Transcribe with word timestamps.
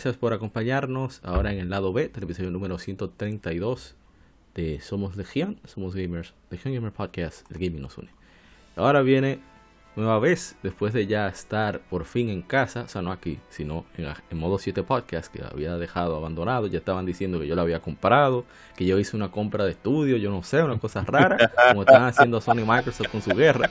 Gracias 0.00 0.16
por 0.16 0.32
acompañarnos 0.32 1.20
ahora 1.22 1.52
en 1.52 1.58
el 1.58 1.68
lado 1.68 1.92
B 1.92 2.08
del 2.08 2.22
episodio 2.24 2.50
número 2.50 2.78
132 2.78 3.96
de 4.54 4.80
Somos 4.80 5.14
Legión, 5.14 5.60
Somos 5.66 5.94
Gamers, 5.94 6.32
Legión 6.48 6.72
Gamer 6.72 6.90
Podcast, 6.90 7.44
el 7.50 7.58
gaming 7.58 7.82
nos 7.82 7.98
une. 7.98 8.08
Ahora 8.76 9.02
viene 9.02 9.40
nueva 9.96 10.18
vez, 10.18 10.56
después 10.62 10.94
de 10.94 11.06
ya 11.06 11.28
estar 11.28 11.80
por 11.80 12.06
fin 12.06 12.30
en 12.30 12.40
casa, 12.40 12.84
o 12.84 12.88
sea, 12.88 13.02
no 13.02 13.12
aquí, 13.12 13.40
sino 13.50 13.84
en, 13.98 14.38
modo 14.38 14.58
7 14.58 14.82
podcast 14.84 15.30
que 15.30 15.42
había 15.44 15.76
dejado 15.76 16.16
abandonado, 16.16 16.66
ya 16.66 16.78
estaban 16.78 17.04
diciendo 17.04 17.38
que 17.38 17.46
yo 17.46 17.54
lo 17.54 17.60
había 17.60 17.80
comprado, 17.80 18.46
que 18.78 18.86
yo 18.86 18.98
hice 18.98 19.18
una 19.18 19.30
compra 19.30 19.66
de 19.66 19.72
estudio, 19.72 20.16
yo 20.16 20.30
no 20.30 20.42
sé, 20.42 20.62
una 20.62 20.78
cosa 20.78 21.04
rara, 21.04 21.52
como 21.68 21.82
están 21.82 22.04
haciendo 22.04 22.40
Sony 22.40 22.60
y 22.60 22.66
Microsoft 22.66 23.08
con 23.08 23.20
su 23.20 23.36
guerra. 23.36 23.68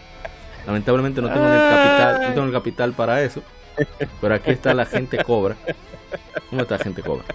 Lamentablemente 0.68 1.24
no 1.24 1.30
tengo 1.30 1.48
el 1.48 1.60
capital, 1.60 2.22
no 2.22 2.34
tengo 2.36 2.46
el 2.46 2.54
capital 2.54 2.94
para 2.94 3.24
eso, 3.24 3.42
pero 4.22 4.36
aquí 4.36 4.52
está 4.52 4.74
la 4.74 4.86
gente 4.86 5.24
cobra. 5.24 5.56
¿Cómo 6.50 6.62
está 6.62 6.78
gente 6.78 7.02
cobra? 7.02 7.26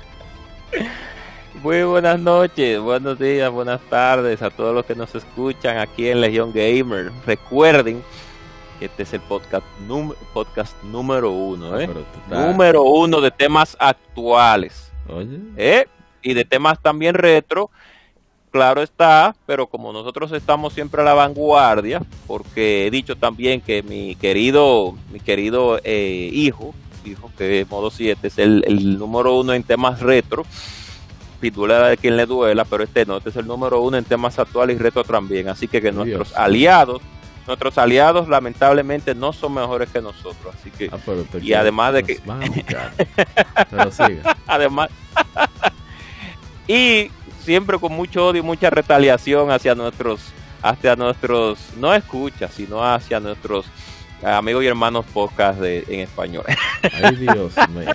Muy 1.62 1.82
buenas 1.84 2.18
noches, 2.18 2.80
buenos 2.80 3.18
días, 3.18 3.50
buenas 3.50 3.80
tardes 3.88 4.42
a 4.42 4.50
todos 4.50 4.74
los 4.74 4.84
que 4.84 4.94
nos 4.94 5.14
escuchan 5.14 5.78
aquí 5.78 6.08
en 6.08 6.20
Legión 6.20 6.52
Gamer. 6.52 7.10
Recuerden 7.24 8.02
que 8.78 8.86
este 8.86 9.04
es 9.04 9.12
el 9.14 9.20
podcast, 9.20 9.64
podcast 10.32 10.82
número 10.82 11.30
uno, 11.30 11.78
¿eh? 11.78 11.88
Número 12.28 12.82
uno 12.82 13.20
de 13.20 13.30
temas 13.30 13.76
actuales. 13.78 14.92
¿eh? 15.56 15.86
Y 16.22 16.34
de 16.34 16.44
temas 16.44 16.80
también 16.80 17.14
retro. 17.14 17.70
Claro 18.54 18.82
está, 18.82 19.34
pero 19.46 19.66
como 19.66 19.92
nosotros 19.92 20.30
estamos 20.30 20.74
siempre 20.74 21.02
a 21.02 21.04
la 21.04 21.12
vanguardia, 21.12 22.00
porque 22.28 22.86
he 22.86 22.90
dicho 22.92 23.16
también 23.16 23.60
que 23.60 23.82
mi 23.82 24.14
querido, 24.14 24.94
mi 25.10 25.18
querido 25.18 25.80
eh, 25.82 26.30
hijo, 26.32 26.72
hijo 27.04 27.32
que 27.36 27.66
modo 27.68 27.90
7 27.90 28.24
es 28.24 28.38
el, 28.38 28.96
número 28.96 29.34
uno 29.34 29.54
en 29.54 29.64
temas 29.64 29.98
retro. 29.98 30.46
Pitula 31.40 31.88
de 31.88 31.96
quien 31.96 32.16
le 32.16 32.26
duela, 32.26 32.64
pero 32.64 32.84
este 32.84 33.04
no, 33.04 33.16
este 33.16 33.30
es 33.30 33.36
el 33.38 33.48
número 33.48 33.80
uno 33.80 33.96
en 33.96 34.04
temas 34.04 34.38
actuales 34.38 34.76
y 34.76 34.78
retro 34.78 35.02
también. 35.02 35.48
Así 35.48 35.66
que, 35.66 35.82
que 35.82 35.90
nuestros 35.90 36.32
aliados, 36.36 37.02
nuestros 37.48 37.76
aliados 37.76 38.28
lamentablemente 38.28 39.16
no 39.16 39.32
son 39.32 39.54
mejores 39.54 39.90
que 39.90 40.00
nosotros. 40.00 40.54
Así 40.54 40.70
que, 40.70 40.90
ah, 40.92 40.98
y 41.42 41.54
además 41.54 41.94
de 41.94 42.04
que. 42.04 42.20
además. 44.46 44.90
y 46.68 47.10
siempre 47.44 47.78
con 47.78 47.92
mucho 47.92 48.26
odio 48.26 48.40
y 48.40 48.44
mucha 48.44 48.70
retaliación 48.70 49.50
hacia 49.50 49.74
nuestros, 49.74 50.20
hacia 50.62 50.96
nuestros, 50.96 51.58
no 51.78 51.94
escuchas, 51.94 52.52
sino 52.52 52.84
hacia 52.84 53.20
nuestros 53.20 53.66
amigos 54.22 54.64
y 54.64 54.66
hermanos 54.66 55.04
podcast 55.12 55.60
de, 55.60 55.84
en 55.88 56.00
español. 56.00 56.44
Ay, 57.02 57.16
Dios 57.16 57.52
mío. 57.68 57.92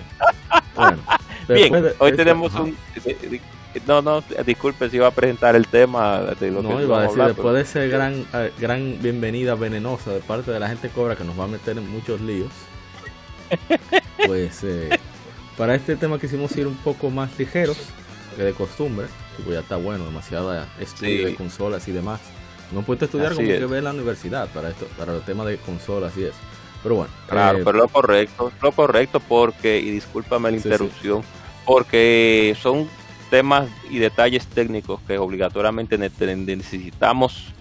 Bueno, 0.74 0.98
Bien, 1.48 1.92
hoy 1.98 2.12
tenemos 2.12 2.54
un... 2.54 2.76
No, 3.86 4.02
no, 4.02 4.22
disculpe 4.44 4.88
si 4.90 4.96
iba 4.96 5.06
a 5.06 5.10
presentar 5.12 5.54
el 5.54 5.66
tema 5.66 6.20
de 6.40 6.50
lo 6.50 6.62
no, 6.62 6.76
que 6.76 6.84
iba 6.84 6.98
a 6.98 7.02
decir, 7.02 7.22
después 7.22 7.54
de 7.54 7.60
esa 7.60 7.80
gran, 7.84 8.26
eh, 8.34 8.52
gran 8.58 9.00
bienvenida 9.00 9.54
venenosa 9.54 10.10
de 10.10 10.20
parte 10.20 10.50
de 10.50 10.58
la 10.58 10.68
gente 10.68 10.88
cobra 10.88 11.14
que 11.14 11.22
nos 11.22 11.38
va 11.38 11.44
a 11.44 11.48
meter 11.48 11.78
en 11.78 11.88
muchos 11.88 12.20
líos, 12.20 12.50
pues 14.26 14.64
eh, 14.64 14.98
para 15.56 15.76
este 15.76 15.94
tema 15.94 16.18
quisimos 16.18 16.56
ir 16.56 16.66
un 16.66 16.76
poco 16.76 17.10
más 17.10 17.38
ligeros 17.38 17.76
que 18.36 18.42
de 18.42 18.52
costumbre, 18.54 19.06
que 19.42 19.52
ya 19.52 19.60
está 19.60 19.76
bueno, 19.76 20.04
demasiada 20.04 20.68
estudio 20.78 21.26
de 21.26 21.34
consolas 21.34 21.86
y 21.88 21.92
demás. 21.92 22.20
No 22.72 22.82
puedes 22.82 23.02
estudiar 23.02 23.34
como 23.34 23.46
que 23.46 23.66
ve 23.66 23.78
en 23.78 23.84
la 23.84 23.90
universidad 23.90 24.48
para 24.48 24.70
esto, 24.70 24.86
para 24.96 25.14
el 25.14 25.22
tema 25.22 25.44
de 25.44 25.56
consolas 25.58 26.16
y 26.16 26.24
eso. 26.24 26.38
Pero 26.82 26.94
bueno. 26.96 27.12
Claro, 27.28 27.58
eh, 27.58 27.62
pero 27.64 27.78
lo 27.78 27.88
correcto, 27.88 28.52
lo 28.62 28.72
correcto 28.72 29.20
porque, 29.20 29.78
y 29.78 29.90
discúlpame 29.90 30.50
la 30.50 30.56
interrupción, 30.56 31.22
porque 31.66 32.56
son 32.60 32.88
temas 33.28 33.68
y 33.90 33.98
detalles 33.98 34.46
técnicos 34.46 35.00
que 35.06 35.18
obligatoriamente 35.18 35.98
necesitamos 35.98 37.52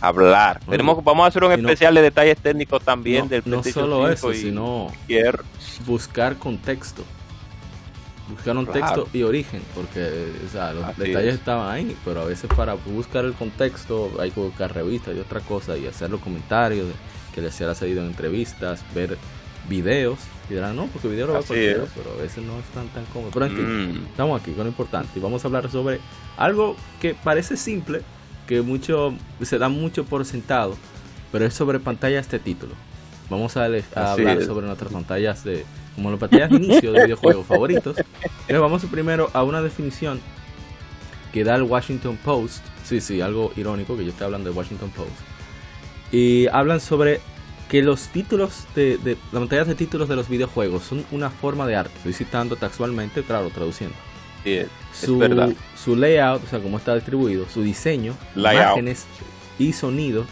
hablar. 0.00 0.60
Tenemos, 0.68 1.02
vamos 1.04 1.24
a 1.24 1.28
hacer 1.28 1.44
un 1.44 1.52
especial 1.52 1.94
de 1.94 2.02
detalles 2.02 2.38
técnicos 2.38 2.82
también 2.82 3.28
del 3.28 3.42
PlayStation 3.42 3.88
No 3.88 3.96
solo 3.96 4.08
eso, 4.10 4.32
sino 4.32 4.92
buscar 5.86 6.36
contexto 6.36 7.04
buscar 8.28 8.56
un 8.56 8.66
texto 8.66 9.08
y 9.12 9.22
origen, 9.22 9.62
porque 9.74 10.32
los 10.74 10.96
detalles 10.96 11.34
estaban 11.34 11.70
ahí, 11.70 11.96
pero 12.04 12.22
a 12.22 12.24
veces 12.24 12.50
para 12.54 12.74
buscar 12.74 13.24
el 13.24 13.34
contexto 13.34 14.10
hay 14.18 14.30
que 14.30 14.40
buscar 14.40 14.74
revistas 14.74 15.14
y 15.14 15.20
otra 15.20 15.40
cosa 15.40 15.76
y 15.76 15.86
hacer 15.86 16.10
los 16.10 16.20
comentarios 16.20 16.86
que 17.34 17.40
les 17.40 17.60
haya 17.60 17.74
salido 17.74 18.00
en 18.00 18.08
entrevistas, 18.08 18.84
ver 18.94 19.18
videos 19.68 20.18
y 20.48 20.54
dirán, 20.54 20.76
no, 20.76 20.86
porque 20.86 21.08
video 21.08 21.26
lo 21.26 21.32
va 21.34 21.38
a 21.40 21.42
pero 21.42 22.12
a 22.18 22.22
veces 22.22 22.44
no 22.44 22.58
están 22.58 22.88
tan 22.88 23.04
cómodos. 23.06 23.32
Pero 23.32 23.46
en 23.46 23.56
fin, 23.56 23.64
mm. 23.64 24.06
estamos 24.06 24.40
aquí 24.40 24.52
con 24.52 24.64
lo 24.64 24.70
importante 24.70 25.18
y 25.18 25.20
vamos 25.22 25.44
a 25.44 25.48
hablar 25.48 25.70
sobre 25.70 26.00
algo 26.36 26.76
que 27.00 27.14
parece 27.14 27.56
simple, 27.56 28.02
que 28.46 28.62
mucho 28.62 29.14
se 29.42 29.58
da 29.58 29.68
mucho 29.68 30.04
por 30.04 30.24
sentado, 30.24 30.76
pero 31.32 31.46
es 31.46 31.54
sobre 31.54 31.80
pantallas 31.80 32.30
de 32.30 32.38
título. 32.38 32.74
Vamos 33.30 33.56
a, 33.56 33.64
hablar 33.64 34.44
sobre 34.44 34.66
nuestras 34.66 34.92
pantallas 34.92 35.44
de 35.44 35.64
como 35.94 36.10
las 36.10 36.20
pantallas 36.20 36.50
de 36.50 36.56
inicio 36.56 36.92
de 36.92 37.04
videojuegos 37.04 37.46
favoritos. 37.48 37.96
Pero 38.46 38.60
vamos 38.60 38.84
primero 38.86 39.30
a 39.32 39.42
una 39.42 39.62
definición 39.62 40.20
que 41.32 41.44
da 41.44 41.54
el 41.54 41.62
Washington 41.62 42.18
Post. 42.24 42.64
Sí, 42.84 43.00
sí, 43.00 43.20
algo 43.20 43.52
irónico 43.56 43.96
que 43.96 44.04
yo 44.04 44.10
estoy 44.10 44.26
hablando 44.26 44.50
de 44.50 44.56
Washington 44.56 44.90
Post. 44.90 45.10
Y 46.12 46.46
hablan 46.48 46.80
sobre 46.80 47.20
que 47.68 47.82
los 47.82 48.08
títulos 48.08 48.66
de, 48.74 48.98
de 48.98 49.16
las 49.32 49.40
pantallas 49.40 49.66
de 49.66 49.74
títulos 49.74 50.08
de 50.08 50.16
los 50.16 50.28
videojuegos 50.28 50.84
son 50.84 51.04
una 51.10 51.30
forma 51.30 51.66
de 51.66 51.76
arte. 51.76 51.94
Estoy 51.96 52.12
citando 52.12 52.56
textualmente, 52.56 53.22
claro, 53.22 53.50
traduciendo. 53.50 53.96
Sí, 54.44 54.52
es, 54.52 54.68
su, 54.92 55.16
verdad. 55.18 55.52
su 55.74 55.96
layout, 55.96 56.44
o 56.44 56.46
sea, 56.46 56.60
cómo 56.60 56.76
está 56.76 56.94
distribuido, 56.94 57.46
su 57.48 57.62
diseño, 57.62 58.14
imágenes 58.36 59.06
y 59.58 59.72
sonido 59.72 60.26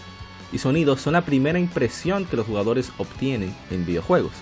y 0.52 0.58
sonidos 0.58 1.00
son 1.00 1.14
la 1.14 1.24
primera 1.24 1.58
impresión 1.58 2.24
que 2.26 2.36
los 2.36 2.46
jugadores 2.46 2.92
obtienen 2.98 3.54
en 3.70 3.86
videojuegos 3.86 4.32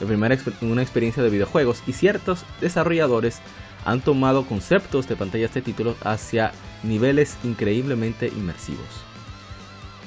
la 0.00 0.06
primera 0.06 0.36
una 0.60 0.82
experiencia 0.82 1.22
de 1.22 1.30
videojuegos 1.30 1.82
y 1.86 1.92
ciertos 1.92 2.44
desarrolladores 2.60 3.40
han 3.84 4.00
tomado 4.00 4.44
conceptos 4.46 5.08
de 5.08 5.16
pantallas 5.16 5.54
de 5.54 5.62
títulos 5.62 5.96
hacia 6.02 6.52
niveles 6.82 7.36
increíblemente 7.44 8.28
inmersivos. 8.28 8.86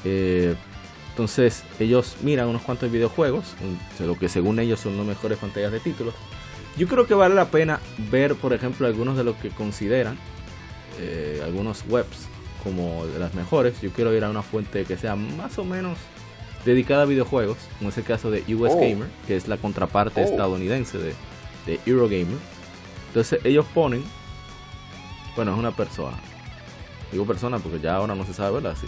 Eh, 0.04 0.56
entonces 1.12 1.64
ellos 1.80 2.18
miran 2.22 2.48
unos 2.48 2.62
cuantos 2.62 2.92
videojuegos, 2.92 3.56
lo 4.00 4.18
que 4.18 4.30
según 4.30 4.60
ellos 4.60 4.80
son 4.80 4.98
las 4.98 5.06
mejores 5.06 5.38
pantallas 5.38 5.72
de 5.72 5.80
títulos. 5.80 6.14
Yo 6.78 6.88
creo 6.88 7.08
que 7.08 7.14
vale 7.14 7.36
la 7.36 7.46
pena 7.46 7.80
ver, 8.12 8.36
por 8.36 8.54
ejemplo, 8.54 8.86
algunos 8.86 9.18
de 9.18 9.24
los 9.24 9.36
que 9.38 9.50
consideran, 9.50 10.18
eh, 11.00 11.42
algunos 11.44 11.84
webs 11.90 12.29
como 12.64 13.06
de 13.06 13.20
las 13.20 13.34
mejores. 13.34 13.80
Yo 13.82 13.92
quiero 13.92 14.14
ir 14.14 14.24
a 14.24 14.30
una 14.30 14.42
fuente 14.42 14.86
que 14.86 14.98
sea 14.98 15.16
más 15.16 15.58
o 15.58 15.66
menos 15.66 15.98
dedicada 16.66 17.04
a 17.04 17.06
videojuegos, 17.06 17.58
como 17.78 17.90
es 17.90 17.98
el 17.98 18.04
caso 18.04 18.32
de 18.32 18.44
US 18.54 18.74
oh. 18.74 18.80
Gamer, 18.80 19.08
que 19.28 19.36
es 19.36 19.48
la 19.48 19.58
contraparte 19.58 20.22
oh. 20.22 20.26
estadounidense 20.26 20.98
de, 20.98 21.14
de 21.66 21.80
Eurogamer. 21.86 22.38
Entonces 23.08 23.40
ellos 23.44 23.66
ponen, 23.74 24.04
bueno, 25.36 25.54
es 25.54 25.60
una 25.60 25.72
persona. 25.72 26.18
Digo 27.12 27.26
persona 27.26 27.58
porque 27.60 27.80
ya 27.80 27.96
ahora 27.96 28.14
no 28.14 28.26
se 28.26 28.34
sabe, 28.34 28.56
¿verdad? 28.56 28.76
Si, 28.80 28.88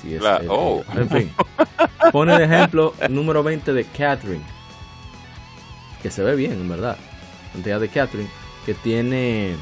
si 0.00 0.14
es, 0.14 0.22
oh. 0.48 0.82
En 0.94 1.08
fin, 1.08 1.32
pone 2.10 2.36
de 2.36 2.44
ejemplo 2.44 2.94
número 3.08 3.42
20 3.42 3.72
de 3.72 3.84
Catherine, 3.84 4.44
que 6.02 6.10
se 6.10 6.22
ve 6.22 6.34
bien, 6.34 6.52
en 6.52 6.68
verdad. 6.68 6.96
Cantidad 7.52 7.78
de 7.78 7.88
Catherine, 7.88 8.30
que 8.66 8.74
tiene 8.74 9.56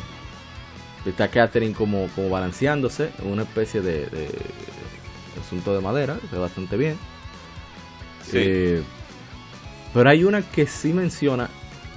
está 1.06 1.28
Catherine 1.28 1.74
como, 1.74 2.08
como 2.14 2.28
balanceándose 2.28 3.10
en 3.18 3.32
una 3.32 3.42
especie 3.42 3.80
de, 3.80 4.06
asunto 5.40 5.74
de 5.74 5.80
madera, 5.80 6.18
ve 6.30 6.38
bastante 6.38 6.76
bien. 6.76 6.98
Eh, 8.32 8.82
pero 9.94 10.10
hay 10.10 10.24
una 10.24 10.42
que 10.42 10.66
sí 10.66 10.92
menciona, 10.92 11.48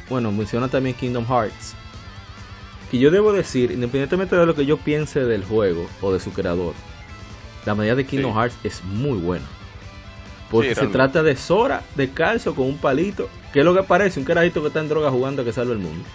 bueno, 0.09 0.31
menciona 0.31 0.67
también 0.67 0.95
Kingdom 0.95 1.25
Hearts, 1.25 1.75
que 2.89 2.97
yo 2.97 3.11
debo 3.11 3.33
decir, 3.33 3.71
independientemente 3.71 4.35
de 4.35 4.45
lo 4.45 4.55
que 4.55 4.65
yo 4.65 4.77
piense 4.77 5.19
del 5.25 5.43
juego 5.43 5.87
o 6.01 6.13
de 6.13 6.19
su 6.19 6.31
creador, 6.31 6.73
la 7.65 7.75
medida 7.75 7.95
de 7.95 8.05
Kingdom 8.05 8.33
Hearts 8.33 8.55
es 8.63 8.83
muy 8.83 9.17
buena. 9.17 9.45
Porque 10.49 10.75
se 10.75 10.85
trata 10.87 11.23
de 11.23 11.35
Sora 11.35 11.81
de 11.95 12.11
calcio 12.11 12.53
con 12.53 12.67
un 12.67 12.77
palito, 12.77 13.27
que 13.51 13.59
es 13.59 13.65
lo 13.65 13.73
que 13.73 13.81
parece, 13.81 14.19
un 14.19 14.25
carajito 14.25 14.61
que 14.61 14.67
está 14.67 14.81
en 14.81 14.89
droga 14.89 15.09
jugando 15.09 15.43
que 15.43 15.51
salva 15.51 15.73
el 15.73 15.79
mundo. 15.79 16.05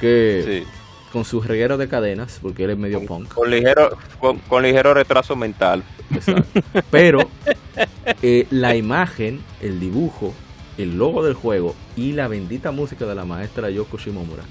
Que 0.00 0.64
con 1.12 1.24
su 1.24 1.40
reguero 1.40 1.76
de 1.76 1.88
cadenas, 1.88 2.38
porque 2.42 2.64
él 2.64 2.70
es 2.70 2.78
medio 2.78 3.04
punk. 3.04 3.32
Con 3.32 3.50
ligero, 3.50 3.96
con, 4.20 4.62
ligero 4.62 4.94
retraso 4.94 5.36
mental. 5.36 5.82
Exacto. 6.10 6.60
Pero 6.90 7.28
eh, 8.22 8.46
la 8.50 8.76
imagen, 8.76 9.42
el 9.60 9.80
dibujo, 9.80 10.34
el 10.76 10.98
logo 10.98 11.24
del 11.24 11.34
juego 11.34 11.74
y 11.96 12.12
la 12.12 12.28
bendita 12.28 12.70
música 12.70 13.06
de 13.06 13.14
la 13.14 13.24
maestra 13.24 13.70
Yoko 13.70 13.98
Shimomura. 13.98 14.42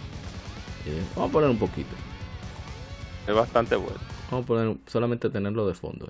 Eh, 0.86 1.02
vamos 1.16 1.30
a 1.30 1.34
poner 1.34 1.50
un 1.50 1.60
poquito. 1.60 1.96
Es 3.28 3.36
bastante 3.36 3.76
bueno. 3.76 4.00
Vamos 4.32 4.46
a 4.46 4.48
poner 4.48 4.78
solamente 4.88 5.30
tenerlo 5.30 5.68
de 5.68 5.74
fondo. 5.74 6.08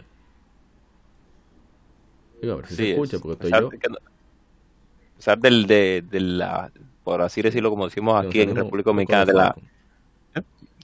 Eh. 2.42 2.52
A 2.52 2.56
ver 2.56 2.68
si 2.68 2.76
se 2.76 2.92
escucha, 2.92 3.20
porque 3.20 3.48
estoy 3.48 3.60
yo. 3.60 3.68
o 3.68 5.22
sea, 5.22 5.36
del, 5.36 5.66
de, 5.66 6.04
de, 6.08 6.20
la, 6.20 6.72
por 7.04 7.22
así 7.22 7.42
decirlo, 7.42 7.70
como 7.70 7.86
decimos 7.86 8.24
aquí 8.24 8.42
en 8.42 8.56
República 8.56 8.92
Dominicana, 8.92 9.26
de 9.26 9.34
la, 9.34 9.56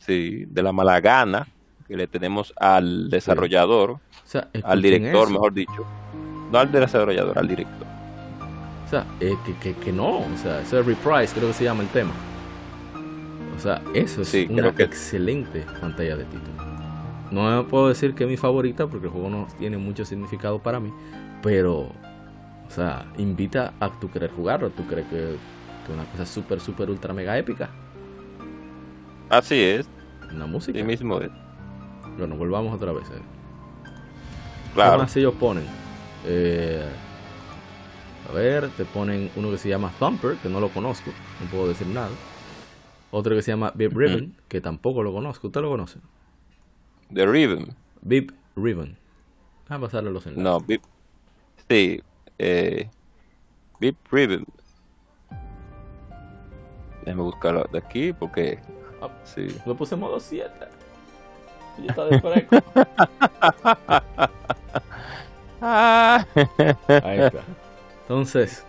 sí, 0.05 0.45
de 0.47 0.63
la 0.63 0.71
mala 0.71 0.99
gana 0.99 1.47
que 1.87 1.97
le 1.97 2.07
tenemos 2.07 2.53
al 2.57 3.09
desarrollador, 3.09 3.99
al 4.63 4.81
director, 4.81 5.29
mejor 5.29 5.53
dicho. 5.53 5.85
No 6.51 6.59
al 6.59 6.71
desarrollador, 6.71 7.37
al 7.37 7.47
director. 7.47 7.87
O 8.85 8.89
sea, 8.89 9.05
eh, 9.19 9.35
que, 9.45 9.55
que, 9.55 9.73
que, 9.73 9.91
no, 9.91 10.19
o 10.19 10.37
sea, 10.37 10.61
ese 10.61 10.79
es 10.79 10.85
Reprise, 10.85 11.33
creo 11.33 11.47
que 11.47 11.53
se 11.53 11.63
llama 11.63 11.83
el 11.83 11.89
tema. 11.89 12.13
O 13.55 13.59
sea, 13.59 13.81
eso 13.93 14.21
es 14.21 14.33
una 14.49 14.69
excelente 14.69 15.65
pantalla 15.79 16.17
de 16.17 16.25
título. 16.25 16.63
No 17.31 17.67
puedo 17.67 17.89
decir 17.89 18.13
que 18.13 18.25
es 18.25 18.29
mi 18.29 18.37
favorita 18.37 18.87
porque 18.87 19.07
el 19.07 19.11
juego 19.11 19.29
no 19.29 19.47
tiene 19.57 19.77
mucho 19.77 20.05
significado 20.05 20.59
para 20.59 20.79
mí, 20.79 20.93
pero, 21.41 21.79
o 21.79 22.69
sea, 22.69 23.05
invita 23.17 23.73
a 23.79 23.89
tu 23.99 24.11
querer 24.11 24.31
jugarlo. 24.31 24.69
¿Tú 24.69 24.85
crees 24.85 25.07
que, 25.07 25.33
es 25.33 25.89
una 25.91 26.05
cosa 26.05 26.25
súper, 26.25 26.59
súper, 26.59 26.89
ultra, 26.89 27.13
mega 27.13 27.37
épica? 27.37 27.69
Así 29.33 29.59
es. 29.59 29.87
Una 30.31 30.45
música. 30.45 30.77
Sí 30.77 30.83
mismo 30.85 31.19
es. 31.19 31.31
Bueno, 32.19 32.35
volvamos 32.35 32.71
otra 32.75 32.91
vez. 32.91 33.09
Eh. 33.09 33.21
Claro. 34.75 34.99
más 34.99 35.15
ellos 35.17 35.33
ponen? 35.33 35.65
Eh, 36.25 36.87
a 38.29 38.33
ver, 38.33 38.69
te 38.69 38.85
ponen 38.85 39.31
uno 39.35 39.49
que 39.49 39.57
se 39.57 39.69
llama 39.69 39.91
Thumper, 39.97 40.35
que 40.37 40.49
no 40.49 40.59
lo 40.59 40.69
conozco, 40.69 41.11
no 41.41 41.49
puedo 41.49 41.67
decir 41.67 41.87
nada. 41.87 42.11
Otro 43.09 43.35
que 43.35 43.41
se 43.41 43.51
llama 43.51 43.71
Bib 43.73 43.97
Ribbon, 43.97 44.35
que 44.47 44.61
tampoco 44.61 45.01
lo 45.01 45.11
conozco. 45.11 45.47
¿Usted 45.47 45.61
lo 45.61 45.69
conoce? 45.69 45.99
The 47.11 47.25
Ribbon. 47.25 47.75
Bib 48.01 48.33
Ribbon. 48.55 48.95
a 49.67 49.79
pasarle 49.79 50.11
los 50.11 50.27
enlaces. 50.27 50.43
No, 50.43 50.59
Bib, 50.59 50.81
Sí, 51.69 52.01
eh, 52.37 52.87
Bip 53.79 53.97
Ribbon. 54.11 54.45
Déjame 57.03 57.23
buscarlo 57.23 57.67
de 57.71 57.79
aquí 57.79 58.13
porque. 58.13 58.59
Ah, 59.03 59.09
sí. 59.25 59.47
Lo 59.65 59.75
puse 59.75 59.95
en 59.95 60.01
modo 60.01 60.19
7. 60.19 60.49
Y 61.79 61.87
está 61.89 62.05
de 62.05 62.21
fresco. 62.21 62.55
Ahí 65.61 67.19
está. 67.19 67.41
Entonces, 68.01 68.63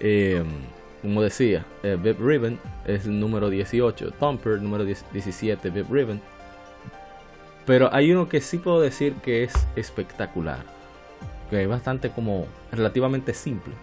eh, 0.00 0.42
como 1.02 1.22
decía, 1.22 1.64
eh, 1.82 1.98
Bip 2.00 2.18
Ribbon 2.20 2.58
es 2.84 3.04
el 3.04 3.20
número 3.20 3.50
18. 3.50 4.12
Thumper, 4.12 4.60
número 4.60 4.84
17, 4.84 5.70
Bip 5.70 5.90
Ribbon. 5.90 6.20
Pero 7.66 7.88
hay 7.92 8.10
uno 8.12 8.28
que 8.28 8.40
sí 8.40 8.58
puedo 8.58 8.80
decir 8.80 9.14
que 9.22 9.44
es 9.44 9.52
espectacular 9.76 10.72
que 11.52 11.62
es 11.62 11.68
bastante 11.68 12.10
como 12.10 12.46
relativamente 12.70 13.34
simple. 13.34 13.74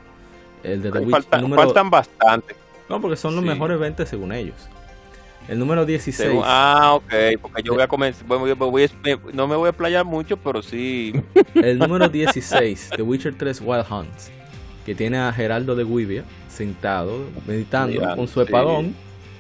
El 0.64 0.82
de 0.82 0.92
The 0.92 1.00
Witch, 1.00 1.28
faltan 1.30 1.90
bastante. 1.92 2.56
No, 2.90 3.00
porque 3.00 3.16
son 3.16 3.36
los 3.36 3.46
mejores 3.46 3.80
20 3.80 4.08
según 4.08 4.34
ellos. 4.34 4.68
El 5.50 5.57
número 5.57 5.84
16. 5.86 6.42
ah, 6.44 6.94
ok, 6.94 7.12
porque 7.42 7.63
yo 7.63 7.74
voy 7.74 7.81
a 7.81 7.88
comenzar, 7.88 8.24
no 9.34 9.48
me 9.48 9.56
voy 9.56 9.69
a 9.69 9.74
playar 9.74 10.06
mucho, 10.06 10.38
pero 10.38 10.62
sí. 10.62 11.13
El 11.56 11.80
número 11.80 12.07
16, 12.07 12.92
The 12.96 13.01
Witcher 13.01 13.36
3 13.36 13.62
Wild 13.62 13.86
Hunts, 13.90 14.30
que 14.86 14.94
tiene 14.94 15.18
a 15.18 15.34
Geraldo 15.34 15.75
de 15.75 15.84
Guivia 15.84 16.24
sentado, 16.48 17.25
meditando 17.48 18.00
con 18.16 18.28
su 18.28 18.42
espadón, 18.42 18.94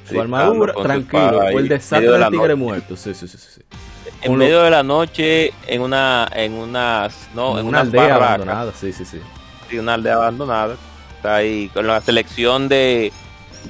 su 0.09 0.19
armadura, 0.19 0.73
tranquilo, 0.73 1.41
o 1.53 1.59
el 1.59 1.67
desastre 1.67 2.09
del 2.09 2.29
tigre 2.31 2.55
muerto. 2.55 2.95
Sí, 2.95 3.13
sí, 3.13 3.27
sí, 3.27 3.37
sí 3.37 3.61
en 4.21 4.35
medio 4.35 4.63
de 4.63 4.69
la 4.69 4.83
noche 4.83 5.53
en 5.67 5.81
una 5.81 6.27
en 6.33 6.53
unas 6.53 7.29
no 7.33 7.57
en, 7.59 7.67
una 7.67 7.81
aldea 7.81 8.15
abandonada 8.15 8.73
sí 8.73 8.91
sí 8.91 9.05
sí. 9.05 9.19
Sí 9.69 9.77
una 9.77 9.93
aldea 9.93 10.15
abandonada. 10.15 10.75
Está 11.15 11.35
ahí 11.35 11.69
con 11.73 11.85
la 11.85 12.01
selección 12.01 12.67
de 12.67 13.13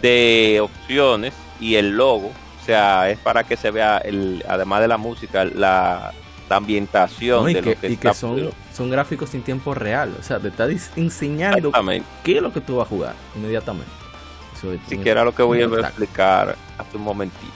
de 0.02 0.60
opciones 0.62 1.34
y 1.60 1.76
el 1.76 1.96
logo 1.96 2.28
o 2.28 2.66
sea 2.66 3.10
es 3.10 3.18
para 3.20 3.44
que 3.44 3.58
se 3.58 3.72
vea 3.72 3.98
el 4.00 4.44
además 4.48 4.82
de 4.82 4.88
la 4.88 4.98
música 4.98 5.46
la, 5.46 6.14
ambientación 6.50 7.46
de 7.46 7.54
que, 7.54 7.62
lo 7.62 7.80
que, 7.80 7.92
y 7.92 7.98
que 7.98 8.12
son, 8.12 8.50
son 8.74 8.90
gráficos 8.90 9.36
en 9.36 9.44
tiempo 9.44 9.76
real 9.76 10.16
o 10.20 10.24
sea 10.24 10.40
te 10.40 10.48
está 10.48 10.68
enseñando 10.96 11.72
qué 12.24 12.38
es 12.38 12.42
lo 12.42 12.52
que 12.52 12.60
tú 12.60 12.78
vas 12.78 12.88
a 12.88 12.90
jugar 12.90 13.14
inmediatamente 13.36 13.92
si 14.60 14.96
siquiera 14.96 15.24
lo 15.24 15.36
que 15.36 15.44
voy 15.44 15.62
a 15.62 15.66
explicar 15.66 16.56
hace 16.80 16.98
un 16.98 17.04
momentito 17.04 17.54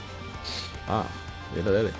ah 0.88 1.02
dale, 1.56 1.76
dale. 1.76 1.90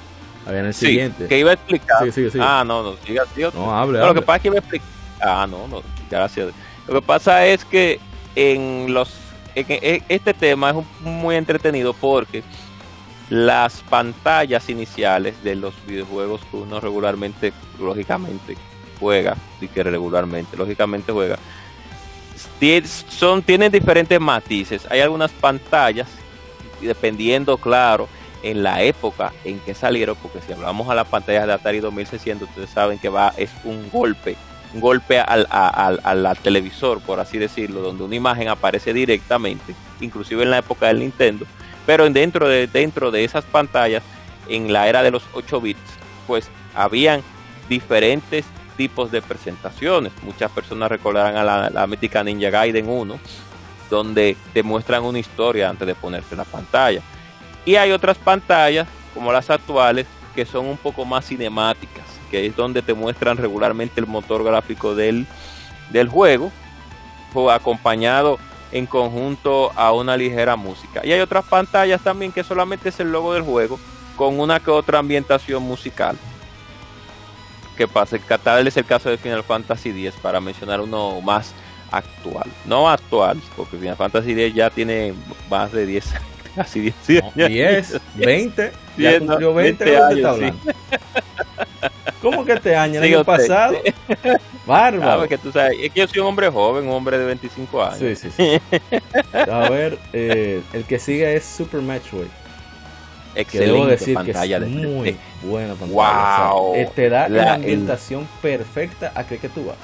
A 0.47 0.51
ver, 0.51 0.61
en 0.61 0.67
el 0.67 0.75
siguiente. 0.75 1.27
Que 1.27 1.39
iba 1.39 1.51
a 1.51 1.55
explicar. 1.55 2.07
Ah, 2.41 2.65
no, 2.67 2.83
no, 2.83 2.97
siga, 3.05 3.25
No, 3.55 3.75
hable, 3.75 3.99
Lo 3.99 4.15
que 4.15 4.23
pasa 4.23 4.37
es 4.37 4.43
que 4.43 4.49
iba 4.49 4.57
a 4.57 4.61
explicar. 4.61 4.89
Ah, 5.21 5.47
no, 5.49 5.67
no, 5.69 5.83
gracias. 6.11 6.49
Lo 6.87 6.95
que 6.95 7.07
pasa 7.07 7.47
es 7.47 7.65
que 7.65 7.99
en 8.37 8.93
los. 8.93 9.11
En, 9.55 10.03
este 10.09 10.35
tema 10.35 10.71
es 10.71 10.77
muy 11.01 11.37
entretenido 11.37 11.93
porque 11.93 12.43
las 13.31 13.83
pantallas 13.83 14.69
iniciales 14.69 15.43
de 15.43 15.55
los 15.55 15.75
videojuegos 15.87 16.41
que 16.51 16.57
uno 16.57 16.81
regularmente, 16.81 17.53
lógicamente, 17.79 18.57
juega, 18.99 19.37
y 19.61 19.69
que 19.69 19.83
regularmente, 19.83 20.57
lógicamente 20.57 21.13
juega, 21.13 21.39
son, 23.09 23.43
tienen 23.43 23.71
diferentes 23.71 24.21
matices. 24.21 24.87
Hay 24.91 25.01
algunas 25.01 25.31
pantallas, 25.31 26.09
dependiendo, 26.81 27.57
claro, 27.57 28.09
en 28.43 28.63
la 28.63 28.83
época 28.83 29.33
en 29.45 29.59
que 29.61 29.75
salieron, 29.75 30.17
porque 30.17 30.41
si 30.41 30.53
hablamos 30.53 30.89
a 30.89 30.95
la 30.95 31.05
pantalla 31.05 31.47
de 31.47 31.53
Atari 31.53 31.81
2600, 31.81 32.49
ustedes 32.49 32.71
saben 32.71 32.99
que 32.99 33.09
va, 33.09 33.33
es 33.37 33.51
un 33.65 33.89
golpe, 33.91 34.37
golpe 34.81 35.19
al, 35.21 35.47
al, 35.51 36.39
televisor, 36.43 37.01
por 37.01 37.21
así 37.21 37.39
decirlo, 37.39 37.81
donde 37.81 38.05
una 38.05 38.15
imagen 38.15 38.49
aparece 38.49 38.93
directamente, 38.93 39.75
inclusive 40.01 40.43
en 40.43 40.51
la 40.51 40.59
época 40.59 40.87
del 40.89 41.01
Nintendo, 41.01 41.47
pero 41.87 42.09
dentro 42.11 42.49
de, 42.49 42.67
dentro 42.67 43.11
de 43.11 43.25
esas 43.25 43.45
pantallas, 43.45 44.03
en 44.49 44.73
la 44.73 44.89
era 44.89 45.03
de 45.03 45.11
los 45.11 45.23
8 45.33 45.61
bits, 45.61 45.81
pues 46.27 46.49
habían 46.75 47.23
diferentes 47.69 48.45
tipos 48.77 49.11
de 49.11 49.23
presentaciones. 49.23 50.13
Muchas 50.23 50.51
personas 50.51 50.91
recordarán 50.91 51.37
a 51.37 51.45
la, 51.45 51.71
la 51.71 51.87
mítica 51.87 52.23
Ninja 52.25 52.51
Gaiden 52.51 52.89
1, 52.89 53.19
donde 53.91 54.37
te 54.53 54.63
muestran 54.63 55.03
una 55.05 55.19
historia 55.19 55.71
antes 55.71 55.87
de 55.87 55.95
ponerse 55.95 56.37
la 56.37 56.45
pantalla 56.45 57.01
y 57.65 57.77
hay 57.77 57.93
otras 57.93 58.19
pantallas, 58.19 58.87
como 59.15 59.33
las 59.33 59.49
actuales, 59.51 60.07
que 60.35 60.45
son 60.45 60.67
un 60.67 60.77
poco 60.77 61.05
más 61.05 61.27
cinemáticas, 61.27 62.05
que 62.35 62.47
es 62.47 62.57
donde 62.57 62.83
te 62.83 62.95
muestran 62.95 63.37
regularmente 63.37 64.01
el 64.01 64.09
motor 64.09 64.43
gráfico 64.43 64.97
del, 64.97 65.25
del 65.91 66.09
juego, 66.09 66.51
acompañado 67.53 68.41
en 68.73 68.87
conjunto 68.87 69.71
a 69.77 69.93
una 69.93 70.17
ligera 70.17 70.57
música. 70.57 71.01
Y 71.05 71.13
hay 71.13 71.21
otras 71.21 71.45
pantallas 71.45 72.01
también 72.01 72.33
que 72.33 72.43
solamente 72.43 72.89
es 72.89 72.99
el 72.99 73.13
logo 73.13 73.35
del 73.35 73.45
juego, 73.45 73.79
con 74.17 74.41
una 74.41 74.59
que 74.59 74.73
otra 74.73 74.99
ambientación 74.99 75.63
musical. 75.63 76.17
Que 77.77 77.87
pasa, 77.87 78.19
tal 78.43 78.67
es 78.67 78.77
el 78.77 78.85
caso 78.85 79.11
de 79.11 79.17
Final 79.17 79.45
Fantasy 79.45 79.91
X, 79.91 80.15
para 80.21 80.41
mencionar 80.41 80.81
uno 80.81 81.21
más 81.21 81.53
actual. 81.93 82.51
No 82.65 82.89
actual, 82.89 83.41
porque 83.57 83.77
Final 83.77 83.97
Fantasy 83.97 84.33
X 84.33 84.55
ya 84.55 84.71
tiene 84.71 85.15
más 85.49 85.71
de 85.71 85.87
10 85.87 86.07
años 86.17 86.35
Casi 86.55 86.81
10 86.81 86.95
años. 87.23 87.49
10, 87.49 88.01
20. 88.15 88.73
Ya 88.97 89.19
cumplió 89.19 89.55
20, 89.55 89.85
20 89.85 90.03
años, 90.03 90.17
está 90.17 90.31
hablando. 90.31 90.61
¿Cómo 92.23 92.45
que 92.45 92.53
este 92.53 92.77
año? 92.77 93.01
¿El 93.01 93.15
año 93.15 93.25
pasado? 93.25 93.77
Bárbaro. 94.67 95.23
Ah, 95.23 95.29
que 95.29 95.39
tú 95.39 95.53
sabes, 95.53 95.79
es 95.81 95.93
que 95.93 96.01
yo 96.01 96.09
soy 96.09 96.21
un 96.21 96.29
hombre 96.29 96.49
joven, 96.49 96.87
un 96.87 96.95
hombre 96.95 97.19
de 97.19 97.27
25 97.27 97.83
años. 97.83 97.99
Sí, 97.99 98.17
sí, 98.17 98.31
sí. 98.31 98.61
A 99.51 99.69
ver, 99.69 99.99
eh, 100.13 100.63
el 100.73 100.85
que 100.85 100.99
sigue 100.99 101.35
es 101.35 101.45
Super 101.45 101.81
Matchway. 101.81 102.27
Excelente 103.37 103.49
que 103.51 103.59
debo 103.59 103.87
decir 103.87 104.15
pantalla 104.15 104.59
que 104.61 104.65
es 104.65 104.73
de 104.73 104.87
muy 104.87 105.17
buena 105.43 105.75
pantalla. 105.75 106.51
Wow. 106.51 106.71
O 106.71 106.75
sea, 106.75 106.91
te 106.91 107.09
da 107.09 107.29
la, 107.29 107.55
ambientación 107.55 108.29
perfecta 108.41 109.13
a 109.15 109.27
que, 109.27 109.39
que 109.39 109.49
tú 109.49 109.67
vas. 109.67 109.77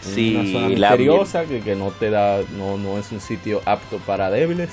Sí, 0.00 0.36
una 0.36 0.52
zona 0.52 0.68
misteriosa 0.68 1.44
que, 1.44 1.60
que, 1.60 1.74
no 1.74 1.90
te 1.90 2.10
da, 2.10 2.40
no, 2.56 2.78
no 2.78 2.98
es 2.98 3.10
un 3.10 3.20
sitio 3.20 3.60
apto 3.64 3.98
para 3.98 4.30
débiles 4.30 4.70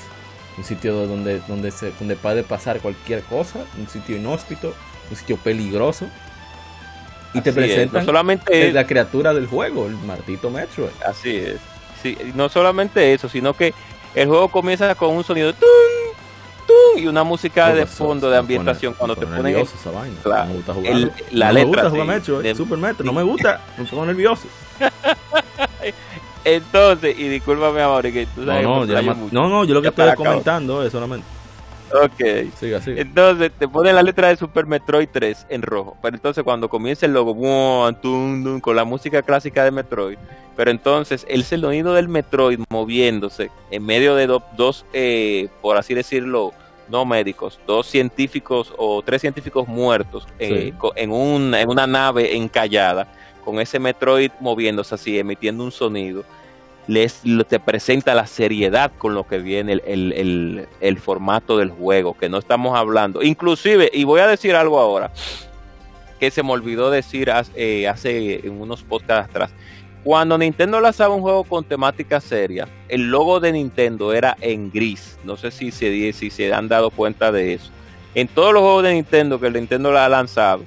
un 0.56 0.64
sitio 0.64 1.06
donde, 1.06 1.40
donde, 1.40 1.70
se, 1.70 1.92
donde 1.92 2.16
puede 2.16 2.42
pasar 2.42 2.80
cualquier 2.80 3.22
cosa, 3.22 3.64
un 3.78 3.88
sitio 3.88 4.16
inhóspito, 4.16 4.74
un 5.10 5.16
sitio 5.16 5.36
peligroso. 5.36 6.06
Y 7.34 7.40
te 7.40 7.52
presentan 7.52 8.04
solamente 8.04 8.72
la 8.72 8.86
criatura 8.86 9.34
del 9.34 9.46
juego, 9.46 9.86
el 9.86 9.96
martito 9.98 10.50
Metroid. 10.50 10.90
Así 11.06 11.36
es. 11.36 11.56
Sí, 12.02 12.16
no 12.34 12.48
solamente 12.48 13.12
eso, 13.12 13.28
sino 13.28 13.54
que 13.54 13.74
el 14.14 14.28
juego 14.28 14.48
comienza 14.48 14.94
con 14.94 15.16
un 15.16 15.24
sonido 15.24 15.52
y 16.96 17.06
una 17.06 17.24
música 17.24 17.72
de 17.74 17.86
fondo 17.86 18.30
de 18.30 18.38
ambientación 18.38 18.94
cuando 18.94 19.16
te 19.16 19.26
ponen 19.26 19.56
esa 19.56 19.90
vaina. 19.90 20.16
no 20.24 20.46
me 20.46 20.54
gusta 20.54 20.74
jugar, 20.74 21.12
la 21.30 21.48
no 21.48 21.52
letra 21.52 21.52
me 21.52 21.64
gusta 21.64 21.90
jugar 21.90 22.06
Metroid, 22.06 22.56
Super 22.56 22.78
Metroid, 22.78 23.06
no 23.06 23.12
me 23.12 23.22
gusta, 23.22 23.60
me 23.76 23.84
pongo 23.84 24.06
nervioso. 24.06 24.46
Entonces, 26.44 27.18
y 27.18 27.28
discúlpame 27.28 27.80
ahora 27.80 28.12
que 28.12 28.26
tú 28.26 28.44
sabes 28.44 28.62
no, 28.62 28.84
no, 28.84 29.28
no, 29.32 29.48
no, 29.48 29.64
yo 29.64 29.74
lo 29.74 29.82
que 29.82 29.88
estoy 29.88 30.14
comentando 30.14 30.84
es 30.84 30.92
solamente. 30.92 31.26
Ok. 32.02 32.50
Siga, 32.58 32.80
siga. 32.80 33.00
Entonces 33.00 33.52
te 33.56 33.68
pone 33.68 33.92
la 33.92 34.02
letra 34.02 34.28
de 34.28 34.36
Super 34.36 34.66
Metroid 34.66 35.08
3 35.12 35.46
en 35.48 35.62
rojo. 35.62 35.96
Pero 36.02 36.16
entonces 36.16 36.42
cuando 36.42 36.68
comienza 36.68 37.06
el 37.06 37.12
logo, 37.12 37.34
con 38.60 38.76
la 38.76 38.84
música 38.84 39.22
clásica 39.22 39.64
de 39.64 39.70
Metroid. 39.70 40.18
Pero 40.56 40.70
entonces 40.70 41.26
el 41.28 41.44
sonido 41.44 41.94
del 41.94 42.08
Metroid 42.08 42.60
moviéndose 42.68 43.50
en 43.70 43.84
medio 43.84 44.14
de 44.14 44.26
dos, 44.56 44.84
eh, 44.92 45.48
por 45.60 45.76
así 45.76 45.94
decirlo, 45.94 46.52
no 46.88 47.04
médicos, 47.04 47.58
dos 47.66 47.86
científicos 47.86 48.72
o 48.76 49.02
tres 49.02 49.20
científicos 49.20 49.66
muertos 49.66 50.26
eh, 50.38 50.72
en, 50.96 51.10
un, 51.10 51.54
en 51.54 51.68
una 51.68 51.86
nave 51.86 52.36
encallada, 52.36 53.06
con 53.44 53.58
ese 53.58 53.78
Metroid 53.78 54.30
moviéndose 54.40 54.94
así, 54.94 55.18
emitiendo 55.18 55.64
un 55.64 55.72
sonido 55.72 56.24
les 56.86 57.22
te 57.48 57.60
presenta 57.60 58.14
la 58.14 58.26
seriedad 58.26 58.92
con 58.98 59.14
lo 59.14 59.26
que 59.26 59.38
viene 59.38 59.72
el, 59.72 60.66
el, 60.80 60.98
formato 60.98 61.56
del 61.56 61.70
juego, 61.70 62.14
que 62.14 62.28
no 62.28 62.38
estamos 62.38 62.76
hablando. 62.76 63.22
Inclusive, 63.22 63.90
y 63.92 64.04
voy 64.04 64.20
a 64.20 64.26
decir 64.26 64.54
algo 64.54 64.78
ahora, 64.78 65.10
que 66.20 66.30
se 66.30 66.42
me 66.42 66.52
olvidó 66.52 66.90
decir 66.90 67.30
hace, 67.30 67.52
eh, 67.56 67.88
hace 67.88 68.46
en 68.46 68.60
unos 68.60 68.82
podcasts 68.82 69.30
atrás. 69.30 69.50
Cuando 70.02 70.36
Nintendo 70.36 70.80
lanzaba 70.80 71.14
un 71.14 71.22
juego 71.22 71.44
con 71.44 71.64
temática 71.64 72.20
seria, 72.20 72.68
el 72.88 73.10
logo 73.10 73.40
de 73.40 73.52
Nintendo 73.52 74.12
era 74.12 74.36
en 74.42 74.70
gris. 74.70 75.18
No 75.24 75.38
sé 75.38 75.50
si 75.50 75.70
se, 75.70 76.12
si 76.12 76.28
se 76.28 76.52
han 76.52 76.68
dado 76.68 76.90
cuenta 76.90 77.32
de 77.32 77.54
eso. 77.54 77.70
En 78.14 78.28
todos 78.28 78.52
los 78.52 78.62
juegos 78.62 78.82
de 78.84 78.92
Nintendo 78.92 79.40
que 79.40 79.46
el 79.46 79.54
Nintendo 79.54 79.90
la 79.90 80.04
ha 80.04 80.08
lanzado, 80.10 80.62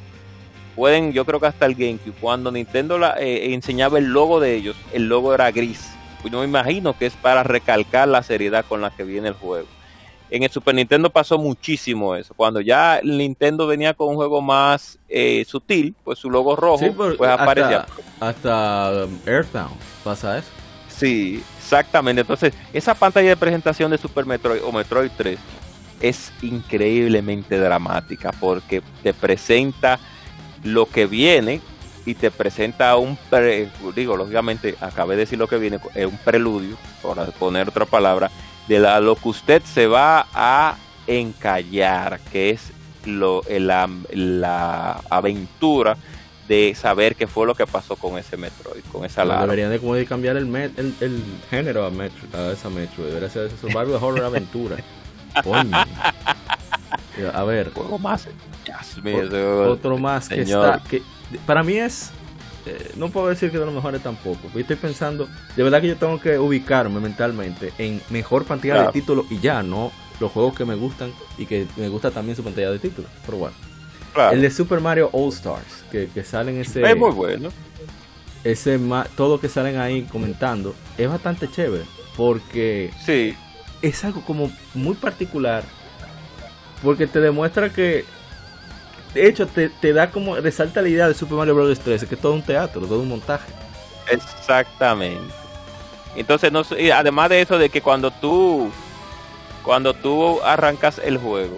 pueden, 0.76 1.14
yo 1.14 1.24
creo 1.24 1.40
que 1.40 1.46
hasta 1.46 1.68
el 1.68 1.76
GameCube, 1.76 2.16
cuando 2.20 2.52
Nintendo 2.52 2.98
la, 2.98 3.16
eh, 3.20 3.54
enseñaba 3.54 4.00
el 4.00 4.06
logo 4.06 4.40
de 4.40 4.56
ellos, 4.56 4.76
el 4.92 5.08
logo 5.08 5.34
era 5.36 5.52
gris 5.52 5.97
yo 6.24 6.40
me 6.40 6.46
imagino 6.46 6.98
que 6.98 7.06
es 7.06 7.14
para 7.14 7.44
recalcar 7.44 8.08
la 8.08 8.24
seriedad 8.24 8.66
con 8.68 8.82
la 8.82 8.90
que 8.90 9.04
viene 9.04 9.30
el 9.30 9.34
juego. 9.34 9.68
En 10.30 10.44
el 10.44 10.50
Super 10.50 10.76
Nintendo 10.76 11.10
pasó 11.10 11.38
muchísimo 11.38 12.16
eso. 12.16 12.34
Cuando 12.34 12.60
ya 12.60 12.98
el 12.98 13.18
Nintendo 13.18 13.66
venía 13.66 13.94
con 13.94 14.10
un 14.10 14.16
juego 14.16 14.42
más 14.42 15.00
eh, 15.08 15.46
sutil, 15.48 15.96
pues 16.04 16.20
su 16.20 16.30
logo 16.30 16.56
rojo 16.56 16.86
pues 16.94 17.30
aparecía. 17.30 17.86
Hasta 18.20 19.06
um, 19.06 19.20
Earthbound 19.26 19.76
pasa 20.04 20.40
eso. 20.40 20.50
Sí, 20.90 21.44
exactamente. 21.58 22.22
Entonces, 22.22 22.54
esa 22.74 22.94
pantalla 22.94 23.30
de 23.30 23.38
presentación 23.38 23.92
de 23.92 23.98
Super 23.98 24.26
Metroid 24.26 24.64
o 24.64 24.72
Metroid 24.72 25.12
3 25.16 25.40
es 26.02 26.34
increíblemente 26.42 27.58
dramática 27.58 28.32
porque 28.40 28.82
te 29.04 29.14
presenta 29.14 30.00
lo 30.64 30.88
que 30.88 31.06
viene 31.06 31.62
y 32.08 32.16
te 32.16 32.32
presenta 32.32 32.96
un, 32.96 33.18
digo, 33.94 34.16
lógicamente, 34.16 34.76
acabé 34.80 35.16
de 35.16 35.22
decir 35.24 35.38
lo 35.38 35.48
que 35.48 35.58
viene, 35.58 35.78
es 35.94 36.06
un 36.06 36.18
preludio, 36.18 36.78
por 37.02 37.22
poner 37.34 37.68
otra 37.68 37.86
palabra, 37.86 38.32
de 38.70 38.80
lo 38.80 39.18
que 39.18 39.28
usted 39.28 39.62
se 39.64 39.88
va 39.88 40.26
a 40.34 40.78
encallar, 41.06 42.22
que 42.32 42.52
es 42.52 42.72
lo, 43.04 43.42
la, 43.50 43.90
la 44.14 45.02
aventura 45.10 45.98
de 46.48 46.74
saber 46.76 47.18
qué 47.18 47.28
fue 47.28 47.46
lo 47.46 47.54
que 47.54 47.68
pasó 47.68 47.98
con 47.98 48.18
ese 48.18 48.38
Metroid, 48.38 48.86
con 48.90 49.04
esa 49.04 49.26
larga. 49.26 49.42
Deberían 49.42 49.72
de, 49.72 49.80
como 49.80 49.96
de 49.96 50.06
cambiar 50.06 50.38
el, 50.38 50.56
el, 50.56 50.96
el, 51.02 51.22
género 51.50 51.86
a, 51.86 51.90
metro, 51.90 52.26
a 52.34 52.54
esa 52.54 52.70
Metroid, 52.70 53.08
debería 53.08 53.30
ser 53.30 53.52
Survival 53.60 54.02
Horror 54.02 54.24
Aventura. 54.24 54.78
A 57.34 57.44
ver. 57.44 57.72
Juego 57.74 57.98
más. 57.98 58.28
otro 59.68 59.98
más 59.98 60.30
que 60.30 60.42
está. 60.42 60.82
Que 60.90 61.02
para 61.46 61.64
mí 61.64 61.78
es. 61.78 62.12
Eh, 62.66 62.92
no 62.98 63.10
puedo 63.10 63.28
decir 63.28 63.50
que 63.50 63.58
de 63.58 63.66
los 63.66 63.74
mejores 63.74 64.02
tampoco. 64.04 64.40
Yo 64.54 64.60
estoy 64.60 64.76
pensando. 64.76 65.28
De 65.56 65.64
verdad 65.64 65.82
que 65.82 65.88
yo 65.88 65.98
tengo 65.98 66.20
que 66.20 66.38
ubicarme 66.38 67.00
mentalmente 67.00 67.72
en 67.78 68.02
mejor 68.10 68.46
pantalla 68.46 68.84
de 68.84 68.92
títulos 68.92 69.26
y 69.30 69.40
ya, 69.40 69.64
no 69.64 69.92
los 70.20 70.32
juegos 70.32 70.56
que 70.56 70.66
me 70.66 70.76
gustan 70.76 71.14
y 71.38 71.46
que 71.46 71.68
me 71.78 71.90
gusta 71.90 72.12
también 72.12 72.36
su 72.36 72.44
pantalla 72.44 72.72
de 72.72 72.80
títulos. 72.80 73.10
Pero 73.26 73.38
bueno. 73.38 73.56
El 74.32 74.42
de 74.42 74.50
Super 74.50 74.82
Mario 74.82 75.10
All 75.14 75.30
Stars, 75.30 75.86
que, 75.92 76.08
que 76.08 76.24
salen 76.24 76.58
ese. 76.58 76.82
Es 76.82 76.98
muy 76.98 77.12
bueno. 77.12 77.50
Ese 78.44 78.80
todo 79.16 79.40
que 79.40 79.50
salen 79.50 79.78
ahí 79.78 80.04
comentando 80.04 80.74
es 80.98 81.10
bastante 81.10 81.50
chévere 81.50 81.84
porque 82.16 82.92
sí. 83.06 83.36
es 83.82 84.04
algo 84.04 84.22
como 84.22 84.52
muy 84.74 84.96
particular 84.96 85.64
porque 86.84 87.08
te 87.08 87.20
demuestra 87.20 87.70
que. 87.70 88.06
De 89.14 89.28
hecho, 89.28 89.48
te, 89.48 89.94
da 89.94 90.12
como. 90.12 90.36
Resalta 90.36 90.82
la 90.82 90.90
idea 90.90 91.08
de 91.08 91.14
Super 91.14 91.38
Mario 91.38 91.56
Bros. 91.56 91.80
3, 91.80 92.06
que 92.06 92.16
es 92.16 92.22
todo 92.22 92.34
un 92.34 92.42
teatro, 92.42 92.82
todo 92.82 93.00
un 93.00 93.10
montaje. 93.10 93.52
Exactamente. 94.10 95.34
Entonces, 96.16 96.52
no, 96.52 96.64
además 96.94 97.30
de 97.30 97.42
eso, 97.42 97.58
de 97.58 97.70
que 97.70 97.82
cuando 97.82 98.12
tú. 98.12 98.72
Cuando 99.64 99.94
tú 99.94 100.42
arrancas 100.44 101.02
el 101.04 101.18
juego, 101.18 101.58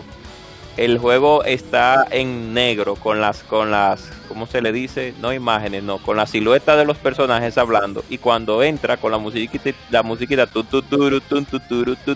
el 0.77 0.97
juego 0.97 1.43
está 1.43 2.07
en 2.09 2.53
negro 2.53 2.95
con 2.95 3.21
las 3.21 3.43
con 3.43 3.69
las 3.69 4.09
¿cómo 4.27 4.47
se 4.47 4.61
le 4.61 4.71
dice? 4.71 5.13
No 5.19 5.33
imágenes, 5.33 5.83
no, 5.83 5.97
con 5.97 6.17
la 6.17 6.25
silueta 6.25 6.75
de 6.75 6.85
los 6.85 6.97
personajes 6.97 7.57
hablando 7.57 8.03
y 8.09 8.17
cuando 8.17 8.63
entra 8.63 8.97
con 8.97 9.11
la 9.11 9.17
musiquita 9.17 9.71
la 9.91 10.03
musiquita 10.03 10.47
tu 10.47 10.63
tu 10.63 10.81
tu 10.81 11.19
tu 11.19 11.43
tu 11.43 11.59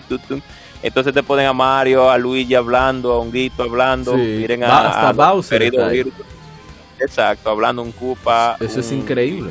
tu 0.00 0.42
entonces 0.82 1.12
te 1.14 1.22
ponen 1.22 1.46
a 1.46 1.52
Mario, 1.52 2.10
a 2.10 2.18
Luigi 2.18 2.54
hablando, 2.54 3.12
a 3.12 3.18
Honguito 3.18 3.62
hablando, 3.62 4.14
miren 4.16 4.64
a, 4.64 4.88
hasta 4.88 5.12
Bowser 5.12 5.72
Exacto, 7.00 7.50
hablando 7.50 7.82
un 7.82 7.92
Koopa. 7.92 8.56
Eso 8.60 8.80
es 8.80 8.92
increíble. 8.92 9.50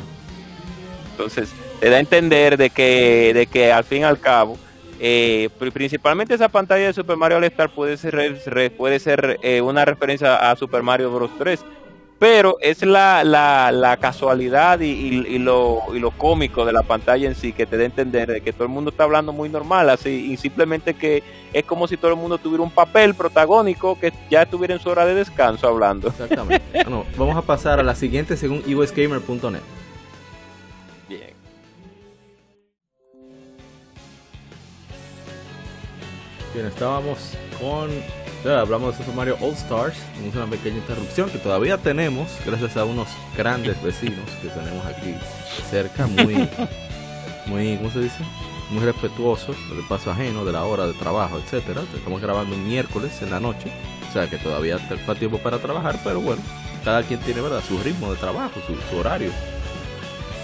Entonces, 1.10 1.50
te 1.78 1.90
da 1.90 1.96
a 1.96 2.00
entender 2.00 2.56
de 2.56 2.70
que, 2.70 3.32
de 3.34 3.46
que 3.46 3.72
al 3.72 3.84
fin 3.84 4.00
y 4.00 4.04
al 4.04 4.18
cabo, 4.18 4.58
eh, 4.98 5.50
principalmente 5.72 6.34
esa 6.34 6.48
pantalla 6.48 6.86
de 6.86 6.92
Super 6.92 7.16
Mario 7.16 7.36
All 7.36 7.44
Star 7.44 7.70
puede 7.70 7.96
ser, 7.96 8.72
puede 8.76 8.98
ser 8.98 9.38
eh, 9.42 9.60
una 9.60 9.84
referencia 9.84 10.50
a 10.50 10.56
Super 10.56 10.82
Mario 10.82 11.12
Bros. 11.12 11.30
3 11.38 11.64
pero 12.18 12.56
es 12.60 12.82
la, 12.82 13.24
la, 13.24 13.96
casualidad 14.00 14.80
y, 14.80 15.38
lo, 15.38 15.82
y 15.92 15.98
lo 15.98 16.10
cómico 16.12 16.64
de 16.64 16.72
la 16.72 16.82
pantalla 16.82 17.28
en 17.28 17.34
sí 17.34 17.52
que 17.52 17.66
te 17.66 17.76
da 17.76 17.82
a 17.82 17.86
entender 17.86 18.30
de 18.30 18.40
que 18.40 18.52
todo 18.52 18.64
el 18.64 18.70
mundo 18.70 18.90
está 18.90 19.04
hablando 19.04 19.32
muy 19.32 19.48
normal, 19.48 19.90
así, 19.90 20.32
y 20.32 20.36
simplemente 20.36 20.94
que 20.94 21.22
es 21.52 21.64
como 21.64 21.86
si 21.86 21.96
todo 21.96 22.10
el 22.12 22.16
mundo 22.16 22.38
tuviera 22.38 22.62
un 22.62 22.70
papel 22.70 23.14
protagónico 23.14 23.98
que 23.98 24.12
ya 24.30 24.42
estuviera 24.42 24.74
en 24.74 24.80
su 24.80 24.88
hora 24.88 25.06
de 25.06 25.14
descanso 25.14 25.68
hablando. 25.68 26.08
Exactamente. 26.08 26.64
bueno, 26.84 27.04
vamos 27.16 27.36
a 27.36 27.42
pasar 27.42 27.80
a 27.80 27.82
la 27.82 27.94
siguiente 27.94 28.36
según 28.36 28.62
usgamer.net. 28.66 29.60
Bien. 31.08 31.30
Bien, 36.54 36.66
estábamos 36.66 37.36
con 37.60 37.90
hablamos 38.52 38.92
de 38.92 39.04
Super 39.04 39.14
Mario 39.14 39.38
All 39.40 39.54
Stars. 39.54 39.96
Tenemos 40.14 40.36
una 40.36 40.46
pequeña 40.46 40.76
interrupción 40.76 41.30
que 41.30 41.38
todavía 41.38 41.78
tenemos, 41.78 42.28
gracias 42.44 42.76
a 42.76 42.84
unos 42.84 43.08
grandes 43.36 43.82
vecinos 43.82 44.28
que 44.42 44.48
tenemos 44.48 44.84
aquí 44.84 45.14
cerca, 45.70 46.06
muy, 46.06 46.48
muy, 47.46 47.76
¿cómo 47.78 47.90
se 47.90 48.00
dice? 48.00 48.18
Muy 48.70 48.84
respetuosos 48.84 49.56
del 49.70 49.86
paso 49.88 50.10
ajeno, 50.10 50.44
de 50.44 50.52
la 50.52 50.64
hora 50.64 50.86
de 50.86 50.92
trabajo, 50.92 51.38
etcétera. 51.38 51.82
Estamos 51.94 52.20
grabando 52.20 52.54
un 52.54 52.66
miércoles 52.66 53.22
en 53.22 53.30
la 53.30 53.40
noche, 53.40 53.72
o 54.08 54.12
sea 54.12 54.28
que 54.28 54.36
todavía 54.36 54.76
está 54.76 55.14
tiempo 55.14 55.38
para 55.38 55.58
trabajar, 55.58 55.98
pero 56.04 56.20
bueno, 56.20 56.42
cada 56.84 57.02
quien 57.02 57.20
tiene, 57.20 57.40
¿verdad? 57.40 57.62
Su 57.66 57.78
ritmo 57.78 58.10
de 58.12 58.16
trabajo, 58.16 58.60
su, 58.90 58.96
horario. 58.96 59.30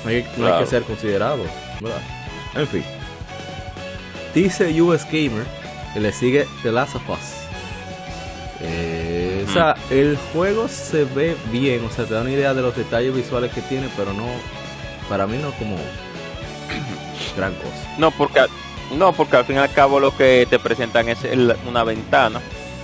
No 0.05 0.11
hay, 0.11 0.23
que 0.25 0.67
ser 0.67 0.85
considerado, 0.85 1.45
¿verdad? 1.81 2.01
En 2.55 2.67
fin. 2.67 2.85
Dice 4.35 4.81
US 4.81 5.05
Gamer 5.05 5.45
que 5.93 6.01
le 6.01 6.13
sigue 6.13 6.47
The 6.63 6.73
Last 6.73 6.95
of 6.95 7.09
Us. 7.11 7.40
Eh, 8.63 9.45
o 9.49 9.53
sea, 9.53 9.75
el 9.91 10.19
juego 10.33 10.69
se 10.69 11.05
ve 11.05 11.37
bien, 11.51 11.85
o 11.85 11.91
sea, 11.91 12.05
te 12.05 12.15
da 12.15 12.21
una 12.21 12.31
idea 12.31 12.55
de 12.55 12.63
los 12.63 12.77
detalles 12.77 13.15
visuales 13.15 13.53
que 13.53 13.63
tiene, 13.63 13.89
pero 13.97 14.13
no, 14.13 14.27
para 15.09 15.27
mí 15.27 15.39
no 15.39 15.51
como 15.53 15.77
gran 17.37 17.55
cosa. 17.55 17.95
No, 17.99 18.11
porque 18.11 18.41
no, 18.97 19.13
porque 19.13 19.37
al 19.37 19.45
fin 19.45 19.57
y 19.57 19.59
al 19.59 19.73
cabo 19.73 20.01
lo 20.01 20.17
que 20.17 20.47
te 20.51 20.59
presentan 20.59 21.09
es 21.09 21.19
una 21.67 21.85
ventana 21.85 22.41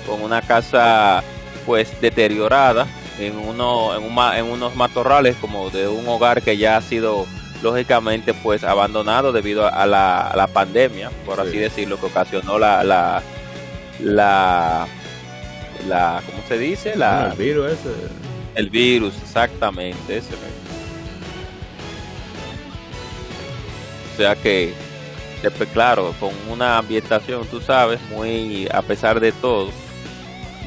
con 0.07 0.23
una 0.23 0.41
casa 0.41 1.23
pues 1.67 2.01
deteriorada 2.01 2.87
en 3.19 3.37
uno 3.37 3.97
en, 3.97 4.05
un, 4.05 4.19
en 4.35 4.45
unos 4.45 4.77
matorrales 4.77 5.37
como 5.37 5.71
de 5.71 5.89
un 5.89 6.07
hogar 6.07 6.43
que 6.43 6.57
ya 6.57 6.77
ha 6.77 6.81
sido 6.81 7.27
lógicamente 7.63 8.35
pues 8.35 8.65
abandonado 8.65 9.33
debido 9.33 9.67
a 9.67 9.87
la, 9.87 10.49
pandemia, 10.53 11.11
por 11.25 11.41
así 11.41 11.57
decirlo, 11.57 11.99
que 11.99 12.07
ocasionó 12.07 12.59
la, 12.59 12.85
la, 12.85 13.23
la, 14.01 14.87
la, 15.87 16.23
¿cómo 16.27 16.39
se 16.49 16.59
dice? 16.59 16.97
La, 16.97 17.31
el 17.31 17.39
virus 17.39 17.73
ese. 17.73 17.89
El 18.55 18.71
virus, 18.71 19.15
exactamente, 19.23 20.17
ese. 20.17 20.35
O 24.13 24.17
sea 24.17 24.35
que, 24.35 24.73
claro, 25.75 26.15
con 26.19 26.31
una 26.51 26.79
ambientación, 26.79 27.47
tú 27.47 27.61
sabes, 27.61 28.01
muy, 28.11 28.67
a 28.73 28.81
pesar 28.81 29.21
de 29.21 29.33
todo, 29.33 29.71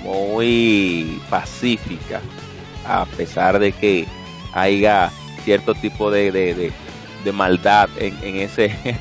muy 0.04 1.20
pacífica, 1.30 2.22
a 2.86 3.06
pesar 3.06 3.58
de 3.58 3.72
que 3.72 4.06
haya 4.54 5.12
cierto 5.44 5.74
tipo 5.74 6.12
de, 6.12 6.32
de, 6.32 6.72
de, 7.24 7.32
maldad 7.32 7.90
en, 7.98 8.18
en 8.24 8.36
ese. 8.38 8.76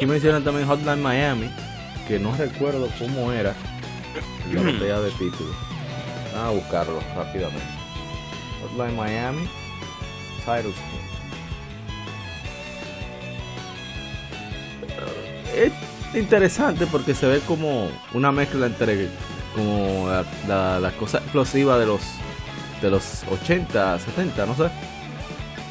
Y 0.00 0.06
mencionan 0.06 0.42
también 0.42 0.66
Hotline 0.66 1.02
Miami, 1.02 1.50
que 2.06 2.18
no 2.18 2.34
recuerdo 2.36 2.88
cómo 2.98 3.32
era 3.32 3.54
la 4.52 4.62
botella 4.62 5.00
de 5.00 5.10
título. 5.12 5.50
Vamos 6.34 6.48
a 6.48 6.50
buscarlo 6.50 7.00
rápidamente. 7.16 7.66
Hotline 8.62 8.96
Miami, 8.96 9.48
Cyrus 10.44 10.74
Es 15.54 15.72
interesante 16.14 16.86
porque 16.86 17.14
se 17.14 17.26
ve 17.26 17.40
como 17.40 17.88
una 18.12 18.32
mezcla 18.32 18.66
entre 18.66 19.08
como 19.54 20.08
la, 20.48 20.80
la 20.80 20.90
cosa 20.92 21.18
explosiva 21.18 21.78
de 21.78 21.86
los 21.86 22.00
de 22.84 22.90
los 22.90 23.24
80, 23.30 23.98
70, 23.98 24.46
no 24.46 24.54
sé. 24.54 24.70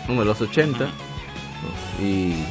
Uno 0.09 0.21
de 0.21 0.25
los 0.25 0.41
80. 0.41 0.87
Y. 2.01 2.43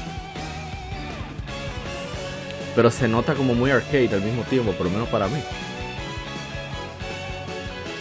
Pero 2.74 2.90
se 2.90 3.08
nota 3.08 3.34
como 3.34 3.54
muy 3.54 3.70
arcade 3.70 4.10
al 4.12 4.22
mismo 4.22 4.42
tiempo, 4.44 4.72
por 4.72 4.86
lo 4.86 4.92
menos 4.92 5.08
para 5.08 5.28
mí. 5.28 5.38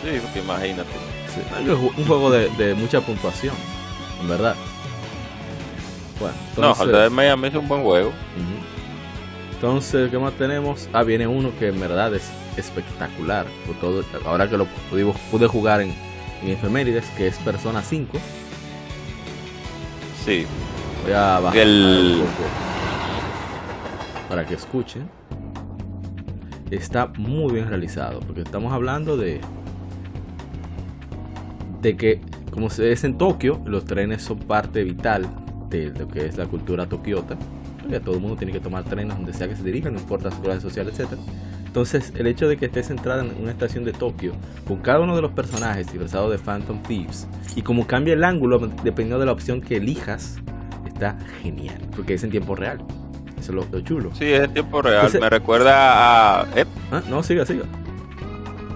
Sí, 0.03 0.19
porque 0.21 0.39
imagínate. 0.39 0.89
un 1.97 2.05
juego 2.05 2.31
de, 2.31 2.75
mucha 2.75 3.01
puntuación, 3.01 3.55
en 4.21 4.27
verdad. 4.27 4.55
Bueno, 6.19 6.35
entonces, 6.49 6.87
no, 6.87 7.09
Miami 7.09 7.47
es 7.47 7.55
un 7.55 7.67
buen 7.67 7.83
juego. 7.83 8.11
Entonces, 9.53 10.09
¿qué 10.09 10.17
más 10.17 10.33
tenemos? 10.33 10.89
Ah, 10.93 11.03
viene 11.03 11.27
uno 11.27 11.51
que 11.59 11.67
en 11.67 11.79
verdad 11.79 12.13
es 12.15 12.31
espectacular. 12.57 13.45
Por 13.65 13.75
todo, 13.79 14.03
ahora 14.25 14.49
que 14.49 14.57
lo 14.57 14.65
pude 14.89 15.47
jugar 15.47 15.81
en, 15.81 15.93
en 16.41 16.49
efemérides, 16.49 17.05
que 17.17 17.27
es 17.27 17.37
Persona 17.37 17.81
5. 17.81 18.17
Sí. 20.25 20.45
Voy 21.03 21.13
a 21.13 21.39
bajar 21.39 21.57
el... 21.57 22.23
para 24.29 24.45
que 24.45 24.55
escuchen. 24.55 25.09
Está 26.69 27.07
muy 27.17 27.53
bien 27.53 27.67
realizado, 27.67 28.19
porque 28.21 28.41
estamos 28.41 28.71
hablando 28.71 29.17
de 29.17 29.41
de 31.81 31.97
que 31.97 32.21
como 32.51 32.69
se 32.69 32.91
es 32.91 33.03
en 33.03 33.17
Tokio, 33.17 33.61
los 33.65 33.85
trenes 33.85 34.21
son 34.21 34.39
parte 34.39 34.83
vital 34.83 35.27
de 35.69 35.89
lo 35.97 36.07
que 36.07 36.25
es 36.25 36.37
la 36.37 36.45
cultura 36.45 36.87
tokiota. 36.87 37.37
Ya 37.89 37.99
todo 37.99 38.15
el 38.15 38.21
mundo 38.21 38.35
tiene 38.37 38.53
que 38.53 38.59
tomar 38.59 38.83
trenes 38.83 39.15
donde 39.15 39.33
sea 39.33 39.47
que 39.47 39.55
se 39.55 39.63
dirijan, 39.63 39.93
no 39.93 39.99
importa 39.99 40.29
su 40.31 40.41
clase 40.41 40.61
social, 40.61 40.87
etcétera. 40.87 41.21
Entonces, 41.65 42.11
el 42.17 42.27
hecho 42.27 42.49
de 42.49 42.57
que 42.57 42.65
esté 42.65 42.83
centrada 42.83 43.23
en 43.23 43.41
una 43.41 43.51
estación 43.51 43.85
de 43.85 43.93
Tokio, 43.93 44.33
con 44.67 44.77
cada 44.77 44.99
uno 44.99 45.15
de 45.15 45.21
los 45.21 45.31
personajes 45.31 45.87
disfrazados 45.87 46.29
de 46.29 46.37
Phantom 46.37 46.83
Thieves, 46.83 47.27
y 47.55 47.61
como 47.61 47.87
cambia 47.87 48.13
el 48.13 48.25
ángulo 48.25 48.59
dependiendo 48.59 49.19
de 49.19 49.25
la 49.25 49.31
opción 49.31 49.61
que 49.61 49.77
elijas, 49.77 50.37
está 50.85 51.17
genial, 51.41 51.79
porque 51.95 52.15
es 52.15 52.23
en 52.25 52.31
tiempo 52.31 52.55
real. 52.55 52.79
Eso 53.39 53.57
es 53.57 53.71
lo, 53.71 53.81
chulo. 53.81 54.11
Sí, 54.13 54.25
es 54.25 54.41
en 54.41 54.53
tiempo 54.53 54.81
real. 54.81 55.09
me 55.19 55.29
recuerda 55.29 56.41
a. 56.41 56.47
¿Eh? 56.55 56.65
Ah, 56.91 57.01
no, 57.09 57.23
siga, 57.23 57.45
siga. 57.45 57.63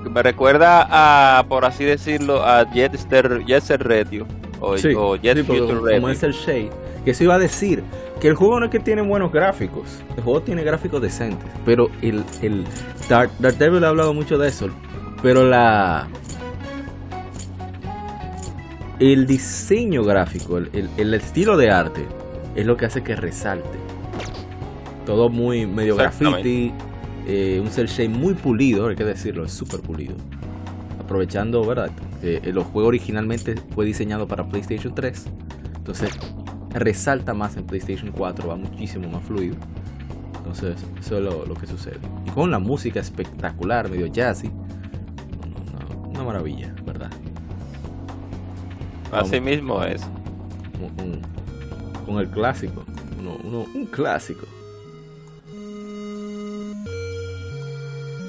Me 0.09 0.23
recuerda 0.23 0.87
a, 0.89 1.43
por 1.47 1.65
así 1.65 1.83
decirlo, 1.83 2.43
a 2.43 2.65
Jetster, 2.71 3.43
Jetster 3.45 3.87
Radio. 3.87 4.25
O, 4.59 4.77
sí, 4.77 4.89
Jet 5.21 5.47
Radio. 5.47 5.81
Como 5.81 6.09
es 6.09 6.23
el 6.23 6.33
Shade. 6.33 6.71
Que 7.03 7.11
eso 7.11 7.23
iba 7.23 7.35
a 7.35 7.39
decir 7.39 7.83
que 8.19 8.27
el 8.27 8.35
juego 8.35 8.59
no 8.59 8.65
es 8.65 8.71
que 8.71 8.79
tiene 8.79 9.01
buenos 9.01 9.31
gráficos, 9.31 10.03
el 10.15 10.23
juego 10.23 10.41
tiene 10.41 10.63
gráficos 10.63 11.01
decentes, 11.01 11.47
pero 11.65 11.89
el, 12.01 12.23
el 12.41 12.63
Dark, 13.09 13.31
Devil 13.39 13.83
ha 13.83 13.89
hablado 13.89 14.13
mucho 14.13 14.37
de 14.37 14.47
eso, 14.47 14.69
pero 15.21 15.43
la 15.43 16.07
el 18.99 19.27
diseño 19.27 20.03
gráfico, 20.03 20.57
el, 20.57 20.89
el, 20.97 21.13
estilo 21.13 21.57
de 21.57 21.69
arte 21.69 22.07
es 22.55 22.65
lo 22.65 22.77
que 22.77 22.85
hace 22.85 23.03
que 23.03 23.15
resalte. 23.15 23.77
Todo 25.05 25.29
muy 25.29 25.67
medio 25.67 25.97
graffiti, 25.97 26.73
eh, 27.27 27.59
un 27.59 27.69
cel 27.69 27.87
shade 27.87 28.09
muy 28.09 28.33
pulido, 28.35 28.87
hay 28.87 28.95
que 28.95 29.03
decirlo, 29.03 29.45
es 29.45 29.51
súper 29.51 29.81
pulido. 29.81 30.15
Aprovechando, 30.99 31.65
¿verdad? 31.65 31.91
Que 32.21 32.37
el 32.43 32.57
juego 32.59 32.87
originalmente 32.87 33.55
fue 33.73 33.85
diseñado 33.85 34.27
para 34.27 34.47
PlayStation 34.47 34.93
3. 34.93 35.25
Entonces, 35.75 36.11
resalta 36.71 37.33
más 37.33 37.57
en 37.57 37.65
PlayStation 37.65 38.11
4, 38.11 38.47
va 38.47 38.55
muchísimo 38.55 39.07
más 39.09 39.23
fluido. 39.23 39.55
Entonces, 40.37 40.75
eso 40.99 41.17
es 41.17 41.23
lo, 41.23 41.53
que 41.55 41.65
sucede. 41.65 41.99
Y 42.25 42.29
con 42.29 42.51
la 42.51 42.59
música 42.59 42.99
espectacular, 42.99 43.89
medio 43.89 44.07
jazzy, 44.07 44.51
una, 46.09 46.23
maravilla, 46.23 46.73
¿verdad? 46.85 47.11
Así 49.11 49.39
mismo 49.41 49.83
es. 49.83 50.03
Con, 52.05 52.19
el 52.19 52.29
clásico, 52.29 52.83
un 53.43 53.87
clásico. 53.87 54.45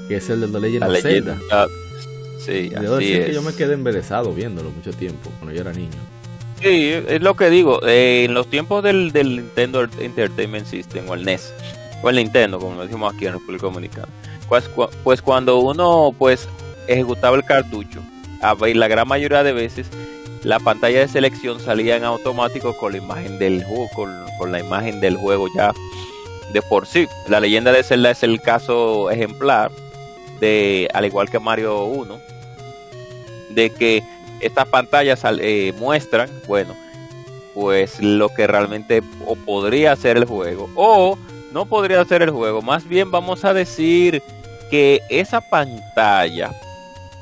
Que 0.08 0.16
es 0.16 0.30
el 0.30 0.52
de 0.52 0.60
Legend 0.60 0.84
of 0.84 0.98
Zelda. 1.00 1.38
Sí, 2.38 2.68
Debo 2.68 2.96
decir 2.96 3.26
que 3.26 3.34
yo 3.34 3.42
me 3.42 3.52
quedé 3.52 3.74
embelesado 3.74 4.32
viéndolo 4.32 4.70
mucho 4.70 4.92
tiempo, 4.92 5.30
cuando 5.38 5.54
yo 5.54 5.62
era 5.62 5.72
niño. 5.72 5.98
Sí, 6.60 6.92
es 6.92 7.20
lo 7.20 7.34
que 7.34 7.50
digo. 7.50 7.80
Eh, 7.86 8.24
en 8.24 8.34
los 8.34 8.48
tiempos 8.48 8.82
del, 8.82 9.12
Nintendo 9.12 9.86
Entertainment 9.98 10.66
System 10.66 11.08
o 11.08 11.14
el 11.14 11.24
NES, 11.24 11.52
o 12.02 12.10
el 12.10 12.16
Nintendo, 12.16 12.58
como 12.58 12.76
lo 12.76 12.82
decimos 12.82 13.14
aquí 13.14 13.26
en 13.26 13.32
República 13.32 13.66
Dominicana, 13.66 14.08
pues, 14.48 14.70
pues 15.02 15.22
cuando 15.22 15.58
uno 15.58 16.14
pues 16.16 16.48
ejecutaba 16.86 17.36
el 17.36 17.44
cartucho, 17.44 18.00
la 18.40 18.88
gran 18.88 19.08
mayoría 19.08 19.42
de 19.42 19.52
veces 19.52 19.88
la 20.46 20.60
pantalla 20.60 21.00
de 21.00 21.08
selección 21.08 21.58
salía 21.58 21.96
en 21.96 22.04
automático 22.04 22.76
con 22.76 22.92
la 22.92 22.98
imagen 22.98 23.36
del 23.38 23.64
juego, 23.64 23.88
con, 24.38 24.52
la 24.52 24.60
imagen 24.60 25.00
del 25.00 25.16
juego 25.16 25.48
ya 25.56 25.72
de 26.52 26.62
por 26.62 26.86
sí. 26.86 27.08
La 27.28 27.40
leyenda 27.40 27.72
de 27.72 27.82
Zelda 27.82 28.12
es 28.12 28.22
el 28.22 28.40
caso 28.40 29.10
ejemplar 29.10 29.72
de, 30.40 30.88
al 30.92 31.04
igual 31.04 31.30
que 31.30 31.38
Mario 31.38 31.84
1, 31.84 32.18
de 33.50 33.70
que 33.70 34.02
estas 34.40 34.66
pantallas 34.68 35.22
eh, 35.40 35.72
muestran, 35.78 36.28
bueno, 36.46 36.74
pues 37.54 38.00
lo 38.00 38.28
que 38.28 38.46
realmente 38.46 39.02
o 39.24 39.34
podría 39.34 39.96
ser 39.96 40.18
el 40.18 40.26
juego 40.26 40.68
o 40.74 41.18
no 41.52 41.64
podría 41.64 42.04
ser 42.04 42.22
el 42.22 42.30
juego. 42.30 42.60
Más 42.60 42.86
bien 42.86 43.10
vamos 43.10 43.44
a 43.44 43.54
decir 43.54 44.22
que 44.70 45.00
esa 45.08 45.40
pantalla 45.40 46.52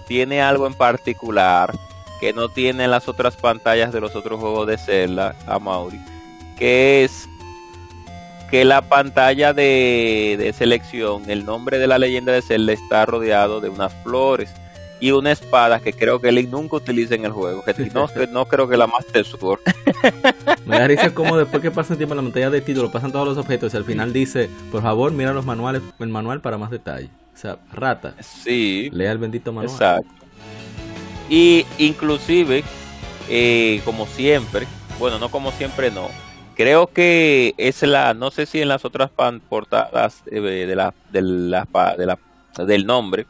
tiene 0.09 0.43
algo 0.43 0.67
en 0.67 0.75
particular 0.75 1.73
que 2.21 2.33
no 2.33 2.49
tienen 2.49 2.91
las 2.91 3.09
otras 3.09 3.37
pantallas 3.37 3.93
de 3.93 4.01
los 4.01 4.17
otros 4.17 4.41
juegos 4.41 4.67
de 4.67 4.79
Zelda, 4.79 5.37
a 5.47 5.59
Mauri, 5.59 6.01
que 6.59 7.05
es 7.05 7.29
que 8.55 8.65
la 8.65 8.83
pantalla 8.83 9.53
de, 9.53 10.37
de 10.39 10.53
selección, 10.53 11.29
el 11.29 11.45
nombre 11.45 11.81
de 11.81 11.89
la 11.89 11.99
leyenda 11.99 12.31
de 12.31 12.41
Zelda 12.41 12.73
está 12.73 13.05
rodeado 13.05 13.61
de 13.61 13.69
unas 13.69 13.93
flores 14.05 14.49
y 15.01 15.11
una 15.11 15.33
espada 15.33 15.81
que 15.81 15.93
creo 15.93 16.21
que 16.21 16.31
Link 16.31 16.51
nunca 16.51 16.77
utiliza 16.77 17.17
en 17.17 17.25
el 17.25 17.33
juego. 17.33 17.65
Que 17.65 17.75
no, 17.93 18.07
no 18.31 18.45
creo 18.47 18.69
que 18.69 18.77
la 18.77 18.87
Master 18.87 19.25
Sword. 19.25 19.59
Me 20.67 20.79
da 20.79 20.87
risa 20.87 21.13
como 21.13 21.37
después 21.37 21.61
que 21.63 21.73
pasa 21.73 21.97
tiempo 21.97 22.15
en 22.15 22.19
la 22.19 22.23
pantalla 22.23 22.51
de 22.51 22.61
título, 22.61 22.93
pasan 22.93 23.11
todos 23.11 23.27
los 23.27 23.39
objetos 23.39 23.75
y 23.75 23.77
al 23.77 23.85
final 23.85 24.13
dice, 24.13 24.49
por 24.71 24.83
favor, 24.83 25.11
mira 25.11 25.33
los 25.33 25.45
manuales, 25.45 25.83
el 25.99 26.09
manual 26.11 26.41
para 26.41 26.57
más 26.57 26.71
detalle. 26.71 27.09
O 27.35 27.37
sea, 27.37 27.59
rata. 27.73 28.15
Sí. 28.21 28.89
Lea 28.93 29.11
el 29.11 29.19
bendito 29.19 29.53
manual. 29.53 29.75
Exacto. 29.75 30.09
Y 31.29 31.67
inclusive, 31.79 32.63
eh, 33.29 33.83
como 33.85 34.07
siempre, 34.07 34.69
bueno, 35.01 35.19
no 35.19 35.29
como 35.29 35.51
siempre, 35.51 35.91
no. 35.91 36.09
Creo 36.55 36.87
que 36.87 37.55
es 37.57 37.83
la, 37.83 38.15
no 38.15 38.31
sé 38.31 38.47
si 38.47 38.63
en 38.63 38.69
las 38.69 38.85
otras 38.85 39.11
portadas 39.49 40.23
eh, 40.31 40.41
de 40.41 40.77
la, 40.77 40.95
de 41.11 41.23
la, 41.23 41.67
de 41.97 42.07
la, 42.07 42.19
del 42.65 42.87
nombre, 42.87 43.27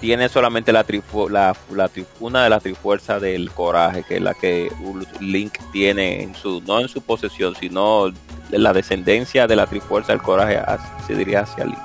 tiene 0.00 0.28
solamente 0.28 0.72
la, 0.72 0.84
la, 1.30 1.54
una 2.20 2.44
de 2.44 2.50
las 2.50 2.62
trifuerzas 2.62 3.20
del 3.20 3.50
coraje, 3.50 4.02
que 4.02 4.16
es 4.16 4.22
la 4.22 4.34
que 4.34 4.70
Link 5.20 5.58
tiene 5.72 6.22
en 6.22 6.34
su, 6.34 6.62
no 6.66 6.80
en 6.80 6.88
su 6.88 7.02
posesión, 7.02 7.54
sino 7.54 8.12
la 8.50 8.72
descendencia 8.72 9.46
de 9.46 9.56
la 9.56 9.66
trifuerza 9.66 10.12
del 10.12 10.22
coraje 10.22 10.60
se 11.06 11.14
diría 11.14 11.40
hacia 11.40 11.64
Link. 11.66 11.78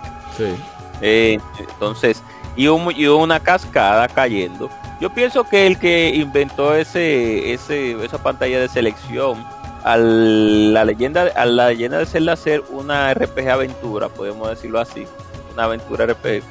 Eh, 1.01 1.39
entonces, 1.59 2.23
y, 2.55 2.67
una 2.67 3.39
cascada 3.39 4.07
cayendo. 4.07 4.69
Yo 4.99 5.09
pienso 5.13 5.45
que 5.45 5.65
el 5.65 5.79
que 5.79 6.09
inventó 6.13 6.75
ese, 6.75 7.53
ese, 7.53 8.03
esa 8.03 8.21
pantalla 8.21 8.59
de 8.59 8.67
selección 8.67 9.45
a 9.83 9.97
la 9.97 10.85
leyenda, 10.85 11.31
a 11.35 11.45
la 11.45 11.69
leyenda 11.69 11.99
de 11.99 12.05
Zelda 12.05 12.35
ser 12.35 12.63
una 12.69 13.13
RPG 13.13 13.49
aventura, 13.49 14.09
podemos 14.09 14.49
decirlo 14.49 14.79
así, 14.79 15.05
una 15.53 15.65
aventura 15.65 16.05
RPG, 16.05 16.43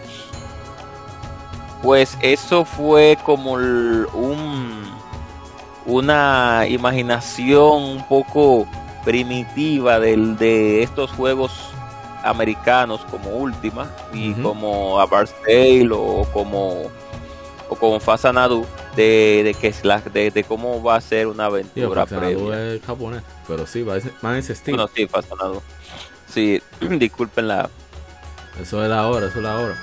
pues 1.82 2.16
eso 2.20 2.64
fue 2.64 3.18
como 3.24 3.52
un, 3.52 4.84
una 5.86 6.66
imaginación 6.68 7.82
un 7.82 8.08
poco 8.08 8.66
primitiva 9.04 10.00
del, 10.00 10.36
de 10.36 10.82
estos 10.82 11.10
juegos 11.12 11.52
americanos 12.24 13.04
como 13.10 13.30
Última 13.30 13.88
y 14.12 14.32
como 14.34 15.00
A 15.00 15.06
Tale 15.06 15.88
o 15.92 16.26
como 16.32 16.90
como 17.78 18.00
Fasanadu 18.00 18.66
de, 18.96 19.42
de 19.44 19.54
que 19.54 19.68
es 19.68 19.84
la, 19.84 20.00
de, 20.00 20.30
de, 20.30 20.44
cómo 20.44 20.82
va 20.82 20.96
a 20.96 21.00
ser 21.00 21.26
una 21.26 21.46
aventura 21.46 22.06
sí, 22.06 22.14
previa. 22.14 22.74
es 22.74 22.82
japonés, 22.82 23.22
pero 23.46 23.66
sí, 23.66 23.82
va, 23.82 23.96
en 23.98 24.36
ese 24.36 24.52
estilo. 24.52 24.76
Bueno, 24.78 24.90
sí, 24.94 25.06
Fasanadu. 25.06 25.62
Sí, 26.28 26.62
disculpen 26.80 27.48
la... 27.48 27.70
Eso 28.60 28.82
es 28.82 28.90
la 28.90 29.06
hora, 29.06 29.28
eso 29.28 29.38
es 29.38 29.44
la 29.44 29.56
hora. 29.56 29.76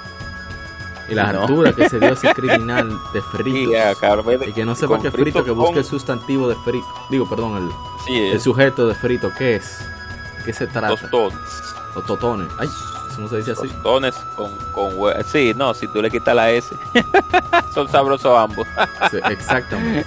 Y 1.08 1.14
la 1.14 1.30
altura 1.30 1.72
que 1.74 1.88
se 1.88 2.00
dio 2.00 2.10
ese 2.14 2.34
criminal 2.34 2.90
de 3.14 3.22
frito. 3.22 3.72
y 4.48 4.54
que 4.54 4.66
no 4.66 4.76
sepa 4.76 5.00
qué 5.00 5.12
frito, 5.12 5.44
que 5.44 5.52
busque 5.52 5.80
el 5.80 5.86
sustantivo 5.86 6.50
de 6.50 6.56
frito. 6.56 6.88
Digo, 7.10 7.30
perdón, 7.30 7.72
el, 8.08 8.16
el 8.16 8.42
sujeto 8.42 8.88
de 8.88 8.96
frito, 8.96 9.32
¿qué 9.38 9.56
es? 9.56 9.86
¿Qué 10.44 10.54
se 10.54 10.68
trata? 10.68 10.90
Los 11.96 12.06
totones. 12.06 12.48
Ay, 12.60 12.68
¿cómo 13.16 13.28
se 13.28 13.38
dice 13.38 13.52
así? 13.52 13.68
Tostones 13.70 14.16
con, 14.36 14.52
con 14.74 14.94
Sí, 15.26 15.54
no, 15.56 15.74
si 15.74 15.88
tú 15.88 16.02
le 16.02 16.12
quitas 16.12 16.36
la 16.36 16.52
S, 16.52 16.76
son 17.74 17.88
sabrosos 17.90 18.38
ambos. 18.38 18.68
exactamente. 19.30 20.06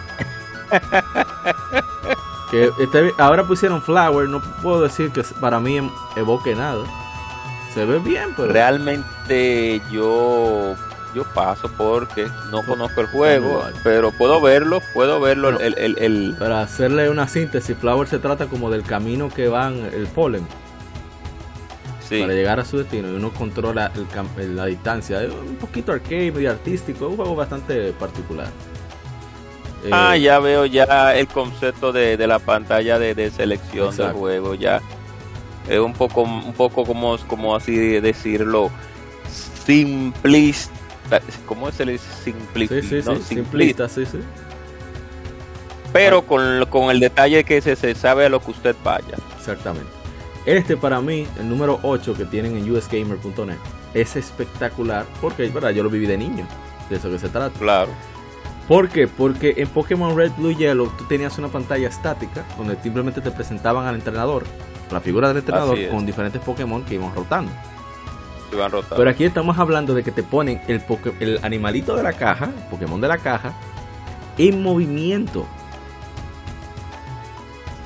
que 2.50 2.70
este, 2.78 3.12
ahora 3.18 3.44
pusieron 3.44 3.82
Flower, 3.82 4.28
no 4.28 4.40
puedo 4.62 4.82
decir 4.82 5.10
que 5.10 5.22
para 5.40 5.60
mí 5.60 5.78
evoque 6.16 6.54
nada. 6.54 6.84
Se 7.74 7.84
ve 7.84 7.98
bien, 7.98 8.32
pero. 8.36 8.52
Realmente 8.52 9.80
yo 9.90 10.74
yo 11.14 11.24
paso 11.24 11.70
porque 11.76 12.28
no 12.50 12.62
conozco 12.62 13.00
el 13.00 13.06
juego, 13.08 13.62
pero 13.82 14.12
puedo 14.12 14.40
verlo, 14.40 14.80
puedo 14.92 15.20
verlo. 15.20 15.58
el, 15.58 16.36
Para 16.38 16.60
hacerle 16.60 17.08
una 17.08 17.26
síntesis, 17.26 17.76
Flower 17.76 18.08
se 18.08 18.18
trata 18.18 18.46
como 18.46 18.70
del 18.70 18.82
camino 18.82 19.28
que 19.28 19.48
van 19.48 19.76
el 19.92 20.06
polen. 20.06 20.46
Para 22.08 22.32
llegar 22.32 22.60
a 22.60 22.64
su 22.64 22.78
destino 22.78 23.08
y 23.08 23.14
uno 23.14 23.32
controla 23.32 23.92
el, 24.38 24.56
la 24.56 24.66
distancia. 24.66 25.22
Es 25.22 25.30
un 25.32 25.56
poquito 25.56 25.92
arcade, 25.92 26.32
medio 26.32 26.50
artístico, 26.50 27.06
es 27.06 27.10
un 27.10 27.16
juego 27.16 27.36
bastante 27.36 27.92
particular. 27.92 28.48
ah, 29.92 30.16
eh, 30.16 30.20
ya 30.20 30.38
veo 30.38 30.66
ya 30.66 31.14
el 31.14 31.28
concepto 31.28 31.92
de, 31.92 32.16
la 32.26 32.38
pantalla 32.38 32.98
de, 32.98 33.30
selección 33.30 33.96
del 33.96 34.12
juego, 34.12 34.54
ya 34.54 34.80
es 35.68 35.78
un 35.78 35.92
poco, 35.92 36.22
un 36.22 36.54
poco 36.54 36.84
como, 36.84 37.18
como 37.26 37.54
así 37.54 37.76
decirlo, 38.00 38.70
simplista 39.66 40.78
¿Cómo 41.46 41.68
es 41.68 41.80
el 41.80 41.98
simplista? 41.98 42.80
Sí, 42.82 43.02
sí, 43.02 43.22
simplista, 43.22 43.88
sí, 43.88 44.04
sí. 44.06 44.18
Pero 45.92 46.22
con, 46.22 46.66
con, 46.66 46.90
el 46.90 47.00
detalle 47.00 47.44
que 47.44 47.60
se, 47.60 47.76
se 47.76 47.94
sabe 47.94 48.26
a 48.26 48.28
lo 48.28 48.40
que 48.40 48.50
usted 48.50 48.76
vaya. 48.84 49.16
Exactamente. 49.38 49.97
Este 50.48 50.78
para 50.78 51.02
mí, 51.02 51.26
el 51.38 51.46
número 51.46 51.78
8 51.82 52.14
que 52.14 52.24
tienen 52.24 52.56
en 52.56 52.70
usgamer.net, 52.70 53.58
es 53.92 54.16
espectacular 54.16 55.04
porque 55.20 55.46
¿verdad? 55.48 55.72
yo 55.72 55.82
lo 55.82 55.90
viví 55.90 56.06
de 56.06 56.16
niño. 56.16 56.46
De 56.88 56.96
eso 56.96 57.10
que 57.10 57.18
se 57.18 57.28
trata. 57.28 57.58
Claro. 57.58 57.90
¿Por 58.66 58.88
qué? 58.88 59.06
Porque 59.08 59.52
en 59.58 59.68
Pokémon 59.68 60.16
Red, 60.16 60.32
Blue, 60.38 60.52
Yellow 60.52 60.88
tú 60.96 61.04
tenías 61.04 61.36
una 61.36 61.48
pantalla 61.48 61.88
estática 61.88 62.46
donde 62.56 62.80
simplemente 62.82 63.20
te 63.20 63.30
presentaban 63.30 63.86
al 63.86 63.96
entrenador, 63.96 64.44
la 64.90 65.00
figura 65.00 65.28
del 65.28 65.36
entrenador, 65.36 65.78
con 65.90 66.06
diferentes 66.06 66.40
Pokémon 66.40 66.82
que 66.82 66.94
iban 66.94 67.14
rotando. 67.14 67.52
Pero 68.96 69.10
aquí 69.10 69.24
estamos 69.24 69.58
hablando 69.58 69.92
de 69.92 70.02
que 70.02 70.12
te 70.12 70.22
ponen 70.22 70.62
el, 70.66 70.82
el 71.20 71.40
animalito 71.42 71.94
de 71.94 72.02
la 72.02 72.14
caja, 72.14 72.46
el 72.46 72.68
Pokémon 72.70 73.02
de 73.02 73.08
la 73.08 73.18
caja, 73.18 73.52
en 74.38 74.62
movimiento. 74.62 75.46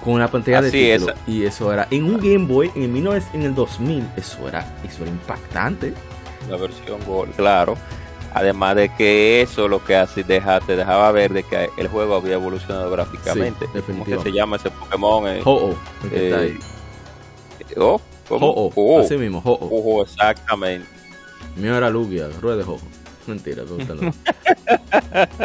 Con 0.03 0.15
una 0.15 0.29
pantalla 0.29 0.63
de 0.63 0.71
título. 0.71 1.15
Y 1.27 1.45
eso 1.45 1.73
era 1.73 1.87
en 1.91 2.05
un 2.05 2.17
Game 2.19 2.47
Boy 2.47 2.71
en 2.75 2.97
el, 2.97 3.23
en 3.33 3.43
el 3.43 3.55
2000. 3.55 4.09
Eso 4.17 4.49
era, 4.49 4.67
eso 4.85 5.03
era 5.03 5.11
impactante. 5.11 5.95
La 6.49 6.57
versión 6.57 6.99
Gold, 7.07 7.35
claro. 7.37 7.77
Además 8.35 8.77
de 8.77 8.89
que 8.95 9.43
eso 9.43 9.69
lo 9.69 9.85
que 9.85 9.95
hace 9.95 10.25
deja, 10.25 10.59
te 10.61 10.75
dejaba 10.75 11.13
ver 11.13 11.33
de 11.33 11.43
que 11.43 11.69
el 11.77 11.89
juego 11.89 12.17
había 12.17 12.35
evolucionado 12.35 12.91
gráficamente. 12.91 13.67
¿Cómo 13.87 14.05
que 14.05 14.19
se 14.19 14.33
llama 14.33 14.57
ese 14.57 14.71
Pokémon? 14.71 15.29
Eh, 15.29 15.43
oh, 15.45 15.75
eh, 16.11 16.59
oh. 17.77 18.01
Oh, 18.31 19.01
Así 19.01 19.19
mismo, 19.19 19.43
Ho-Oh. 19.45 20.03
exactamente. 20.03 20.89
Mío 21.57 21.77
era 21.77 21.91
Lugia, 21.91 22.29
ruede 22.41 22.63
Ho-Oh. 22.63 22.81
Mentira, 23.27 23.63
me 23.65 24.13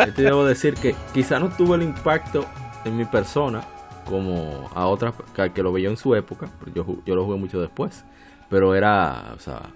Este 0.03 0.21
debo 0.21 0.45
decir 0.45 0.73
que 0.75 0.95
quizá 1.13 1.39
no 1.39 1.49
tuvo 1.49 1.75
el 1.75 1.83
impacto 1.83 2.45
en 2.85 2.97
mi 2.97 3.05
persona 3.05 3.67
como 4.09 4.69
a 4.73 4.87
otras 4.87 5.13
que 5.53 5.63
lo 5.63 5.71
veía 5.71 5.89
en 5.89 5.97
su 5.97 6.15
época, 6.15 6.49
yo, 6.73 6.85
yo 7.05 7.15
lo 7.15 7.25
jugué 7.25 7.37
mucho 7.37 7.61
después, 7.61 8.03
pero 8.49 8.75
era, 8.75 9.33
o 9.35 9.39
sea, 9.39 9.73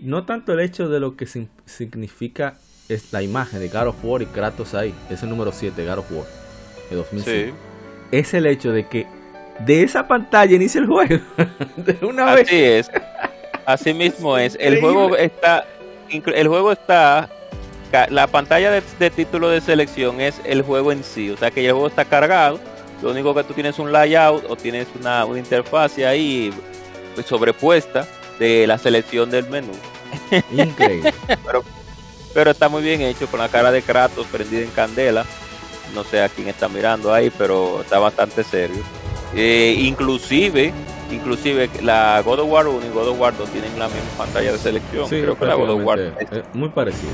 no 0.00 0.24
tanto 0.24 0.52
el 0.52 0.60
hecho 0.60 0.88
de 0.88 1.00
lo 1.00 1.16
que 1.16 1.26
significa 1.26 2.58
es 2.88 3.12
la 3.12 3.22
imagen 3.22 3.60
de 3.60 3.68
God 3.68 3.88
of 3.88 4.04
War 4.04 4.22
y 4.22 4.26
Kratos 4.26 4.74
ahí, 4.74 4.94
ese 5.10 5.26
número 5.26 5.52
7, 5.52 5.84
God 5.84 5.98
of 5.98 6.12
War, 6.12 6.26
de 6.90 6.96
2005. 6.96 7.56
Es 8.10 8.34
el 8.34 8.46
hecho 8.46 8.72
de 8.72 8.88
que 8.88 9.06
de 9.60 9.82
esa 9.82 10.06
pantalla 10.06 10.54
inicia 10.54 10.80
el 10.80 10.86
juego. 10.86 11.18
de 11.76 11.98
una 12.04 12.32
Así 12.32 12.62
es. 12.62 12.90
Así 13.64 13.94
mismo 13.94 14.36
es. 14.36 14.56
El 14.60 14.80
juego 14.80 15.16
está. 15.16 15.64
El 16.10 16.48
juego 16.48 16.72
está. 16.72 17.28
La 18.10 18.26
pantalla 18.26 18.70
de, 18.70 19.10
título 19.10 19.50
de 19.50 19.60
selección 19.60 20.20
es 20.20 20.40
el 20.44 20.62
juego 20.62 20.92
en 20.92 21.04
sí. 21.04 21.30
O 21.30 21.36
sea 21.36 21.50
que 21.50 21.64
el 21.64 21.72
juego 21.72 21.88
está 21.88 22.04
cargado. 22.04 22.58
Lo 23.02 23.10
único 23.10 23.34
que 23.34 23.44
tú 23.44 23.52
tienes 23.52 23.78
un 23.78 23.90
layout 23.90 24.44
o 24.48 24.56
tienes 24.56 24.86
una, 24.98 25.24
una 25.24 25.38
interfase 25.38 26.06
ahí 26.06 26.52
sobrepuesta 27.26 28.06
de 28.38 28.66
la 28.66 28.78
selección 28.78 29.30
del 29.30 29.48
menú. 29.48 29.72
Increíble. 30.52 31.12
pero, 31.44 31.64
pero 32.32 32.50
está 32.52 32.68
muy 32.68 32.82
bien 32.82 33.00
hecho 33.02 33.26
con 33.26 33.40
la 33.40 33.48
cara 33.48 33.72
de 33.72 33.82
Kratos 33.82 34.26
prendida 34.28 34.62
en 34.62 34.70
candela. 34.70 35.26
No 35.94 36.04
sé 36.04 36.22
a 36.22 36.28
quién 36.28 36.48
está 36.48 36.68
mirando 36.68 37.12
ahí, 37.12 37.30
pero 37.36 37.82
está 37.82 37.98
bastante 37.98 38.44
serio. 38.44 38.82
Eh, 39.34 39.74
inclusive, 39.78 40.72
inclusive 41.10 41.68
la 41.82 42.22
God 42.24 42.40
of 42.40 42.50
War 42.50 42.66
1 42.68 42.86
y 42.86 42.88
God 42.90 43.08
of 43.08 43.20
War 43.20 43.36
2 43.36 43.50
tienen 43.50 43.78
la 43.78 43.88
misma 43.88 44.10
pantalla 44.16 44.52
de 44.52 44.58
selección. 44.58 45.08
Creo 45.08 45.36
que 45.36 45.44
la 45.44 45.54
God 45.54 45.70
of 45.70 45.84
War 45.84 45.98
es 45.98 46.42
muy 46.54 46.68
parecida. 46.68 47.10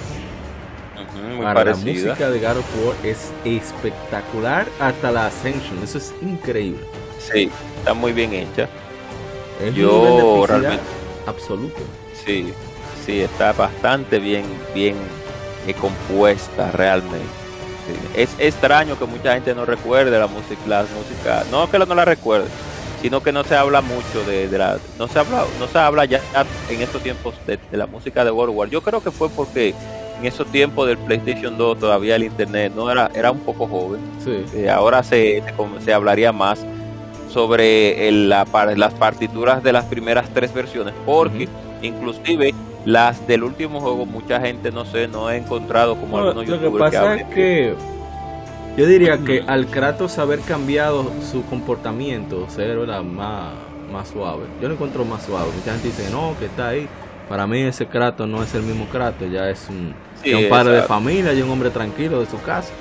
Muy 1.28 1.44
La 1.44 1.74
música 1.74 2.30
de 2.30 2.40
God 2.40 2.58
of 2.58 2.84
War 2.84 2.96
es 3.04 3.30
espectacular 3.44 4.66
hasta 4.80 5.12
la 5.12 5.26
Ascension, 5.26 5.82
eso 5.82 5.98
es 5.98 6.14
increíble. 6.22 6.84
Sí, 7.18 7.50
está 7.78 7.94
muy 7.94 8.12
bien 8.12 8.32
hecha. 8.32 8.68
Es 9.64 9.74
Yo 9.74 10.44
realmente 10.46 10.82
absoluto. 11.26 11.80
Sí, 12.24 12.52
sí, 13.04 13.20
está 13.20 13.52
bastante 13.52 14.18
bien, 14.18 14.44
bien 14.74 14.96
eh, 15.66 15.74
compuesta 15.74 16.70
realmente. 16.72 17.26
Es 18.14 18.34
extraño 18.38 18.98
que 18.98 19.06
mucha 19.06 19.34
gente 19.34 19.54
no 19.54 19.64
recuerde 19.64 20.18
la 20.18 20.26
música, 20.26 20.60
la 20.66 20.82
música, 20.82 21.44
no 21.50 21.70
que 21.70 21.78
no 21.78 21.94
la 21.94 22.04
recuerde, 22.04 22.46
sino 23.00 23.22
que 23.22 23.32
no 23.32 23.44
se 23.44 23.56
habla 23.56 23.80
mucho 23.80 24.24
de, 24.26 24.46
la, 24.58 24.78
no 24.98 25.08
se 25.08 25.18
habla, 25.18 25.44
no 25.58 25.66
se 25.68 25.78
habla 25.78 26.04
ya 26.04 26.20
en 26.68 26.82
estos 26.82 27.02
tiempos 27.02 27.34
de, 27.46 27.58
la 27.72 27.86
música 27.86 28.24
de 28.24 28.30
World 28.30 28.54
War. 28.54 28.68
Yo 28.68 28.82
creo 28.82 29.02
que 29.02 29.10
fue 29.10 29.30
porque 29.30 29.74
en 30.18 30.26
esos 30.26 30.46
tiempos 30.48 30.86
del 30.88 30.98
PlayStation 30.98 31.56
2 31.56 31.78
todavía 31.78 32.16
el 32.16 32.24
internet 32.24 32.72
no 32.74 32.90
era, 32.90 33.10
era 33.14 33.30
un 33.30 33.40
poco 33.40 33.66
joven. 33.66 34.00
Eh, 34.54 34.68
ahora 34.68 35.02
se, 35.02 35.42
se 35.84 35.92
hablaría 35.92 36.32
más 36.32 36.64
sobre 37.28 38.10
la, 38.10 38.46
las 38.76 38.94
partituras 38.94 39.62
de 39.62 39.72
las 39.72 39.84
primeras 39.84 40.28
tres 40.32 40.52
versiones, 40.52 40.94
porque 41.04 41.48
inclusive 41.82 42.54
las 42.84 43.26
del 43.26 43.44
último 43.44 43.80
juego, 43.80 44.06
mucha 44.06 44.40
gente 44.40 44.72
no 44.72 44.84
sé, 44.84 45.08
no 45.08 45.28
ha 45.28 45.36
encontrado 45.36 45.96
como 45.96 46.18
algunos 46.18 46.48
Lo 46.48 46.60
que 46.60 46.78
pasa 46.78 47.14
es 47.16 47.24
que 47.26 47.74
yo 48.76 48.86
diría 48.86 49.18
que 49.18 49.42
al 49.46 49.66
Kratos 49.66 50.18
haber 50.18 50.40
cambiado 50.40 51.10
su 51.30 51.44
comportamiento, 51.46 52.48
ser 52.48 52.78
más, 53.02 53.52
más 53.92 54.08
suave, 54.08 54.44
yo 54.62 54.68
lo 54.68 54.74
encuentro 54.74 55.04
más 55.04 55.24
suave. 55.24 55.48
Mucha 55.54 55.72
gente 55.72 55.88
dice 55.88 56.10
no, 56.10 56.34
que 56.38 56.46
está 56.46 56.68
ahí. 56.68 56.88
Para 57.28 57.46
mí 57.46 57.60
ese 57.60 57.86
Kratos 57.86 58.28
no 58.28 58.42
es 58.42 58.54
el 58.54 58.62
mismo 58.62 58.86
Kratos, 58.86 59.30
ya 59.30 59.50
es 59.50 59.66
un, 59.68 59.94
padre 60.48 60.74
de 60.74 60.82
familia 60.82 61.32
y 61.32 61.42
un 61.42 61.50
hombre 61.50 61.70
tranquilo 61.70 62.20
de 62.20 62.26
su 62.26 62.40
casa. 62.42 62.72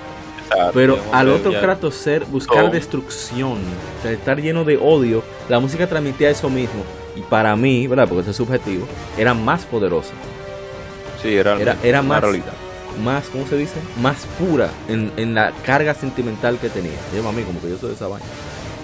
Pero 0.73 1.00
al 1.12 1.30
otro 1.30 1.52
Kratos 1.52 1.95
ser, 1.95 2.26
buscar 2.26 2.71
destrucción, 2.71 3.58
estar 4.04 4.41
lleno 4.41 4.63
de 4.63 4.78
odio, 4.78 5.23
la 5.50 5.60
música 5.60 5.88
transmitía 5.88 6.30
eso 6.30 6.50
mismo 6.50 6.84
y 7.15 7.21
para 7.21 7.56
mí, 7.56 7.88
¿verdad? 7.88 8.08
Porque 8.08 8.21
eso 8.21 8.32
es 8.32 8.38
subjetivo, 8.38 8.88
era 9.17 9.34
más 9.34 9.65
poderosa. 9.65 10.13
Sí, 11.21 11.36
era, 11.36 11.60
era, 11.60 11.76
era 11.84 12.02
más, 12.02 12.23
más, 13.04 13.28
¿cómo 13.30 13.47
se 13.47 13.58
dice? 13.58 13.80
Más 14.02 14.26
pura 14.39 14.69
en, 14.88 15.12
en, 15.17 15.34
la 15.34 15.52
carga 15.65 15.93
sentimental 15.93 16.58
que 16.60 16.69
tenía. 16.69 16.97
Lleva 17.13 17.30
a 17.30 17.32
mí 17.32 17.43
como 17.43 17.60
que 17.60 17.69
yo 17.69 17.78
soy 17.78 17.89
de 17.89 17.95
esa 17.95 18.08
vaina. 18.08 18.26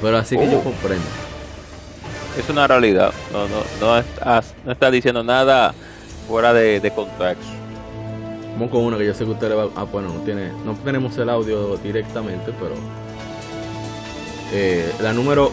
Pero 0.02 0.18
así 0.18 0.36
que 0.36 0.50
yo 0.50 0.60
oh. 0.60 0.64
comprendo. 0.64 1.06
Es 2.38 2.50
una 2.50 2.68
realidad. 2.68 3.14
No, 3.32 3.48
no, 3.48 3.64
no, 3.80 3.98
estás, 3.98 4.54
no 4.66 4.72
está 4.72 4.90
diciendo 4.90 5.24
nada 5.24 5.74
fuera 6.28 6.54
de, 6.54 6.80
de 6.80 6.92
contexto. 6.92 7.63
Vamos 8.54 8.70
con 8.70 8.84
uno 8.84 8.98
que 8.98 9.06
yo 9.06 9.14
sé 9.14 9.26
que 9.26 9.32
usted 9.32 9.50
le 9.50 9.56
va 9.56 9.70
Ah, 9.76 9.84
bueno, 9.84 10.10
no, 10.14 10.20
tiene, 10.22 10.52
no 10.64 10.76
tenemos 10.76 11.18
el 11.18 11.30
audio 11.30 11.78
directamente, 11.78 12.54
pero. 12.60 12.76
Eh, 14.52 14.94
la 15.02 15.14
número 15.14 15.52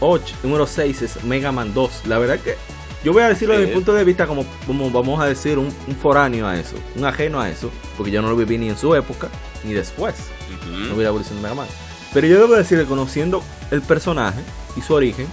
8, 0.00 0.36
número 0.42 0.66
6 0.66 1.02
es 1.02 1.24
Mega 1.24 1.52
Man 1.52 1.74
2. 1.74 2.06
La 2.06 2.18
verdad 2.18 2.38
que 2.38 2.56
yo 3.04 3.12
voy 3.12 3.22
a 3.22 3.28
decirlo 3.28 3.54
desde 3.54 3.66
mi 3.66 3.74
punto 3.74 3.92
de 3.92 4.02
vista 4.02 4.26
como, 4.26 4.46
como 4.66 4.90
vamos 4.90 5.20
a 5.20 5.26
decir 5.26 5.58
un, 5.58 5.70
foráneo 6.00 6.46
a 6.46 6.58
eso, 6.58 6.76
un 6.96 7.04
ajeno 7.04 7.38
a 7.38 7.50
eso, 7.50 7.70
porque 7.98 8.10
yo 8.10 8.22
no 8.22 8.30
lo 8.30 8.36
viví 8.36 8.56
ni 8.56 8.70
en 8.70 8.78
su 8.78 8.94
época 8.94 9.28
ni 9.62 9.74
después. 9.74 10.14
No 10.88 10.94
vi 10.96 11.02
la 11.02 11.10
evolución 11.10 11.36
de 11.36 11.42
Mega 11.42 11.54
Man. 11.54 11.66
Pero 12.14 12.26
yo 12.26 12.40
debo 12.40 12.54
decir 12.54 12.78
que 12.78 12.86
conociendo 12.86 13.42
el 13.70 13.82
personaje 13.82 14.40
y 14.76 14.80
su 14.80 14.94
origen, 14.94 15.26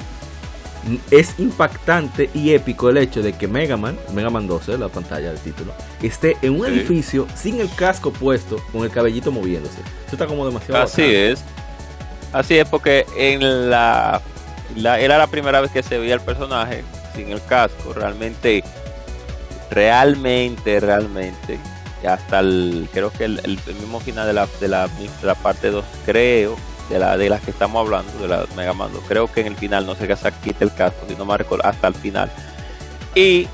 es 1.12 1.40
impactante 1.40 2.30
y 2.34 2.54
épico 2.54 2.90
el 2.90 2.98
hecho 2.98 3.22
de 3.22 3.34
que 3.34 3.48
Mega 3.48 3.78
Man, 3.78 3.98
Mega 4.14 4.30
Man 4.30 4.48
12, 4.48 4.78
la 4.78 4.90
pantalla 4.90 5.30
del 5.30 5.40
título, 5.40 5.74
esté 6.02 6.38
en 6.42 6.60
un 6.60 6.66
edificio 6.66 7.28
sin 7.36 7.60
el 7.60 7.74
casco 7.76 8.12
puesto, 8.12 8.58
con 8.72 8.84
el 8.84 8.90
cabellito 8.90 9.32
moviéndose. 9.32 9.80
Eso 10.06 10.14
está 10.14 10.28
como 10.28 10.46
demasiado. 10.46 10.82
Así 10.82 11.04
es. 11.04 11.44
Así 12.34 12.58
es, 12.58 12.68
porque 12.68 13.06
en 13.18 13.70
la, 13.70 14.22
era 14.76 15.18
la 15.18 15.28
primera 15.28 15.62
vez 15.62 15.72
que 15.72 15.84
se 15.84 15.98
veía 15.98 16.14
el 16.14 16.22
personaje 16.22 16.84
sin 17.16 17.32
el 17.32 17.44
casco. 17.44 17.94
Realmente, 17.94 18.64
realmente, 19.70 20.80
realmente, 20.80 21.60
hasta 22.08 22.40
el, 22.40 22.88
creo 22.92 23.12
que 23.12 23.26
el, 23.26 23.60
mismo 23.80 24.00
final 24.00 24.26
de 24.26 24.34
la, 24.34 24.48
de 24.60 24.68
la, 24.68 24.88
de 24.88 25.10
la 25.28 25.36
parte 25.36 25.70
2, 25.70 25.84
creo 26.06 26.58
de, 26.90 27.00
la, 27.00 27.18
de 27.18 27.30
las 27.30 27.42
que 27.42 27.52
estamos 27.52 27.80
hablando, 27.86 28.12
de 28.20 28.28
la 28.28 28.46
Mega 28.56 28.74
Man 28.74 28.92
Creo 29.08 29.32
que 29.32 29.42
en 29.42 29.48
el 29.48 29.56
final 29.56 29.86
no 29.86 29.96
sé 29.96 30.08
qué 30.08 30.16
se 30.16 30.32
quita 30.44 30.64
el 30.64 30.74
casco, 30.74 31.06
si 31.08 31.16
no 31.16 31.26
me 31.26 31.38
recuerdo, 31.38 31.66
hasta 31.66 31.88
el 31.88 31.96
final. 31.96 32.32
Y 33.16 33.48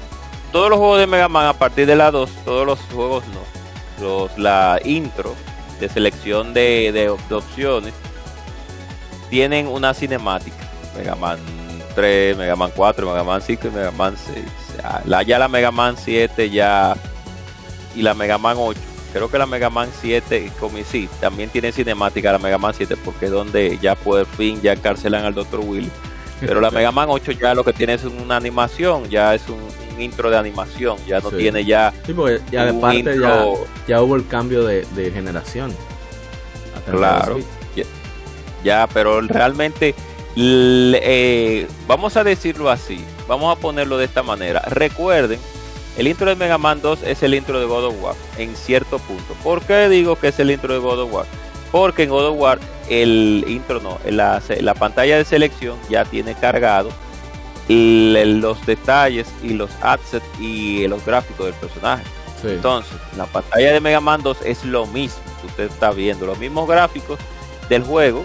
todos 0.51 0.69
los 0.69 0.79
juegos 0.79 0.99
de 0.99 1.07
Mega 1.07 1.27
Man 1.27 1.47
a 1.47 1.53
partir 1.53 1.85
de 1.85 1.95
la 1.95 2.11
2, 2.11 2.29
todos 2.45 2.65
los 2.65 2.79
juegos 2.93 3.23
no. 3.27 3.57
Los, 4.01 4.37
la 4.37 4.79
intro 4.85 5.35
de 5.79 5.89
selección 5.89 6.53
de, 6.53 6.91
de, 6.91 7.09
opciones 7.09 7.93
tienen 9.29 9.67
una 9.67 9.93
cinemática. 9.93 10.57
Mega 10.95 11.15
Man 11.15 11.39
3, 11.95 12.37
Mega 12.37 12.55
Man 12.55 12.71
4, 12.75 13.07
Mega 13.07 13.23
Man 13.23 13.41
5 13.41 13.67
y 13.67 13.71
Mega 13.71 13.91
Man 13.91 14.15
6. 14.17 14.45
La, 15.05 15.23
ya 15.23 15.39
la 15.39 15.47
Mega 15.47 15.71
Man 15.71 15.95
7 15.97 16.49
ya 16.49 16.95
y 17.95 18.01
la 18.03 18.13
Mega 18.13 18.37
Man 18.37 18.57
8 18.59 18.79
creo 19.13 19.29
que 19.29 19.37
la 19.37 19.45
Mega 19.45 19.69
Man 19.69 19.89
7, 20.01 20.51
como 20.59 20.77
sí, 20.79 21.09
también 21.19 21.49
tiene 21.49 21.71
cinemática 21.71 22.31
la 22.31 22.39
Mega 22.39 22.57
Man 22.57 22.73
7, 22.73 22.95
porque 23.03 23.25
es 23.25 23.31
donde 23.31 23.77
ya 23.81 23.95
por 23.95 24.25
fin 24.25 24.61
ya 24.61 24.73
encarcelan 24.73 25.25
al 25.25 25.33
Dr. 25.33 25.59
Willy. 25.61 25.89
Pero 26.39 26.61
la 26.61 26.71
Mega 26.71 26.91
Man 26.91 27.07
8 27.09 27.31
ya 27.33 27.53
lo 27.53 27.63
que 27.63 27.73
tiene 27.73 27.93
es 27.93 28.03
una 28.03 28.37
animación, 28.37 29.09
ya 29.09 29.33
es 29.33 29.43
un, 29.49 29.59
intro 29.99 30.29
de 30.29 30.37
animación, 30.37 30.97
ya 31.07 31.19
no 31.21 31.31
tiene 31.31 31.65
ya. 31.65 31.91
Sí, 32.05 32.13
porque 32.13 32.39
ya 32.51 32.65
de 32.65 32.73
parte 32.79 33.19
ya, 33.19 33.43
ya, 33.87 34.01
hubo 34.03 34.15
el 34.15 34.27
cambio 34.27 34.63
de, 34.63 34.85
generación. 35.11 35.73
Claro. 36.89 37.39
Ya, 38.63 38.87
pero 38.93 39.21
realmente, 39.21 39.95
eh, 40.35 41.67
vamos 41.87 42.15
a 42.15 42.23
decirlo 42.23 42.69
así, 42.69 43.03
vamos 43.27 43.57
a 43.57 43.59
ponerlo 43.59 43.97
de 43.97 44.05
esta 44.05 44.21
manera. 44.21 44.61
Recuerden 44.67 45.39
el 45.97 46.07
intro 46.07 46.29
de 46.29 46.35
Mega 46.35 46.57
Man 46.59 46.79
2 46.81 47.03
es 47.03 47.23
el 47.23 47.33
intro 47.33 47.59
de 47.59 47.65
God 47.65 47.85
of 47.85 47.95
War, 48.01 48.15
en 48.37 48.55
cierto 48.55 48.99
punto. 48.99 49.33
¿Por 49.43 49.63
qué 49.63 49.89
digo 49.89 50.15
que 50.15 50.27
es 50.27 50.39
el 50.39 50.51
intro 50.51 50.73
de 50.73 50.79
God 50.79 50.99
of 50.99 51.13
War? 51.13 51.25
Porque 51.71 52.03
en 52.03 52.09
God 52.09 52.27
of 52.27 52.39
War 52.39 52.59
el 52.87 53.43
intro 53.47 53.81
no, 53.81 53.99
la, 54.05 54.41
la 54.61 54.73
pantalla 54.75 55.17
de 55.17 55.25
selección 55.25 55.77
ya 55.89 56.05
tiene 56.05 56.35
cargado 56.35 56.89
los 57.67 58.65
detalles 58.65 59.27
y 59.43 59.49
los 59.49 59.71
assets 59.81 60.25
y 60.39 60.87
los 60.87 61.03
gráficos 61.05 61.47
del 61.47 61.55
personaje. 61.55 62.03
Entonces, 62.43 62.93
la 63.17 63.25
pantalla 63.25 63.73
de 63.73 63.81
Mega 63.81 63.99
Man 63.99 64.21
2 64.21 64.37
es 64.45 64.63
lo 64.63 64.85
mismo 64.85 65.19
que 65.41 65.47
usted 65.47 65.63
está 65.65 65.91
viendo, 65.91 66.27
los 66.27 66.37
mismos 66.37 66.69
gráficos 66.69 67.19
del 67.67 67.83
juego 67.83 68.23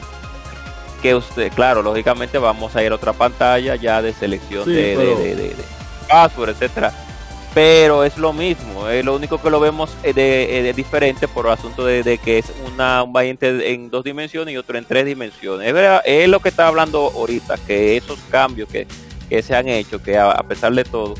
que 1.00 1.14
usted, 1.14 1.50
claro, 1.54 1.82
lógicamente 1.82 2.38
vamos 2.38 2.76
a 2.76 2.82
ir 2.84 2.92
a 2.92 2.94
otra 2.94 3.14
pantalla 3.14 3.74
ya 3.74 4.02
de 4.02 4.12
selección 4.12 4.66
de, 4.66 4.96
de, 4.96 5.34
de, 5.34 5.56
password, 6.06 6.50
etcétera 6.50 6.92
pero 7.54 8.04
es 8.04 8.16
lo 8.16 8.32
mismo, 8.32 8.88
es 8.88 9.04
lo 9.04 9.14
único 9.14 9.40
que 9.40 9.50
lo 9.50 9.60
vemos 9.60 9.94
eh, 10.02 10.14
de, 10.14 10.70
eh, 10.70 10.72
diferente 10.72 11.28
por 11.28 11.46
el 11.46 11.52
asunto 11.52 11.84
de, 11.84 12.18
que 12.18 12.38
es 12.38 12.50
una, 12.72 13.02
un 13.02 13.12
variante 13.12 13.72
en 13.72 13.90
dos 13.90 14.04
dimensiones 14.04 14.54
y 14.54 14.56
otro 14.56 14.78
en 14.78 14.86
tres 14.86 15.04
dimensiones. 15.04 15.74
Es, 16.04 16.28
lo 16.28 16.40
que 16.40 16.48
está 16.48 16.68
hablando 16.68 17.10
ahorita, 17.14 17.58
que 17.58 17.96
esos 17.96 18.18
cambios 18.30 18.68
que, 18.68 18.86
se 19.42 19.54
han 19.54 19.68
hecho, 19.68 20.02
que 20.02 20.16
a, 20.16 20.42
pesar 20.42 20.72
de 20.72 20.84
todo, 20.84 21.14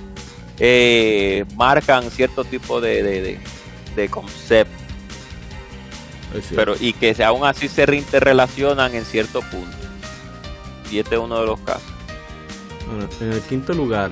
eh, 0.59 1.45
marcan 1.55 2.11
cierto 2.11 2.45
tipo 2.45 2.81
de, 2.81 3.39
de, 3.95 4.09
concepto. 4.09 4.73
Pero, 6.55 6.75
y 6.81 6.95
que 6.95 7.15
aún 7.23 7.45
así 7.45 7.69
se 7.69 7.85
reinterrelacionan 7.85 8.95
en 8.95 9.05
cierto 9.05 9.43
punto. 9.43 9.77
Y 10.91 10.99
este 10.99 11.17
es 11.17 11.21
uno 11.21 11.41
de 11.41 11.47
los 11.47 11.61
casos. 11.61 11.83
en 13.21 13.33
el 13.33 13.41
quinto 13.43 13.75
lugar, 13.75 14.11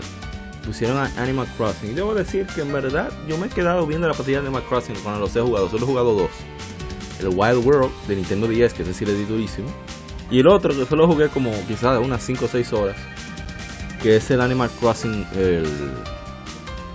pusieron 0.61 0.99
a 0.99 1.11
Animal 1.17 1.47
Crossing. 1.57 1.91
Y 1.91 1.95
debo 1.95 2.15
decir 2.15 2.47
que 2.47 2.63
en 2.63 2.73
verdad 2.73 3.13
yo 3.29 3.39
me 3.39 3.47
he 3.47 3.51
quedado 3.51 3.87
viendo 3.87 4.07
la 4.07 4.15
partida 4.15 4.41
de 4.41 4.47
Animal 4.47 4.65
Crossing 4.69 4.97
cuando 5.03 5.21
los 5.21 5.35
he 5.35 5.41
jugado. 5.41 5.69
Solo 5.69 5.85
he 5.85 5.87
jugado 5.87 6.15
dos. 6.15 6.31
El 7.21 7.29
Wild 7.29 7.67
World 7.67 7.93
de 8.09 8.17
Nintendo 8.17 8.49
10, 8.49 8.73
que 8.73 8.83
ese 8.83 8.95
sí 8.95 9.05
le 9.05 9.15
di 9.15 9.25
durísimo. 9.25 9.69
Y 10.31 10.41
el 10.41 10.47
otro 10.47 10.75
que 10.75 10.87
solo 10.87 11.07
jugué 11.07 11.29
como 11.29 11.51
quizás 11.67 11.99
unas 11.99 12.23
5 12.23 12.45
o 12.45 12.49
6 12.49 12.73
horas. 12.73 12.97
Que 14.03 14.17
es 14.17 14.31
el 14.31 14.41
Animal 14.41 14.71
Crossing, 14.81 15.27
el 15.35 15.69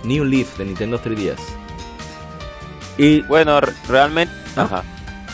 New 0.04 0.24
Leaf 0.24 0.58
de 0.58 0.64
Nintendo 0.64 1.00
3DS. 1.00 1.38
Y 2.98 3.22
bueno, 3.22 3.60
realmente... 3.88 4.32
Ajá. 4.56 4.82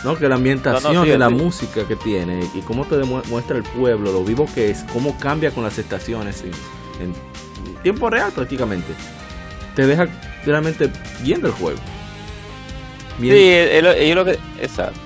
¿no? 0.03 0.17
Que 0.17 0.27
la 0.27 0.35
ambientación 0.35 1.07
y 1.07 1.17
la 1.17 1.29
música 1.29 1.87
que 1.87 1.95
tiene 1.95 2.49
y 2.53 2.61
cómo 2.61 2.85
te 2.85 2.97
demuestra 2.97 3.57
el 3.57 3.63
pueblo, 3.63 4.11
lo 4.11 4.23
vivo 4.23 4.47
que 4.53 4.69
es, 4.69 4.85
cómo 4.91 5.17
cambia 5.17 5.51
con 5.51 5.63
las 5.63 5.77
estaciones 5.77 6.43
en, 6.99 7.13
tiempo 7.83 8.09
real 8.09 8.31
prácticamente. 8.31 8.93
Te 9.75 9.85
deja 9.85 10.07
realmente 10.45 10.89
viendo 11.21 11.47
el 11.47 11.53
juego. 11.53 11.79
Sí, 13.19 13.27
ellos 13.29 14.15
lo 14.15 14.25
que. 14.25 14.39
Exacto. 14.59 14.99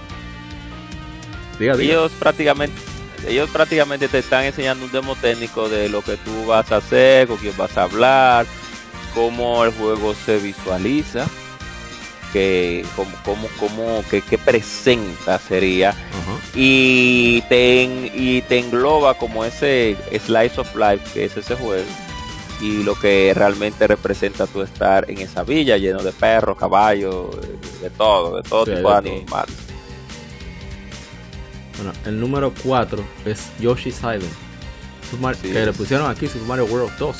Ellos 1.59 2.11
prácticamente. 2.19 2.79
Ellos 3.27 3.49
prácticamente 3.49 4.07
te 4.07 4.19
están 4.19 4.43
enseñando 4.43 4.85
un 4.85 4.91
demo 4.91 5.15
técnico 5.15 5.67
de 5.69 5.89
lo 5.89 6.01
que 6.01 6.17
tú 6.17 6.45
vas 6.45 6.71
a 6.71 6.77
hacer, 6.77 7.27
con 7.27 7.37
quién 7.37 7.57
vas 7.57 7.75
a 7.75 7.83
hablar, 7.83 8.45
cómo 9.13 9.65
el 9.65 9.71
juego 9.71 10.13
se 10.13 10.37
visualiza, 10.37 11.25
que 12.31 12.85
cómo, 12.95 13.11
cómo, 13.25 13.47
cómo 13.59 14.03
que, 14.09 14.37
presenta 14.37 15.39
sería 15.39 15.95
y 16.53 17.41
te 17.49 17.83
y 18.13 18.43
te 18.47 18.59
engloba 18.59 19.15
como 19.15 19.43
ese 19.43 19.97
slice 20.11 20.61
of 20.61 20.75
life 20.75 21.03
que 21.13 21.25
es 21.25 21.35
ese 21.35 21.55
juego 21.55 21.83
y 22.60 22.84
lo 22.84 22.96
que 22.96 23.34
realmente 23.36 23.86
representa 23.88 24.48
tu 24.48 24.62
estar 24.62 25.10
en 25.10 25.20
esa 25.20 25.43
villa 25.43 25.78
lleno 25.78 26.02
de 26.02 26.12
perros, 26.12 26.58
caballos, 26.58 27.30
de 27.82 27.89
todo, 27.91 28.38
de 28.38 28.43
todo 28.50 28.65
tipo 28.65 28.89
de, 28.89 28.98
animales. 28.98 29.56
Bueno, 31.76 31.93
el 32.06 32.20
número 32.20 32.54
4 32.63 33.04
es 33.26 33.52
Yoshi's 33.60 33.98
Island. 33.98 34.24
que 35.41 35.65
le 35.65 35.74
pusieron 35.74 36.10
aquí 36.10 36.28
Super 36.28 36.48
Mario 36.48 36.65
World 36.65 36.91
2. 36.98 37.17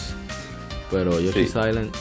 Pero 0.90 1.20
Yoshi's 1.20 1.50
Island, 1.50 1.92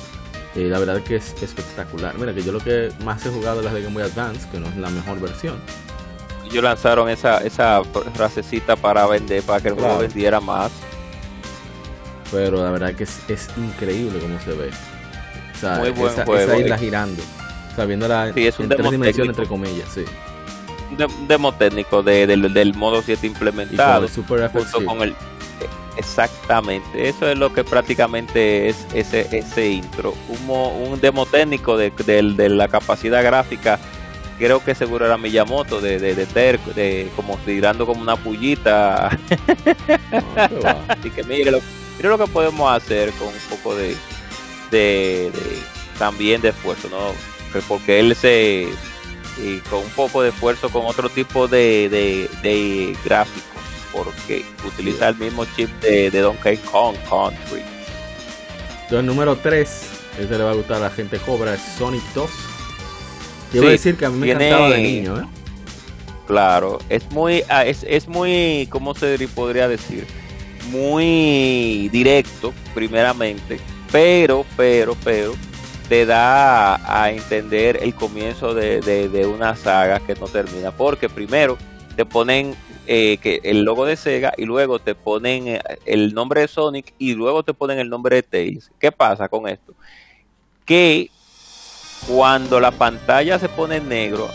eh, 0.54 0.68
la 0.68 0.78
verdad 0.78 1.02
que 1.02 1.16
es 1.16 1.34
espectacular. 1.42 2.16
Mira, 2.18 2.32
que 2.32 2.42
yo 2.42 2.52
lo 2.52 2.60
que 2.60 2.90
más 3.04 3.24
he 3.26 3.28
jugado 3.28 3.60
es 3.60 3.66
la 3.66 3.74
de 3.74 3.82
Game 3.82 3.94
Boy 3.94 4.04
Advance, 4.04 4.48
que 4.50 4.58
no 4.58 4.66
es 4.68 4.76
la 4.76 4.88
mejor 4.88 5.20
versión. 5.20 5.56
Ellos 6.46 6.62
lanzaron 6.62 7.10
esa, 7.10 7.38
esa 7.38 7.82
frasecita 8.14 8.76
para 8.76 9.06
vender, 9.06 9.42
para 9.42 9.60
que 9.60 9.68
el 9.68 9.74
juego 9.74 9.98
vendiera 9.98 10.40
más 10.40 10.70
pero 12.30 12.62
la 12.62 12.70
verdad 12.70 12.94
que 12.94 13.04
es, 13.04 13.50
increíble 13.56 14.18
cómo 14.18 14.38
se 14.40 14.52
ve. 14.52 14.70
O 15.54 15.58
sea, 15.58 15.78
Muy 15.78 15.90
buen 15.90 16.12
esa, 16.12 16.24
juego, 16.24 16.52
esa, 16.52 16.58
isla 16.58 16.78
girando, 16.78 17.22
o 17.72 17.74
sea, 17.74 17.84
viéndola 17.84 18.32
sí, 18.34 18.46
es 18.46 18.58
un 18.58 18.64
en 18.64 18.68
tres 18.70 18.90
dimensiones, 18.90 19.30
entre 19.30 19.46
comillas, 19.46 19.88
sí. 19.92 20.04
Un 20.90 21.28
demo 21.28 21.52
técnico 21.52 22.02
de, 22.02 22.26
del 22.26 22.74
modo 22.74 23.02
7 23.02 23.26
implementado. 23.26 23.94
con 23.94 24.04
el 24.04 24.10
Super 24.10 24.50
junto 24.50 24.84
con 24.84 25.02
el 25.02 25.14
Exactamente, 25.96 27.08
eso 27.08 27.26
es 27.26 27.38
lo 27.38 27.52
que 27.52 27.64
prácticamente 27.64 28.68
es 28.68 28.86
ese, 28.92 29.26
ese 29.36 29.68
intro. 29.68 30.14
Un, 30.28 30.90
un 30.90 31.00
demo 31.00 31.24
técnico 31.24 31.78
de, 31.78 31.90
de, 31.90 32.48
la 32.50 32.68
capacidad 32.68 33.24
gráfica, 33.24 33.78
creo 34.38 34.62
que 34.62 34.74
seguro 34.74 35.06
era 35.06 35.16
Miyamoto, 35.16 35.80
de, 35.80 35.98
de, 35.98 36.14
de, 36.14 36.26
ter, 36.26 36.60
de 36.74 37.10
como 37.16 37.38
tirando 37.38 37.86
como 37.86 38.02
una 38.02 38.16
pullita. 38.16 39.06
Así 40.88 41.10
que 41.10 41.24
mire 41.24 41.50
lo, 41.50 41.60
Mira 41.96 42.10
lo 42.10 42.18
que 42.18 42.26
podemos 42.26 42.70
hacer 42.70 43.10
con 43.12 43.28
un 43.28 43.34
poco 43.50 43.74
de, 43.74 43.96
de, 44.70 45.32
también 45.98 46.40
de 46.40 46.50
esfuerzo, 46.50 46.88
¿no? 46.88 47.12
Porque 47.68 48.00
él 48.00 48.14
se 48.14 48.68
y 49.38 49.58
con 49.68 49.80
un 49.80 49.90
poco 49.90 50.22
de 50.22 50.30
esfuerzo 50.30 50.70
con 50.70 50.86
otro 50.86 51.08
tipo 51.08 51.46
de, 51.46 52.28
de, 52.42 52.96
gráficos 53.04 53.62
porque 53.92 54.44
utiliza 54.66 55.08
el 55.08 55.16
mismo 55.16 55.46
chip 55.56 55.70
de, 55.80 56.10
Donkey 56.10 56.58
Kong 56.58 56.96
Country. 57.08 57.62
Entonces, 58.82 59.04
número 59.04 59.36
3, 59.36 59.90
este 60.20 60.38
le 60.38 60.44
va 60.44 60.50
a 60.50 60.54
gustar 60.54 60.76
a 60.76 60.80
la 60.80 60.90
gente 60.90 61.18
Cobra, 61.18 61.54
es 61.54 61.62
Sonic 61.78 62.02
2. 62.14 62.30
Quiero 63.52 63.68
decir 63.68 63.96
que 63.96 64.04
a 64.04 64.10
mí 64.10 64.18
me 64.18 64.32
encantaba 64.32 64.70
de 64.70 64.82
niño, 64.82 65.20
¿eh? 65.20 65.26
Claro, 66.26 66.78
es 66.88 67.10
muy, 67.10 67.44
ah, 67.48 67.64
es, 67.64 67.86
es 67.88 68.08
muy, 68.08 68.68
¿cómo 68.70 68.94
se 68.94 69.16
podría 69.28 69.68
decir? 69.68 70.06
Muy 70.70 71.88
directo, 71.90 72.52
primeramente, 72.74 73.58
pero, 73.92 74.44
pero, 74.56 74.96
pero, 75.04 75.34
te 75.88 76.04
da 76.04 76.76
a, 76.84 77.10
entender 77.10 77.78
el 77.80 77.94
comienzo 77.94 78.54
de, 78.54 79.30
una 79.32 79.54
saga 79.54 80.00
que 80.00 80.14
no 80.14 80.26
termina. 80.26 80.70
Porque 80.70 81.08
primero 81.08 81.56
te 81.94 82.04
ponen 82.04 82.54
eh, 82.86 83.18
que 83.18 83.40
el 83.44 83.62
logo 83.62 83.84
de 83.84 83.96
Sega 83.96 84.32
y 84.36 84.44
luego 84.44 84.78
te 84.78 84.94
ponen 84.94 85.48
eh, 85.48 85.60
el 85.84 86.14
nombre 86.14 86.42
de 86.42 86.48
Sonic 86.48 86.92
y 86.98 87.14
luego 87.14 87.42
te 87.42 87.54
ponen 87.54 87.78
el 87.78 87.88
nombre 87.88 88.16
de 88.16 88.22
Tails. 88.22 88.70
¿Qué 88.78 88.90
pasa 88.90 89.28
con 89.28 89.48
esto? 89.48 89.74
Que 90.64 91.10
cuando 92.08 92.60
la 92.60 92.72
pantalla 92.72 93.38
se 93.38 93.48
pone 93.48 93.76
en 93.76 93.88
negro, 93.88 94.28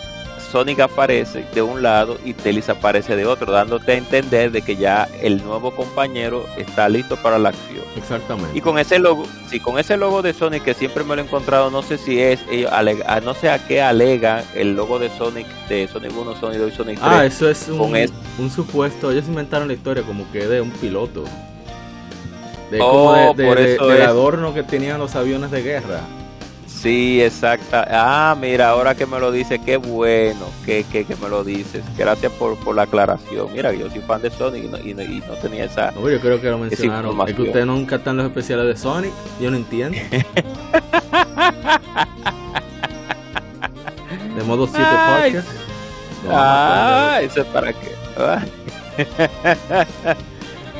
Sonic 0.51 0.81
aparece 0.81 1.45
de 1.53 1.61
un 1.61 1.81
lado 1.81 2.17
y 2.25 2.33
Tails 2.33 2.67
aparece 2.69 3.15
de 3.15 3.25
otro, 3.25 3.51
dándote 3.51 3.93
a 3.93 3.95
entender 3.95 4.51
de 4.51 4.61
que 4.61 4.75
ya 4.75 5.07
el 5.21 5.43
nuevo 5.43 5.71
compañero 5.71 6.45
está 6.57 6.89
listo 6.89 7.15
para 7.15 7.39
la 7.39 7.49
acción. 7.49 7.85
Exactamente. 7.95 8.57
Y 8.57 8.61
con 8.61 8.77
ese 8.77 8.99
logo, 8.99 9.23
sí, 9.49 9.59
con 9.59 9.79
ese 9.79 9.95
logo 9.95 10.21
de 10.21 10.33
Sonic 10.33 10.63
que 10.63 10.73
siempre 10.73 11.03
me 11.03 11.15
lo 11.15 11.21
he 11.21 11.25
encontrado, 11.25 11.71
no 11.71 11.81
sé 11.81 11.97
si 11.97 12.19
es, 12.19 12.41
ah, 12.69 13.21
no 13.23 13.33
sé 13.33 13.49
a 13.49 13.65
qué 13.65 13.81
alega 13.81 14.43
el 14.53 14.75
logo 14.75 14.99
de 14.99 15.09
Sonic, 15.09 15.47
de 15.69 15.87
Sonic 15.87 16.11
1, 16.15 16.35
Sonic 16.39 16.59
2 16.59 16.73
y 16.73 16.75
Sonic 16.75 16.99
3. 16.99 17.09
Ah, 17.09 17.25
eso 17.25 17.49
es 17.49 17.69
un, 17.69 17.95
un 18.37 18.49
supuesto, 18.49 19.11
ellos 19.11 19.25
inventaron 19.27 19.67
la 19.67 19.73
historia 19.73 20.03
como 20.03 20.29
que 20.31 20.47
de 20.47 20.59
un 20.59 20.71
piloto. 20.71 21.23
De, 22.69 22.77
como 22.77 23.33
de, 23.33 23.77
oh, 23.79 23.87
de, 23.87 24.03
adorno 24.03 24.53
que 24.53 24.63
tenían 24.63 24.97
los 24.97 25.15
aviones 25.15 25.51
de 25.51 25.61
guerra. 25.61 26.01
Sí, 26.81 27.21
exacta. 27.21 27.85
Ah, 27.91 28.35
mira, 28.39 28.69
ahora 28.69 28.95
que 28.95 29.05
me 29.05 29.19
lo 29.19 29.31
dice, 29.31 29.59
qué 29.59 29.77
bueno 29.77 30.47
que, 30.65 30.83
que, 30.83 31.05
me 31.21 31.29
lo 31.29 31.43
dices. 31.43 31.83
Gracias 31.95 32.31
por, 32.31 32.57
por, 32.57 32.75
la 32.75 32.81
aclaración. 32.83 33.53
Mira, 33.53 33.71
yo 33.71 33.87
soy 33.91 34.01
fan 34.01 34.19
de 34.23 34.31
Sonic 34.31 34.63
y 34.63 34.67
no, 34.67 35.03
y 35.03 35.21
no, 35.27 35.33
tenía 35.35 35.65
esa. 35.65 35.91
No, 35.91 36.09
yo 36.09 36.19
creo 36.19 36.41
que 36.41 36.49
lo 36.49 36.57
mencionaron. 36.57 37.15
Es 37.29 37.35
que 37.35 37.41
ustedes 37.43 37.67
nunca 37.67 37.97
están 37.97 38.17
los 38.17 38.25
especiales 38.25 38.65
de 38.65 38.75
Sonic. 38.75 39.11
Yo 39.39 39.51
no 39.51 39.57
entiendo. 39.57 39.95
de 44.35 44.43
modo 44.43 44.65
7 44.65 44.83
podcast. 44.83 45.47
ah, 46.31 47.19
eso 47.21 47.41
es 47.41 47.47
para 47.47 47.73
qué. 47.73 47.91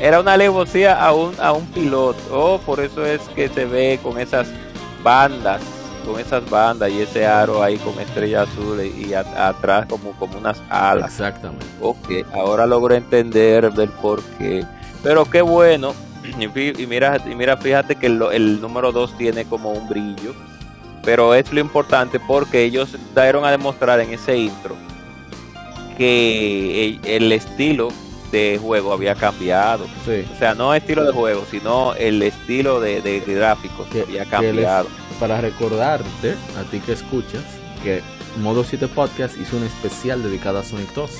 Era 0.00 0.18
una 0.18 0.32
alevosía 0.32 1.00
a 1.00 1.12
un, 1.12 1.32
a 1.38 1.52
un 1.52 1.64
piloto. 1.66 2.18
Oh, 2.32 2.58
por 2.58 2.80
eso 2.80 3.06
es 3.06 3.20
que 3.36 3.48
se 3.48 3.66
ve 3.66 4.00
con 4.02 4.18
esas 4.18 4.48
bandas 5.04 5.62
con 6.02 6.20
esas 6.20 6.48
bandas 6.48 6.90
y 6.90 7.00
ese 7.00 7.26
aro 7.26 7.62
ahí 7.62 7.76
con 7.78 7.98
estrella 7.98 8.42
azul 8.42 8.80
y 8.80 9.14
atrás 9.14 9.86
como, 9.88 10.12
como 10.12 10.38
unas 10.38 10.62
alas. 10.68 11.12
Exactamente. 11.12 11.66
Ok, 11.80 12.26
ahora 12.34 12.66
logro 12.66 12.94
entender 12.94 13.72
del 13.72 13.88
por 13.88 14.22
qué. 14.38 14.64
Pero 15.02 15.24
qué 15.24 15.42
bueno. 15.42 15.94
Y, 16.38 16.86
mira, 16.86 17.20
y 17.26 17.34
mira, 17.34 17.56
fíjate 17.56 17.96
que 17.96 18.06
el, 18.06 18.22
el 18.32 18.60
número 18.60 18.92
2 18.92 19.18
tiene 19.18 19.44
como 19.44 19.72
un 19.72 19.88
brillo. 19.88 20.34
Pero 21.04 21.34
es 21.34 21.52
lo 21.52 21.58
importante 21.58 22.20
porque 22.20 22.62
ellos 22.62 22.96
dieron 23.12 23.44
a 23.44 23.50
demostrar 23.50 23.98
en 23.98 24.12
ese 24.12 24.38
intro 24.38 24.76
que 25.98 27.00
el, 27.02 27.32
estilo 27.32 27.88
de 28.30 28.58
juego 28.62 28.92
había 28.92 29.16
cambiado. 29.16 29.84
O 29.84 30.38
sea, 30.38 30.54
no 30.54 30.72
estilo 30.74 31.04
de 31.04 31.12
juego, 31.12 31.44
sino 31.50 31.94
el 31.94 32.22
estilo 32.22 32.80
de, 32.80 33.02
de 33.02 33.18
gráficos 33.20 33.88
que, 33.88 34.02
había 34.02 34.24
cambiado 34.24 34.86
para 35.22 35.40
recordarte 35.40 36.34
a 36.58 36.68
ti 36.68 36.80
que 36.80 36.94
escuchas 36.94 37.44
que 37.84 38.02
Modo 38.40 38.64
7 38.64 38.88
Podcast 38.88 39.40
hizo 39.40 39.56
un 39.56 39.62
especial 39.62 40.20
dedicado 40.20 40.58
a 40.58 40.64
Sonic 40.64 40.92
2 40.94 41.10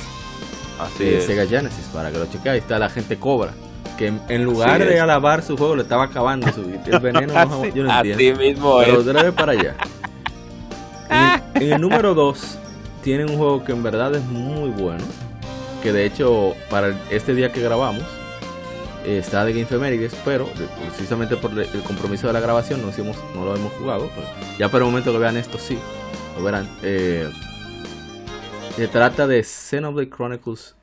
Así 0.80 1.04
de 1.04 1.20
Sega 1.20 1.46
Genesis 1.46 1.88
para 1.94 2.10
que 2.10 2.18
lo 2.18 2.26
cheque. 2.26 2.50
Ahí 2.50 2.58
está 2.58 2.80
la 2.80 2.90
gente 2.90 3.16
Cobra. 3.16 3.52
Que 3.96 4.12
en 4.28 4.44
lugar 4.44 4.84
de 4.84 4.98
alabar 4.98 5.44
su 5.44 5.56
juego 5.56 5.76
le 5.76 5.82
estaba 5.82 6.02
acabando 6.02 6.52
su 6.52 6.62
el 6.90 6.98
veneno. 6.98 7.32
yo 7.72 7.84
no 7.84 7.96
entiendo. 8.02 8.40
mismo 8.40 8.78
pero 8.80 9.04
debe 9.04 9.30
para 9.30 9.52
allá. 9.52 9.76
En, 11.54 11.62
en 11.62 11.72
el 11.74 11.80
número 11.80 12.14
2 12.14 12.58
tienen 13.04 13.30
un 13.30 13.36
juego 13.36 13.62
que 13.62 13.70
en 13.70 13.84
verdad 13.84 14.16
es 14.16 14.24
muy 14.24 14.70
bueno. 14.70 15.04
Que 15.80 15.92
de 15.92 16.06
hecho, 16.06 16.54
para 16.70 16.92
este 17.10 17.34
día 17.36 17.52
que 17.52 17.60
grabamos, 17.60 18.02
está 19.04 19.44
de 19.44 19.52
Game 19.52 19.66
Femerides, 19.66 20.14
pero 20.24 20.46
precisamente 20.88 21.36
por 21.36 21.58
el 21.58 21.82
compromiso 21.82 22.26
de 22.26 22.32
la 22.32 22.40
grabación 22.40 22.82
no, 22.82 22.88
hicimos, 22.90 23.16
no 23.34 23.44
lo 23.44 23.56
hemos 23.56 23.72
jugado. 23.74 24.10
ya 24.58 24.68
para 24.68 24.84
el 24.84 24.90
momento 24.90 25.12
que 25.12 25.18
vean 25.18 25.36
esto, 25.36 25.58
sí, 25.58 25.78
lo 26.36 26.44
verán. 26.44 26.68
Eh, 26.82 27.30
se 28.76 28.88
trata 28.88 29.26
de 29.26 29.42
Xenoblade 29.42 30.10
Chronicles, 30.10 30.76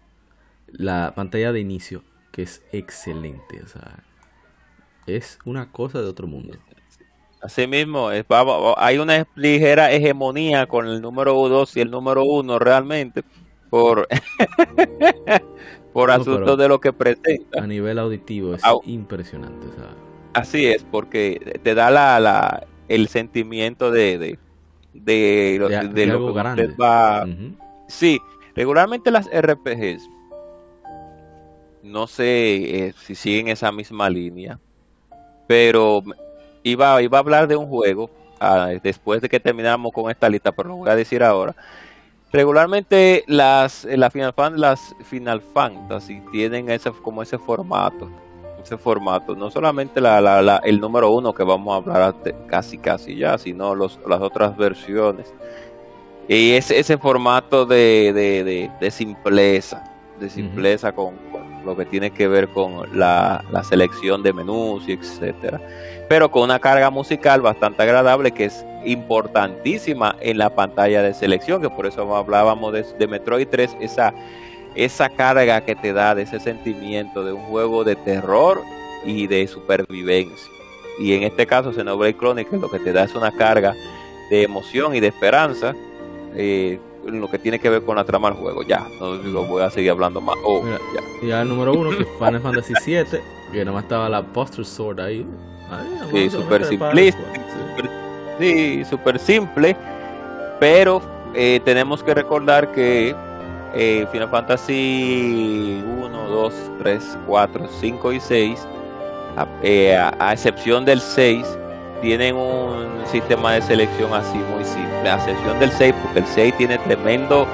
la 0.68 1.14
pantalla 1.16 1.52
de 1.52 1.60
inicio, 1.60 2.04
que 2.32 2.44
es 2.44 2.62
excelente. 2.72 3.62
O 3.64 3.68
sea, 3.68 4.04
es 5.08 5.40
una 5.46 5.72
cosa 5.72 6.02
de 6.02 6.08
otro 6.08 6.28
mundo. 6.28 6.58
Así 7.42 7.68
mismo, 7.68 8.10
hay 8.78 8.98
una 8.98 9.26
ligera 9.36 9.92
hegemonía 9.92 10.68
con 10.68 10.88
el 10.88 11.02
número 11.02 11.34
2 11.34 11.78
y 11.78 11.82
el 11.82 11.90
número 11.90 12.24
1 12.26 12.60
realmente. 12.60 13.24
Por 13.70 14.08
por 16.00 16.12
asunto 16.12 16.56
de 16.56 16.68
lo 16.68 16.80
que 16.80 16.94
presenta. 16.94 17.62
A 17.62 17.68
nivel 17.68 18.00
auditivo 18.00 18.54
es 18.54 18.62
impresionante. 18.86 19.68
Así 20.34 20.66
es, 20.68 20.84
porque 20.84 21.60
te 21.62 21.76
da 21.76 21.92
la, 21.92 22.20
la 22.20 22.66
el 22.88 23.10
sentimiento 23.10 23.92
de, 23.92 24.18
de, 24.18 24.40
de, 24.94 25.58
lo, 25.60 25.68
que 25.68 26.68
va. 26.80 27.26
Sí, 27.88 28.20
regularmente 28.56 29.12
las 29.12 29.28
RPGs, 29.28 30.10
no 31.84 32.08
sé 32.08 32.86
eh, 32.88 32.94
si 33.06 33.16
siguen 33.16 33.50
esa 33.50 33.72
misma 33.72 34.10
línea, 34.10 34.58
pero 35.48 36.02
iba, 36.64 37.02
iba 37.02 37.18
a 37.18 37.22
hablar 37.22 37.48
de 37.48 37.58
un 37.58 37.68
juego 37.68 38.10
ah, 38.40 38.72
después 38.82 39.22
de 39.22 39.28
que 39.28 39.40
terminamos 39.40 39.92
con 39.92 40.10
esta 40.10 40.30
lista, 40.30 40.52
pero 40.54 40.70
lo 40.70 40.76
voy 40.78 40.90
a 40.90 40.96
decir 40.96 41.24
ahora 41.24 41.56
Regularmente 42.32 43.24
las, 43.28 43.86
la 43.86 44.12
Final, 44.12 44.34
Fan, 44.34 44.60
las 44.60 44.96
Final 45.04 45.42
Fantasy 45.42 46.22
tienen 46.32 46.70
ese, 46.70 46.92
como 46.92 47.24
ese 47.24 47.38
formato. 47.40 48.10
Ese 48.62 48.78
formato. 48.78 49.36
No 49.36 49.50
solamente 49.50 50.00
la, 50.00 50.22
la, 50.22 50.58
el 50.58 50.80
número 50.80 51.12
uno 51.12 51.34
que 51.34 51.44
vamos 51.44 51.74
a 51.74 51.78
hablar 51.78 52.16
casi 52.48 52.78
casi 52.78 53.16
ya, 53.16 53.38
sino 53.38 53.74
los, 53.74 54.00
las 54.08 54.22
otras 54.22 54.56
versiones. 54.56 55.34
Y 56.28 56.52
ese, 56.52 56.78
ese 56.78 56.98
formato 57.00 57.66
de, 57.66 58.14
de, 58.14 58.70
de, 58.80 58.92
simpleza. 58.92 59.84
De 60.20 60.30
simpleza 60.30 60.92
con, 60.92 61.16
lo 61.66 61.76
que 61.76 61.86
tiene 61.86 62.12
que 62.12 62.28
ver 62.28 62.50
con 62.50 62.98
la, 62.98 63.44
selección 63.64 64.24
de 64.24 64.34
menús 64.34 64.88
y 64.88 64.94
etcétera. 64.94 65.60
Pero 66.08 66.32
con 66.32 66.44
una 66.44 66.60
carga 66.60 66.90
musical 66.90 67.42
bastante 67.42 67.84
agradable 67.84 68.32
que 68.32 68.46
es 68.46 68.66
importantísima 68.86 70.16
en 70.22 70.38
la 70.38 70.56
pantalla 70.56 71.02
de 71.02 71.14
selección, 71.14 71.62
que 71.62 71.70
por 71.70 71.86
eso 71.86 72.16
hablábamos 72.16 72.74
de, 72.74 73.08
Metroid 73.08 73.48
3, 73.48 73.78
esa, 73.82 74.14
esa 74.76 75.10
carga 75.10 75.62
que 75.62 75.76
te 75.76 75.94
da 75.94 76.16
de 76.16 76.24
ese 76.24 76.40
sentimiento 76.40 77.24
de 77.24 77.34
un 77.34 77.44
juego 77.44 77.84
de 77.84 77.96
terror 77.96 78.62
y 79.06 79.28
de 79.28 79.48
supervivencia. 79.48 80.52
Y 81.00 81.14
en 81.14 81.24
este 81.24 81.46
caso, 81.46 81.72
Xenoblade 81.72 82.18
Chronicles 82.18 82.60
lo 82.60 82.70
que 82.70 82.80
te 82.80 82.92
da 82.92 83.04
es 83.04 83.16
una 83.16 83.32
carga 83.32 83.74
de 84.30 84.44
emoción 84.44 84.96
y 84.96 85.00
de 85.00 85.08
esperanza 85.08 85.74
eh, 86.36 86.80
en 87.10 87.22
lo 87.22 87.30
que 87.30 87.40
tiene 87.40 87.60
que 87.60 87.70
ver 87.70 87.84
con 87.84 87.96
la 87.96 88.04
trama 88.06 88.30
del 88.30 88.38
juego. 88.38 88.64
Ya, 88.64 88.88
no 89.00 89.16
lo 89.16 89.44
voy 89.44 89.62
a 89.62 89.70
seguir 89.70 89.92
hablando 89.92 90.22
más. 90.22 90.36
Oh, 90.44 90.64
ya. 90.66 91.28
ya. 91.28 91.42
el 91.42 91.50
número 91.50 91.74
uno, 91.74 91.92
que 91.92 92.06
Final 92.06 92.42
Fantasy 92.42 92.74
VII, 92.86 93.20
que 93.52 93.66
nomás 93.66 93.84
estaba 93.84 94.10
la 94.10 94.24
Poster 94.24 94.66
Sword 94.66 95.00
ahí. 95.00 95.26
sí, 96.12 96.30
super 96.30 96.66
simplista. 96.66 97.22
Sí, 98.40 98.86
súper 98.86 99.20
simple, 99.20 99.76
pero 100.60 101.02
eh, 101.34 101.60
tenemos 101.66 102.02
que 102.02 102.14
recordar 102.14 102.72
que 102.72 103.14
eh, 103.74 104.08
Final 104.12 104.30
Fantasy 104.30 105.84
1, 105.86 106.30
2, 106.30 106.54
3, 106.80 107.18
4, 107.28 107.68
5 107.80 108.14
y 108.14 108.20
6, 108.20 108.68
eh, 109.62 109.96
a, 109.98 110.34
excepción 110.34 110.86
del 110.86 111.02
6, 111.02 111.46
tienen 112.02 112.36
un 112.36 113.06
sistema 113.06 113.54
de 113.54 113.62
selección 113.62 114.14
así 114.14 114.38
muy 114.38 114.64
simple, 114.64 115.10
a 115.10 115.16
excepción 115.16 115.60
del 115.60 115.72
6, 115.72 115.94
porque 116.04 116.20
el 116.20 116.26
6 116.26 116.58
tiene 116.58 116.78
tremendo, 116.80 117.48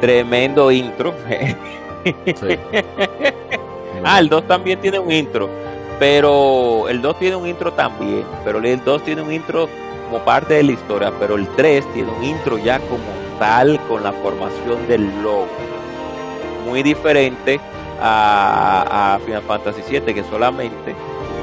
tremendo 0.00 0.70
intro. 0.70 1.14
ah, 4.04 4.18
el 4.18 4.28
2 4.28 4.46
también 4.46 4.80
tiene 4.80 4.98
un 4.98 5.12
intro, 5.12 5.48
pero 5.98 6.88
el 6.88 7.02
2 7.02 7.18
tiene 7.18 7.36
un 7.36 7.46
intro 7.46 7.72
también, 7.72 8.24
pero 8.44 8.58
el 8.58 8.84
2 8.84 9.02
tiene 9.02 9.22
un 9.22 9.32
intro 9.32 9.68
como 10.08 10.24
parte 10.24 10.54
de 10.54 10.62
la 10.62 10.72
historia, 10.72 11.12
pero 11.18 11.36
el 11.36 11.46
3 11.48 11.92
tiene 11.92 12.10
un 12.10 12.24
intro 12.24 12.58
ya 12.58 12.78
como 12.80 13.04
tal 13.38 13.78
con 13.88 14.02
la 14.02 14.12
formación 14.12 14.86
del 14.88 15.06
logo. 15.22 15.46
Muy 16.66 16.82
diferente 16.82 17.60
a, 18.00 19.18
Final 19.24 19.42
Fantasy 19.42 19.82
VII, 19.88 20.14
que 20.14 20.24
solamente 20.24 20.94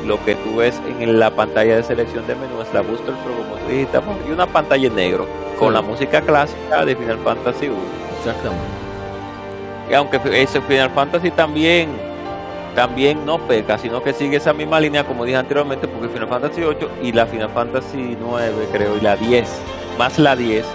lo 0.06 0.24
que 0.24 0.36
tú 0.36 0.58
ves 0.58 0.80
en 1.00 1.20
la 1.20 1.32
pantalla 1.32 1.78
de 1.78 1.84
selección 1.84 2.26
de 2.28 2.36
menú 2.36 2.62
es 2.62 2.74
la 2.74 2.82
Booster 2.82 3.14
Pro, 3.16 3.34
como 3.36 4.18
y 4.28 4.32
una 4.32 4.48
pantalla 4.48 4.88
en 4.88 4.96
negro 4.96 5.28
con 5.58 5.74
la 5.74 5.82
música 5.82 6.22
clásica 6.22 6.86
de 6.86 6.96
Final 6.96 7.20
Fantasy 7.20 7.68
1. 7.68 7.78
Exactamente. 8.20 8.66
Y 9.90 9.94
aunque 9.94 10.20
ese 10.42 10.62
Final 10.62 10.92
Fantasy 10.92 11.32
también 11.32 11.90
también 12.76 13.26
no 13.26 13.40
peca, 13.40 13.78
sino 13.78 14.04
que 14.04 14.14
sigue 14.14 14.38
esa 14.38 14.54
misma 14.54 14.80
línea 14.80 15.06
como 15.06 15.24
dije 15.24 15.38
anteriormente, 15.38 15.88
porque 15.88 16.10
Final 16.10 16.28
Fantasy 16.28 16.62
8 16.62 16.90
y 17.02 17.12
la 17.14 17.26
Final 17.26 17.50
Fantasy 17.50 18.18
9 18.20 18.68
creo 18.72 18.98
y 18.98 19.02
la 19.02 19.16
10, 19.16 19.48
más 19.98 20.20
la 20.20 20.36
10, 20.36 20.66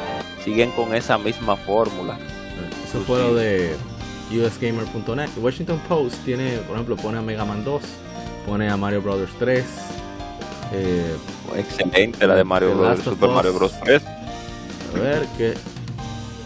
siguen 0.43 0.71
con 0.71 0.95
esa 0.95 1.19
misma 1.19 1.57
fórmula. 1.57 2.19
Eso 2.89 3.01
fue 3.01 3.19
lo 3.19 3.35
de 3.35 3.77
usgamer.net. 4.31 5.29
Washington 5.37 5.79
Post 5.89 6.25
tiene, 6.25 6.57
por 6.67 6.77
ejemplo, 6.77 6.97
pone 6.97 7.19
a 7.19 7.23
Mega 7.23 7.45
Man 7.45 7.65
2, 7.65 7.83
pone 8.51 8.69
a 8.69 8.77
Mario 8.77 9.01
Brothers 9.01 9.31
3. 9.39 9.65
Eh, 10.73 11.17
Excelente 11.55 12.27
la 12.27 12.35
de 12.35 12.43
Mario 12.43 12.77
Bros. 12.77 12.99
Super 12.99 13.31
Mario 13.31 13.53
Bros. 13.55 13.73
3. 13.85 14.03
A 14.05 14.99
ver, 14.99 15.27
que 15.39 15.55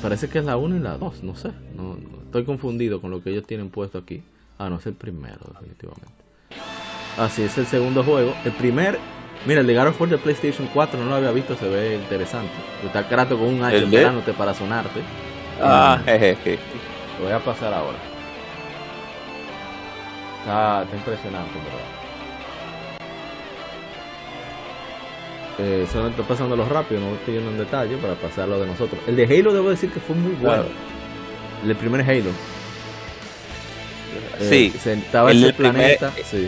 parece 0.02 0.28
que 0.28 0.40
es 0.40 0.44
la 0.44 0.58
1 0.58 0.76
y 0.76 0.80
la 0.80 0.98
2, 0.98 1.22
no 1.22 1.34
sé. 1.34 1.48
No, 1.74 1.96
estoy 2.26 2.44
confundido 2.44 3.00
con 3.00 3.10
lo 3.10 3.22
que 3.22 3.30
ellos 3.30 3.46
tienen 3.46 3.70
puesto 3.70 3.96
aquí. 3.96 4.22
Ah, 4.58 4.68
no, 4.68 4.76
es 4.76 4.86
el 4.86 4.92
primero, 4.92 5.40
definitivamente. 5.54 6.12
Así 7.16 7.40
ah, 7.40 7.46
es 7.46 7.56
el 7.56 7.66
segundo 7.66 8.04
juego. 8.04 8.34
El 8.44 8.52
primer, 8.52 8.98
mira, 9.46 9.62
el 9.62 9.66
de 9.66 9.78
of 9.78 9.98
War 9.98 10.10
de 10.10 10.18
PlayStation 10.18 10.68
4 10.74 11.02
no 11.02 11.08
lo 11.08 11.14
había 11.14 11.30
visto, 11.30 11.56
se 11.56 11.66
ve 11.66 11.96
interesante. 11.96 12.52
Está 12.84 13.08
crato 13.08 13.38
con 13.38 13.48
un 13.48 13.64
hacha 13.64 13.76
esperándote 13.76 14.34
para 14.34 14.52
sonarte. 14.52 15.00
Ah, 15.58 15.98
jejeje. 16.04 16.58
Lo 17.18 17.24
voy 17.24 17.32
a 17.32 17.38
pasar 17.38 17.72
ahora. 17.72 18.13
Está, 20.44 20.82
está 20.82 20.96
impresionante, 20.96 21.54
¿verdad? 21.54 22.04
Eh, 25.58 25.86
solamente 25.90 26.20
estoy 26.20 26.36
pasándolo 26.36 26.68
rápido, 26.68 27.00
no 27.00 27.14
estoy 27.14 27.34
yendo 27.34 27.50
en 27.50 27.56
detalle 27.56 27.96
para 27.96 28.14
pasarlo 28.14 28.60
de 28.60 28.66
nosotros. 28.66 29.00
El 29.06 29.16
de 29.16 29.24
Halo 29.24 29.54
debo 29.54 29.70
decir 29.70 29.90
que 29.90 30.00
fue 30.00 30.14
muy 30.14 30.34
bueno. 30.34 30.66
El 31.64 31.74
primer 31.76 32.02
Halo. 32.02 32.30
Sí. 34.38 34.70
Eh, 34.84 34.92
estaba 34.92 35.30
el 35.30 35.44
ese 35.44 35.54
planeta, 35.54 36.12
sí. 36.24 36.46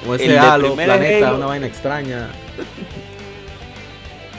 Como 0.00 0.16
ese 0.16 0.36
halo, 0.36 0.74
planeta, 0.74 1.34
una 1.34 1.46
vaina 1.46 1.66
extraña. 1.66 2.28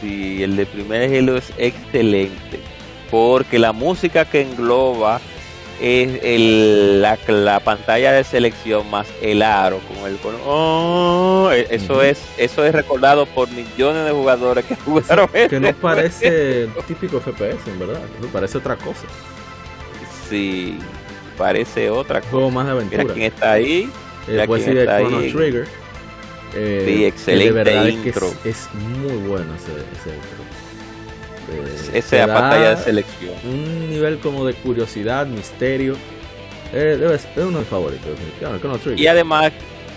Sí, 0.02 0.42
el 0.44 0.56
de 0.56 0.66
primer 0.66 1.14
Halo 1.14 1.36
es 1.36 1.52
excelente 1.58 2.58
porque 3.12 3.60
la 3.60 3.74
música 3.74 4.24
que 4.24 4.42
engloba 4.44 5.20
es 5.82 6.20
el, 6.24 7.02
la, 7.02 7.60
pantalla 7.60 8.12
de 8.12 8.24
selección 8.24 8.90
más 8.90 9.08
el 9.22 9.42
aro 9.42 9.80
con 9.88 10.10
el 10.10 10.18
oh, 10.46 11.50
e, 11.54 11.68
eso 11.70 12.02
es 12.02 12.22
eso 12.38 12.66
es 12.66 12.74
recordado 12.74 13.26
por 13.26 13.50
millones 13.50 14.06
de 14.06 14.12
jugadores 14.12 14.66
que 14.66 14.76
jugaron 14.76 15.30
que 15.50 15.60
no 15.60 15.74
parece 15.74 16.68
típico 16.88 17.20
FPS 17.20 17.68
en 17.68 17.80
verdad. 17.80 18.02
Parece 18.32 18.58
otra 18.58 18.76
cosa. 18.76 19.08
Sí 20.30 20.78
parece 21.38 21.90
otra 21.90 22.20
cosa. 22.20 22.32
juego 22.32 22.52
más 22.52 22.66
de 22.66 22.72
aventura. 22.74 23.04
mira 23.04 23.14
quién 23.14 23.26
está 23.28 23.52
ahí 23.54 23.90
eh, 24.28 24.44
pues 24.46 24.68
está 24.68 24.98
ahí. 24.98 25.32
Trigger. 25.32 25.68
Eh, 26.56 26.84
sí 26.86 27.06
excelente 27.06 27.90
intro. 27.90 28.34
es, 28.44 28.68
muy 28.74 29.18
bueno 29.28 29.54
ese, 29.56 29.72
ese 29.72 30.18
esa 31.94 32.28
pantalla 32.28 32.76
de 32.76 32.84
selección. 32.84 33.34
Un 33.44 33.90
nivel 33.90 34.20
como 34.20 34.46
de 34.46 34.54
curiosidad, 34.54 35.26
misterio. 35.28 35.96
Eh, 36.74 37.00
es 37.14 37.28
uno 37.38 37.52
de 37.52 37.60
mis 37.60 37.68
favoritos. 37.68 38.10
Y 38.96 39.08
además, 39.08 39.52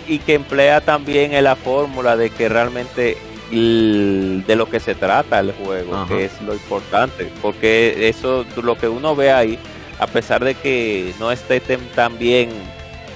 y 0.07 0.19
que 0.19 0.35
emplea 0.35 0.81
también 0.81 1.41
la 1.43 1.55
fórmula 1.55 2.17
de 2.17 2.29
que 2.29 2.49
realmente 2.49 3.17
de 3.51 4.55
lo 4.55 4.67
que 4.67 4.79
se 4.79 4.95
trata 4.95 5.39
el 5.39 5.51
juego, 5.51 6.07
que 6.07 6.25
es 6.25 6.41
lo 6.41 6.53
importante. 6.53 7.29
Porque 7.41 8.09
eso, 8.09 8.45
lo 8.61 8.77
que 8.77 8.87
uno 8.87 9.15
ve 9.15 9.31
ahí, 9.31 9.59
a 9.99 10.07
pesar 10.07 10.43
de 10.43 10.55
que 10.55 11.13
no 11.19 11.31
esté 11.31 11.59
tan 11.95 12.17
bien 12.17 12.49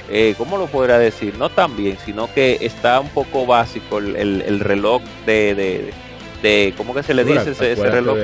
eh, 0.09 0.35
¿cómo 0.37 0.57
lo 0.57 0.67
podría 0.67 0.97
decir? 0.97 1.35
No 1.37 1.49
tan 1.49 1.75
bien, 1.75 1.97
sino 2.05 2.33
que 2.33 2.57
está 2.61 2.99
un 2.99 3.09
poco 3.09 3.45
básico 3.45 3.97
el, 3.97 4.15
el, 4.41 4.59
reloj 4.61 5.01
de, 5.25 5.53
de 5.53 5.93
¿cómo 6.75 6.93
que 6.93 7.03
se 7.03 7.13
le 7.13 7.23
dice 7.23 7.51
ese, 7.51 7.75
reloj? 7.75 8.17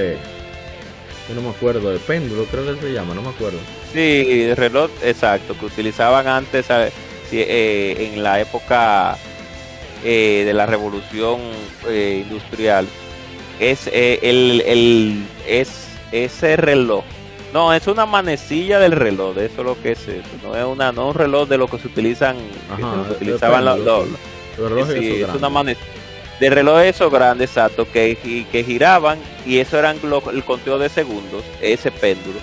yo 1.30 1.36
no 1.36 1.42
me 1.42 1.50
acuerdo, 1.50 1.92
de 1.92 2.00
péndulo 2.00 2.46
creo 2.46 2.66
que 2.66 2.82
se 2.82 2.94
llama, 2.94 3.14
no 3.14 3.22
me 3.22 3.30
acuerdo. 3.30 3.60
Sí, 3.94 4.44
el 4.50 4.58
reloj, 4.58 4.90
exacto, 5.04 5.56
que 5.58 5.66
utilizaban 5.66 6.28
antes 6.28 6.66
eh, 7.32 8.10
en 8.14 8.22
la 8.22 8.42
época 8.42 9.18
eh, 10.04 10.44
de 10.46 10.54
la 10.54 10.66
revolución 10.66 11.40
eh, 11.88 12.26
industrial. 12.28 12.88
Es 13.60 13.88
el, 13.88 14.62
el, 14.66 15.24
es 15.48 15.88
ese 16.12 16.58
reloj. 16.58 17.04
No, 17.54 17.72
es 17.72 17.86
una 17.88 18.08
manecilla 18.08 18.80
del 18.80 18.94
reloj, 18.94 19.36
de 19.36 19.46
eso 19.46 19.62
es 19.62 19.66
lo 19.66 19.82
que 19.82 19.92
es 19.92 20.08
eso. 20.08 20.28
No 20.44 20.56
es 20.56 20.66
una, 20.66 20.92
no 20.92 21.10
un 21.10 21.14
reloj 21.14 21.48
de 21.48 21.58
lo 21.58 21.68
que 21.68 21.78
se 21.78 21.88
utilizan, 21.88 22.36
que 22.76 22.82
se 22.82 23.14
utilizaban 23.14 23.64
los, 23.64 23.80
los, 23.80 24.08
es 24.90 25.36
una 25.36 25.50
manecilla 25.50 25.93
de 26.44 26.50
relojes 26.50 26.96
esos 26.96 27.10
grandes, 27.10 27.52
exacto, 27.52 27.88
que, 27.90 28.18
que 28.52 28.64
giraban 28.66 29.18
y 29.46 29.60
eso 29.60 29.80
eran 29.80 29.98
el 30.34 30.44
conteo 30.44 30.78
de 30.78 30.90
segundos, 30.90 31.42
ese 31.62 31.90
péndulo. 31.90 32.38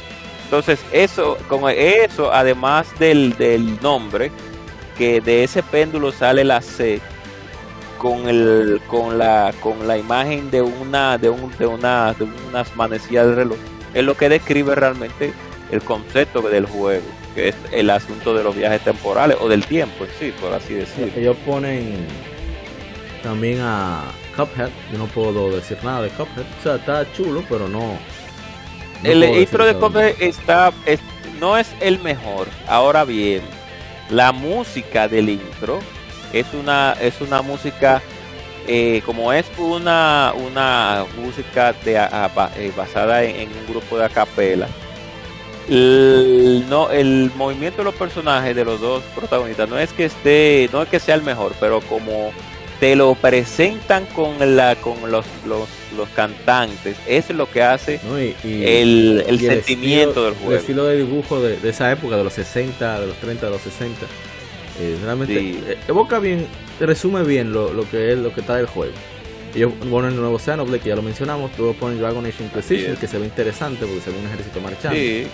Entonces, 0.45 0.81
eso, 0.91 1.37
con 1.49 1.69
eso, 1.69 2.33
además 2.33 2.99
del, 2.99 3.37
del 3.37 3.79
nombre, 3.83 4.31
que 4.97 5.21
de 5.21 5.45
ese 5.45 5.63
péndulo 5.63 6.13
sale 6.13 6.45
la 6.45 6.63
C 6.63 6.99
con 7.99 8.27
el 8.27 8.81
con 8.87 9.19
la 9.19 9.53
con 9.61 9.87
la 9.87 9.99
imagen 9.99 10.51
de 10.51 10.63
una 10.63 11.19
de 11.19 11.29
un 11.29 11.53
de 11.59 11.67
una 11.67 12.15
de 12.15 12.27
unas 12.49 12.75
manecillas 12.75 13.27
del 13.27 13.37
reloj 13.37 13.59
es 13.93 14.03
lo 14.03 14.17
que 14.17 14.31
describe 14.31 14.75
realmente 14.75 15.35
el 15.71 15.83
concepto 15.83 16.41
del 16.41 16.65
juego 16.65 17.05
que 17.35 17.49
es 17.49 17.57
el 17.73 17.91
asunto 17.91 18.35
de 18.35 18.43
los 18.43 18.57
viajes 18.57 18.81
temporales 18.81 19.37
o 19.39 19.51
del 19.51 19.67
tiempo 19.67 20.07
sí 20.19 20.33
por 20.41 20.55
así 20.55 20.73
decirlo 20.73 21.13
ellos 21.15 21.37
ponen 21.45 22.07
también 23.23 23.61
a 23.61 24.05
Cuphead. 24.37 24.71
Yo 24.93 24.99
no 24.99 25.07
puedo 25.07 25.51
decir 25.51 25.79
nada 25.83 26.03
de 26.03 26.11
Cuphead. 26.11 26.45
O 26.59 26.63
sea, 26.63 26.75
está 26.77 27.11
chulo, 27.13 27.43
pero 27.49 27.69
no. 27.69 27.99
el 29.03 29.23
intro 29.25 29.65
de 29.65 29.75
Cuphead 29.75 30.21
está, 30.21 30.73
no 31.39 31.57
es 31.57 31.69
el 31.81 31.99
mejor. 32.01 32.49
Ahora 32.67 33.05
bien, 33.05 33.43
la 34.11 34.33
música 34.33 35.09
del 35.09 35.29
intro 35.29 35.81
es 36.33 36.47
una, 36.55 36.97
es 37.01 37.21
una 37.21 37.43
música. 37.43 38.03
Eh, 38.67 39.03
como 39.07 39.33
es 39.33 39.47
una, 39.59 40.33
una 40.37 41.05
música 41.17 41.73
de, 41.85 41.95
eh, 41.97 42.73
basada 42.77 43.25
en, 43.25 43.49
un 43.49 43.67
grupo 43.67 43.97
de 43.97 44.05
acapela, 44.05 44.69
el, 45.69 46.67
no, 46.69 46.91
el 46.91 47.33
movimiento 47.37 47.79
de 47.79 47.85
los 47.85 47.95
personajes 47.95 48.55
de 48.55 48.65
los 48.65 48.81
dos 48.81 49.03
protagonistas 49.15 49.69
no 49.69 49.79
es 49.79 49.93
que 49.93 50.05
esté, 50.05 50.69
no 50.73 50.83
es 50.83 50.89
que 50.89 51.01
sea 51.01 51.15
el 51.15 51.23
mejor, 51.23 51.55
pero 51.59 51.81
como 51.81 52.33
te 52.81 52.97
lo 52.97 53.15
presentan 53.15 54.07
con 54.07 54.57
la 54.57 54.75
con 54.77 55.11
los, 55.11 55.27
los, 55.47 55.69
los 55.97 56.09
cantantes. 56.09 56.97
Eso 57.07 57.33
es 57.33 57.39
lo 57.39 57.49
que 57.49 57.63
hace 57.63 58.01
el, 58.43 59.23
el 59.29 59.39
sentimiento 59.39 60.25
del 60.25 60.35
juego. 60.35 60.53
el 60.53 60.59
estilo 60.59 60.87
de 60.87 60.97
dibujo 60.97 61.41
de, 61.41 61.59
esa 61.69 61.93
época 61.93 62.17
de 62.17 62.25
los 62.25 62.33
60 62.33 63.01
de 63.01 63.07
los 63.07 63.17
30 63.17 63.47
de 63.47 63.53
los 63.53 63.61
60 63.61 64.07
eh, 64.81 64.97
realmente 65.05 65.39
eh, 65.39 65.79
evoca 65.89 66.19
bien 66.19 66.47
resume 66.81 67.23
bien 67.23 67.53
lo, 67.53 67.71
lo, 67.75 67.89
que 67.89 68.13
es 68.13 68.19
lo 68.19 68.33
que 68.33 68.41
está 68.41 68.57
del 68.57 68.67
juego. 68.67 68.95
Ellos 69.55 69.73
ponen 69.91 70.13
el 70.13 70.21
nuevo 70.21 70.39
Xenoblade 70.39 70.81
que 70.81 70.89
ya 70.89 70.97
lo 70.97 71.03
mencionamos 71.03 71.51
luego 71.59 71.75
ponen 71.75 71.99
Dragon 71.99 72.25
Age 72.25 72.43
Inquisition 72.43 72.97
que 72.97 73.07
se 73.07 73.19
ve 73.19 73.27
interesante 73.27 73.85
porque 73.85 74.01
se 74.01 74.11
ve 74.11 74.19
un 74.19 74.27
ejército 74.27 74.61
marchando. 74.61 74.97
Sí. 74.97 75.27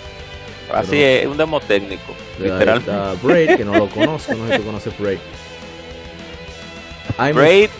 así 0.72 1.00
es 1.00 1.26
un 1.26 1.36
demo 1.36 1.60
técnico 1.60 2.12
literalmente 2.42 2.90
Braid 3.22 3.56
que 3.56 3.64
no 3.64 3.76
lo 3.76 3.88
conozco 3.90 4.34
no 4.34 4.48
sé 4.48 4.54
si 4.54 4.58
tú 4.58 4.66
conoces 4.66 4.98
Braid 4.98 5.18
Braid, 7.18 7.70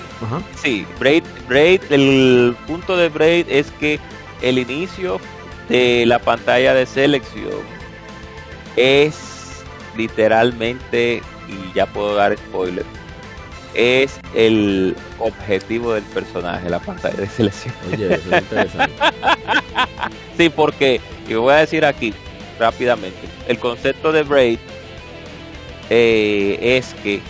sí, 0.63 0.87
Braid, 0.99 1.25
Braid, 1.49 1.81
el 1.91 2.57
punto 2.67 2.97
de 2.97 3.09
Braid 3.09 3.47
es 3.49 3.71
que 3.73 4.01
el 4.43 4.59
inicio 4.59 5.21
de 5.69 6.05
la 6.07 6.19
pantalla 6.19 6.73
de 6.75 6.87
selección 6.87 7.61
es 8.77 9.63
literalmente, 9.97 11.23
y 11.49 11.75
ya 11.75 11.87
puedo 11.87 12.15
dar 12.15 12.37
spoiler, 12.37 12.85
es 13.75 14.19
el 14.35 14.97
objetivo 15.19 15.93
del 15.93 16.05
personaje, 16.05 16.71
la 16.71 16.79
pantalla 16.79 17.17
de 17.17 17.29
selección. 17.29 17.75
Oye, 17.93 18.15
eso 18.15 18.35
es 18.35 18.43
interesante. 18.43 18.95
sí, 20.39 20.49
porque, 20.49 21.01
y 21.29 21.35
voy 21.35 21.53
a 21.53 21.59
decir 21.59 21.85
aquí 21.85 22.15
rápidamente, 22.59 23.19
el 23.49 23.59
concepto 23.59 24.13
de 24.13 24.23
Braid 24.23 24.59
eh, 25.91 26.59
es 26.79 26.95
que 27.03 27.21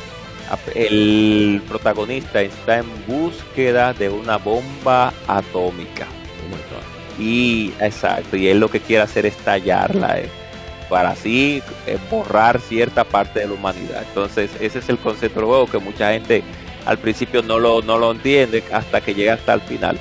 el 0.74 1.62
protagonista 1.68 2.40
está 2.40 2.78
en 2.78 2.86
búsqueda 3.06 3.92
de 3.92 4.08
una 4.08 4.36
bomba 4.36 5.12
atómica. 5.26 6.06
Oh 6.08 7.22
y 7.22 7.72
exacto, 7.80 8.36
y 8.36 8.48
él 8.48 8.60
lo 8.60 8.70
que 8.70 8.80
quiere 8.80 9.02
hacer 9.02 9.26
es 9.26 9.36
tallarla. 9.38 10.20
Eh. 10.20 10.28
para 10.88 11.10
así 11.10 11.62
eh, 11.86 11.98
borrar 12.10 12.60
cierta 12.60 13.02
parte 13.04 13.40
de 13.40 13.48
la 13.48 13.54
humanidad. 13.54 14.04
Entonces, 14.06 14.50
ese 14.60 14.78
es 14.78 14.88
el 14.88 14.98
concepto 14.98 15.40
del 15.40 15.48
juego 15.48 15.66
que 15.66 15.78
mucha 15.78 16.12
gente 16.12 16.44
al 16.84 16.98
principio 16.98 17.42
no 17.42 17.58
lo, 17.58 17.82
no 17.82 17.98
lo 17.98 18.12
entiende 18.12 18.62
hasta 18.72 19.00
que 19.00 19.14
llega 19.14 19.34
hasta 19.34 19.54
el 19.54 19.60
final, 19.62 19.98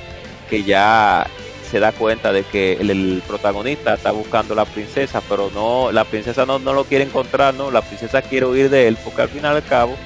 que 0.48 0.62
ya 0.62 1.26
se 1.68 1.80
da 1.80 1.92
cuenta 1.92 2.32
de 2.32 2.44
que 2.44 2.74
el, 2.74 3.22
protagonista 3.26 3.94
está 3.94 4.12
buscando 4.12 4.54
a 4.54 4.56
la 4.56 4.64
princesa, 4.64 5.20
pero 5.28 5.50
no, 5.52 5.90
la 5.90 6.04
princesa 6.04 6.46
no, 6.46 6.58
no 6.58 6.72
lo 6.72 6.84
quiere 6.84 7.04
encontrar, 7.04 7.54
no, 7.54 7.70
la 7.70 7.82
princesa 7.82 8.22
quiere 8.22 8.46
huir 8.46 8.70
de 8.70 8.86
él, 8.86 8.96
porque 9.02 9.22
al 9.22 9.28
final 9.28 9.56
al 9.56 9.64
cabo 9.64 9.96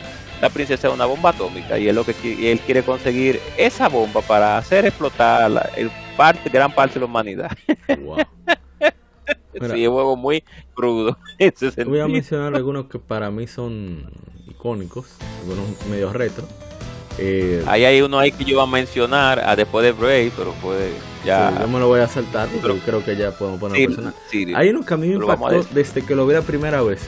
la 0.40 0.48
princesa 0.48 0.88
es 0.88 0.94
una 0.94 1.06
bomba 1.06 1.30
atómica 1.30 1.78
y 1.78 1.88
él 1.88 1.94
lo 1.94 2.04
que 2.04 2.12
él 2.50 2.60
quiere 2.60 2.82
conseguir 2.82 3.40
esa 3.56 3.88
bomba 3.88 4.22
para 4.22 4.56
hacer 4.56 4.86
explotar 4.86 5.50
la, 5.50 5.70
el 5.76 5.90
parte, 6.16 6.48
gran 6.48 6.72
parte 6.74 6.94
de 6.94 7.00
la 7.00 7.06
humanidad. 7.06 7.50
Wow. 8.00 8.18
sí, 9.74 9.82
es 9.82 9.88
un 9.88 9.94
juego 9.94 10.16
muy 10.16 10.44
crudo. 10.74 11.18
Voy 11.86 12.00
a 12.00 12.08
mencionar 12.08 12.54
algunos 12.54 12.86
que 12.86 12.98
para 12.98 13.30
mí 13.30 13.46
son 13.46 14.10
icónicos, 14.48 15.06
algunos 15.40 15.86
medio 15.86 16.12
retro. 16.12 16.46
Eh, 17.18 17.62
ahí 17.66 17.84
hay 17.84 18.00
uno 18.00 18.18
ahí 18.18 18.32
que 18.32 18.44
yo 18.44 18.52
iba 18.52 18.62
a 18.62 18.66
mencionar 18.66 19.40
a 19.40 19.56
después 19.56 19.84
de 19.84 19.92
Brave, 19.92 20.32
pero 20.36 20.54
pues 20.62 20.92
ya. 21.24 21.52
yo 21.60 21.68
me 21.68 21.78
lo 21.78 21.88
voy 21.88 22.00
a 22.00 22.08
saltar 22.08 22.48
porque 22.62 22.78
creo 22.78 23.04
que 23.04 23.16
ya 23.16 23.32
podemos 23.32 23.60
poner 23.60 23.86
personal. 23.86 24.14
hay 24.54 24.68
uno 24.70 24.86
que 24.86 24.94
a 24.94 24.96
mí 24.96 25.08
me 25.08 25.14
impactó 25.14 25.62
desde 25.72 26.02
que 26.02 26.14
lo 26.14 26.26
vi 26.26 26.34
la 26.34 26.42
primera 26.42 26.80
vez. 26.82 27.02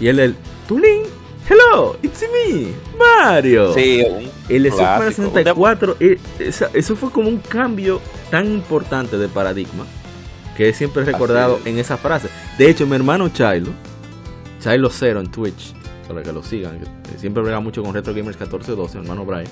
Y 0.00 0.06
el 0.06 0.16
del 0.16 0.36
Tulín 0.66 1.02
Hello, 1.46 1.94
it's 2.02 2.24
me, 2.32 2.72
Mario. 2.98 3.74
Sí, 3.74 4.02
el 4.48 4.62
de 4.62 4.70
Super 4.70 5.12
64, 5.12 5.96
eh, 6.00 6.18
eso 6.38 6.96
fue 6.96 7.10
como 7.10 7.28
un 7.28 7.36
cambio 7.36 8.00
tan 8.30 8.46
importante 8.46 9.18
de 9.18 9.28
paradigma 9.28 9.84
que 10.56 10.72
siempre 10.72 11.02
he 11.02 11.04
recordado 11.04 11.60
en 11.66 11.78
esa 11.78 11.98
frase. 11.98 12.28
De 12.56 12.70
hecho, 12.70 12.86
mi 12.86 12.96
hermano 12.96 13.28
Chilo, 13.28 13.72
Chilo 14.58 14.88
Zero 14.88 15.20
en 15.20 15.30
Twitch, 15.30 15.74
para 16.08 16.22
que 16.22 16.32
lo 16.32 16.42
sigan, 16.42 16.80
siempre 17.18 17.42
brega 17.42 17.60
mucho 17.60 17.82
con 17.82 17.92
Retro 17.92 18.14
Gamers 18.14 18.40
1412, 18.40 18.98
mi 18.98 19.04
hermano 19.04 19.26
Brian, 19.26 19.50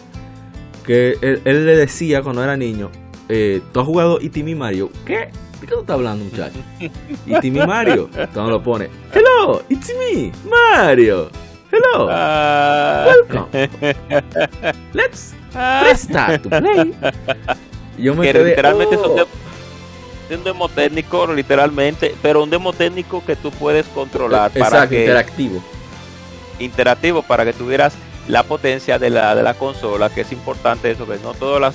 que 0.87 1.19
él, 1.21 1.43
le 1.45 1.77
decía 1.77 2.23
cuando 2.23 2.43
era 2.43 2.57
niño, 2.57 2.91
eh, 3.29 3.61
¿tú 3.71 3.81
has 3.81 3.87
jugado 3.87 4.19
Itimi 4.19 4.55
Mario? 4.55 4.91
¿Qué? 5.05 5.29
¿De 5.61 5.67
qué 5.67 5.75
tú 5.75 5.81
estás 5.81 5.95
hablando, 5.95 6.25
muchacho? 6.25 6.59
Itimi 7.27 7.67
Mario. 7.67 8.09
Entonces 8.15 8.51
lo 8.51 8.63
pone, 8.63 8.89
Hello, 9.13 9.63
it's 9.69 9.93
me, 9.99 10.33
Mario. 10.49 11.31
Hello. 11.73 12.05
Uh... 12.05 13.09
Welcome. 13.09 13.49
Let's 14.93 15.33
press 15.51 16.03
start 16.05 16.43
to 16.45 16.51
play. 16.51 16.93
Yo 17.97 18.15
me 18.15 18.31
quedé, 18.31 18.45
literalmente 18.45 18.97
oh. 18.97 19.27
es 20.29 20.37
un 20.37 20.45
demo 20.45 20.69
técnico, 20.69 21.27
literalmente, 21.33 22.15
pero 22.21 22.43
un 22.43 22.51
demo 22.51 22.75
técnico 22.75 23.25
que 23.25 23.37
tú 23.37 23.51
puedes 23.53 23.87
controlar. 23.87 24.51
Exacto, 24.55 24.71
para 24.71 24.89
que, 24.89 25.01
interactivo. 25.01 25.63
Interactivo 26.59 27.23
para 27.23 27.47
que 27.47 27.55
tuvieras 27.55 27.95
la 28.29 28.43
potencia 28.43 28.99
de 28.99 29.09
la, 29.09 29.35
de 29.35 29.43
la 29.43 29.55
consola, 29.55 30.11
que 30.11 30.21
es 30.21 30.33
importante 30.33 30.91
eso, 30.91 31.07
que 31.07 31.17
no 31.19 31.33
todas 31.33 31.61
las 31.61 31.75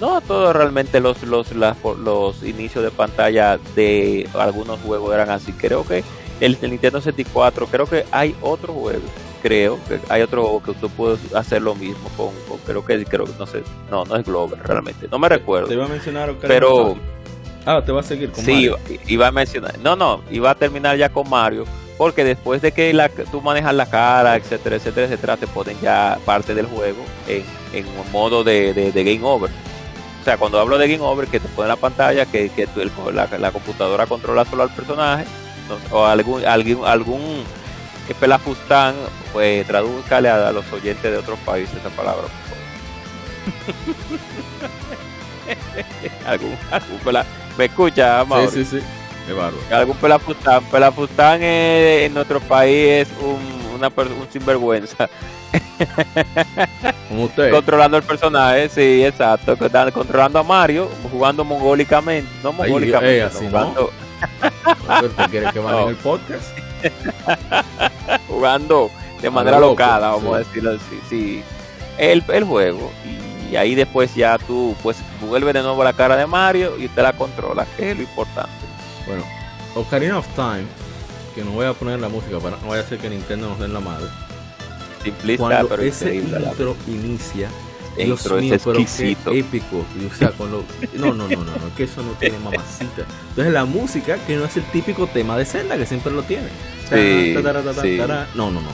no 0.00 0.22
todos 0.22 0.56
realmente 0.56 1.00
los 1.00 1.22
los, 1.22 1.52
los 1.52 2.42
inicios 2.42 2.82
de 2.82 2.90
pantalla 2.90 3.58
de 3.76 4.26
algunos 4.32 4.80
juegos 4.80 5.12
eran 5.12 5.28
así. 5.28 5.52
Creo 5.52 5.86
que 5.86 6.02
el, 6.40 6.56
el 6.62 6.70
Nintendo 6.70 7.02
64, 7.02 7.66
creo 7.66 7.86
que 7.86 8.06
hay 8.10 8.34
otro 8.40 8.72
juego 8.72 9.02
creo 9.44 9.78
que 9.86 10.00
hay 10.08 10.22
otro 10.22 10.62
que 10.64 10.72
tú 10.72 10.88
puedes 10.88 11.34
hacer 11.34 11.60
lo 11.60 11.74
mismo 11.74 12.08
con, 12.16 12.30
creo 12.64 12.82
que 12.82 13.04
creo 13.04 13.26
no 13.38 13.46
sé 13.46 13.62
no 13.90 14.06
no 14.06 14.16
es 14.16 14.24
Glover 14.24 14.58
realmente 14.62 15.06
no 15.10 15.18
me 15.18 15.28
recuerdo. 15.28 15.68
te 15.68 15.74
iba 15.74 15.84
a 15.84 15.88
mencionar 15.88 16.34
pero 16.40 16.96
ah 17.66 17.82
te 17.84 17.92
va 17.92 18.00
a 18.00 18.02
seguir 18.02 18.30
con 18.30 18.42
sí 18.42 18.70
iba 19.06 19.26
a 19.26 19.30
mencionar 19.30 19.78
no 19.80 19.96
no 19.96 20.22
iba 20.30 20.48
a 20.48 20.54
terminar 20.54 20.96
ya 20.96 21.10
con 21.10 21.28
Mario 21.28 21.66
porque 21.98 22.24
después 22.24 22.62
de 22.62 22.72
que 22.72 22.90
la, 22.94 23.10
tú 23.10 23.42
manejas 23.42 23.74
la 23.74 23.84
cara 23.84 24.34
etcétera 24.36 24.76
etcétera 24.76 25.08
etcétera 25.08 25.36
te 25.36 25.46
ponen 25.46 25.76
ya 25.82 26.18
parte 26.24 26.54
del 26.54 26.64
juego 26.64 27.04
en, 27.28 27.44
en 27.74 27.84
modo 28.12 28.42
de, 28.44 28.72
de, 28.72 29.04
game 29.04 29.20
over. 29.22 29.50
O 30.20 30.24
sea, 30.24 30.38
cuando 30.38 30.58
hablo 30.58 30.78
de 30.78 30.88
Game 30.88 31.04
Over, 31.04 31.28
que 31.28 31.38
te 31.38 31.48
pone 31.48 31.68
la 31.68 31.76
pantalla, 31.76 32.24
que, 32.24 32.48
que 32.48 32.66
la, 33.12 33.28
la, 33.38 33.50
computadora 33.50 34.06
controla 34.06 34.46
solo 34.46 34.62
al 34.62 34.70
personaje, 34.70 35.26
o 35.90 36.06
algún, 36.06 36.42
algún, 36.46 36.86
algún 36.86 37.44
que 38.06 38.14
Pelafustán, 38.14 38.94
pues 39.32 39.66
tradúzcale 39.66 40.28
a, 40.28 40.52
los 40.52 40.70
oyentes 40.72 41.10
de 41.10 41.16
otros 41.16 41.38
países 41.40 41.76
esa 41.78 41.88
palabra, 41.90 42.24
¿Algún, 46.26 46.56
algún 46.70 46.98
¿Me 47.58 47.66
escucha, 47.66 48.24
Mauro? 48.24 48.50
Sí, 48.50 48.64
sí, 48.64 48.80
sí. 48.80 48.86
Qué 49.26 49.32
bárbaro. 49.32 49.62
Algún 49.70 49.96
pelafustán. 49.96 50.64
Pelafustán 50.64 51.42
en 51.42 52.14
nuestro 52.14 52.40
país 52.40 53.06
es 53.06 53.08
un, 53.20 53.40
una, 53.74 53.88
un 53.88 54.28
sinvergüenza. 54.30 55.08
Como 57.08 57.24
usted. 57.24 57.50
Controlando 57.50 57.96
el 57.96 58.02
personaje, 58.02 58.68
sí, 58.68 59.04
exacto. 59.04 59.56
Controlando 59.92 60.38
a 60.38 60.42
Mario, 60.42 60.90
jugando 61.10 61.44
mongólicamente. 61.44 62.28
No 62.42 62.52
mongólicamente. 62.52 63.18
Eh, 63.18 63.22
así 63.22 63.46
jugando... 63.46 63.90
no. 63.92 64.04
¿Usted 65.06 65.30
quiere 65.30 65.52
que 65.52 65.58
en 65.82 65.88
el 65.88 65.96
podcast? 65.96 66.58
jugando 68.28 68.90
de 69.20 69.30
manera 69.30 69.58
local, 69.58 70.00
vamos 70.02 70.34
a 70.34 70.38
decirlo 70.38 70.72
así. 70.72 71.00
Sí, 71.08 71.42
el, 71.98 72.22
el 72.28 72.44
juego. 72.44 72.90
Y 73.50 73.56
ahí 73.56 73.74
después 73.74 74.14
ya 74.14 74.38
tú 74.38 74.74
pues 74.82 74.96
vuelves 75.20 75.54
de 75.54 75.62
nuevo 75.62 75.84
la 75.84 75.92
cara 75.92 76.16
de 76.16 76.26
Mario 76.26 76.76
y 76.78 76.88
te 76.88 77.02
la 77.02 77.12
controlas, 77.12 77.68
que 77.76 77.90
es 77.90 77.96
lo 77.96 78.02
importante. 78.02 78.50
Bueno, 79.06 79.24
Ocarina 79.74 80.18
of 80.18 80.26
Time, 80.34 80.64
que 81.34 81.44
no 81.44 81.52
voy 81.52 81.66
a 81.66 81.72
poner 81.72 82.00
la 82.00 82.08
música 82.08 82.38
para 82.38 82.56
no 82.56 82.68
vaya 82.68 82.82
a 82.82 82.86
ser 82.86 82.98
que 82.98 83.10
Nintendo 83.10 83.48
nos 83.48 83.58
den 83.58 83.72
la 83.72 83.80
madre. 83.80 84.06
Simplista, 85.02 85.44
Cuando 85.44 85.68
pero 85.68 85.82
ese 85.82 86.16
intro 86.16 86.76
inicia, 86.86 87.50
Dios 87.96 88.30
mío, 88.32 88.56
pero 88.64 88.78
qué 88.96 89.16
épico. 89.38 89.78
o 89.78 90.14
sea, 90.16 90.30
con 90.30 90.50
lo... 90.50 90.64
No, 90.94 91.14
no, 91.14 91.28
no, 91.28 91.36
no, 91.36 91.44
no, 91.44 91.74
que 91.76 91.84
eso 91.84 92.02
no 92.02 92.12
tiene 92.12 92.38
mamacita. 92.38 93.06
Entonces 93.30 93.52
la 93.52 93.64
música, 93.64 94.16
que 94.26 94.36
no 94.36 94.44
es 94.44 94.56
el 94.56 94.64
típico 94.64 95.06
tema 95.06 95.36
de 95.36 95.44
Zelda, 95.44 95.76
que 95.76 95.86
siempre 95.86 96.12
lo 96.12 96.22
tiene. 96.22 96.48
Sí, 96.88 97.34
No, 98.34 98.50
no, 98.50 98.60
no. 98.60 98.70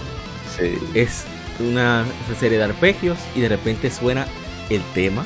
Es 0.94 1.24
una 1.58 2.04
serie 2.38 2.58
de 2.58 2.64
arpegios 2.64 3.18
y 3.34 3.40
de 3.40 3.48
repente 3.48 3.90
suena 3.90 4.26
el 4.68 4.82
tema. 4.94 5.24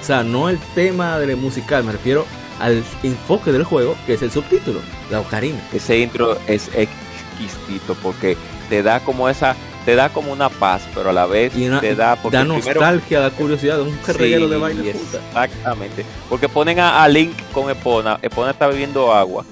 O 0.00 0.04
sea, 0.04 0.22
no 0.22 0.48
el 0.48 0.58
tema 0.74 1.18
de 1.18 1.34
musical, 1.36 1.84
me 1.84 1.92
refiero 1.92 2.26
al 2.60 2.82
enfoque 3.02 3.52
del 3.52 3.64
juego, 3.64 3.96
que 4.06 4.14
es 4.14 4.22
el 4.22 4.30
subtítulo, 4.30 4.80
la 5.10 5.20
ocarina. 5.20 5.58
Ese 5.72 5.98
intro 5.98 6.38
es 6.46 6.70
exquisito 6.74 7.94
porque 8.02 8.36
te 8.68 8.82
da 8.82 9.00
como 9.00 9.28
esa 9.28 9.56
te 9.86 9.94
da 9.94 10.08
como 10.08 10.32
una 10.32 10.48
paz, 10.48 10.86
pero 10.92 11.10
a 11.10 11.12
la 11.12 11.26
vez 11.26 11.52
te 11.52 11.94
da 11.94 12.16
porque 12.16 12.36
da 12.36 12.44
nostalgia, 12.44 13.20
da 13.20 13.30
curiosidad, 13.30 13.80
un 13.80 13.96
carreguero 14.04 14.48
de 14.48 14.56
baile. 14.58 14.90
Exactamente, 14.90 16.04
porque 16.28 16.48
ponen 16.48 16.80
a, 16.80 17.08
Link 17.08 17.32
con 17.52 17.70
Epona, 17.70 18.18
Epona 18.20 18.50
está 18.50 18.66
bebiendo 18.66 19.14
agua. 19.14 19.44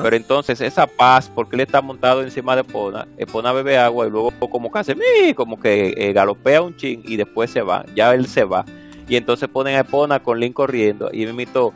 Pero 0.00 0.14
entonces 0.14 0.60
esa 0.60 0.86
paz, 0.86 1.28
porque 1.34 1.56
él 1.56 1.62
está 1.62 1.82
montado 1.82 2.22
encima 2.22 2.54
de 2.54 2.60
Epona, 2.60 3.08
Epona 3.18 3.50
bebe 3.50 3.76
agua 3.76 4.06
y 4.06 4.10
luego 4.10 4.30
como 4.38 4.70
que 4.70 4.78
hace, 4.78 4.94
como 5.34 5.58
que 5.58 5.92
eh, 5.96 6.12
galopea 6.12 6.62
un 6.62 6.76
ching 6.76 7.02
y 7.04 7.16
después 7.16 7.50
se 7.50 7.62
va, 7.62 7.84
ya 7.96 8.14
él 8.14 8.28
se 8.28 8.44
va. 8.44 8.64
Y 9.08 9.16
entonces 9.16 9.48
ponen 9.48 9.74
a 9.74 9.80
Epona 9.80 10.20
con 10.22 10.38
Link 10.38 10.54
corriendo 10.54 11.10
y 11.12 11.24
me 11.24 11.30
invitó 11.30 11.72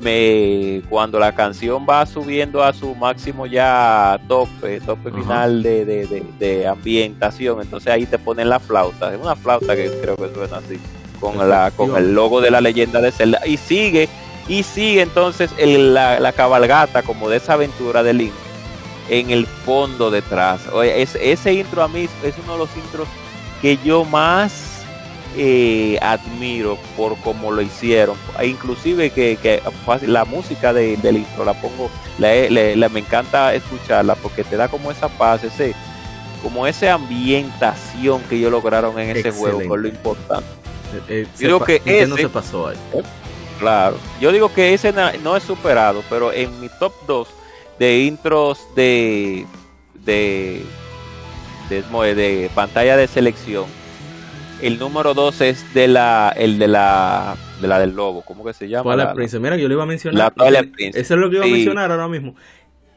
me 0.00 0.82
cuando 0.88 1.18
la 1.18 1.34
canción 1.34 1.84
va 1.88 2.06
subiendo 2.06 2.62
a 2.62 2.72
su 2.72 2.94
máximo 2.94 3.46
ya 3.46 4.20
tope, 4.28 4.80
tope 4.80 5.10
final 5.10 5.62
de, 5.62 5.84
de, 5.84 6.24
de, 6.38 6.66
ambientación, 6.66 7.60
entonces 7.60 7.92
ahí 7.92 8.06
te 8.06 8.18
ponen 8.18 8.48
la 8.48 8.60
flauta, 8.60 9.12
es 9.12 9.20
una 9.20 9.34
flauta 9.34 9.74
que 9.74 9.90
creo 10.00 10.16
que 10.16 10.32
suena 10.32 10.58
así, 10.58 10.78
con 11.20 11.36
la 11.48 11.72
con 11.72 11.96
el 11.96 12.14
logo 12.14 12.40
de 12.40 12.50
la 12.50 12.60
leyenda 12.60 13.00
de 13.00 13.10
Zelda, 13.10 13.40
y 13.44 13.56
sigue, 13.56 14.08
y 14.46 14.62
sigue 14.62 15.02
entonces 15.02 15.50
el, 15.58 15.94
la, 15.94 16.20
la, 16.20 16.32
cabalgata 16.32 17.02
como 17.02 17.28
de 17.28 17.38
esa 17.38 17.54
aventura 17.54 18.02
de 18.02 18.12
Link 18.12 18.32
en 19.08 19.30
el 19.30 19.46
fondo 19.46 20.10
detrás. 20.10 20.60
Oye, 20.72 21.02
ese 21.02 21.52
intro 21.54 21.82
a 21.82 21.88
mí 21.88 22.08
es 22.22 22.34
uno 22.44 22.52
de 22.52 22.58
los 22.58 22.76
intros 22.76 23.08
que 23.60 23.78
yo 23.78 24.04
más 24.04 24.77
eh, 25.36 25.98
admiro 26.00 26.78
por 26.96 27.16
cómo 27.18 27.50
lo 27.50 27.62
hicieron. 27.62 28.16
E 28.38 28.46
inclusive 28.46 29.10
que, 29.10 29.62
la 30.02 30.24
música 30.24 30.72
de, 30.72 30.96
del 30.96 31.18
intro 31.18 31.44
la 31.44 31.54
pongo, 31.54 31.90
la, 32.18 32.88
me 32.88 33.00
encanta 33.00 33.54
escucharla 33.54 34.14
porque 34.14 34.44
te 34.44 34.56
da 34.56 34.68
como 34.68 34.90
esa 34.90 35.08
paz, 35.08 35.44
ese 35.44 35.74
como 36.42 36.66
esa 36.66 36.94
ambientación 36.94 38.22
que 38.22 38.36
ellos 38.36 38.52
lograron 38.52 38.98
en 38.98 39.16
ese 39.16 39.32
juego, 39.32 39.60
con 39.66 39.82
lo 39.82 39.88
importante. 39.88 40.46
Eh, 40.94 41.02
eh, 41.08 41.26
yo 41.38 41.48
digo 41.48 41.64
que 41.64 41.82
ese 41.84 42.06
no 42.06 42.16
se 42.16 42.28
pasó 42.28 42.68
ahí. 42.68 42.76
Claro, 43.58 43.96
yo 44.20 44.30
digo 44.30 44.52
que 44.54 44.72
ese 44.72 44.92
no 44.92 45.36
es 45.36 45.42
superado, 45.42 46.02
pero 46.08 46.32
en 46.32 46.60
mi 46.60 46.68
top 46.78 46.92
2 47.06 47.28
de 47.80 47.98
intros 48.00 48.60
de 48.76 49.46
de, 50.04 50.62
de, 51.68 52.14
de 52.14 52.50
pantalla 52.54 52.96
de 52.96 53.08
selección 53.08 53.66
el 54.62 54.78
número 54.78 55.14
2 55.14 55.40
es 55.42 55.74
de 55.74 55.88
la, 55.88 56.32
el 56.36 56.58
de 56.58 56.68
la, 56.68 57.36
de 57.60 57.68
la 57.68 57.78
del 57.78 57.94
lobo, 57.94 58.22
¿cómo 58.22 58.44
que 58.44 58.52
se 58.52 58.68
llama? 58.68 58.96
la 58.96 59.14
Prince, 59.14 59.38
mira, 59.38 59.56
yo 59.56 59.68
le 59.68 59.74
iba 59.74 59.82
a 59.82 59.86
mencionar. 59.86 60.32
La 60.36 60.64
Ese 60.78 61.00
es 61.00 61.10
lo 61.10 61.30
que 61.30 61.36
iba 61.36 61.44
a 61.44 61.48
mencionar 61.48 61.90
ahora 61.90 62.08
mismo. 62.08 62.34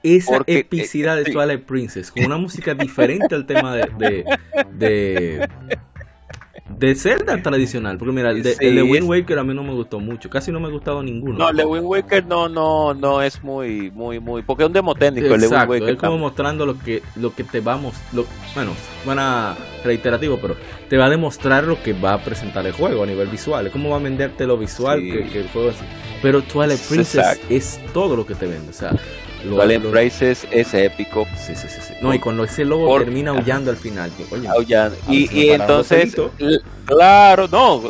esa 0.03 0.37
eh, 0.47 0.59
epicidad 0.59 1.15
de 1.15 1.25
Twilight 1.25 1.63
Princess, 1.65 2.11
con 2.11 2.25
una 2.25 2.37
música 2.37 2.73
diferente 2.73 3.35
al 3.35 3.45
tema 3.45 3.75
de, 3.75 3.85
de 3.97 4.25
de 4.73 5.49
Zelda 6.95 7.41
tradicional, 7.41 7.97
porque 7.97 8.13
mira, 8.13 8.31
el 8.31 8.43
de, 8.43 8.83
Wind 8.83 9.07
Waker 9.07 9.39
a 9.39 9.43
mí 9.43 9.53
no 9.53 9.63
me 9.63 9.73
gustó 9.73 9.99
mucho, 9.99 10.29
casi 10.29 10.51
no 10.51 10.59
me 10.59 10.67
ha 10.67 10.71
gustado 10.71 11.03
ninguno. 11.03 11.37
No, 11.37 11.49
el 11.49 11.57
de 11.57 11.65
Wind 11.65 11.85
Waker 11.85 12.25
no, 12.25 12.49
no, 12.49 12.93
no 12.93 13.21
es 13.21 13.43
muy, 13.43 13.91
muy, 13.91 14.19
muy, 14.19 14.41
porque 14.41 14.63
es 14.63 14.67
un 14.67 14.73
demo 14.73 14.95
técnico 14.95 15.33
el 15.33 15.41
de 15.41 15.47
Wind 15.47 15.69
Waker. 15.69 15.89
Es 15.89 15.97
como 15.97 16.17
mostrando 16.17 16.65
lo 16.65 16.77
que, 16.77 17.01
lo 17.15 17.33
que 17.33 17.43
te 17.43 17.59
vamos, 17.59 17.95
lo, 18.13 18.25
bueno, 18.55 18.71
suena 19.03 19.55
reiterativo, 19.83 20.37
pero 20.41 20.55
te 20.89 20.97
va 20.97 21.05
a 21.05 21.09
demostrar 21.09 21.63
lo 21.63 21.81
que 21.81 21.93
va 21.93 22.13
a 22.13 22.23
presentar 22.23 22.65
el 22.65 22.73
juego 22.73 23.03
a 23.03 23.05
nivel 23.05 23.27
visual, 23.27 23.67
es 23.67 23.71
como 23.71 23.89
va 23.89 23.97
a 23.97 23.99
venderte 23.99 24.45
lo 24.45 24.57
visual 24.57 24.99
que, 24.99 25.39
el 25.39 25.47
juego 25.49 25.69
así. 25.69 25.85
Pero 26.21 26.41
Twilight 26.41 26.81
Princess 26.81 27.39
es 27.49 27.79
todo 27.93 28.15
lo 28.15 28.25
que 28.25 28.35
te 28.35 28.45
vende, 28.45 28.69
o 28.69 28.73
sea, 28.73 28.91
Twilight 29.43 29.83
Princess 29.83 30.47
es 30.51 30.73
épico. 30.73 31.25
Sí, 31.37 31.55
sí, 31.55 31.67
sí, 31.67 31.93
No, 32.01 32.13
y 32.13 32.19
cuando 32.19 32.43
ese 32.43 32.65
lobo 32.65 32.97
termina 32.99 33.31
aullando 33.31 33.71
al 33.71 33.77
final. 33.77 34.11
aullando. 34.49 34.97
Y, 35.09 35.29
y 35.31 35.49
entonces, 35.51 36.15
claro, 36.85 37.47
no, 37.47 37.81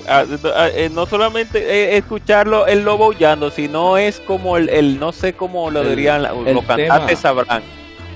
eh, 0.73 0.89
no 0.91 1.05
solamente 1.05 1.97
escucharlo 1.97 2.67
el 2.67 2.83
lobo 2.83 3.05
aullando, 3.05 3.51
sino 3.51 3.97
es 3.97 4.19
como 4.19 4.57
el, 4.57 4.99
no 4.99 5.11
sé 5.11 5.33
cómo 5.33 5.69
lo 5.71 5.83
dirían 5.83 6.23
los 6.23 6.65
cantantes 6.65 7.19
sabrán. 7.19 7.63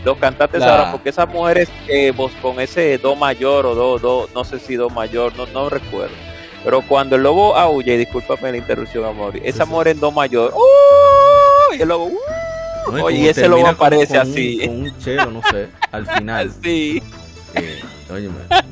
Los 0.04 0.18
cantantes 0.18 0.62
sabrán, 0.62 0.92
porque 0.92 1.10
esas 1.10 1.28
mujeres 1.28 1.68
eh, 1.88 2.12
vos 2.16 2.32
con 2.42 2.60
ese 2.60 2.98
do 3.00 3.16
mayor 3.16 3.66
o 3.66 3.74
do, 3.74 3.98
do, 3.98 4.30
no 4.36 4.44
sé 4.46 4.60
si 4.60 4.76
do 4.76 4.90
mayor, 4.90 5.36
no, 5.36 5.48
no 5.48 5.70
recuerdo. 5.70 6.14
Pero 6.64 6.82
cuando 6.82 7.16
el 7.16 7.24
lobo 7.24 7.56
aulla, 7.56 7.94
y 7.94 7.98
discúlpame 7.98 8.52
la 8.52 8.58
interrupción, 8.58 9.06
amor, 9.06 9.34
esa 9.44 9.66
mujer 9.66 9.90
en 9.90 10.00
do 10.00 10.12
mayor, 10.12 10.52
¡uh! 10.56 11.74
y 11.76 11.82
el 11.82 11.88
lobo, 11.88 12.06
¡uh! 12.06 12.18
Oye, 12.92 13.30
ese 13.30 13.48
lobo 13.48 13.68
aparece 13.68 14.18
así. 14.18 14.60
con 14.66 14.82
un 14.82 14.98
chelo, 15.00 15.32
no 15.32 15.42
sé, 15.52 15.68
al 15.92 16.06
final. 16.08 16.52
Sí. 16.64 17.02
Eh, 17.54 17.82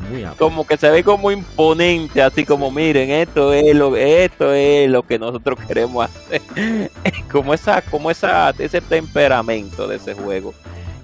muy 0.09 0.25
como 0.37 0.67
que 0.67 0.77
se 0.77 0.89
ve 0.89 1.03
como 1.03 1.31
imponente, 1.31 2.21
así 2.21 2.45
como 2.45 2.69
miren, 2.69 3.09
esto 3.09 3.53
es 3.53 3.73
lo, 3.75 3.95
esto 3.95 4.53
es 4.53 4.89
lo 4.89 5.03
que 5.03 5.17
nosotros 5.17 5.57
queremos 5.65 6.05
hacer. 6.05 6.41
como 7.31 7.53
esa, 7.53 7.81
como 7.81 8.11
esa, 8.11 8.49
ese 8.59 8.81
temperamento 8.81 9.87
de 9.87 9.95
ese 9.95 10.13
juego 10.13 10.53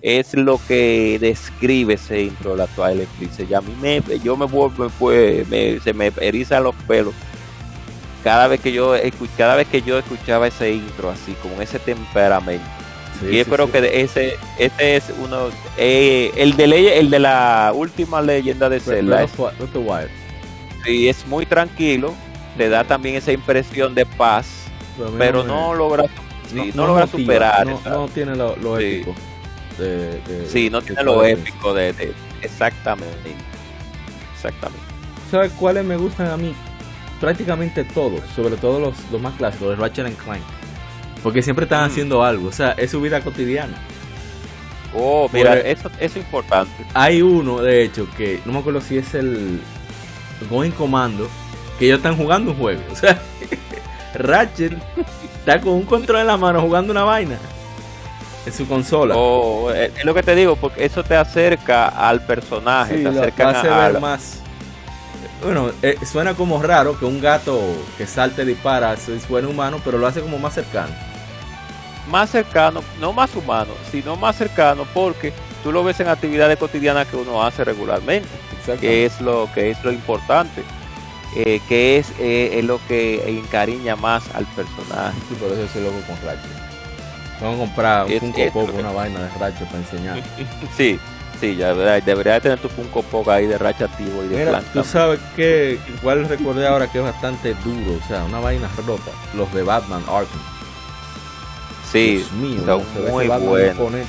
es 0.02 0.34
lo 0.34 0.60
que 0.68 1.18
describe 1.20 1.96
ese 1.96 2.24
intro 2.24 2.52
de 2.52 2.58
la 2.58 2.68
Twilight 2.68 3.10
Princess. 3.18 3.50
Y 3.50 3.54
a 3.54 3.62
mí 3.62 3.74
me, 3.82 4.02
yo 4.20 4.36
me 4.38 4.46
vuelvo, 4.46 4.90
pues, 5.00 5.48
me, 5.48 5.80
se 5.80 5.94
me 5.94 6.12
erizan 6.22 6.64
los 6.64 6.76
pelos 6.88 7.14
cada 8.24 8.48
vez 8.48 8.60
que 8.60 8.74
yo 8.74 8.96
cada 9.38 9.56
vez 9.56 9.68
que 9.70 9.82
yo 9.82 9.98
escuchaba 9.98 10.48
ese 10.48 10.74
intro 10.74 11.10
así, 11.10 11.34
con 11.42 11.62
ese 11.62 11.80
temperamento 11.80 12.66
y 13.28 13.40
espero 13.40 13.72
que 13.72 14.02
ese 14.02 14.38
este 14.58 14.96
es 14.96 15.06
uno 15.22 15.50
eh, 15.78 16.32
el 16.36 16.56
de 16.56 17.00
el 17.00 17.10
de 17.10 17.20
la 17.20 17.72
última 17.76 18.22
leyenda 18.22 18.70
de 18.70 18.80
Zelda 18.80 19.24
es, 19.24 19.32
sí, 20.86 21.10
es 21.10 21.28
muy 21.28 21.46
tranquilo 21.46 22.14
te 22.58 22.70
da 22.70 22.84
también 22.84 23.16
esa 23.16 23.32
impresión 23.32 23.96
de 23.96 24.06
paz 24.06 24.66
pero, 25.18 25.44
no, 25.44 25.74
logra 25.74 26.06
no, 26.74 26.88
logra 26.88 27.08
superar 27.08 27.66
no, 27.86 28.08
tiene 28.10 28.36
lo, 28.36 28.80
épico 28.80 29.16
de, 29.78 30.46
sí 30.48 30.70
no 30.70 30.82
tiene 30.82 31.04
lo 31.04 31.24
épico 31.26 31.74
de, 31.74 32.14
exactamente 32.42 33.36
exactamente. 34.34 34.84
¿sabes 35.32 35.52
cuáles 35.54 35.86
me 35.86 35.98
gustan 35.98 36.28
a 36.28 36.38
mí? 36.38 36.54
prácticamente 37.20 37.84
todos 37.84 38.22
sobre 38.36 38.56
todo 38.56 38.80
los, 38.80 38.96
los 39.12 39.22
más 39.22 39.36
clásicos 39.36 39.70
de 39.70 39.76
Ratchet 39.76 40.18
Clank 40.18 40.44
porque 41.24 41.42
siempre 41.42 41.64
están 41.66 41.84
mm. 41.84 41.92
haciendo 41.92 42.24
algo. 42.24 42.48
O 42.48 42.52
sea, 42.52 42.72
es 42.72 42.92
su 42.92 43.02
vida 43.02 43.22
cotidiana. 43.22 43.76
Oh, 44.94 45.30
mira, 45.32 45.56
eso, 45.60 45.92
es 46.00 46.16
importante. 46.16 46.72
Hay 46.94 47.22
uno, 47.22 47.62
de 47.62 47.84
hecho, 47.84 48.08
que 48.18 48.40
no 48.46 48.54
me 48.54 48.60
acuerdo 48.60 48.82
si 48.82 48.98
es 48.98 49.14
el 49.14 49.60
Going 50.50 50.72
Commando, 50.72 51.30
que 51.78 51.86
ellos 51.86 51.98
están 51.98 52.18
jugando 52.18 52.52
un 52.52 52.58
juego. 52.58 52.82
O 52.92 52.96
sea, 52.96 53.22
Ratchet 54.16 54.74
está 55.38 55.62
con 55.62 55.74
un 55.74 55.84
control 55.84 56.22
en 56.22 56.28
la 56.28 56.38
mano 56.38 56.62
jugando 56.62 56.92
una 56.92 57.04
vaina 57.04 57.38
en 58.46 58.54
su 58.54 58.68
consola. 58.68 59.16
Oh, 59.16 59.72
eh, 59.72 59.92
es 59.96 60.06
lo 60.06 60.14
que 60.14 60.24
te 60.24 60.34
digo, 60.34 60.56
porque 60.56 60.86
eso 60.86 61.04
te 61.04 61.16
acerca 61.16 61.90
al 61.90 62.26
personaje, 62.26 62.98
te 62.98 63.08
acerca 63.10 63.50
a, 63.50 63.90
ver 63.90 64.00
más. 64.00 64.40
Bueno, 65.44 65.70
eh, 65.84 65.98
suena 66.04 66.34
como 66.34 66.62
raro 66.62 66.98
que 66.98 67.06
un 67.06 67.22
gato 67.22 67.62
que 67.98 68.08
salte 68.08 68.42
y 68.42 68.46
dispara 68.46 68.96
suene 68.98 69.48
humano, 69.48 69.80
pero 69.86 70.00
lo 70.00 70.08
hace 70.08 70.20
como 70.22 70.40
más 70.40 70.56
cercano 70.56 71.09
más 72.10 72.32
cercano, 72.32 72.82
no 73.00 73.14
más 73.14 73.36
humano, 73.36 73.72
sino 73.92 74.16
más 74.16 74.36
cercano 74.36 74.86
porque 74.94 75.32
tú 75.64 75.72
lo 75.72 75.84
ves 75.84 76.00
en 76.00 76.10
actividades 76.10 76.58
cotidianas 76.58 77.08
que 77.08 77.16
uno 77.16 77.44
hace 77.44 77.64
regularmente, 77.64 78.28
que 78.80 79.06
es 79.06 79.22
lo 79.22 79.50
que 79.54 79.72
es 79.72 79.84
lo 79.84 79.92
importante, 79.92 80.64
eh, 81.36 81.62
que 81.68 81.98
es, 81.98 82.12
eh, 82.20 82.60
es, 82.60 82.66
lo 82.66 82.80
que 82.88 83.30
encariña 83.30 83.96
más 83.96 84.24
al 84.34 84.46
personaje. 84.48 85.18
Por 85.40 85.52
eso 85.52 85.64
ese 85.64 85.82
loco 85.82 86.00
con 86.08 86.16
Ratchet. 86.26 86.52
Vamos 87.42 87.56
a 87.56 87.60
comprar 87.60 88.06
un 88.06 88.20
Funko 88.20 88.52
Pop, 88.52 88.70
una 88.78 88.92
vaina 88.92 89.20
de 89.22 89.30
Ratchet 89.40 89.68
para 89.68 89.80
enseñar. 89.80 90.24
sí, 90.78 91.00
sí, 91.40 91.56
ya 91.56 91.74
debería 91.74 92.40
tener 92.40 92.60
tu 92.60 92.68
Funko 92.68 93.04
Pop 93.04 93.30
ahí 93.30 93.46
de 93.46 93.58
Ratchet 93.58 93.90
activo 93.92 94.24
y 94.24 94.28
de 94.30 94.46
Mira, 94.46 94.62
Tú 94.74 94.84
sabes 94.84 95.20
que, 95.36 95.80
igual 96.00 96.28
recordé 96.28 96.68
ahora 96.68 96.88
que 96.92 96.98
es 96.98 97.04
bastante 97.04 97.54
duro, 97.64 98.00
o 98.04 98.08
sea, 98.08 98.24
una 98.24 98.40
vaina 98.40 98.70
rota, 98.86 99.12
los 99.36 99.54
de 99.54 99.64
Batman 99.64 100.04
Arkham. 100.08 100.59
Sí, 101.92 102.26
mío, 102.40 102.62
son 102.66 103.12
muy 103.12 103.28
buenos. 103.28 104.02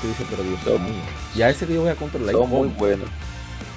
Dios 0.65 0.81
mío. 0.81 0.93
Y 1.35 1.43
a 1.43 1.51
ese 1.51 1.67
que 1.67 1.75
yo 1.75 1.81
voy 1.83 1.91
a 1.91 1.95
controlar. 1.95 2.35
Son 2.35 2.49
muy 2.49 2.69
buenos. 2.69 3.09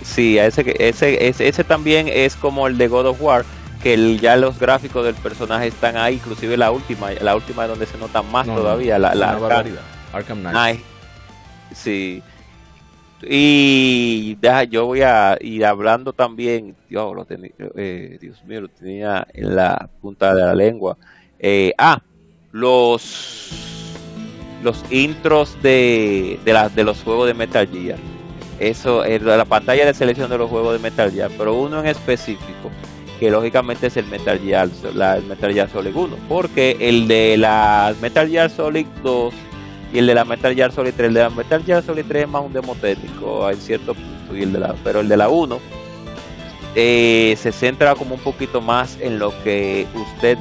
Sí, 0.03 0.37
a 0.37 0.47
ese, 0.47 0.75
ese, 0.79 1.27
ese, 1.27 1.47
ese 1.47 1.63
también 1.63 2.09
es 2.09 2.35
como 2.35 2.67
el 2.67 2.77
de 2.77 2.89
God 2.89 3.07
of 3.07 3.21
War, 3.21 3.45
que 3.81 4.17
ya 4.17 4.35
los 4.35 4.59
gráficos 4.59 5.05
del 5.05 5.15
personaje 5.15 5.67
están 5.67 5.95
ahí, 5.95 6.15
inclusive 6.15 6.57
la 6.57 6.71
última, 6.71 7.11
la 7.11 7.35
última 7.35 7.63
es 7.63 7.69
donde 7.69 7.85
se 7.85 7.97
nota 7.97 8.21
más 8.21 8.45
todavía. 8.45 8.99
la, 8.99 9.15
la 9.15 9.39
Arkham 10.11 10.39
Knight. 10.41 10.81
sí. 11.73 12.21
Y 13.25 14.35
deja, 14.41 14.65
yo 14.65 14.85
voy 14.85 15.01
a 15.01 15.37
ir 15.39 15.65
hablando 15.65 16.11
también, 16.11 16.75
Dios, 16.89 17.15
lo 17.15 17.23
tenía, 17.23 17.51
eh, 17.77 18.17
Dios 18.19 18.43
mío, 18.43 18.61
lo 18.61 18.67
tenía 18.67 19.25
en 19.33 19.55
la 19.55 19.89
punta 20.01 20.35
de 20.35 20.41
la 20.41 20.53
lengua. 20.53 20.97
Eh, 21.39 21.73
ah, 21.77 22.01
los 22.51 23.72
los 24.63 24.83
intros 24.89 25.61
de, 25.61 26.39
de, 26.45 26.69
de 26.73 26.83
los 26.83 27.03
juegos 27.03 27.27
de 27.27 27.33
Metal 27.33 27.67
Gear. 27.67 27.99
Eso 28.59 29.03
es 29.03 29.21
la 29.21 29.45
pantalla 29.45 29.85
de 29.85 29.93
selección 29.93 30.29
de 30.29 30.37
los 30.37 30.49
juegos 30.49 30.73
de 30.73 30.79
Metal 30.79 31.11
Gear, 31.11 31.29
pero 31.37 31.55
uno 31.55 31.79
en 31.81 31.87
específico, 31.87 32.71
que 33.19 33.29
lógicamente 33.29 33.87
es 33.87 33.97
el 33.97 34.05
Metal 34.05 34.39
Gear, 34.39 34.69
la, 34.93 35.19
Metal 35.27 35.53
Gear 35.53 35.69
Solid 35.69 35.95
1, 35.95 36.15
porque 36.29 36.77
el 36.79 37.07
de 37.07 37.35
la 37.37 37.93
Metal 38.01 38.29
Gear 38.29 38.49
Solid 38.49 38.85
2 39.03 39.33
y 39.93 39.97
el 39.99 40.07
de 40.07 40.15
la 40.15 40.25
Metal 40.25 40.55
Gear 40.55 40.71
Solid 40.71 40.93
3, 40.95 41.07
el 41.07 41.13
de 41.13 41.21
la 41.21 41.29
Metal 41.29 41.63
Gear 41.63 41.83
Solid 41.83 42.05
3 42.07 42.23
es 42.23 42.29
más 42.29 42.43
un 42.43 42.53
demo 42.53 42.75
técnico 42.75 43.49
en 43.49 43.57
cierto 43.57 43.95
punto, 43.95 44.37
y 44.37 44.43
el 44.43 44.53
de 44.53 44.59
la, 44.59 44.75
pero 44.83 45.01
el 45.01 45.09
de 45.09 45.17
la 45.17 45.29
1 45.29 45.59
eh, 46.75 47.35
se 47.39 47.51
centra 47.51 47.95
como 47.95 48.15
un 48.15 48.21
poquito 48.21 48.61
más 48.61 48.97
en 49.01 49.19
lo 49.19 49.33
que 49.43 49.87
usted 49.93 50.37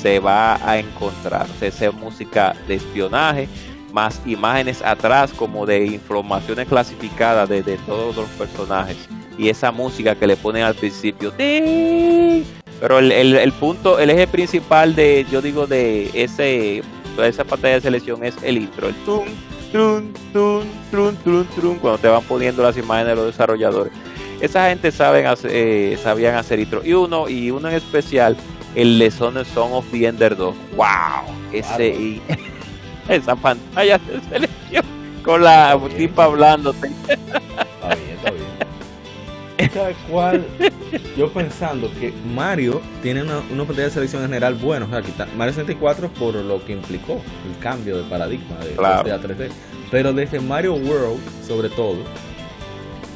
se 0.00 0.18
va 0.18 0.56
a 0.68 0.78
encontrar. 0.78 1.46
O 1.50 1.70
sea, 1.70 1.90
música 1.90 2.54
de 2.66 2.74
espionaje, 2.76 3.48
más 3.92 4.20
imágenes 4.26 4.82
atrás 4.82 5.32
como 5.32 5.66
de 5.66 5.86
informaciones 5.86 6.68
clasificadas 6.68 7.48
de, 7.48 7.62
todos 7.86 8.16
los 8.16 8.28
personajes. 8.30 8.96
Y 9.36 9.48
esa 9.48 9.70
música 9.70 10.14
que 10.14 10.26
le 10.26 10.36
ponen 10.36 10.64
al 10.64 10.74
principio. 10.74 11.32
Pero 11.36 12.98
el, 12.98 13.52
punto, 13.52 13.98
el 13.98 14.10
eje 14.10 14.26
principal 14.26 14.94
de, 14.94 15.26
yo 15.30 15.40
digo, 15.40 15.66
de 15.66 16.10
ese 16.14 16.82
esa 17.24 17.44
pantalla 17.44 17.74
de 17.74 17.80
selección 17.80 18.24
es 18.24 18.36
el 18.42 18.58
intro, 18.58 18.88
el 18.88 18.94
tum, 19.04 19.24
tum, 19.72 20.12
tum, 20.32 20.64
tum, 20.90 21.16
tum, 21.24 21.44
tum, 21.46 21.78
cuando 21.78 21.98
te 21.98 22.08
van 22.08 22.22
poniendo 22.22 22.62
las 22.62 22.76
imágenes 22.76 23.10
de 23.10 23.16
los 23.16 23.26
desarrolladores. 23.26 23.92
Esa 24.40 24.68
gente 24.68 24.92
saben 24.92 25.26
eh, 25.44 25.98
sabían 26.00 26.36
hacer 26.36 26.60
intro. 26.60 26.80
Y 26.84 26.92
uno, 26.92 27.28
y 27.28 27.50
uno 27.50 27.68
en 27.68 27.74
especial, 27.74 28.36
el 28.78 28.96
de 29.00 29.10
Son 29.10 29.36
of 29.36 29.90
the 29.90 30.06
Ender 30.06 30.36
2. 30.36 30.54
¡Wow! 30.76 30.86
Ese, 31.52 32.20
esa 33.08 33.34
pantalla 33.34 33.98
de 33.98 34.20
selección 34.30 34.84
con 35.24 35.42
la 35.42 35.78
tipa 35.96 36.24
hablándote. 36.24 36.86
Está 37.08 37.94
bien, 37.96 38.10
está 38.16 38.30
bien. 38.30 39.70
¿Sabes 39.74 39.96
cuál? 40.08 40.46
Yo 41.16 41.28
pensando 41.32 41.90
que 41.98 42.12
Mario 42.32 42.80
tiene 43.02 43.24
una, 43.24 43.40
una 43.50 43.64
pantalla 43.64 43.88
de 43.88 43.94
selección 43.94 44.22
en 44.22 44.28
general 44.28 44.54
bueno. 44.54 44.86
O 44.86 44.88
sea, 44.88 45.26
Mario 45.36 45.54
64 45.54 46.08
por 46.10 46.36
lo 46.36 46.64
que 46.64 46.72
implicó 46.72 47.20
el 47.50 47.58
cambio 47.60 47.98
de 47.98 48.04
paradigma 48.04 48.58
de 48.60 48.76
2D 48.76 49.10
a 49.10 49.20
3D. 49.20 49.48
Pero 49.90 50.12
desde 50.12 50.38
Mario 50.38 50.74
World, 50.74 51.18
sobre 51.44 51.68
todo, 51.70 51.96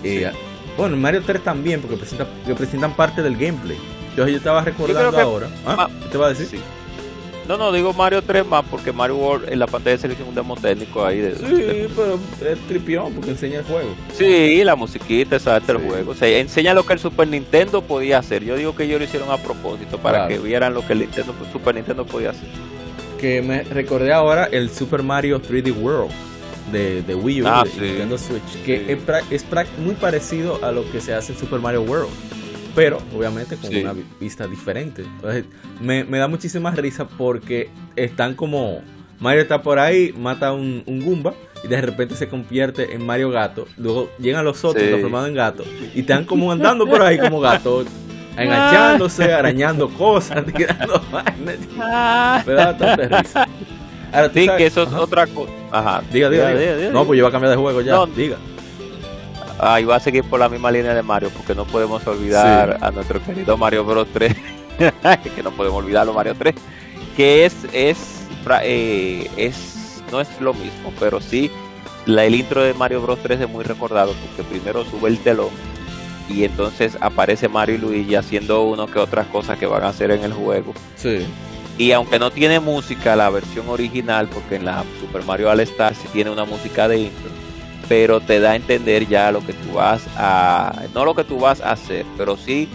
eh, 0.02 0.28
bueno, 0.76 0.96
Mario 0.96 1.22
3 1.24 1.44
también, 1.44 1.80
porque 1.80 1.98
presentan 2.56 2.94
parte 2.94 3.22
del 3.22 3.36
gameplay. 3.36 3.78
Yo, 4.16 4.28
yo 4.28 4.36
estaba 4.36 4.62
recordando 4.62 5.18
ahora. 5.18 5.48
¿Ah? 5.66 5.88
¿Qué 6.02 6.08
te 6.08 6.18
va 6.18 6.26
a 6.26 6.28
decir? 6.30 6.60
No, 7.48 7.56
no, 7.56 7.72
digo 7.72 7.92
Mario 7.92 8.22
3 8.22 8.46
más 8.46 8.64
porque 8.70 8.92
Mario 8.92 9.16
World 9.16 9.52
en 9.52 9.58
la 9.58 9.66
pantalla 9.66 9.96
de 9.96 10.02
selección 10.02 10.28
un 10.28 10.34
demo 10.34 10.56
técnico 10.56 11.04
ahí. 11.04 11.18
De, 11.18 11.34
sí, 11.34 11.88
pero 11.96 12.18
es 12.48 12.58
tripión 12.68 13.12
porque 13.12 13.30
enseña 13.30 13.58
el 13.58 13.64
juego. 13.64 13.94
Sí, 14.16 14.62
la 14.62 14.76
musiquita, 14.76 15.36
exacto, 15.36 15.72
el 15.72 15.78
juego. 15.78 16.12
O 16.12 16.14
sea, 16.14 16.28
enseña 16.38 16.72
lo 16.72 16.86
que 16.86 16.92
el 16.92 16.98
Super 17.00 17.26
Nintendo 17.26 17.82
podía 17.82 18.18
hacer. 18.18 18.44
Yo 18.44 18.56
digo 18.56 18.76
que 18.76 18.84
ellos 18.84 19.00
lo 19.00 19.04
hicieron 19.04 19.30
a 19.30 19.38
propósito 19.38 19.98
para 19.98 20.28
que 20.28 20.38
vieran 20.38 20.72
lo 20.72 20.86
que 20.86 20.92
el 20.92 21.00
Nintendo, 21.00 21.34
Super 21.52 21.74
Nintendo 21.74 22.06
podía 22.06 22.30
hacer. 22.30 22.48
Que 23.20 23.42
me 23.42 23.64
recordé 23.64 24.12
ahora 24.12 24.48
el 24.50 24.70
Super 24.70 25.02
Mario 25.02 25.40
3D 25.42 25.76
World 25.76 26.12
de, 26.70 27.02
de 27.02 27.14
Wii 27.14 27.42
U, 27.42 27.46
ah, 27.48 27.64
de 27.64 27.88
Nintendo 27.88 28.18
Switch, 28.18 28.62
que 28.64 28.92
es, 28.92 28.98
es 29.30 29.46
muy 29.78 29.94
parecido 29.94 30.64
a 30.64 30.70
lo 30.70 30.90
que 30.90 31.00
se 31.00 31.12
hace 31.12 31.32
en 31.32 31.38
Super 31.38 31.58
Mario 31.58 31.82
World 31.82 32.10
pero 32.74 32.98
obviamente 33.14 33.56
con 33.56 33.74
una 33.74 33.94
vista 34.20 34.46
diferente. 34.46 35.02
Entonces, 35.02 35.44
me, 35.80 36.04
da 36.04 36.28
muchísima 36.28 36.70
risa 36.70 37.06
porque 37.06 37.70
están 37.96 38.34
como. 38.34 38.80
Mario 39.20 39.42
está 39.42 39.62
por 39.62 39.78
ahí, 39.78 40.12
mata 40.12 40.52
un, 40.52 40.82
un 40.84 41.04
Goomba 41.04 41.32
y 41.62 41.68
de 41.68 41.80
repente 41.80 42.16
se 42.16 42.28
convierte 42.28 42.92
en 42.92 43.06
Mario 43.06 43.30
Gato. 43.30 43.66
Luego 43.76 44.10
llegan 44.18 44.44
los 44.44 44.64
otros 44.64 44.84
transformados 44.84 45.28
en 45.28 45.34
gato 45.34 45.64
y 45.94 46.00
están 46.00 46.24
como 46.24 46.50
andando 46.50 46.86
por 46.86 47.02
ahí 47.02 47.18
como 47.18 47.40
gatos, 47.40 47.86
enganchándose, 48.36 49.32
arañando 49.32 49.88
cosas, 49.90 50.44
tirando 50.56 51.00
ah. 51.80 52.42
Me 52.44 52.52
da 52.52 52.72
bastante 52.72 53.08
risa. 53.08 53.48
Ahora, 54.12 54.30
sí, 54.34 54.46
que 54.58 54.66
eso 54.66 54.82
es 54.82 54.92
otra 54.92 55.26
cosa. 55.26 55.52
Ajá. 55.70 56.02
Diga 56.12 56.28
diga, 56.28 56.50
diga, 56.50 56.90
No, 56.90 57.06
pues 57.06 57.16
yo 57.16 57.24
voy 57.24 57.30
a 57.30 57.32
cambiar 57.32 57.50
de 57.52 57.56
juego 57.56 57.80
ya. 57.80 58.04
diga. 58.14 58.36
Ah, 59.64 59.80
y 59.80 59.84
va 59.84 59.94
a 59.94 60.00
seguir 60.00 60.24
por 60.24 60.40
la 60.40 60.48
misma 60.48 60.72
línea 60.72 60.92
de 60.92 61.02
Mario, 61.04 61.30
porque 61.30 61.54
no 61.54 61.64
podemos 61.64 62.04
olvidar 62.04 62.78
a 62.80 62.90
nuestro 62.90 63.22
querido 63.22 63.56
Mario 63.56 63.84
Bros 63.84 64.08
3, 64.12 64.34
que 65.36 65.42
no 65.44 65.52
podemos 65.52 65.84
olvidarlo 65.84 66.12
Mario 66.12 66.34
3, 66.36 66.52
que 67.16 67.44
es, 67.44 67.54
es, 67.72 68.26
eh, 68.64 69.30
es, 69.36 70.02
no 70.10 70.20
es 70.20 70.28
lo 70.40 70.52
mismo, 70.52 70.92
pero 70.98 71.20
sí, 71.20 71.48
la, 72.06 72.24
el 72.24 72.34
intro 72.34 72.64
de 72.64 72.74
Mario 72.74 73.02
Bros 73.02 73.20
3 73.22 73.42
es 73.42 73.48
muy 73.48 73.62
recordado, 73.62 74.12
porque 74.26 74.42
primero 74.42 74.84
sube 74.84 75.08
el 75.08 75.18
telón 75.18 75.50
y 76.28 76.42
entonces 76.42 76.98
aparece 77.00 77.48
Mario 77.48 77.76
y 77.76 77.78
Luigi 77.78 78.14
haciendo 78.16 78.64
uno 78.64 78.88
que 78.88 78.98
otras 78.98 79.28
cosas 79.28 79.58
que 79.58 79.66
van 79.66 79.84
a 79.84 79.90
hacer 79.90 80.10
en 80.10 80.24
el 80.24 80.32
juego. 80.32 80.74
Sí. 80.96 81.24
Y 81.78 81.92
aunque 81.92 82.18
no 82.18 82.32
tiene 82.32 82.58
música, 82.58 83.14
la 83.14 83.30
versión 83.30 83.68
original, 83.68 84.26
porque 84.26 84.56
en 84.56 84.64
la 84.64 84.82
Super 84.98 85.22
Mario 85.22 85.50
All 85.50 85.60
Star 85.60 85.94
sí 85.94 86.08
tiene 86.12 86.30
una 86.30 86.44
música 86.44 86.88
de 86.88 86.98
intro, 86.98 87.30
pero 87.88 88.20
te 88.20 88.40
da 88.40 88.52
a 88.52 88.56
entender 88.56 89.08
ya 89.08 89.32
lo 89.32 89.44
que 89.44 89.52
tú 89.52 89.74
vas 89.74 90.02
a, 90.16 90.72
no 90.94 91.04
lo 91.04 91.14
que 91.14 91.24
tú 91.24 91.38
vas 91.38 91.60
a 91.60 91.72
hacer, 91.72 92.04
pero 92.16 92.36
sí 92.36 92.68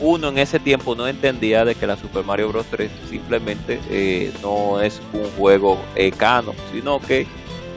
uno 0.00 0.28
en 0.28 0.38
ese 0.38 0.58
tiempo 0.58 0.94
no 0.94 1.06
entendía 1.06 1.64
de 1.64 1.74
que 1.74 1.86
la 1.86 1.96
Super 1.96 2.24
Mario 2.24 2.48
Bros. 2.48 2.66
3 2.70 2.90
simplemente 3.08 3.80
eh, 3.90 4.32
no 4.42 4.80
es 4.80 5.00
un 5.12 5.24
juego 5.38 5.78
eh, 5.94 6.12
sino 6.72 7.00
que 7.00 7.26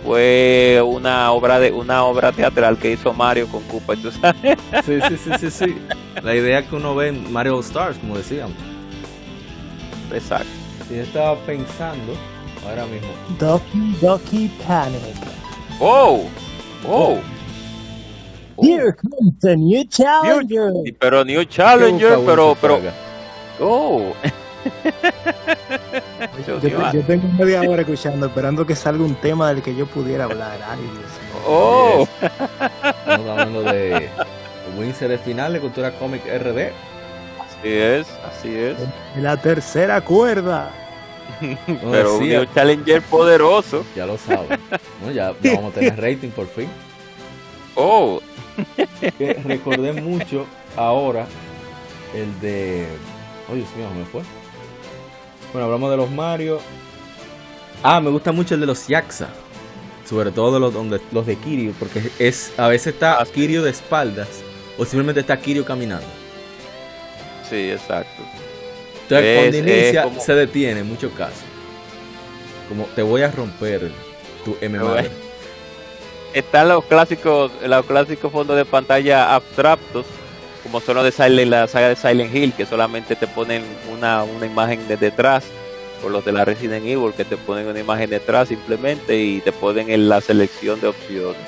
fue 0.03 0.81
una 0.85 1.31
obra 1.31 1.59
de 1.59 1.71
una 1.71 2.03
obra 2.03 2.31
teatral 2.31 2.77
que 2.77 2.91
hizo 2.91 3.13
Mario 3.13 3.47
con 3.47 3.61
Koopa, 3.63 3.95
sabes? 4.21 4.57
Sí, 4.85 4.99
sí, 5.07 5.17
sí, 5.17 5.31
sí, 5.39 5.51
sí. 5.51 5.77
La 6.23 6.35
idea 6.35 6.67
que 6.67 6.75
uno 6.75 6.95
ve 6.95 7.09
en 7.09 7.31
Mario 7.31 7.59
Stars, 7.59 7.97
como 7.97 8.17
decíamos. 8.17 8.55
Exacto. 10.13 10.49
Y 10.89 10.95
estaba 10.95 11.35
pensando 11.41 12.13
ahora 12.67 12.85
mismo. 12.85 13.09
Doki 13.37 13.95
Doki 14.01 14.51
Panic. 14.65 14.99
¡Oh! 16.87 17.19
Oh. 18.55 18.63
Here 18.65 18.93
comes 18.93 19.39
the 19.39 19.55
new 19.55 19.85
challenger. 19.85 20.71
pero 20.99 21.23
new 21.23 21.43
challenger, 21.45 22.19
pero 22.25 22.55
pero 22.59 22.79
Oh. 23.59 24.13
yo, 26.47 26.59
yo, 26.91 27.01
tengo 27.03 27.27
media 27.37 27.61
hora 27.61 27.81
escuchando, 27.81 28.25
esperando 28.25 28.65
que 28.65 28.75
salga 28.75 29.03
un 29.03 29.15
tema 29.15 29.53
del 29.53 29.61
que 29.61 29.75
yo 29.75 29.85
pudiera 29.85 30.25
hablar. 30.25 30.59
Ay, 30.67 30.79
Oh. 31.47 32.07
Estamos 32.21 33.27
hablando 33.29 33.63
de 33.63 34.09
inserts 34.77 35.23
final 35.23 35.53
de 35.53 35.59
Cultura 35.59 35.91
Comic 35.91 36.25
RD. 36.25 36.71
Así 37.39 37.69
es, 37.69 38.07
así 38.29 38.55
es. 38.55 38.77
La 39.17 39.37
tercera 39.37 40.01
cuerda. 40.01 40.69
Pero 41.91 42.17
un 42.17 42.27
New 42.27 42.45
Challenger 42.53 43.01
poderoso. 43.03 43.85
Ya 43.95 44.05
lo 44.05 44.17
sabes. 44.17 44.59
ya, 45.13 45.33
vamos 45.55 45.71
a 45.71 45.79
tener 45.79 45.99
rating 45.99 46.29
por 46.29 46.47
fin. 46.47 46.67
Oh. 47.75 48.21
recordé 49.45 49.93
mucho 49.93 50.45
ahora 50.75 51.25
el 52.13 52.39
de. 52.41 52.87
Oh, 53.49 53.55
Dios 53.55 53.67
mío, 53.75 53.87
me 53.97 54.05
fue. 54.05 54.21
Bueno, 55.53 55.65
hablamos 55.65 55.89
de 55.91 55.97
los 55.97 56.11
Mario. 56.11 56.59
Ah, 57.81 57.99
me 58.01 58.09
gusta 58.09 58.31
mucho 58.31 58.55
el 58.55 58.61
de 58.61 58.67
los 58.67 58.87
Yaxa. 58.87 59.29
Sobre 60.05 60.31
todo 60.31 60.53
de 60.53 60.59
los, 60.59 60.73
donde, 60.73 60.99
los 61.11 61.25
de 61.25 61.35
Kirio, 61.35 61.73
porque 61.77 62.09
es 62.17 62.51
a 62.57 62.67
veces 62.67 62.95
está 62.95 63.23
Kirio 63.31 63.61
de 63.61 63.69
espaldas 63.69 64.27
o 64.77 64.83
simplemente 64.83 65.21
está 65.21 65.39
Kirio 65.39 65.63
caminando. 65.63 66.07
Sí, 67.47 67.71
exacto. 67.71 68.23
Entonces, 69.09 69.37
cuando 69.37 69.57
inicia, 69.57 70.19
se 70.19 70.35
detiene 70.35 70.81
en 70.81 70.87
muchos 70.87 71.11
casos. 71.13 71.43
Como 72.67 72.85
te 72.95 73.01
voy 73.01 73.23
a 73.23 73.31
romper 73.31 73.89
tu 74.45 74.55
M 74.61 74.77
Están 76.33 76.69
los 76.69 76.85
clásicos, 76.85 77.51
los 77.65 77.85
clásicos 77.85 78.31
fondos 78.31 78.55
de 78.55 78.65
pantalla 78.65 79.33
abstractos, 79.33 80.05
como 80.61 80.79
son 80.79 80.97
los 80.97 81.05
de 81.05 81.11
Silent, 81.11 81.49
la 81.49 81.67
saga 81.67 81.89
de 81.89 81.95
Silent 81.95 82.35
Hill, 82.35 82.53
que 82.53 82.67
solamente 82.67 83.15
te 83.15 83.25
ponen 83.25 83.63
una, 83.91 84.23
una 84.23 84.45
imagen 84.45 84.87
de 84.87 84.97
detrás, 84.97 85.45
o 86.05 86.09
los 86.09 86.23
de 86.23 86.31
la 86.31 86.45
Resident 86.45 86.85
Evil, 86.85 87.13
que 87.17 87.25
te 87.25 87.35
ponen 87.35 87.65
una 87.65 87.79
imagen 87.79 88.11
detrás 88.11 88.49
simplemente 88.49 89.17
y 89.17 89.41
te 89.41 89.51
ponen 89.51 89.89
en 89.89 90.07
la 90.07 90.21
selección 90.21 90.79
de 90.79 90.87
opciones. 90.87 91.41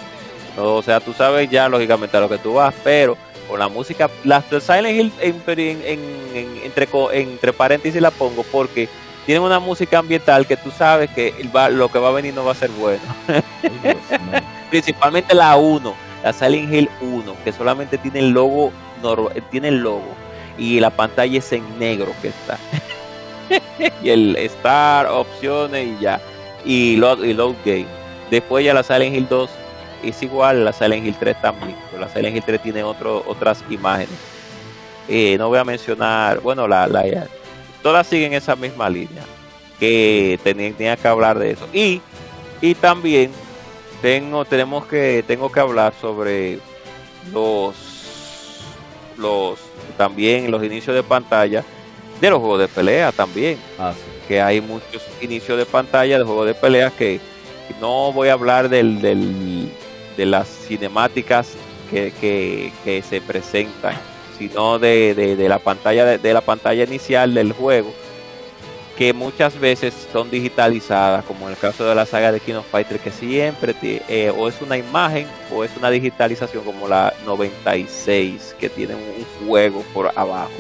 O 0.58 0.82
sea, 0.82 1.00
tú 1.00 1.14
sabes 1.14 1.50
ya 1.50 1.70
lógicamente 1.70 2.18
a 2.18 2.22
lo 2.22 2.30
que 2.30 2.40
tú 2.40 2.56
vas, 2.56 2.74
pero 2.84 3.16
con 3.52 3.60
la 3.60 3.68
música, 3.68 4.10
las 4.24 4.50
de 4.50 4.62
Silent 4.62 4.98
Hill 4.98 5.12
entre, 5.20 6.88
entre 7.12 7.52
paréntesis 7.52 8.02
la 8.02 8.10
pongo 8.10 8.44
porque 8.44 8.88
tienen 9.26 9.44
una 9.44 9.60
música 9.60 10.00
ambiental 10.00 10.48
que 10.48 10.56
tú 10.56 10.72
sabes 10.72 11.10
que 11.10 11.34
lo 11.72 11.92
que 11.92 12.00
va 12.00 12.08
a 12.08 12.12
venir 12.14 12.34
no 12.34 12.46
va 12.46 12.54
a 12.54 12.56
ser 12.56 12.70
bueno. 12.70 13.04
Principalmente 14.70 15.36
la 15.36 15.58
1, 15.58 15.94
la 16.24 16.32
Silent 16.32 16.74
Hill 16.74 16.90
1, 17.02 17.36
que 17.44 17.52
solamente 17.52 17.98
tiene 17.98 18.20
el 18.20 18.30
logo, 18.30 18.72
tiene 19.50 19.68
el 19.68 19.80
logo 19.80 20.16
y 20.58 20.80
la 20.80 20.90
pantalla 20.90 21.38
es 21.38 21.52
en 21.52 21.78
negro 21.78 22.14
que 22.22 22.30
está. 22.30 22.58
y 24.02 24.12
el 24.12 24.38
Star, 24.38 25.08
opciones 25.08 25.88
y 25.88 26.02
ya. 26.02 26.22
Y 26.64 26.96
load, 26.96 27.24
y 27.24 27.34
load 27.34 27.56
game. 27.66 27.88
Después 28.30 28.64
ya 28.64 28.74
la 28.74 28.84
Silent 28.84 29.14
Hill 29.14 29.28
2 29.30 29.50
es 30.04 30.22
igual 30.24 30.66
la 30.66 30.74
Silent 30.74 31.06
Hill 31.06 31.16
3 31.20 31.42
también. 31.42 31.76
la 32.00 32.10
Silent 32.10 32.36
Hill 32.36 32.44
3 32.46 32.62
tiene 32.62 32.84
otro, 32.84 33.24
otras 33.28 33.64
imágenes. 33.70 34.18
Eh, 35.08 35.36
no 35.38 35.50
voy 35.50 35.60
a 35.60 35.64
mencionar, 35.64 36.40
bueno, 36.40 36.68
la, 36.68 36.88
la, 36.88 37.28
todas 37.82 38.08
siguen 38.08 38.34
esa 38.34 38.56
misma 38.56 38.90
línea. 38.90 39.24
Que 39.80 40.40
tenía, 40.44 40.96
que 40.96 41.08
hablar 41.08 41.40
de 41.40 41.52
eso. 41.52 41.68
Y, 41.74 42.02
y 42.62 42.76
también 42.76 43.32
tengo, 44.02 44.46
tenemos 44.46 44.86
que, 44.86 45.24
tengo 45.26 45.52
que 45.52 45.60
hablar 45.60 45.94
sobre 46.00 46.60
los, 47.34 47.76
los, 49.18 49.60
también 49.98 50.52
los 50.52 50.64
inicios 50.64 50.96
de 50.96 51.02
pantalla 51.02 51.64
de 52.20 52.30
los 52.30 52.40
juegos 52.40 52.60
de 52.60 52.68
pelea 52.68 53.12
también. 53.12 53.58
Ah, 53.80 53.94
que 54.28 54.40
hay 54.40 54.62
muchos 54.62 55.02
inicios 55.20 55.58
de 55.58 55.66
pantalla 55.66 56.18
de 56.20 56.24
juegos 56.24 56.46
de 56.46 56.54
pelea 56.54 56.92
que 56.92 57.20
no 57.80 58.14
voy 58.14 58.30
a 58.30 58.34
hablar 58.34 58.70
del, 58.70 59.02
del, 59.02 59.72
de 60.18 60.26
las 60.26 60.48
cinemáticas 60.48 61.56
que, 61.92 63.02
se 63.08 63.22
presentan, 63.22 63.96
sino 64.38 64.80
de, 64.80 65.36
la 65.48 65.60
pantalla 65.60 66.18
de, 66.18 66.34
la 66.34 66.42
pantalla 66.42 66.84
inicial 66.84 67.34
del 67.34 67.54
juego, 67.54 67.94
que 68.98 69.14
muchas 69.14 69.60
veces 69.60 70.08
son 70.12 70.30
digitalizadas, 70.30 71.26
como 71.26 71.46
en 71.46 71.54
el 71.54 71.58
caso 71.58 71.86
de 71.86 71.96
la 71.96 72.06
saga 72.06 72.32
de 72.32 72.40
King 72.40 72.56
of 72.56 72.68
Fighter, 72.70 73.00
que 73.00 73.12
siempre 73.12 73.76
eh, 73.82 74.32
o 74.36 74.48
es 74.48 74.62
una 74.62 74.78
imagen 74.78 75.28
o 75.54 75.64
es 75.64 75.72
una 75.78 75.90
digitalización 75.90 76.64
como 76.64 76.88
la 76.88 77.14
96, 77.26 78.56
que 78.60 78.70
tiene 78.70 78.96
un 78.96 79.48
juego 79.48 79.84
por 79.94 80.12
abajo. 80.16 80.52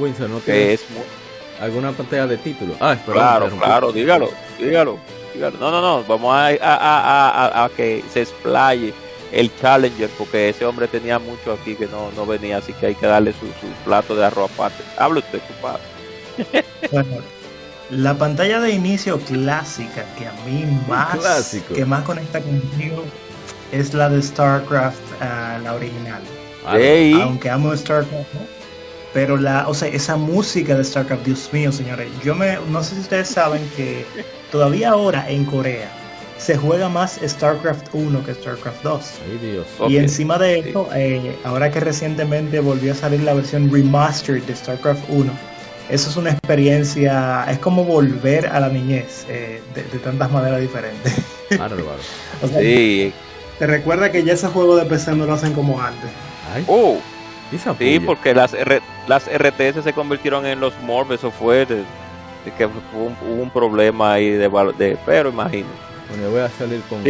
que 0.46 0.74
es 0.74 0.86
¿Alguna 1.60 1.92
pantalla 1.92 2.26
de 2.26 2.38
título? 2.38 2.74
Ah, 2.80 2.98
claro, 3.06 3.48
claro, 3.52 3.92
dígalo, 3.92 4.32
dígalo, 4.58 4.98
No, 5.60 5.70
no, 5.70 5.80
no, 5.80 6.04
vamos 6.06 6.34
a, 6.34 6.48
a, 6.60 7.66
a 7.66 7.70
que 7.70 8.04
se 8.12 8.24
explaye 8.24 8.92
el 9.32 9.52
Challenger, 9.56 10.10
porque 10.18 10.50
ese 10.50 10.66
hombre 10.66 10.88
tenía 10.88 11.18
mucho 11.20 11.54
aquí 11.54 11.76
que 11.76 11.88
no, 11.88 12.12
no 12.16 12.26
venía, 12.26 12.58
así 12.58 12.74
que 12.74 12.88
hay 12.88 12.96
que 12.96 13.08
darle 13.08 13.34
su, 13.34 13.48
plato 13.86 14.16
de 14.16 14.26
arroz 14.26 14.52
aparte. 14.52 14.84
Habla 14.98 15.20
usted, 15.20 15.42
compadre. 15.48 16.66
Bueno, 16.92 17.18
la 17.92 18.18
pantalla 18.18 18.60
de 18.60 18.72
inicio 18.72 19.20
clásica 19.20 20.04
que 20.18 20.26
a 20.26 20.34
mí 20.46 20.66
más 20.90 21.56
que 21.74 21.86
más 21.86 22.04
conecta 22.04 22.42
conmigo 22.42 23.04
es 23.72 23.94
la 23.94 24.10
de 24.10 24.22
StarCraft, 24.22 24.98
uh, 25.22 25.64
la 25.64 25.76
original. 25.76 26.22
Aunque 27.22 27.50
amo 27.50 27.78
StarCraft, 27.78 28.26
pero 29.14 29.38
la, 29.38 29.68
o 29.68 29.74
sea, 29.76 29.90
esa 29.90 30.18
música 30.18 30.76
de 30.76 30.84
StarCraft, 30.84 31.24
Dios 31.24 31.50
mío, 31.54 31.72
señores, 31.72 32.10
yo 32.24 32.34
me, 32.34 32.58
no 32.72 32.84
sé 32.84 32.96
si 32.96 33.02
ustedes 33.02 33.30
saben 33.30 33.62
que 33.78 34.06
todavía 34.52 34.90
ahora 34.90 35.30
en 35.30 35.46
Corea 35.46 36.01
se 36.42 36.58
juega 36.58 36.90
más 36.90 37.20
StarCraft 37.24 37.94
1 37.94 38.26
que 38.26 38.34
StarCraft 38.34 38.82
2. 38.82 39.12
Y 39.90 39.98
encima 39.98 40.40
de 40.40 40.60
esto, 40.60 40.90
eh, 40.96 41.38
ahora 41.44 41.72
que 41.72 41.80
recientemente 41.80 42.60
volvió 42.60 42.94
a 42.94 42.96
salir 42.96 43.22
la 43.22 43.36
versión 43.36 43.72
remastered 43.72 44.42
de 44.44 44.56
StarCraft 44.56 45.04
1, 45.10 45.32
eso 45.90 46.10
es 46.10 46.18
una 46.18 46.32
experiencia, 46.32 47.46
es 47.48 47.60
como 47.60 47.84
volver 47.84 48.48
a 48.48 48.60
la 48.60 48.70
niñez 48.70 49.28
eh, 49.30 49.62
de, 49.76 50.00
tantas 50.00 50.32
maneras 50.32 50.60
diferentes. 50.60 51.14
Claro, 51.52 51.76
claro. 51.76 52.62
sí. 52.62 53.12
Te 53.60 53.68
recuerda 53.68 54.10
que 54.10 54.24
ya 54.24 54.32
ese 54.32 54.48
juego 54.48 54.78
de 54.78 54.86
PC 54.86 55.12
no 55.18 55.26
lo 55.26 55.34
hacen 55.34 55.52
como 55.52 55.82
antes. 55.82 56.10
Oh, 56.66 56.98
sí, 57.78 58.00
porque 58.00 58.34
las, 58.34 58.56
las 59.06 59.26
RTS 59.26 59.84
se 59.84 59.92
convirtieron 59.92 60.46
en 60.46 60.62
los 60.62 60.74
Morb, 60.84 61.12
eso 61.12 61.30
fue 61.30 61.66
de, 61.66 61.84
que 62.58 62.66
hubo 62.66 63.42
un, 63.42 63.50
problema 63.50 64.14
ahí 64.14 64.30
de, 64.30 64.48
de 64.78 64.98
pero 65.06 65.28
imagínate. 65.28 65.91
Bueno, 66.12 66.26
yo 66.26 66.32
voy 66.32 66.42
a 66.42 66.50
salir 66.50 66.82
con, 66.90 67.04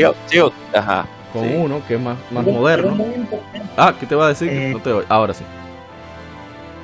con 1.33 1.55
uno 1.55 1.81
que 1.87 1.95
es 1.95 1.99
más, 1.99 2.17
más 2.29 2.45
moderno. 2.45 2.97
Ah, 3.75 3.95
¿qué 3.99 4.05
te 4.05 4.13
va 4.13 4.25
a 4.25 4.29
decir? 4.29 4.49
Eh, 4.49 4.71
no 4.73 4.79
te 4.79 4.91
Ahora 5.09 5.33
sí. 5.33 5.43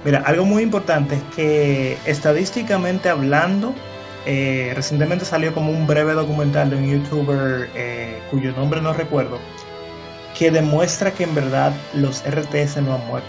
Mira, 0.03 0.23
algo 0.25 0.45
muy 0.45 0.63
importante 0.63 1.15
es 1.15 1.23
que 1.35 1.97
estadísticamente 2.05 3.09
hablando, 3.09 3.75
eh, 4.25 4.71
recientemente 4.75 5.25
salió 5.25 5.53
como 5.53 5.71
un 5.71 5.85
breve 5.85 6.13
documental 6.13 6.71
de 6.71 6.77
un 6.77 6.89
youtuber 6.89 7.69
eh, 7.75 8.19
cuyo 8.31 8.51
nombre 8.53 8.81
no 8.81 8.93
recuerdo, 8.93 9.37
que 10.37 10.49
demuestra 10.49 11.11
que 11.11 11.25
en 11.25 11.35
verdad 11.35 11.71
los 11.93 12.23
RTS 12.23 12.77
no 12.81 12.95
han 12.95 13.07
muerto. 13.07 13.27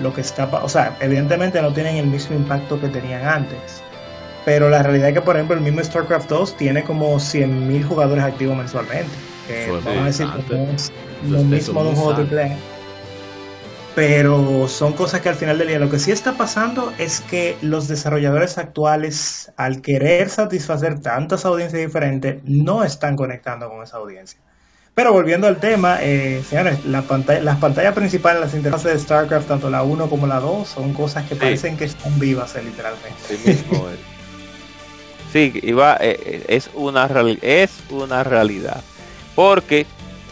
Lo 0.00 0.12
que 0.14 0.20
está, 0.20 0.44
o 0.44 0.68
sea, 0.68 0.96
evidentemente 1.00 1.60
no 1.60 1.72
tienen 1.72 1.96
el 1.96 2.06
mismo 2.06 2.36
impacto 2.36 2.80
que 2.80 2.88
tenían 2.88 3.26
antes 3.26 3.82
pero 4.44 4.68
la 4.68 4.82
realidad 4.82 5.08
es 5.08 5.14
que, 5.14 5.20
por 5.20 5.36
ejemplo, 5.36 5.56
el 5.56 5.62
mismo 5.62 5.82
StarCraft 5.82 6.28
2 6.28 6.56
tiene 6.56 6.82
como 6.82 7.16
100.000 7.16 7.84
jugadores 7.84 8.24
activos 8.24 8.56
mensualmente. 8.56 9.12
Que 9.46 9.70
vamos 9.70 10.02
a 10.02 10.04
decir 10.04 10.26
que 10.48 10.72
es 10.72 10.92
lo 11.28 11.42
mismo 11.44 11.82
de 11.82 11.90
un 11.90 11.96
juego 11.96 12.14
triple 12.14 12.56
Pero 13.94 14.66
son 14.68 14.92
cosas 14.94 15.20
que 15.20 15.28
al 15.28 15.34
final 15.36 15.58
del 15.58 15.68
día 15.68 15.78
lo 15.78 15.90
que 15.90 15.98
sí 15.98 16.10
está 16.10 16.32
pasando 16.32 16.92
es 16.98 17.20
que 17.20 17.56
los 17.62 17.86
desarrolladores 17.86 18.58
actuales, 18.58 19.52
al 19.56 19.80
querer 19.80 20.28
satisfacer 20.28 21.00
tantas 21.00 21.44
audiencias 21.44 21.82
diferentes, 21.82 22.42
no 22.44 22.82
están 22.82 23.16
conectando 23.16 23.68
con 23.68 23.82
esa 23.82 23.98
audiencia. 23.98 24.40
Pero 24.94 25.12
volviendo 25.12 25.46
al 25.46 25.58
tema, 25.58 25.98
eh, 26.02 26.42
señores, 26.46 26.84
la 26.84 27.02
pantalla, 27.02 27.40
las 27.40 27.56
pantallas 27.58 27.94
principales, 27.94 28.42
las 28.42 28.54
interfaces 28.54 28.92
de 28.92 28.98
StarCraft, 28.98 29.48
tanto 29.48 29.70
la 29.70 29.84
1 29.84 30.10
como 30.10 30.26
la 30.26 30.38
2, 30.38 30.68
son 30.68 30.92
cosas 30.92 31.26
que 31.26 31.34
parecen 31.34 31.78
que 31.78 31.86
están 31.86 32.18
vivas, 32.18 32.56
eh, 32.56 32.62
literalmente. 32.62 33.16
Sí 33.26 33.38
mismo, 33.42 33.86
Sí, 35.32 35.52
iba, 35.62 35.96
eh, 35.96 36.20
eh, 36.24 36.44
es, 36.48 36.70
una 36.74 37.08
es 37.40 37.70
una 37.90 38.22
realidad. 38.22 38.82
Porque 39.34 39.86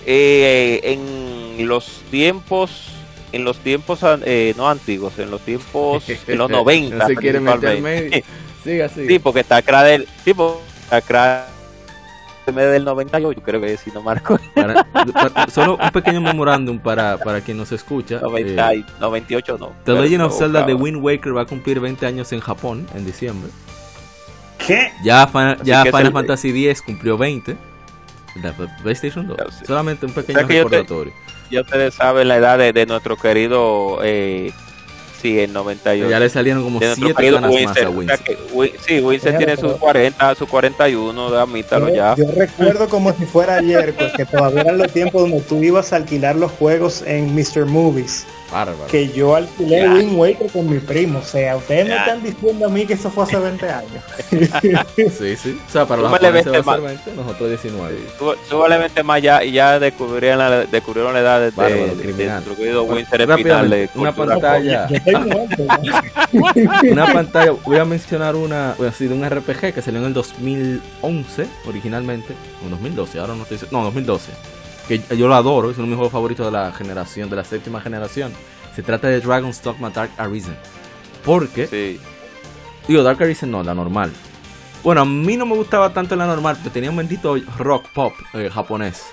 eh, 0.05 0.81
en 0.83 1.67
los 1.67 2.03
tiempos, 2.11 2.93
en 3.33 3.45
los 3.45 3.59
tiempos 3.59 4.01
no 4.03 4.69
antiguos, 4.69 5.19
en 5.19 5.31
los 5.31 5.41
tiempos, 5.41 6.05
en 6.27 6.39
los 6.39 6.51
90, 6.51 6.97
no 6.97 7.07
se 7.07 7.17
quiere 7.17 7.41
meter 7.41 8.25
Sí, 8.63 9.19
porque 9.19 9.41
está 9.41 9.57
acá 9.57 9.83
del, 9.85 10.07
sí, 10.23 10.35
acá 10.91 11.47
del 12.47 12.85
98, 12.85 13.41
creo 13.43 13.61
que 13.61 13.77
si 13.79 13.91
no 13.91 14.03
marco. 14.03 14.39
solo 15.51 15.79
un 15.83 15.91
pequeño 15.91 16.21
memorándum 16.21 16.79
para, 16.79 17.17
para 17.17 17.41
quien 17.41 17.57
nos 17.57 17.73
escucha. 17.73 18.21
98 18.21 19.57
no. 19.59 19.73
The 19.85 19.93
Legend 19.93 20.23
of 20.25 20.39
Zelda 20.39 20.65
de 20.65 20.75
Wind 20.75 21.03
Waker 21.03 21.35
va 21.35 21.43
a 21.43 21.47
cumplir 21.47 21.81
20 21.81 22.05
años 22.05 22.33
en 22.33 22.41
Japón 22.41 22.87
en 22.95 23.07
diciembre. 23.07 23.51
¿Qué? 24.71 24.93
Ya, 25.03 25.29
ya 25.65 25.85
Final 25.85 26.13
Fantasy 26.13 26.69
X 26.69 26.83
cumplió 26.83 27.19
20. 27.19 27.57
La 28.41 28.55
PlayStation 28.83 29.27
2. 29.27 29.37
Solamente 29.67 30.07
un 30.07 30.13
pequeño 30.13 30.47
recordatorio. 30.47 31.13
Ya 31.51 31.63
ustedes 31.63 31.95
saben 31.95 32.29
la 32.29 32.37
edad 32.37 32.57
de, 32.73 32.87
nuestro 32.87 33.17
querido. 33.17 33.99
Eh, 34.05 34.53
sí, 35.21 35.41
el 35.41 35.53
98. 35.53 36.09
Ya 36.09 36.21
le 36.21 36.29
salieron 36.29 36.63
como 36.63 36.79
7 36.79 37.31
ganas 37.33 37.51
más 37.51 37.77
a 37.77 37.91
Winston. 37.91 38.71
sí, 38.87 39.01
Winston 39.01 39.39
tiene 39.39 39.57
sus 39.57 39.73
40, 39.73 40.37
sus 40.37 40.49
41, 40.49 41.27
admítalo 41.37 41.93
ya. 41.93 42.15
Yo 42.15 42.27
recuerdo 42.37 42.89
como 42.89 43.13
si 43.13 43.27
fuera 43.27 43.57
ayer, 43.57 43.93
porque 43.93 44.25
todavía 44.25 44.61
eran 44.61 44.79
los 44.79 44.93
tiempos 44.93 45.23
donde 45.23 45.41
tú 45.41 45.61
ibas 45.65 45.93
a 45.93 45.97
alquilar 45.97 46.37
los 46.37 46.53
juegos 46.53 47.03
en 47.05 47.35
Mr. 47.35 47.67
Movies. 47.67 48.25
Que 48.89 49.09
yo 49.09 49.37
alquilé 49.37 49.89
Wind 49.89 50.19
Waker 50.19 50.51
con 50.51 50.69
mi 50.69 50.79
primo. 50.79 51.21
O 51.21 51.23
sea, 51.23 51.57
ustedes 51.57 51.89
me 51.89 51.97
están 51.97 52.23
diciendo 52.23 52.67
a 52.67 52.69
mí 52.69 52.87
que 52.87 52.95
eso 52.95 53.11
fue 53.11 53.25
hace 53.25 53.39
20 53.39 53.69
años. 53.69 54.05
sí, 54.97 55.37
sí. 55.37 55.61
O 55.67 55.71
sea, 55.71 55.87
para 55.87 56.03
los 56.03 56.11
japoneses 56.11 56.67
va 56.67 56.77
20, 56.77 57.15
nosotros 57.15 57.49
19. 57.49 57.99
Súbalemente 58.49 59.03
más 59.03 59.23
ya, 59.23 59.45
y 59.45 59.53
ya 59.53 59.79
descubrieron 59.79 60.39
la, 60.39 60.67
descubrieron 60.67 61.13
la 61.13 61.21
edad 61.21 61.41
de, 61.41 61.51
Bárbaro, 61.51 61.95
de, 61.95 63.77
de 63.77 63.91
Una 63.95 64.13
pantalla. 64.13 64.89
una 66.91 67.13
pantalla. 67.13 67.53
Voy 67.65 67.79
a 67.79 67.85
mencionar 67.85 68.37
una, 68.37 68.73
a 68.73 68.83
decir, 68.83 69.09
de 69.09 69.15
un 69.15 69.29
RPG 69.29 69.75
que 69.75 69.83
salió 69.83 70.01
en 70.01 70.07
el 70.07 70.15
2011 70.15 71.47
originalmente. 71.67 72.35
En 72.65 72.71
2012, 72.71 73.19
ahora 73.19 73.35
no 73.35 73.43
estoy 73.45 73.59
No, 73.71 73.85
2012 73.85 74.60
que 74.91 75.17
yo 75.17 75.29
lo 75.29 75.37
adoro, 75.37 75.71
es 75.71 75.77
uno 75.77 75.85
de 75.85 75.91
mis 75.91 75.97
juegos 75.97 76.13
favoritos 76.13 76.47
de 76.47 76.51
la 76.51 76.73
generación, 76.73 77.31
de 77.31 77.37
la 77.37 77.45
séptima 77.45 77.81
generación. 77.81 78.33
Se 78.75 78.83
trata 78.83 79.07
de 79.07 79.21
Dragon's 79.21 79.63
Dogma 79.63 79.91
Dark 79.91 80.11
Arisen. 80.19 80.57
Porque, 81.25 81.69
sí. 81.69 82.01
digo, 82.89 83.05
Dark 83.05 83.23
Arisen 83.23 83.53
no, 83.53 83.63
la 83.63 83.73
normal. 83.73 84.11
Bueno, 84.83 85.03
a 85.03 85.05
mí 85.05 85.37
no 85.37 85.47
me 85.47 85.55
gustaba 85.55 85.93
tanto 85.93 86.17
la 86.17 86.27
normal, 86.27 86.57
pero 86.59 86.73
tenía 86.73 86.91
un 86.91 86.97
bendito 86.97 87.37
rock 87.57 87.87
pop 87.95 88.15
eh, 88.35 88.51
japonés. 88.53 89.05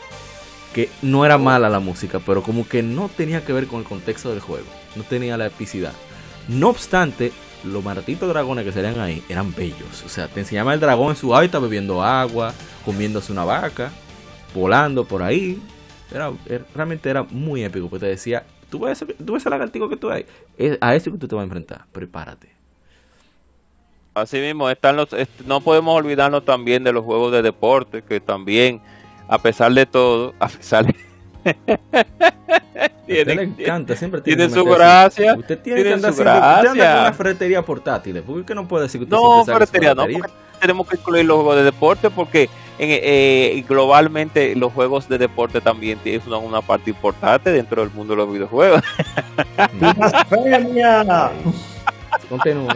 Que 0.74 0.90
no 1.04 1.24
era 1.26 1.38
mala 1.38 1.70
la 1.70 1.80
música, 1.80 2.20
pero 2.26 2.42
como 2.42 2.68
que 2.68 2.82
no 2.82 3.08
tenía 3.08 3.46
que 3.46 3.54
ver 3.54 3.68
con 3.68 3.82
el 3.82 3.86
contexto 3.86 4.32
del 4.32 4.40
juego. 4.40 4.66
No 4.96 5.04
tenía 5.04 5.38
la 5.38 5.46
epicidad. 5.46 5.94
No 6.48 6.70
obstante, 6.70 7.32
los 7.64 7.84
martitos 7.84 8.28
dragones 8.30 8.66
que 8.66 8.72
salían 8.72 9.00
ahí 9.00 9.22
eran 9.30 9.54
bellos. 9.54 10.04
O 10.04 10.10
sea, 10.10 10.28
te 10.28 10.40
enseñaba 10.40 10.74
el 10.74 10.80
dragón 10.80 11.10
en 11.10 11.18
su 11.18 11.36
hábitat 11.36 11.62
bebiendo 11.62 12.04
agua, 12.04 12.56
comiéndose 12.84 13.32
una 13.32 13.46
vaca 13.46 13.92
volando 14.58 15.06
por 15.06 15.22
ahí. 15.22 15.62
Era, 16.14 16.32
realmente 16.74 17.10
era 17.10 17.24
muy 17.24 17.64
épico, 17.64 17.90
porque 17.90 18.06
te 18.06 18.12
decía, 18.12 18.44
tú 18.70 18.80
ves, 18.82 19.04
tú 19.26 19.34
ves 19.34 19.46
el 19.46 19.50
lagartijo 19.50 19.90
que 19.90 19.98
tú 19.98 20.10
hay, 20.10 20.26
es 20.58 20.78
a 20.82 20.96
eso 20.96 21.12
que 21.12 21.18
tú 21.18 21.28
te 21.28 21.36
vas 21.36 21.42
a 21.42 21.46
enfrentar, 21.46 21.86
prepárate. 21.92 22.50
Así 24.14 24.40
mismo, 24.40 24.70
están 24.70 24.96
los, 24.96 25.10
no 25.46 25.62
podemos 25.62 25.96
olvidarnos 25.96 26.44
también 26.44 26.84
de 26.84 26.92
los 26.92 27.06
juegos 27.06 27.32
de 27.32 27.42
deporte, 27.42 28.02
que 28.02 28.20
también, 28.20 28.82
a 29.28 29.38
pesar 29.38 29.72
de 29.74 29.86
todo, 29.86 30.34
a 30.40 30.48
pesar 30.48 30.86
de... 30.86 30.96
tiene, 33.06 33.36
le 33.36 33.44
encanta, 33.44 33.96
siempre 33.96 34.22
tiene, 34.22 34.50
su 34.50 34.66
gracia. 34.66 35.36
Usted 35.36 35.60
tiene, 35.60 35.84
que 35.84 35.94
andar 35.94 36.14
su 36.14 36.22
gracia. 36.22 36.58
Usted 36.58 36.70
anda 36.72 36.94
con 36.94 37.02
una 37.02 37.14
ferretería 37.14 37.62
portátil. 37.62 38.22
¿Por 38.24 38.44
qué 38.44 38.56
no 38.56 38.68
puede 38.68 38.84
decir 38.84 39.00
que 39.00 39.04
usted 39.04 39.16
No, 39.16 39.46
ferretería, 39.46 39.94
no, 39.94 40.06
tenemos 40.60 40.88
que 40.88 40.98
incluir 40.98 41.26
los 41.26 41.38
juegos 41.38 41.56
de 41.58 41.64
deporte 41.64 42.10
porque 42.10 42.50
eh, 42.80 43.64
globalmente 43.68 44.56
los 44.56 44.72
juegos 44.72 45.10
de 45.10 45.18
deporte 45.18 45.62
también 45.62 45.98
tienen 46.00 46.22
una, 46.28 46.62
parte 46.62 46.92
importante 46.92 47.52
dentro 47.52 47.82
del 47.82 47.92
mundo 47.92 48.14
de 48.14 48.18
los 48.18 48.32
videojuegos. 48.32 48.82
Continúa. 52.30 52.76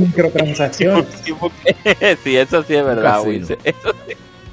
microtransacciones. 0.00 1.06
sí, 2.24 2.36
eso 2.36 2.62
sí 2.62 2.74
es 2.74 2.84
verdad, 2.84 3.22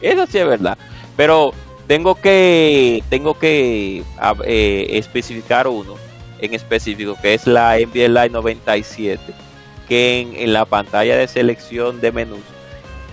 Eso 0.01 0.27
sí, 0.27 0.37
es 0.37 0.47
verdad. 0.47 0.77
Pero 1.17 1.53
tengo 1.87 2.15
que 2.15 3.03
tengo 3.09 3.37
que 3.37 4.03
eh, 4.45 4.87
especificar 4.91 5.67
uno 5.67 5.95
en 6.39 6.53
específico 6.53 7.17
que 7.21 7.33
es 7.33 7.47
la 7.47 7.77
NBA 7.77 8.07
Live 8.07 8.29
97 8.29 9.48
que 9.89 10.21
en, 10.21 10.53
la 10.53 10.65
pantalla 10.65 11.17
de 11.17 11.27
selección 11.27 11.99
de 11.99 12.11
menús 12.11 12.43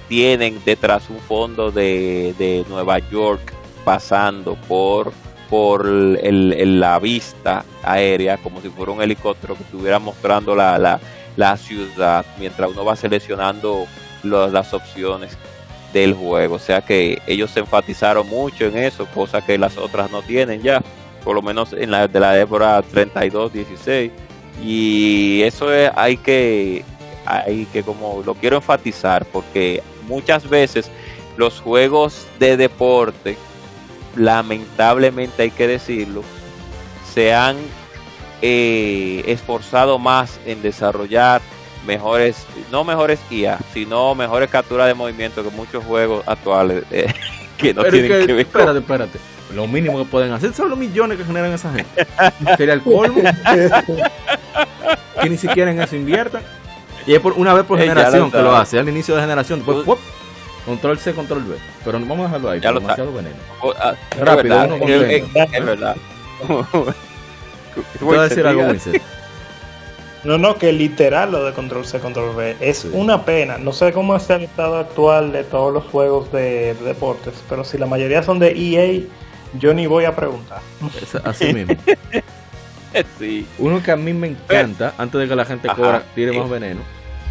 tienen 0.09 0.61
detrás 0.64 1.09
un 1.09 1.18
fondo 1.18 1.72
de, 1.72 2.64
Nueva 2.68 2.99
York 2.99 3.55
pasando 3.85 4.57
por, 4.68 5.12
por 5.49 5.87
la 5.87 6.99
vista 6.99 7.64
aérea, 7.83 8.37
como 8.37 8.61
si 8.61 8.68
fuera 8.68 8.93
un 8.93 9.03
helicóptero 9.03 9.57
que 9.57 9.62
estuviera 9.62 9.99
mostrando 9.99 10.55
la, 10.55 11.01
ciudad 11.57 12.24
mientras 12.39 12.70
uno 12.70 12.85
va 12.85 12.95
seleccionando 12.95 13.87
las 14.22 14.74
opciones 14.74 15.37
del 15.95 16.12
juego. 16.12 16.57
O 16.57 16.61
sea 16.61 16.83
que 16.83 17.22
ellos 17.27 17.51
se 17.51 17.61
enfatizaron 17.61 18.29
mucho 18.29 18.66
en 18.66 18.77
eso, 18.77 19.07
cosa 19.14 19.41
que 19.41 19.57
las 19.57 19.79
otras 19.79 20.11
no 20.11 20.20
tienen 20.20 20.62
ya, 20.62 20.83
por 21.24 21.35
lo 21.35 21.41
menos 21.41 21.72
en 21.72 21.91
la 21.91 22.07
de 22.07 22.20
la 22.20 22.39
época 22.39 22.83
32-16 22.83 24.11
y 24.63 25.43
eso 25.43 25.73
es, 25.73 25.91
hay 25.95 26.17
que 26.17 26.85
hay 27.25 27.67
que 27.73 27.83
como 27.83 28.23
lo 28.25 28.35
quiero 28.35 28.57
enfatizar 28.57 29.25
porque 29.27 29.83
muchas 30.07 30.49
veces 30.49 30.91
los 31.37 31.61
juegos 31.61 32.27
de 32.39 32.57
deporte 32.57 33.37
lamentablemente 34.15 35.43
hay 35.43 35.51
que 35.51 35.67
decirlo 35.67 36.23
se 37.13 37.35
han 37.35 37.57
eh, 38.43 39.25
esforzado 39.27 39.99
más 39.99 40.39
en 40.47 40.63
desarrollar 40.63 41.41
mejores, 41.87 42.45
no 42.71 42.85
mejores 42.85 43.21
IA, 43.31 43.59
sino 43.73 44.15
mejores 44.15 44.51
capturas 44.51 44.87
de 44.89 44.95
movimiento 44.95 45.43
que 45.43 45.51
muchos 45.51 45.85
juegos 45.85 46.23
actuales 46.27 46.85
eh, 46.91 47.13
que 47.57 47.73
no 47.73 47.83
tienen 47.85 48.27
que, 48.27 48.33
ver. 48.33 48.47
Espérate, 48.47 48.79
espérate. 48.81 49.19
Lo 49.55 49.66
mínimo 49.66 49.99
que 49.99 50.05
pueden 50.05 50.32
hacer 50.32 50.53
son 50.53 50.70
los 50.70 50.78
millones 50.78 51.18
que 51.18 51.24
generan 51.24 51.53
esa 51.53 51.72
gente. 51.72 52.07
Sería 52.57 52.74
el 52.74 52.82
colmo. 52.82 53.22
que 55.22 55.30
ni 55.30 55.36
siquiera 55.36 55.70
en 55.70 55.80
eso 55.80 55.97
inviertan. 55.97 56.42
Y 57.07 57.14
es 57.14 57.20
por 57.20 57.34
una 57.34 57.55
vez 57.55 57.64
por 57.64 57.78
generación 57.78 58.30
que 58.30 58.42
lo 58.42 58.55
hace, 58.57 58.78
al 58.78 58.88
inicio 58.88 59.14
de 59.14 59.20
generación. 59.20 59.64
Después, 59.64 60.01
control 60.64 60.99
C, 60.99 61.14
control 61.14 61.44
B. 61.44 61.57
Pero 61.84 62.01
vamos 62.01 62.20
a 62.20 62.22
dejarlo 62.24 62.51
ahí, 62.51 62.61
ya 62.61 62.72
demasiado 62.72 63.12
veneno. 63.12 63.36
Oh, 63.62 63.72
ah, 63.78 63.94
Rápido, 64.18 64.64
uno 64.64 64.78
con 64.78 64.90
es, 64.90 65.24
es 65.53 65.64
verdad. 65.64 65.97
¿Puedo 68.01 68.22
decir 68.22 68.47
algo, 68.47 68.64
No, 70.24 70.38
no, 70.38 70.57
que 70.57 70.72
literal 70.72 71.30
lo 71.30 71.44
de 71.44 71.53
control 71.53 71.86
C, 71.86 72.01
control 72.01 72.34
B. 72.34 72.57
Es 72.61 72.84
una 72.84 73.24
pena. 73.24 73.59
No 73.59 73.72
sé 73.72 73.92
cómo 73.92 74.16
es 74.16 74.28
el 74.30 74.42
estado 74.42 74.78
actual 74.78 75.30
de 75.30 75.44
todos 75.44 75.72
los 75.72 75.84
juegos 75.84 76.32
de, 76.32 76.74
deportes, 76.74 77.34
pero 77.49 77.62
si 77.62 77.78
la 77.78 77.86
mayoría 77.86 78.22
son 78.24 78.40
de 78.40 78.51
EA, 78.51 79.03
yo 79.59 79.75
ni 79.75 79.87
voy 79.87 80.05
a 80.05 80.15
preguntar. 80.15 80.61
así 81.25 81.53
mismo. 81.53 81.75
Uno 83.59 83.83
que 83.83 83.93
a 83.93 83.97
mí 83.97 84.13
me 84.13 84.29
encanta, 84.29 84.95
antes 84.97 85.21
de 85.21 85.29
que 85.29 85.37
la 85.37 85.45
gente 85.45 85.69
cobra, 85.69 86.03
tire 86.15 86.39
más 86.39 86.49
veneno, 86.49 86.81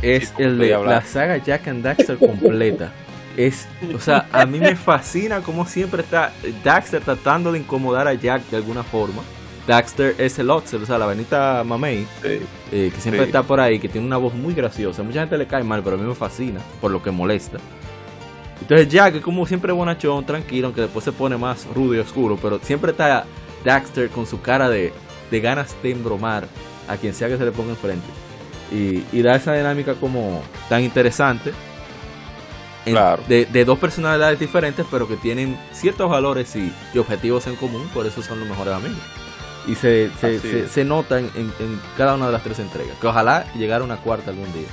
es 0.01 0.33
el 0.37 0.57
de 0.57 0.77
la 0.77 1.01
saga 1.01 1.37
Jack 1.37 1.67
and 1.67 1.83
Daxter 1.83 2.17
completa. 2.17 2.91
Es, 3.35 3.67
o 3.93 3.99
sea, 3.99 4.27
a 4.31 4.45
mí 4.45 4.59
me 4.59 4.75
fascina 4.77 5.41
como 5.41 5.65
siempre 5.65 6.03
está 6.03 6.31
Daxter 6.63 7.01
tratando 7.01 7.51
de 7.51 7.59
incomodar 7.59 8.07
a 8.07 8.13
Jack 8.13 8.43
de 8.49 8.57
alguna 8.57 8.83
forma. 8.83 9.23
Daxter 9.67 10.15
es 10.19 10.37
el 10.37 10.49
Oxer, 10.51 10.81
o 10.81 10.85
sea, 10.85 10.97
la 10.97 11.07
Benita 11.07 11.63
Mamey, 11.65 12.05
eh, 12.23 12.91
que 12.93 13.01
siempre 13.01 13.23
está 13.23 13.41
por 13.43 13.59
ahí, 13.59 13.79
que 13.79 13.89
tiene 13.89 14.05
una 14.05 14.17
voz 14.17 14.33
muy 14.35 14.53
graciosa. 14.53 15.01
Mucha 15.01 15.21
gente 15.21 15.37
le 15.37 15.47
cae 15.47 15.63
mal, 15.63 15.81
pero 15.83 15.95
a 15.95 15.99
mí 15.99 16.05
me 16.05 16.13
fascina 16.13 16.61
por 16.79 16.91
lo 16.91 17.01
que 17.01 17.09
molesta. 17.09 17.57
Entonces 18.61 18.87
Jack 18.87 19.15
es 19.15 19.21
como 19.21 19.45
siempre 19.45 19.71
bonachón, 19.71 20.25
tranquilo, 20.25 20.67
aunque 20.67 20.81
después 20.81 21.03
se 21.03 21.11
pone 21.11 21.37
más 21.37 21.67
rudo 21.73 21.95
y 21.95 21.99
oscuro, 21.99 22.37
pero 22.41 22.59
siempre 22.59 22.91
está 22.91 23.25
Daxter 23.63 24.09
con 24.09 24.25
su 24.25 24.41
cara 24.41 24.69
de, 24.69 24.93
de 25.29 25.39
ganas 25.39 25.75
de 25.83 25.91
embromar 25.91 26.47
a 26.87 26.97
quien 26.97 27.13
sea 27.13 27.27
que 27.27 27.37
se 27.37 27.45
le 27.45 27.51
ponga 27.51 27.71
enfrente. 27.71 28.07
Y, 28.71 29.03
y 29.11 29.21
da 29.21 29.35
esa 29.35 29.53
dinámica 29.53 29.93
como 29.95 30.41
tan 30.69 30.81
interesante 30.81 31.51
de, 32.85 33.65
dos 33.65 33.79
personalidades 33.79 34.39
diferentes, 34.39 34.85
pero 34.89 35.07
que 35.07 35.15
tienen 35.17 35.57
ciertos 35.71 36.09
valores 36.09 36.55
y, 36.55 36.71
objetivos 36.97 37.47
en 37.47 37.55
común, 37.55 37.89
por 37.93 38.05
eso 38.05 38.21
son 38.21 38.39
los 38.39 38.47
mejores 38.47 38.73
amigos. 38.73 38.99
Y 39.67 39.73
se, 39.73 40.11
se, 40.19 40.67
se, 40.67 40.85
nota 40.85 41.17
en, 41.17 41.31
cada 41.97 42.13
una 42.13 42.27
de 42.27 42.31
las 42.31 42.43
tres 42.43 42.59
entregas. 42.59 42.95
Que 43.01 43.07
ojalá 43.07 43.51
llegara 43.55 43.83
una 43.83 43.97
cuarta 43.97 44.29
algún 44.29 44.51
día. 44.53 44.67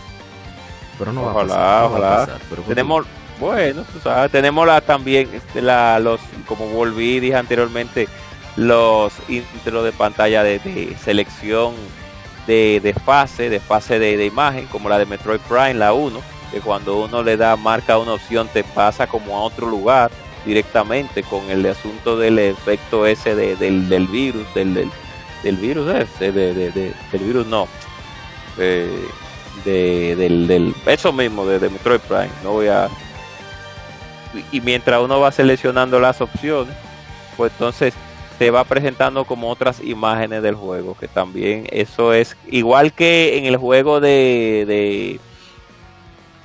Pero 0.99 1.15
no 1.15 1.23
ojalá, 1.23 1.57
va 1.57 1.85
a 1.85 1.91
pasar. 1.91 2.41
Ojalá. 2.51 2.67
tenemos, 2.67 3.07
bueno, 3.43 3.85
tenemos 4.31 4.67
la, 4.67 4.81
también 4.81 5.29
este, 5.33 5.61
la, 5.61 5.99
los, 5.99 6.21
como 6.47 6.67
volví, 6.69 7.19
dije 7.19 7.37
anteriormente, 7.37 8.09
los 8.57 9.13
intros 9.29 9.85
de 9.85 9.93
pantalla 9.93 10.43
de, 10.45 10.97
selección 11.03 11.75
de, 12.47 12.81
de, 12.83 12.95
fase, 12.95 13.51
de 13.51 13.59
fase 13.59 13.99
de, 13.99 14.17
de 14.17 14.27
imagen, 14.27 14.67
como 14.67 14.89
la 14.89 14.99
de 14.99 15.07
Metroid 15.07 15.41
Prime, 15.41 15.75
la 15.75 15.93
1 15.93 16.21
que 16.53 16.61
cuando 16.61 17.03
uno 17.03 17.23
le 17.23 17.37
da 17.37 17.57
marca 17.57 17.99
una 17.99 18.13
opción 18.13 18.47
te 18.53 18.63
pasa 18.63 19.07
como 19.07 19.37
a 19.37 19.41
otro 19.41 19.67
lugar 19.67 20.11
directamente 20.45 21.23
con 21.23 21.51
el 21.51 21.65
asunto 21.67 22.17
del 22.19 22.39
efecto 22.39 23.07
ese 23.07 23.35
de, 23.35 23.57
del, 23.57 23.89
del, 23.89 24.07
virus, 24.07 24.47
del, 24.55 24.75
del, 24.75 25.57
virus 25.57 25.89
ese, 25.95 26.31
de, 26.31 26.71
del 26.71 27.23
virus 27.25 27.47
no, 27.47 27.67
del, 28.57 29.09
del, 29.65 30.75
eso 30.87 31.13
mismo 31.13 31.47
de, 31.47 31.71
Metroid 31.71 32.01
Prime, 32.01 32.31
no 32.45 32.53
voy 32.53 32.69
a... 32.69 32.89
Y 34.51 34.61
mientras 34.61 35.01
uno 35.01 35.21
va 35.21 35.33
seleccionando 35.33 36.01
las 36.01 36.21
opciones, 36.21 36.75
pues 37.37 37.53
entonces 37.53 37.95
te 38.39 38.51
va 38.51 38.65
presentando 38.65 39.25
como 39.25 39.51
otras 39.51 39.81
imágenes 39.83 40.43
del 40.43 40.55
juego, 40.55 40.97
que 40.99 41.09
también 41.09 41.67
eso 41.71 42.13
es 42.13 42.37
igual 42.49 42.93
que 42.93 43.39
en 43.39 43.45
el 43.45 43.57
juego 43.57 44.01
de 44.01 45.21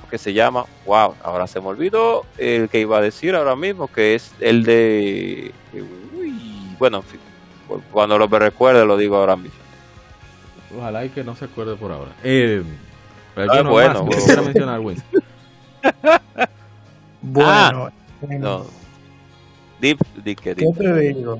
que 0.08 0.18
se 0.18 0.32
llama, 0.32 0.64
wow, 0.86 1.14
ahora 1.22 1.46
se 1.46 1.60
me 1.60 1.68
olvidó 1.68 2.24
el 2.38 2.68
que 2.68 2.80
iba 2.80 2.98
a 2.98 3.00
decir 3.00 3.34
ahora 3.34 3.54
mismo, 3.56 3.88
que 3.88 4.14
es 4.14 4.32
el 4.40 4.64
de, 4.64 5.52
uy, 5.72 6.74
bueno, 6.78 7.04
cuando 7.92 8.18
lo 8.18 8.28
me 8.28 8.38
recuerde 8.38 8.84
lo 8.86 8.96
digo 8.96 9.16
ahora 9.16 9.36
mismo. 9.36 9.58
Ojalá 10.76 11.04
y 11.04 11.10
que 11.10 11.24
no 11.24 11.34
se 11.36 11.46
acuerde 11.46 11.76
por 11.76 11.92
ahora. 11.92 12.12
Eh, 12.22 12.62
pero 13.34 13.52
ah, 13.52 13.62
bueno, 13.62 14.04
más, 14.04 14.44
mencionar 14.44 14.80
bueno, 17.28 17.90
ah, 17.90 18.26
no. 18.38 18.66
Deep, 19.80 19.98
deep, 20.24 20.40
¿Qué 20.40 20.54
te 20.54 20.98
digo? 20.98 21.38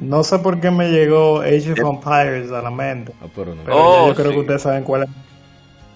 No 0.00 0.22
sé 0.22 0.38
por 0.38 0.60
qué 0.60 0.70
me 0.70 0.90
llegó 0.90 1.40
Age 1.40 1.72
of 1.72 1.78
Empires 1.78 2.52
a 2.52 2.62
la 2.62 2.70
mente. 2.70 3.12
Ah, 3.20 3.26
pero 3.34 3.54
no. 3.54 4.08
yo 4.08 4.14
creo 4.14 4.30
que 4.30 4.38
ustedes 4.38 4.62
saben 4.62 4.84
cuál 4.84 5.04
es 5.04 5.08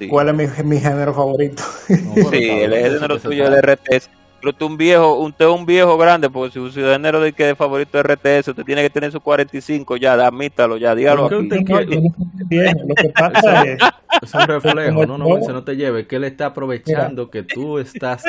¿Cuál 0.09 0.29
es 0.29 0.35
mi, 0.35 0.65
mi 0.65 0.81
género 0.81 1.13
favorito? 1.13 1.63
sí, 1.87 2.49
el 2.49 2.73
género 2.73 3.21
tuyo 3.21 3.51
de 3.51 3.61
RTS. 3.61 4.09
Pero 4.41 4.53
tú 4.55 4.67
un 4.67 4.77
viejo, 4.77 5.15
usted 5.17 5.45
es 5.45 5.51
un 5.51 5.67
viejo 5.67 5.99
grande, 5.99 6.31
porque 6.31 6.53
si 6.53 6.71
su 6.71 6.81
género 6.81 7.21
de 7.21 7.33
que 7.33 7.45
de 7.45 7.55
favorito 7.55 7.99
es 7.99 8.05
RTS, 8.05 8.49
usted 8.49 8.65
tiene 8.65 8.83
que 8.83 8.91
tener 8.91 9.13
su 9.13 9.21
45 9.21 9.97
ya, 9.97 10.15
admítalo 10.15 10.79
ya, 10.79 10.95
dígalo 10.95 11.27
aquí. 11.27 11.35
Usted 11.35 12.73
lo 12.87 12.95
que 12.95 13.09
pasa 13.11 13.63
es... 13.63 13.79
Es 14.23 14.35
un 14.35 14.41
reflejo, 14.41 15.07
no, 15.07 15.17
no, 15.17 15.43
se 15.43 15.53
no 15.53 15.63
te 15.63 15.77
lleve, 15.77 16.07
que 16.07 16.17
él 16.17 16.25
está 16.25 16.47
aprovechando 16.47 17.31
que 17.31 17.43
tú 17.45 17.79
estás 17.79 18.25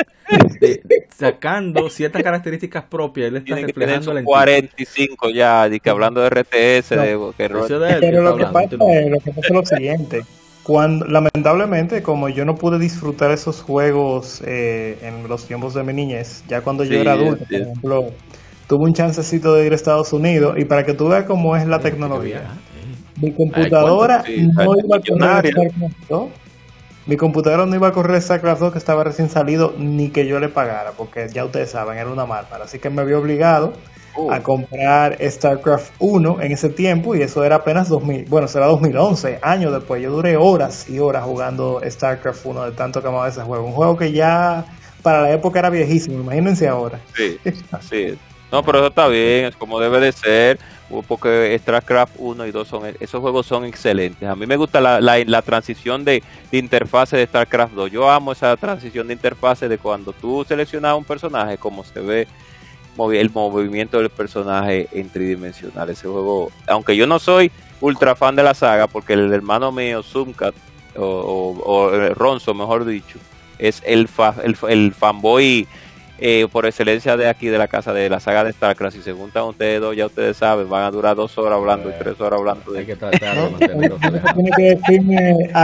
sacando 1.14 1.90
ciertas 1.90 2.22
características 2.22 2.84
propias, 2.84 3.28
él 3.28 3.36
está 3.38 3.56
reflejando 3.56 4.16
el 4.16 4.24
45 4.24 5.30
ya, 5.30 5.68
y 5.68 5.80
que 5.80 5.90
hablando 5.90 6.20
de 6.20 6.30
RTS, 6.30 6.90
de, 6.90 7.32
que 7.36 7.48
Pero 8.00 8.22
lo 8.22 8.36
que, 8.36 8.44
pasa 8.44 8.64
es, 8.64 9.10
lo 9.10 9.18
que 9.18 9.30
pasa 9.32 9.48
es 9.48 9.50
lo 9.50 9.66
siguiente 9.66 10.22
cuando, 10.62 11.06
lamentablemente, 11.06 12.02
como 12.02 12.28
yo 12.28 12.44
no 12.44 12.54
pude 12.54 12.78
disfrutar 12.78 13.30
esos 13.30 13.62
juegos 13.62 14.42
eh, 14.46 14.98
en 15.02 15.28
los 15.28 15.46
tiempos 15.46 15.74
de 15.74 15.82
mi 15.82 15.92
niñez, 15.92 16.44
ya 16.48 16.60
cuando 16.60 16.84
yo 16.84 17.00
era 17.00 17.12
adulto, 17.12 17.44
por 17.44 17.54
ejemplo, 17.54 18.06
tuve 18.68 18.84
un 18.84 18.94
chancecito 18.94 19.54
de 19.54 19.66
ir 19.66 19.72
a 19.72 19.74
Estados 19.74 20.12
Unidos 20.12 20.54
y 20.58 20.64
para 20.64 20.84
que 20.84 20.94
tú 20.94 21.08
veas 21.08 21.24
cómo 21.24 21.56
es 21.56 21.66
la 21.66 21.80
tecnología. 21.80 22.42
Mi 23.20 23.32
computadora 23.32 24.24
no 24.26 24.74
iba 24.78 24.96
a 24.96 25.00
correr 25.00 25.52
StarCraft 25.52 26.08
2. 26.08 26.30
Mi 27.06 27.16
computadora 27.16 27.66
no 27.66 27.74
iba 27.74 27.88
a 27.88 27.92
correr 27.92 28.22
StarCraft 28.22 28.60
2 28.60 28.72
que 28.72 28.78
estaba 28.78 29.02
recién 29.02 29.28
salido 29.28 29.74
ni 29.76 30.10
que 30.10 30.26
yo 30.26 30.38
le 30.38 30.48
pagara, 30.48 30.92
porque 30.92 31.28
ya 31.32 31.44
ustedes 31.44 31.70
saben, 31.70 31.98
era 31.98 32.10
una 32.10 32.26
marca. 32.26 32.56
Así 32.62 32.78
que 32.78 32.90
me 32.90 33.02
había 33.02 33.18
obligado 33.18 33.72
a 34.30 34.40
comprar 34.40 35.18
StarCraft 35.20 35.92
1 35.98 36.40
en 36.42 36.52
ese 36.52 36.68
tiempo 36.68 37.14
y 37.14 37.22
eso 37.22 37.44
era 37.44 37.56
apenas 37.56 37.88
2000, 37.88 38.26
bueno, 38.26 38.48
será 38.48 38.66
2011, 38.66 39.38
años 39.42 39.72
después. 39.72 40.02
Yo 40.02 40.10
duré 40.10 40.36
horas 40.36 40.88
y 40.88 40.98
horas 40.98 41.24
jugando 41.24 41.80
StarCraft 41.84 42.44
1 42.44 42.64
de 42.66 42.72
tanto 42.72 43.00
que 43.00 43.08
amaba 43.08 43.28
ese 43.28 43.42
juego. 43.42 43.64
Un 43.64 43.72
juego 43.72 43.96
que 43.96 44.12
ya 44.12 44.64
para 45.02 45.22
la 45.22 45.32
época 45.32 45.58
era 45.58 45.70
viejísimo, 45.70 46.20
imagínense 46.20 46.68
ahora. 46.68 47.00
Sí, 47.14 47.38
así 47.72 48.18
No, 48.50 48.62
pero 48.62 48.78
eso 48.78 48.88
está 48.88 49.08
bien, 49.08 49.46
es 49.46 49.56
como 49.56 49.80
debe 49.80 50.00
de 50.00 50.12
ser, 50.12 50.58
porque 51.08 51.58
StarCraft 51.58 52.14
1 52.18 52.46
y 52.46 52.50
2 52.50 52.68
son, 52.68 52.82
esos 53.00 53.20
juegos 53.20 53.46
son 53.46 53.64
excelentes. 53.64 54.28
A 54.28 54.36
mí 54.36 54.46
me 54.46 54.56
gusta 54.56 54.80
la, 54.80 55.00
la, 55.00 55.42
transición 55.42 56.04
de, 56.04 56.22
de, 56.50 56.58
interfase 56.58 57.16
de 57.16 57.26
StarCraft 57.26 57.72
2. 57.74 57.90
Yo 57.90 58.10
amo 58.10 58.32
esa 58.32 58.56
transición 58.56 59.06
de 59.06 59.14
interfase 59.14 59.68
de 59.68 59.78
cuando 59.78 60.12
tú 60.12 60.44
seleccionas 60.46 60.96
un 60.96 61.04
personaje, 61.04 61.56
como 61.56 61.82
se 61.82 62.00
ve 62.00 62.28
el 63.12 63.30
movimiento 63.30 63.98
del 63.98 64.10
personaje 64.10 64.88
en 64.92 65.10
tridimensional. 65.10 65.90
Ese 65.90 66.08
juego, 66.08 66.50
aunque 66.66 66.96
yo 66.96 67.06
no 67.06 67.18
soy 67.18 67.50
ultra 67.80 68.14
fan 68.14 68.36
de 68.36 68.42
la 68.42 68.54
saga, 68.54 68.86
porque 68.86 69.14
el 69.14 69.32
hermano 69.32 69.72
mío, 69.72 70.02
Zoomcat, 70.02 70.54
o, 70.96 71.90
Ronzo, 72.14 72.54
mejor 72.54 72.84
dicho, 72.84 73.18
es 73.58 73.82
el, 73.84 74.08
el, 74.68 74.94
fanboy 74.94 75.66
eh, 76.18 76.46
por 76.52 76.66
excelencia 76.66 77.16
de 77.16 77.28
aquí, 77.28 77.48
de 77.48 77.58
la 77.58 77.68
casa 77.68 77.92
de 77.92 78.08
la 78.08 78.20
saga 78.20 78.44
de 78.44 78.52
StarCraft. 78.52 78.96
Si 78.96 79.02
se 79.02 79.12
juntan 79.12 79.44
ustedes 79.44 79.80
dos, 79.80 79.96
ya 79.96 80.06
ustedes 80.06 80.36
saben, 80.36 80.68
van 80.68 80.84
a 80.84 80.90
durar 80.90 81.16
dos 81.16 81.36
horas 81.38 81.58
hablando 81.58 81.90
y 81.90 81.92
tres 81.98 82.20
horas 82.20 82.38
hablando. 82.38 82.72
De... 82.72 82.80
Hay 82.80 82.86
que 82.86 82.96
tratar 82.96 83.50
de 83.58 83.68
Tiene 84.34 84.50
que 84.56 84.62
decirme 84.62 85.50
a, 85.54 85.62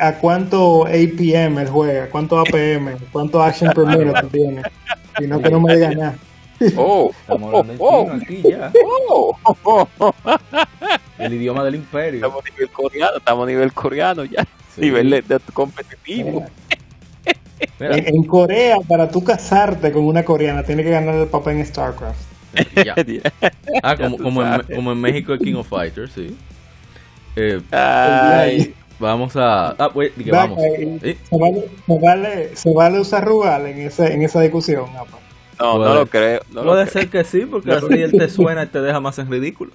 a, 0.00 0.18
cuánto 0.18 0.86
APM 0.86 1.58
él 1.58 1.68
juega, 1.70 2.08
cuánto 2.10 2.38
APM, 2.38 2.96
cuánto 3.12 3.42
Action 3.42 3.72
per 3.72 3.86
Minute 3.86 4.26
tiene. 4.30 4.62
Si 5.18 5.26
no, 5.26 5.40
que 5.40 5.50
no 5.50 5.60
me 5.60 5.74
diga 5.74 5.90
nada. 5.90 6.14
Oh, 6.76 7.10
estamos 7.20 7.54
hablando 7.54 7.84
oh, 7.84 8.10
aquí 8.10 8.42
ya. 8.42 8.72
El 11.18 11.32
idioma 11.34 11.64
del 11.64 11.76
imperio. 11.76 12.16
Estamos 12.16 12.44
a 12.44 12.50
nivel 12.50 12.70
coreano, 12.70 13.16
estamos 13.18 13.44
a 13.44 13.50
nivel 13.50 13.72
coreano 13.72 14.24
ya. 14.24 14.46
Nivel 14.76 15.10
de, 15.10 15.40
competitivo. 15.52 16.44
En, 17.78 18.24
Corea, 18.24 18.78
para 18.88 19.08
tú 19.08 19.22
casarte 19.22 19.92
con 19.92 20.04
una 20.04 20.24
coreana, 20.24 20.62
tienes 20.64 20.84
que 20.84 20.90
ganar 20.90 21.14
el 21.14 21.28
papel 21.28 21.58
en 21.58 21.66
StarCraft. 21.66 22.34
Ah, 23.82 23.96
como, 23.96 24.16
como, 24.16 24.42
en, 24.44 24.62
como 24.74 24.92
en 24.92 25.00
México 25.00 25.32
el 25.32 25.40
King 25.40 25.54
of 25.54 25.68
Fighters, 25.68 26.12
sí. 26.12 26.36
Eh, 27.36 27.60
vamos 28.98 29.34
a. 29.36 29.70
Ah, 29.70 29.90
pues, 29.92 30.12
vamos. 30.30 30.60
Se, 30.60 31.18
vale, 32.00 32.56
se, 32.56 32.72
vale, 32.72 33.00
usar 33.00 33.24
Rugal 33.24 33.66
en, 33.66 33.80
ese, 33.80 34.12
en 34.12 34.22
esa 34.22 34.40
discusión, 34.40 34.86
No, 35.58 35.78
no 35.78 35.94
lo 35.94 36.06
creo. 36.06 36.40
puede 36.52 36.86
ser 36.86 37.08
que 37.08 37.24
sí, 37.24 37.46
porque 37.46 37.72
así 37.72 37.94
él 37.94 38.12
te 38.12 38.28
suena 38.28 38.64
y 38.64 38.66
te 38.66 38.80
deja 38.80 39.00
más 39.00 39.18
en 39.18 39.30
ridículo. 39.30 39.72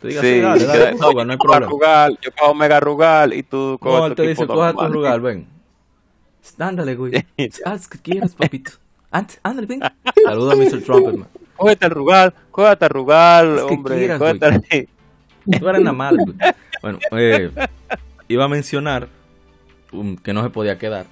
Te 0.00 0.08
diga, 0.08 0.20
sí, 0.20 0.40
dale, 0.40 0.64
dale, 0.64 0.94
no, 0.94 1.24
no, 1.24 1.32
hay 1.32 1.38
problema. 1.38 1.66
Rugal, 1.66 2.18
yo 2.20 2.30
cojo 2.38 2.54
Mega 2.54 2.80
Rugal 2.80 3.32
y 3.32 3.42
tú 3.42 3.78
coges 3.80 4.00
No, 4.00 4.06
él 4.06 4.14
te 4.14 4.22
dice, 4.28 4.46
coge 4.46 4.72
tu 4.74 4.88
Rugal, 4.88 5.20
ven. 5.20 5.48
Ándale, 6.58 6.94
güey. 6.94 7.26
Haz 7.64 7.88
que 7.88 7.98
quieras, 7.98 8.34
papito. 8.34 8.72
Ándale, 9.10 9.66
ven. 9.66 9.80
Saluda 10.24 10.52
a 10.52 10.56
Mr. 10.56 10.82
Trumpet, 10.82 11.26
Cógete 11.56 11.86
el 11.86 11.92
Rugal, 11.92 12.34
cógete 12.50 12.84
el 12.84 12.90
Rugal, 12.90 13.58
hombre. 13.60 13.96
Quieras, 13.96 14.18
cógete 14.18 14.88
Tú 15.58 15.68
eres 15.68 15.80
nada 15.80 15.92
mal, 15.92 16.16
güey. 16.16 16.36
Bueno, 16.82 16.98
eh, 17.12 17.50
iba 18.28 18.44
a 18.44 18.48
mencionar 18.48 19.08
um, 19.90 20.16
que 20.16 20.34
no 20.34 20.42
se 20.42 20.50
podía 20.50 20.78
quedar. 20.78 21.06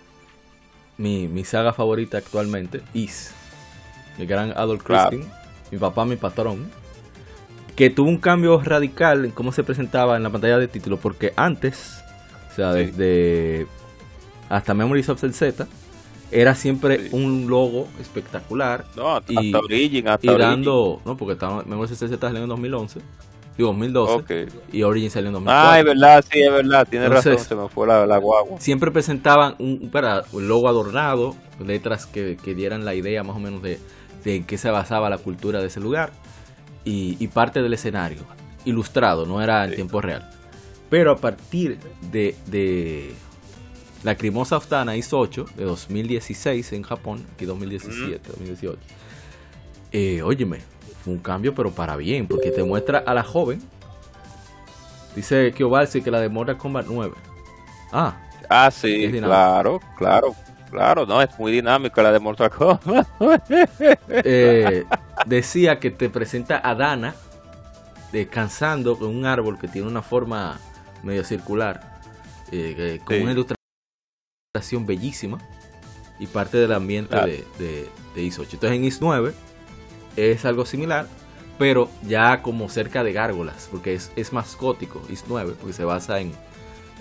Mi, 0.98 1.26
mi 1.26 1.42
saga 1.42 1.72
favorita 1.72 2.18
actualmente, 2.18 2.82
Is. 2.92 3.34
Mi 4.18 4.26
gran 4.26 4.52
Adolf 4.56 4.82
Christine. 4.82 5.26
Mi 5.70 5.78
papá, 5.78 6.04
mi 6.04 6.16
patrón 6.16 6.70
que 7.76 7.90
tuvo 7.90 8.08
un 8.08 8.18
cambio 8.18 8.60
radical 8.60 9.24
en 9.24 9.30
cómo 9.30 9.52
se 9.52 9.64
presentaba 9.64 10.16
en 10.16 10.22
la 10.22 10.30
pantalla 10.30 10.58
de 10.58 10.68
título, 10.68 10.96
porque 10.96 11.32
antes, 11.36 12.02
o 12.52 12.54
sea, 12.54 12.72
desde 12.72 13.66
hasta 14.48 14.74
Memories 14.74 15.08
of 15.08 15.20
Z, 15.20 15.66
era 16.30 16.54
siempre 16.54 17.08
un 17.12 17.48
logo 17.48 17.88
espectacular. 18.00 18.84
No, 18.96 19.16
hasta, 19.16 19.32
y, 19.32 19.52
Origin, 19.54 20.08
hasta 20.08 20.32
y 20.32 20.38
dando, 20.38 21.00
no, 21.04 21.16
porque 21.16 21.32
estaba, 21.32 21.64
Memories 21.64 21.92
of 21.92 22.10
Z 22.10 22.20
salió 22.20 22.42
en 22.42 22.48
2011. 22.48 23.00
Digo, 23.56 23.68
2012 23.68 24.48
y 24.72 24.82
Origin 24.82 25.10
salió 25.10 25.28
en 25.28 25.34
2004. 25.34 25.70
Ah, 25.70 25.78
es 25.78 25.84
verdad, 25.84 26.24
sí, 26.28 26.42
es 26.42 26.52
verdad, 26.52 26.88
tiene 26.90 27.08
razón, 27.08 27.38
se 27.38 27.54
me 27.54 27.68
fue 27.68 27.86
la, 27.86 28.18
guagua. 28.18 28.60
Siempre 28.60 28.90
presentaban 28.90 29.54
un, 29.60 29.90
para, 29.90 30.24
un 30.32 30.48
logo 30.48 30.68
adornado, 30.68 31.36
letras 31.64 32.06
que, 32.06 32.36
que, 32.42 32.54
dieran 32.54 32.84
la 32.84 32.94
idea 32.94 33.22
más 33.22 33.36
o 33.36 33.38
menos 33.38 33.62
de, 33.62 33.78
de 34.24 34.36
en 34.36 34.44
qué 34.44 34.58
se 34.58 34.70
basaba 34.70 35.10
la 35.10 35.18
cultura 35.18 35.60
de 35.60 35.66
ese 35.66 35.80
lugar 35.80 36.12
y, 36.84 37.26
parte 37.28 37.62
del 37.62 37.72
escenario, 37.72 38.22
ilustrado, 38.64 39.26
no 39.26 39.42
era 39.42 39.64
en 39.64 39.74
tiempo 39.74 40.00
real. 40.00 40.30
Pero 40.90 41.12
a 41.12 41.16
partir 41.16 41.78
de, 42.12 42.36
de 42.46 43.14
la 44.02 44.16
Crimosa 44.16 44.58
Oftana 44.58 44.96
IS 44.96 45.12
8 45.12 45.46
de 45.56 45.64
2016 45.64 46.72
en 46.74 46.82
Japón, 46.82 47.24
aquí 47.34 47.46
2017, 47.46 48.28
2018, 48.28 48.78
eh, 49.92 50.22
óyeme, 50.22 50.58
fue 51.02 51.14
un 51.14 51.20
cambio 51.20 51.54
pero 51.54 51.70
para 51.70 51.96
bien, 51.96 52.26
porque 52.26 52.50
te 52.50 52.62
muestra 52.62 52.98
a 52.98 53.14
la 53.14 53.22
joven. 53.22 53.62
Dice 55.16 55.52
Kyobalsi 55.52 56.02
que 56.02 56.10
la 56.10 56.20
de 56.20 56.28
Mortal 56.28 56.58
Kombat 56.58 56.86
9. 56.86 57.14
Ah, 57.92 58.20
ah 58.50 58.70
sí, 58.70 59.10
claro, 59.10 59.80
claro. 59.96 60.34
Claro, 60.74 61.06
no, 61.06 61.22
es 61.22 61.38
muy 61.38 61.52
dinámico 61.52 62.02
la 62.02 62.10
de 62.10 62.18
Mortal 62.18 62.50
Kombat. 62.50 63.06
Eh, 64.08 64.84
decía 65.24 65.78
que 65.78 65.92
te 65.92 66.10
presenta 66.10 66.60
a 66.68 66.74
Dana 66.74 67.14
descansando 68.10 68.98
con 68.98 69.14
un 69.14 69.24
árbol 69.24 69.56
que 69.56 69.68
tiene 69.68 69.86
una 69.86 70.02
forma 70.02 70.58
medio 71.04 71.22
circular, 71.22 72.00
eh, 72.50 72.98
con 73.04 73.22
una 73.22 73.32
ilustración 73.32 74.84
bellísima 74.84 75.38
y 76.18 76.26
parte 76.26 76.58
del 76.58 76.72
ambiente 76.72 77.14
de, 77.18 77.44
de, 77.60 77.88
de 78.16 78.22
IS 78.22 78.40
8. 78.40 78.50
Entonces 78.54 78.76
en 78.76 78.84
IS 78.84 79.00
9 79.00 79.32
es 80.16 80.44
algo 80.44 80.66
similar, 80.66 81.06
pero 81.56 81.88
ya 82.02 82.42
como 82.42 82.68
cerca 82.68 83.04
de 83.04 83.12
gárgolas, 83.12 83.68
porque 83.70 83.94
es, 83.94 84.10
es 84.16 84.32
más 84.32 84.56
gótico, 84.56 85.00
IS 85.08 85.24
9, 85.28 85.54
porque 85.56 85.72
se 85.72 85.84
basa 85.84 86.18
en, 86.18 86.32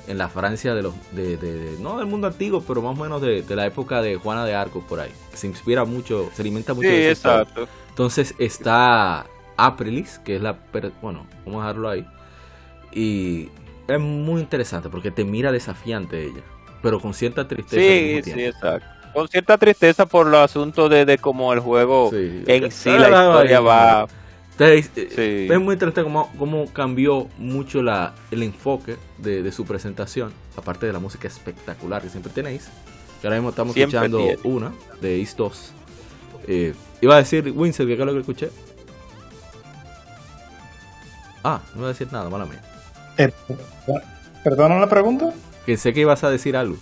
en 0.07 0.17
la 0.17 0.29
Francia 0.29 0.73
de 0.73 0.81
los 0.81 0.93
de, 1.11 1.77
no 1.79 1.97
del 1.97 2.07
mundo 2.07 2.27
antiguo 2.27 2.63
pero 2.67 2.81
más 2.81 2.97
o 2.97 3.03
menos 3.03 3.21
de, 3.21 3.43
la 3.49 3.65
época 3.65 4.01
de 4.01 4.15
Juana 4.15 4.45
de 4.45 4.55
Arco 4.55 4.81
por 4.81 4.99
ahí. 4.99 5.11
Se 5.33 5.47
inspira 5.47 5.85
mucho 5.85 6.29
se 6.33 6.41
alimenta 6.41 6.73
mucho 6.73 6.87
de 6.87 7.11
eso 7.11 7.29
exacto. 7.29 7.67
Entonces 7.89 8.35
está 8.37 9.25
Aprilis 9.57 10.19
que 10.19 10.35
es 10.35 10.41
la 10.41 10.57
bueno 11.01 11.25
vamos 11.45 11.63
a 11.63 11.67
dejarlo 11.67 11.89
ahí. 11.89 12.05
Y 12.91 13.49
es 13.87 13.99
muy 13.99 14.41
interesante 14.41 14.89
porque 14.89 15.11
te 15.11 15.23
mira 15.23 15.51
desafiante 15.51 16.23
ella 16.23 16.41
pero 16.81 16.99
con 16.99 17.13
cierta 17.13 17.47
tristeza 17.47 17.81
sí 17.81 18.31
sí 18.31 18.45
exacto. 18.45 18.87
Con 19.13 19.27
cierta 19.27 19.59
tristeza 19.59 20.07
por 20.07 20.25
los 20.25 20.39
asuntos 20.39 20.89
de, 20.89 21.05
de 21.05 21.19
cómo 21.19 21.53
el 21.53 21.59
juego 21.59 22.09
en 22.13 22.71
sí 22.71 22.89
la 22.89 23.09
historia 23.09 23.61
va 23.61 24.07
eh, 24.59 25.47
es 25.51 25.59
muy 25.59 25.73
interesante 25.73 26.03
cómo, 26.03 26.31
cómo 26.37 26.67
cambió 26.71 27.27
mucho 27.37 27.81
la, 27.81 28.13
el 28.31 28.43
enfoque 28.43 28.97
de, 29.17 29.51
su 29.51 29.65
presentación, 29.65 30.31
aparte 30.55 30.85
de 30.85 30.93
la 30.93 30.99
música 30.99 31.27
espectacular 31.27 32.01
que 32.01 32.09
siempre 32.09 32.31
tenéis. 32.31 32.69
Que 33.21 33.27
ahora 33.27 33.37
mismo 33.37 33.49
estamos 33.49 33.75
escuchando 33.75 34.21
una 34.43 34.73
de 35.01 35.19
East 35.19 35.37
2. 35.37 35.73
Eh, 36.47 36.73
iba 37.01 37.15
a 37.15 37.17
decir 37.19 37.51
Winsel, 37.55 37.87
que 37.87 37.93
es 37.93 37.99
lo 37.99 38.13
que 38.13 38.19
escuché. 38.19 38.49
Ah, 41.43 41.61
no 41.73 41.79
iba 41.79 41.87
a 41.87 41.93
decir 41.93 42.07
nada, 42.11 42.29
mala 42.29 42.45
mía. 42.45 42.61
Eh, 43.17 43.31
¿Perdona 44.43 44.77
la 44.79 44.89
pregunta? 44.89 45.33
Pensé 45.65 45.93
que 45.93 46.01
ibas 46.01 46.23
a 46.23 46.29
decir 46.29 46.55
algo. 46.57 46.77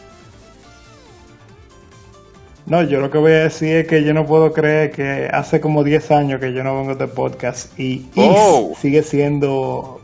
No, 2.65 2.83
yo 2.83 2.99
lo 2.99 3.09
que 3.09 3.17
voy 3.17 3.31
a 3.31 3.43
decir 3.43 3.75
es 3.77 3.87
que 3.87 4.03
yo 4.03 4.13
no 4.13 4.25
puedo 4.25 4.53
creer 4.53 4.91
que 4.91 5.29
hace 5.31 5.59
como 5.59 5.83
10 5.83 6.11
años 6.11 6.39
que 6.39 6.53
yo 6.53 6.63
no 6.63 6.77
vengo 6.77 6.95
de 6.95 7.07
podcast 7.07 7.77
y, 7.79 8.05
oh. 8.15 8.73
sigue 8.79 9.03
siendo 9.03 9.99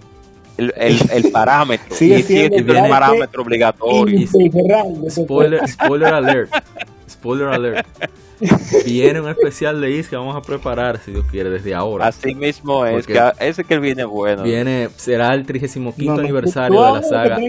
el, 0.57 0.73
el, 0.77 1.31
parámetro. 1.31 1.95
sigue 1.95 2.23
siendo 2.23 2.57
el 2.57 2.89
parámetro 2.89 3.43
obligatorio. 3.43 4.27
Spoiler, 5.09 5.67
spoiler 5.67 6.13
alert. 6.13 6.51
Spoiler 7.09 7.47
alert. 7.47 7.87
Viene 8.85 9.19
un 9.21 9.29
especial 9.29 9.81
de 9.81 9.91
IS 9.91 10.09
que 10.09 10.15
vamos 10.15 10.35
a 10.35 10.41
preparar, 10.41 10.99
si 11.03 11.11
Dios 11.11 11.25
quiere, 11.29 11.49
desde 11.49 11.73
ahora. 11.73 12.07
Así 12.07 12.35
mismo 12.35 12.85
es, 12.85 13.07
que 13.07 13.19
ese 13.39 13.63
que 13.63 13.79
viene 13.79 14.05
bueno. 14.05 14.43
Viene, 14.43 14.89
será 14.95 15.33
el 15.33 15.45
35 15.45 16.11
aniversario 16.19 16.83
de 16.83 16.91
la 16.91 17.03
saga. 17.03 17.39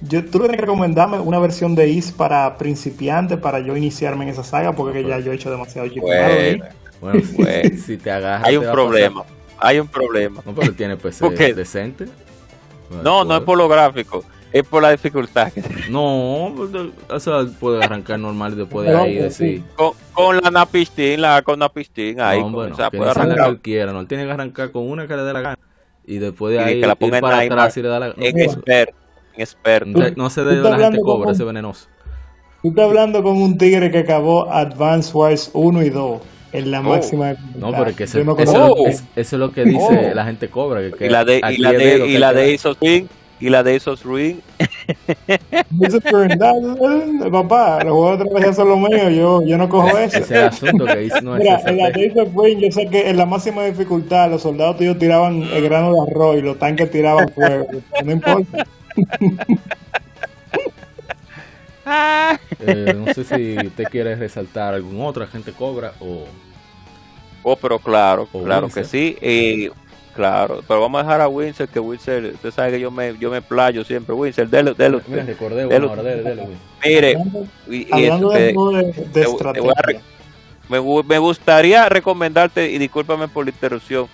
Yo, 0.00 0.24
tú 0.24 0.38
tienes 0.38 0.56
que 0.56 0.62
recomendarme 0.62 1.18
una 1.18 1.38
versión 1.40 1.74
de 1.74 1.88
Is 1.88 2.12
para 2.12 2.56
principiantes 2.56 3.38
para 3.38 3.58
yo 3.58 3.76
iniciarme 3.76 4.24
en 4.24 4.30
esa 4.30 4.44
saga 4.44 4.72
porque 4.72 5.04
ya 5.04 5.18
yo 5.18 5.32
he 5.32 5.34
hecho 5.34 5.50
demasiado 5.50 5.88
bueno, 6.00 6.64
bueno, 7.00 7.22
pues, 7.36 7.82
si 7.82 7.96
te 7.96 8.10
agarras. 8.10 8.46
Hay 8.46 8.56
un 8.56 8.70
problema. 8.70 9.24
Hay 9.58 9.80
un 9.80 9.88
problema. 9.88 10.40
No, 10.46 10.54
pero 10.54 10.72
tiene 10.72 10.96
PC 10.96 11.52
decente. 11.52 12.06
no, 13.02 13.24
no 13.24 13.36
es 13.36 13.42
por 13.42 13.58
lo 13.58 13.68
gráfico. 13.68 14.24
Es 14.50 14.62
por 14.62 14.82
la 14.82 14.92
dificultad. 14.92 15.52
No, 15.90 16.46
o 17.08 17.20
sea, 17.20 17.44
puede 17.60 17.84
arrancar 17.84 18.18
normal 18.18 18.54
y 18.54 18.56
después 18.56 18.88
de 18.88 18.96
ahí 18.96 19.14
decir. 19.16 19.62
Con, 19.74 19.92
con 20.14 20.38
la 20.40 20.50
napistín, 20.50 21.20
la 21.20 21.42
con 21.42 21.58
napistín 21.58 22.20
ahí. 22.20 22.40
No, 22.40 22.50
bueno, 22.50 22.72
o 22.72 22.76
sea, 22.76 22.90
puede 22.90 23.10
arrancar. 23.10 23.38
cualquiera, 23.38 23.92
no 23.92 24.06
tiene 24.06 24.24
que 24.24 24.30
arrancar 24.30 24.70
con 24.70 24.88
una 24.88 25.06
que 25.06 25.16
le 25.16 25.22
dé 25.22 25.32
la 25.34 25.40
gana. 25.40 25.58
Y 26.06 26.16
después 26.18 26.54
de 26.54 26.60
ahí, 26.60 26.80
que 26.80 26.86
la 26.86 26.96
ir 26.98 27.20
para 27.20 27.40
atrás 27.40 27.76
y 27.76 27.82
le 27.82 27.88
da 27.88 28.00
la 28.00 28.08
gana. 28.08 28.26
experto 28.26 29.07
experto. 29.42 30.00
No, 30.16 30.30
se 30.30 30.44
debe 30.44 30.68
la 30.68 30.78
gente 30.78 30.98
cobra, 31.00 31.32
ese 31.32 31.44
venenoso. 31.44 31.88
Tú 32.62 32.70
estás 32.70 32.86
hablando 32.86 33.22
con 33.22 33.40
un 33.40 33.56
tigre 33.56 33.90
que 33.90 33.98
acabó 33.98 34.50
Advance 34.50 35.16
Wars 35.16 35.50
1 35.52 35.82
y 35.82 35.90
2 35.90 36.20
en 36.52 36.70
la 36.70 36.80
oh. 36.80 36.84
máxima. 36.84 37.34
No, 37.56 37.70
pero 37.72 37.94
que 37.94 38.04
eso, 38.04 38.18
eso, 38.18 39.02
es 39.14 39.32
lo 39.32 39.52
que 39.52 39.64
dice 39.64 40.10
oh. 40.10 40.14
la 40.14 40.24
gente 40.24 40.48
cobra. 40.48 40.80
Que, 40.90 41.06
y 41.06 41.08
la 41.08 41.24
de, 41.24 41.40
y 41.50 41.58
la 41.58 41.72
de, 41.72 42.06
y 42.08 42.18
la 42.18 42.32
de 42.32 42.58
Ring. 42.80 43.06
Y 43.40 43.50
la 43.50 43.62
de 43.62 43.76
Isos 43.76 44.04
Ring. 44.04 44.40
Papá, 47.30 47.84
los 47.84 47.92
juegos 47.92 48.18
de 48.18 48.24
estrategia 48.24 48.52
son 48.52 48.68
los 48.68 48.78
míos. 48.78 49.12
Yo, 49.14 49.42
yo 49.42 49.56
no 49.56 49.68
cojo 49.68 49.96
eso. 49.96 50.18
Ese 50.18 50.38
asunto 50.38 50.86
que 50.86 50.96
dice 50.96 51.22
no 51.22 51.36
Mira, 51.36 51.60
en 51.64 51.76
la 51.76 51.90
de 51.90 52.06
Isos 52.06 52.28
Ring, 52.34 52.58
yo 52.58 52.72
sé 52.72 52.88
que 52.88 53.08
en 53.08 53.16
la 53.16 53.26
máxima 53.26 53.64
dificultad 53.64 54.30
los 54.30 54.42
soldados 54.42 54.78
tuyos 54.78 54.98
tiraban 54.98 55.42
el 55.42 55.62
grano 55.62 55.92
de 55.92 56.10
arroz 56.10 56.38
y 56.38 56.40
los 56.40 56.58
tanques 56.58 56.90
tiraban 56.90 57.28
fuego. 57.28 57.66
No 58.04 58.12
importa. 58.12 58.66
Eh, 62.60 62.94
no 62.96 63.12
sé 63.14 63.24
si 63.24 63.66
usted 63.66 63.84
quiere 63.84 64.14
resaltar 64.14 64.74
algún 64.74 65.00
otro 65.00 65.24
agente 65.24 65.52
cobra 65.52 65.92
o. 66.00 66.26
Oh, 67.42 67.56
pero 67.56 67.78
claro, 67.78 68.26
claro 68.26 68.68
que 68.68 68.84
sí. 68.84 69.16
y 69.22 69.70
claro, 70.14 70.62
pero 70.66 70.80
vamos 70.80 71.00
a 71.00 71.04
dejar 71.04 71.20
a 71.20 71.28
Winsor, 71.28 71.68
que 71.68 71.78
Winsor, 71.78 72.24
usted 72.34 72.50
sabe 72.50 72.72
que 72.72 72.80
yo 72.80 72.90
me, 72.90 73.16
yo 73.18 73.30
me 73.30 73.40
playo 73.40 73.84
siempre. 73.84 74.14
Winsor, 74.14 74.48
dele, 74.48 74.74
dele 74.74 75.00
Mira, 75.06 75.22
recordé 75.22 75.64
bueno, 75.64 75.88
ahora, 75.88 76.02
dele, 76.02 76.22
dele, 76.22 76.48
Mire, 76.84 77.16
y, 77.68 77.86
hablando 77.92 78.30
de, 78.30 78.52
de, 79.12 79.22
estrategia. 79.22 80.02
me, 80.68 80.80
me 81.04 81.18
gustaría 81.18 81.88
recomendarte, 81.88 82.70
y 82.70 82.76
discúlpame 82.78 83.28
por 83.28 83.44
la 83.46 83.52
interrupción, 83.52 84.08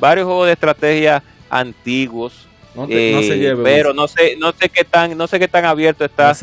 varios 0.00 0.26
juegos 0.26 0.46
de 0.46 0.52
estrategia 0.54 1.22
antiguos 1.50 2.48
no, 2.74 2.86
se 2.86 3.18
eh, 3.18 3.38
lleve, 3.38 3.64
pero 3.64 3.92
no 3.92 4.06
sé, 4.06 4.36
no 4.38 4.52
sé 4.52 4.68
qué 4.68 4.84
tan, 4.84 5.16
no 5.16 5.26
sé 5.26 5.38
qué 5.38 5.48
tan 5.48 5.64
abierto 5.64 6.04
está 6.04 6.34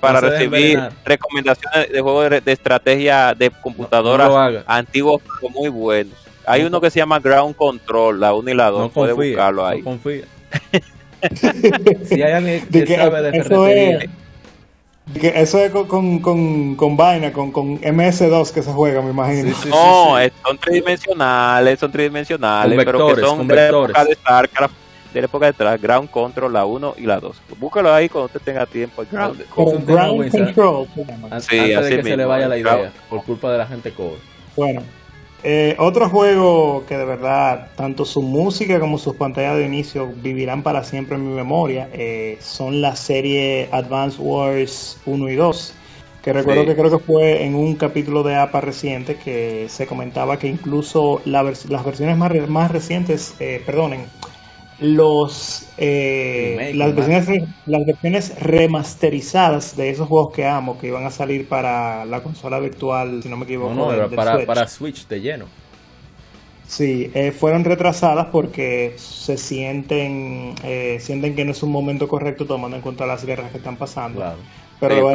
para 0.00 0.20
recibir 0.20 0.80
recomendaciones 1.04 1.92
de 1.92 2.00
juegos 2.00 2.30
de, 2.44 2.52
estrategia 2.52 3.34
de 3.34 3.50
computadora 3.50 4.64
antiguos 4.66 5.22
muy 5.54 5.68
buenos. 5.68 6.14
Hay 6.46 6.64
uno 6.64 6.80
que 6.80 6.90
se 6.90 6.98
llama 6.98 7.20
Ground 7.20 7.54
Control, 7.56 8.18
la 8.18 8.32
1 8.32 8.50
y 8.50 8.54
la 8.54 8.70
2. 8.70 8.80
No 8.80 8.88
Puede 8.88 9.12
buscarlo 9.12 9.66
ahí. 9.66 9.78
No 9.80 9.84
confía. 9.84 10.24
si 12.04 12.22
hay 12.22 12.32
alguien 12.32 12.66
que, 12.68 12.86
sabe 12.96 13.30
de 13.30 13.38
eso 13.38 13.66
es, 13.66 14.08
eso 15.14 15.58
es 15.58 15.70
con, 15.70 16.20
con, 16.20 16.76
con, 16.76 16.96
vaina, 16.96 17.32
con, 17.32 17.50
con 17.52 17.80
MS2 17.80 18.50
que 18.52 18.62
se 18.62 18.72
juega, 18.72 19.02
me 19.02 19.10
imagino. 19.10 19.54
no, 19.66 20.16
son 20.44 20.58
tridimensionales, 20.58 21.78
son 21.78 21.92
tridimensionales, 21.92 22.84
pero 22.84 23.14
que 23.14 23.20
son 23.20 23.46
de 23.46 23.54
de 23.54 24.14
StarCraft, 24.14 24.74
de 25.12 25.20
la 25.20 25.26
época 25.26 25.46
de 25.46 25.50
atrás, 25.50 25.80
Ground 25.80 26.10
Control, 26.10 26.52
la 26.52 26.64
1 26.64 26.94
y 26.98 27.02
la 27.02 27.20
2. 27.20 27.36
Búscalo 27.58 27.92
ahí 27.92 28.08
cuando 28.08 28.26
usted 28.26 28.40
tenga 28.40 28.66
tiempo. 28.66 29.04
Ground, 29.10 29.44
ground 29.86 30.30
Control. 30.30 30.86
Sí, 31.40 31.72
antes 31.72 31.90
de 31.90 31.96
que 31.96 32.02
se 32.02 32.16
le 32.16 32.24
vaya 32.24 32.48
la 32.48 32.58
idea, 32.58 32.92
por 33.08 33.24
culpa 33.24 33.50
de 33.52 33.58
la 33.58 33.66
gente 33.66 33.92
cobre. 33.92 34.18
Bueno, 34.56 34.82
eh, 35.44 35.76
otro 35.78 36.08
juego 36.08 36.84
que 36.88 36.96
de 36.96 37.04
verdad, 37.04 37.68
tanto 37.76 38.04
su 38.04 38.22
música 38.22 38.80
como 38.80 38.98
sus 38.98 39.14
pantallas 39.14 39.56
de 39.56 39.66
inicio 39.66 40.12
vivirán 40.16 40.62
para 40.62 40.82
siempre 40.82 41.16
en 41.16 41.28
mi 41.28 41.34
memoria, 41.34 41.88
eh, 41.92 42.38
son 42.40 42.80
la 42.82 42.96
serie 42.96 43.68
Advance 43.70 44.20
Wars 44.20 44.98
1 45.06 45.28
y 45.28 45.36
2. 45.36 45.74
Que 46.22 46.32
recuerdo 46.32 46.66
que 46.66 46.74
creo 46.74 46.90
que 46.90 46.98
fue 46.98 47.44
en 47.44 47.54
un 47.54 47.76
capítulo 47.76 48.24
de 48.24 48.34
APA 48.34 48.60
reciente 48.60 49.16
que 49.16 49.66
se 49.68 49.86
comentaba 49.86 50.38
que 50.38 50.48
incluso 50.48 51.22
las 51.24 51.44
versiones 51.84 52.18
más, 52.18 52.32
más 52.48 52.70
recientes, 52.72 53.36
eh, 53.38 53.62
perdonen, 53.64 54.06
los 54.80 55.68
eh, 55.76 56.72
las, 56.74 56.94
versiones, 56.94 57.48
las 57.66 57.84
versiones 57.84 58.40
remasterizadas 58.40 59.76
de 59.76 59.90
esos 59.90 60.06
juegos 60.06 60.32
que 60.32 60.46
amo 60.46 60.78
que 60.78 60.86
iban 60.86 61.04
a 61.04 61.10
salir 61.10 61.48
para 61.48 62.04
la 62.04 62.22
consola 62.22 62.60
virtual 62.60 63.22
si 63.22 63.28
no 63.28 63.36
me 63.36 63.44
equivoco 63.44 63.74
no, 63.74 63.88
para, 64.10 64.34
Switch. 64.34 64.46
para 64.46 64.68
Switch 64.68 65.08
de 65.08 65.20
lleno. 65.20 65.46
Sí 66.66 67.10
eh, 67.14 67.32
fueron 67.32 67.64
retrasadas 67.64 68.26
porque 68.26 68.94
se 68.96 69.36
sienten 69.36 70.54
eh, 70.62 70.98
sienten 71.00 71.34
que 71.34 71.44
no 71.44 71.52
es 71.52 71.62
un 71.62 71.72
momento 71.72 72.06
correcto 72.06 72.46
tomando 72.46 72.76
en 72.76 72.82
cuenta 72.82 73.04
las 73.06 73.24
guerras 73.24 73.50
que 73.50 73.58
están 73.58 73.76
pasando. 73.76 74.22
Pero 74.78 75.10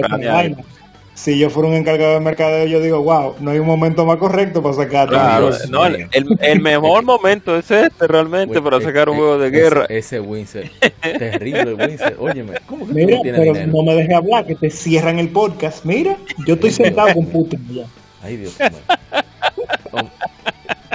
si 1.15 1.37
yo 1.37 1.49
fuera 1.49 1.69
un 1.69 1.75
encargado 1.75 2.15
de 2.15 2.19
mercadeo, 2.19 2.65
yo 2.65 2.81
digo, 2.81 3.03
wow, 3.03 3.35
no 3.39 3.51
hay 3.51 3.59
un 3.59 3.67
momento 3.67 4.05
más 4.05 4.17
correcto 4.17 4.63
para 4.63 4.75
sacar. 4.75 5.09
Claro, 5.09 5.51
no, 5.69 5.85
el, 5.85 6.07
el, 6.11 6.61
mejor 6.61 7.03
momento 7.03 7.55
es 7.55 7.69
este 7.69 8.07
realmente 8.07 8.59
para 8.61 8.81
sacar 8.81 9.09
un 9.09 9.17
juego 9.17 9.37
de 9.37 9.51
guerra. 9.51 9.85
Ese, 9.89 10.21
ese 10.39 10.71
terrible 11.01 11.75
Winsor. 11.75 12.15
Óyeme, 12.19 12.53
¿cómo 12.65 12.87
que 12.87 12.93
Mira, 12.93 13.19
pero 13.21 13.53
no 13.67 13.83
me 13.83 13.95
dejes 13.95 14.15
hablar, 14.15 14.45
que 14.45 14.55
te 14.55 14.69
cierran 14.71 15.19
el 15.19 15.29
podcast. 15.29 15.85
Mira, 15.85 16.17
yo 16.47 16.55
estoy 16.55 16.71
sentado 16.71 17.13
con 17.13 17.25
Putin 17.27 17.63
ya. 17.69 17.85
Ay, 18.23 18.37
Dios 18.37 18.57
mío. 18.59 20.09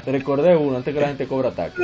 Te 0.05 0.13
recordé 0.13 0.57
uno 0.57 0.79
antes 0.79 0.93
que 0.93 1.01
la 1.01 1.09
gente 1.09 1.27
cobra 1.27 1.51
ataque. 1.51 1.81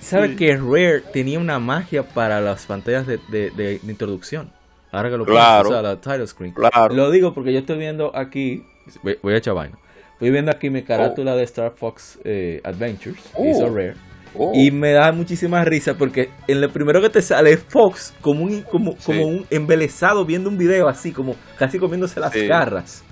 ¿Sabes 0.00 0.36
que 0.36 0.56
Rare 0.56 1.02
tenía 1.12 1.38
una 1.38 1.58
magia 1.58 2.02
para 2.02 2.40
las 2.40 2.66
pantallas 2.66 3.06
de, 3.06 3.18
de, 3.28 3.50
de 3.50 3.80
introducción? 3.86 4.50
Ahora 4.90 5.10
que 5.10 5.16
lo 5.16 5.24
claro, 5.24 5.82
la 5.82 6.00
title 6.00 6.26
screen. 6.26 6.54
Lo 6.90 7.10
digo 7.10 7.34
porque 7.34 7.52
yo 7.52 7.58
estoy 7.58 7.78
viendo 7.78 8.14
aquí, 8.14 8.64
voy, 9.02 9.34
a 9.34 9.36
echar 9.36 9.54
vaina. 9.54 9.78
Estoy 10.14 10.30
viendo 10.30 10.50
aquí 10.50 10.70
mi 10.70 10.82
carátula 10.82 11.36
de 11.36 11.44
Star 11.44 11.72
Fox 11.76 12.18
eh, 12.24 12.60
Adventures, 12.64 13.22
oh. 13.34 13.68
Rare. 13.68 13.94
Oh. 14.34 14.52
Y 14.54 14.70
me 14.70 14.92
da 14.92 15.10
muchísima 15.12 15.64
risa 15.64 15.94
porque 15.94 16.30
en 16.46 16.60
lo 16.60 16.70
primero 16.70 17.00
que 17.00 17.08
te 17.08 17.22
sale 17.22 17.52
es 17.52 17.60
Fox 17.60 18.14
como 18.20 18.44
un, 18.44 18.62
como, 18.62 18.96
como 18.96 19.26
un 19.26 19.46
embelesado 19.50 20.24
viendo 20.24 20.50
un 20.50 20.58
video 20.58 20.88
así, 20.88 21.12
como 21.12 21.34
casi 21.56 21.78
comiéndose 21.78 22.20
las 22.20 22.32
garras. 22.34 23.04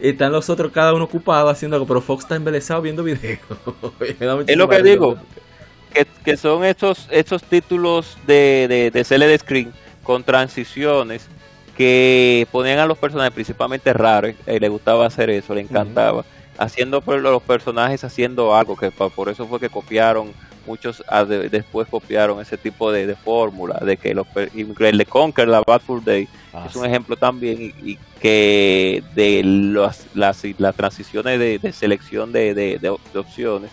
Están 0.00 0.32
los 0.32 0.48
otros 0.48 0.72
cada 0.72 0.94
uno 0.94 1.04
ocupado 1.04 1.50
haciendo 1.50 1.76
algo, 1.76 1.86
pero 1.86 2.00
Fox 2.00 2.24
está 2.24 2.36
embelesado 2.36 2.80
viendo 2.80 3.02
videos. 3.02 3.40
es 4.46 4.56
lo 4.56 4.68
que 4.68 4.82
digo, 4.82 5.18
que, 6.24 6.36
son 6.36 6.64
estos, 6.64 7.06
estos 7.10 7.42
títulos 7.42 8.16
de, 8.26 8.66
de, 8.68 8.90
de 8.90 9.04
CLD 9.04 9.38
Screen 9.40 9.72
con 10.02 10.24
transiciones 10.24 11.28
que 11.76 12.46
ponían 12.50 12.78
a 12.78 12.86
los 12.86 12.98
personajes 12.98 13.32
principalmente 13.32 13.92
raros, 13.92 14.32
y 14.46 14.50
eh, 14.50 14.60
le 14.60 14.68
gustaba 14.68 15.06
hacer 15.06 15.30
eso, 15.30 15.54
le 15.54 15.62
encantaba, 15.62 16.24
haciendo 16.58 17.02
los 17.06 17.42
personajes 17.42 18.04
haciendo 18.04 18.54
algo, 18.54 18.76
que 18.76 18.90
por 18.90 19.28
eso 19.28 19.46
fue 19.46 19.58
que 19.58 19.70
copiaron, 19.70 20.32
muchos 20.66 21.02
después 21.50 21.88
copiaron 21.88 22.40
ese 22.40 22.58
tipo 22.58 22.92
de, 22.92 23.14
fórmula, 23.16 23.78
de 23.80 23.96
que 23.96 24.14
los, 24.14 24.26
el 24.36 24.98
de 24.98 25.06
Conquer, 25.06 25.48
la 25.48 25.62
Fur 25.78 26.04
Day, 26.04 26.28
ah, 26.52 26.66
es 26.68 26.76
un 26.76 26.84
ejemplo 26.84 27.16
también, 27.16 27.72
y, 27.82 27.96
que 28.20 29.02
de 29.14 29.42
las, 29.42 30.04
las, 30.12 30.42
transiciones 30.76 31.38
de, 31.38 31.72
selección 31.72 32.30
de, 32.30 32.52
de 32.54 33.18
opciones 33.18 33.70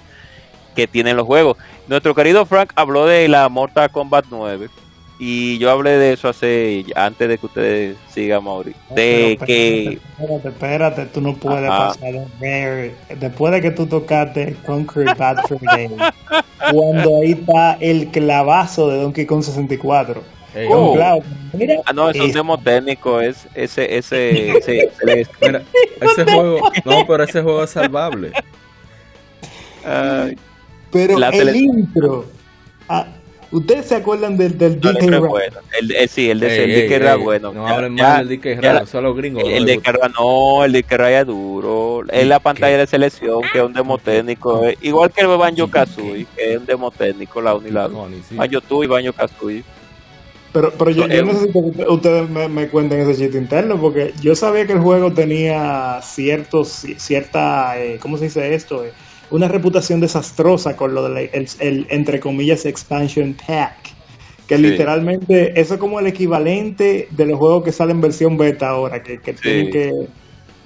que 0.77 0.87
tienen 0.87 1.17
los 1.17 1.25
juegos. 1.25 1.57
Nuestro 1.87 2.13
querido 2.15 2.45
Frank 2.45 2.71
habló 2.75 3.05
de 3.05 3.27
la 3.27 3.49
Mortal 3.49 3.91
Kombat 3.91 4.27
9 4.29 4.69
y 5.19 5.57
yo 5.57 5.71
hablé 5.71 5.97
de 5.97 6.13
eso 6.13 6.29
hace 6.29 6.85
antes 6.95 7.27
de 7.27 7.37
que 7.37 7.45
ustedes 7.45 7.97
sigan 8.09 8.43
Mauri. 8.43 8.75
De 8.93 9.39
que 9.45 9.99
espérate, 10.19 10.49
espérate 10.49 11.05
tú 11.07 11.21
no 11.21 11.35
puedes 11.35 11.69
pasar 11.69 12.13
ver 12.39 12.93
después 13.19 13.53
de 13.53 13.61
que 13.61 13.71
tú 13.71 13.87
tocaste 13.87 14.55
Concrete 14.65 15.13
Bad 15.15 15.37
Day 15.61 15.89
cuando 16.71 17.21
ahí 17.21 17.31
está 17.31 17.73
el 17.79 18.09
clavazo 18.09 18.89
de 18.89 19.01
Donkey 19.01 19.25
Kong 19.25 19.43
64 19.43 20.23
oh. 20.69 20.97
ah 21.85 21.93
no 21.93 22.09
es 22.09 22.19
un 22.19 22.31
demo 22.31 22.57
técnico 22.59 23.19
es 23.19 23.47
ese 23.55 23.97
ese 23.97 24.49
ese, 24.57 24.91
ese 25.01 26.25
juego 26.31 26.59
no 26.85 27.07
pero 27.07 27.23
ese 27.23 27.41
juego 27.41 27.63
es 27.63 27.71
salvable. 27.71 28.31
Pero 30.91 31.17
el 31.17 31.55
intro 31.55 32.25
ah, 32.89 33.07
¿Ustedes 33.51 33.85
se 33.85 33.95
acuerdan 33.95 34.37
del, 34.37 34.57
del 34.57 34.79
DK 34.79 35.19
Bueno. 35.19 35.59
El, 35.79 35.95
el, 35.95 36.09
sí, 36.09 36.29
el 36.29 36.39
de 36.39 36.63
el 36.63 36.87
DK 36.87 36.91
era 36.91 37.15
bueno. 37.15 37.53
No 37.53 37.67
hablen 37.67 37.93
mal 37.95 38.27
del 38.27 38.39
DK 38.39 38.61
Rap, 38.61 38.87
solo 38.87 39.13
gringos. 39.13 39.43
El 39.45 39.65
DK 39.65 39.87
Rap 39.87 40.11
no, 40.19 40.65
el 40.65 40.73
DK 40.73 40.91
Rap 40.91 41.11
es 41.11 41.25
duro. 41.27 42.03
Es 42.11 42.27
la 42.27 42.39
pantalla 42.39 42.77
de 42.77 42.87
selección, 42.87 43.41
que 43.51 43.59
es 43.59 43.63
un 43.63 43.73
demo 43.73 43.97
técnico. 43.97 44.63
Igual 44.81 45.11
que 45.11 45.21
el 45.21 45.27
Banjo 45.27 45.69
Kazooie, 45.69 46.27
que 46.35 46.53
es 46.53 46.59
un 46.59 46.65
demo 46.65 46.91
técnico, 46.91 47.41
la 47.41 47.55
unidad. 47.55 47.89
Banjo 48.31 48.61
tú 48.61 48.83
y 48.83 48.87
Banjo 48.87 49.13
Kazooie. 49.13 49.63
Pero, 50.53 50.71
pero 50.71 50.91
yo, 50.91 51.07
yo 51.07 51.25
necesito 51.25 51.59
que 51.71 51.83
ustedes 51.83 52.29
me, 52.29 52.47
me, 52.47 52.67
cuenten 52.69 53.01
ese 53.01 53.15
chiste 53.15 53.37
interno, 53.37 53.79
porque 53.79 54.13
yo 54.21 54.33
sabía 54.35 54.65
que 54.65 54.73
el 54.73 54.79
juego 54.79 55.13
tenía 55.13 55.99
ciertos, 56.01 56.85
cierta, 56.97 57.77
eh, 57.79 57.99
¿cómo 58.01 58.17
se 58.17 58.25
dice 58.25 58.55
esto? 58.55 58.83
Eh, 59.27 59.35
una 59.35 59.47
reputación 59.47 59.99
desastrosa 59.99 60.75
con 60.75 60.93
lo 60.93 61.09
del 61.09 61.29
el, 61.59 61.87
entre 61.89 62.19
comillas 62.19 62.65
expansion 62.65 63.35
pack 63.35 63.95
que 64.47 64.57
literalmente 64.57 65.59
eso 65.59 65.73
es 65.73 65.79
como 65.79 65.99
el 65.99 66.07
equivalente 66.07 67.09
de 67.11 67.25
los 67.25 67.37
juegos 67.37 67.63
que 67.63 67.71
salen 67.71 67.97
en 67.97 68.01
versión 68.01 68.37
beta 68.37 68.69
ahora 68.69 69.03
que, 69.03 69.19
que 69.19 69.33
tienen 69.33 69.71
que 69.71 70.07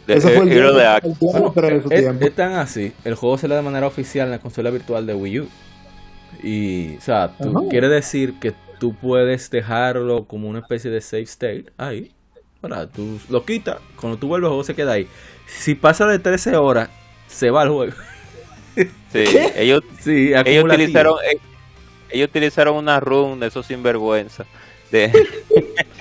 eso 0.07 0.29
fue 0.29 0.39
el, 0.43 0.49
día, 0.49 0.99
de 0.99 2.25
es, 2.25 2.35
tan 2.35 2.53
así. 2.53 2.91
El 3.05 3.15
juego 3.15 3.37
se 3.37 3.47
le 3.47 3.53
da 3.53 3.61
de 3.61 3.65
manera 3.65 3.87
oficial 3.87 4.25
en 4.25 4.31
la 4.31 4.39
consola 4.39 4.69
virtual 4.69 5.05
de 5.05 5.13
Wii 5.13 5.39
U. 5.39 5.47
Y 6.43 6.97
o 6.97 7.01
sea 7.01 7.35
tú 7.37 7.69
quiere 7.69 7.87
decir 7.87 8.39
que 8.39 8.53
tú 8.79 8.95
puedes 8.95 9.49
dejarlo 9.49 10.25
como 10.25 10.49
una 10.49 10.59
especie 10.59 10.89
de 10.89 11.01
save 11.01 11.23
state 11.23 11.65
ahí 11.77 12.11
para 12.61 12.87
tú 12.87 13.19
lo 13.29 13.45
quitas 13.45 13.77
cuando 13.99 14.17
tú 14.17 14.27
vuelves 14.27 14.47
el 14.47 14.49
juego 14.49 14.63
se 14.63 14.75
queda 14.75 14.93
ahí. 14.93 15.07
Si 15.45 15.75
pasa 15.75 16.07
de 16.07 16.19
13 16.19 16.55
horas 16.55 16.89
se 17.27 17.51
va 17.51 17.63
el 17.63 17.69
juego 17.69 17.93
Sí, 19.11 19.25
ellos, 19.55 19.83
ellos 20.05 20.63
utilizaron 20.63 21.15
eh, 21.25 21.37
ellos 22.11 22.29
utilizaron 22.29 22.75
una 22.75 22.99
run 22.99 23.39
de 23.39 23.47
esos 23.47 23.65
sinvergüenza. 23.65 24.45
De... 24.91 25.11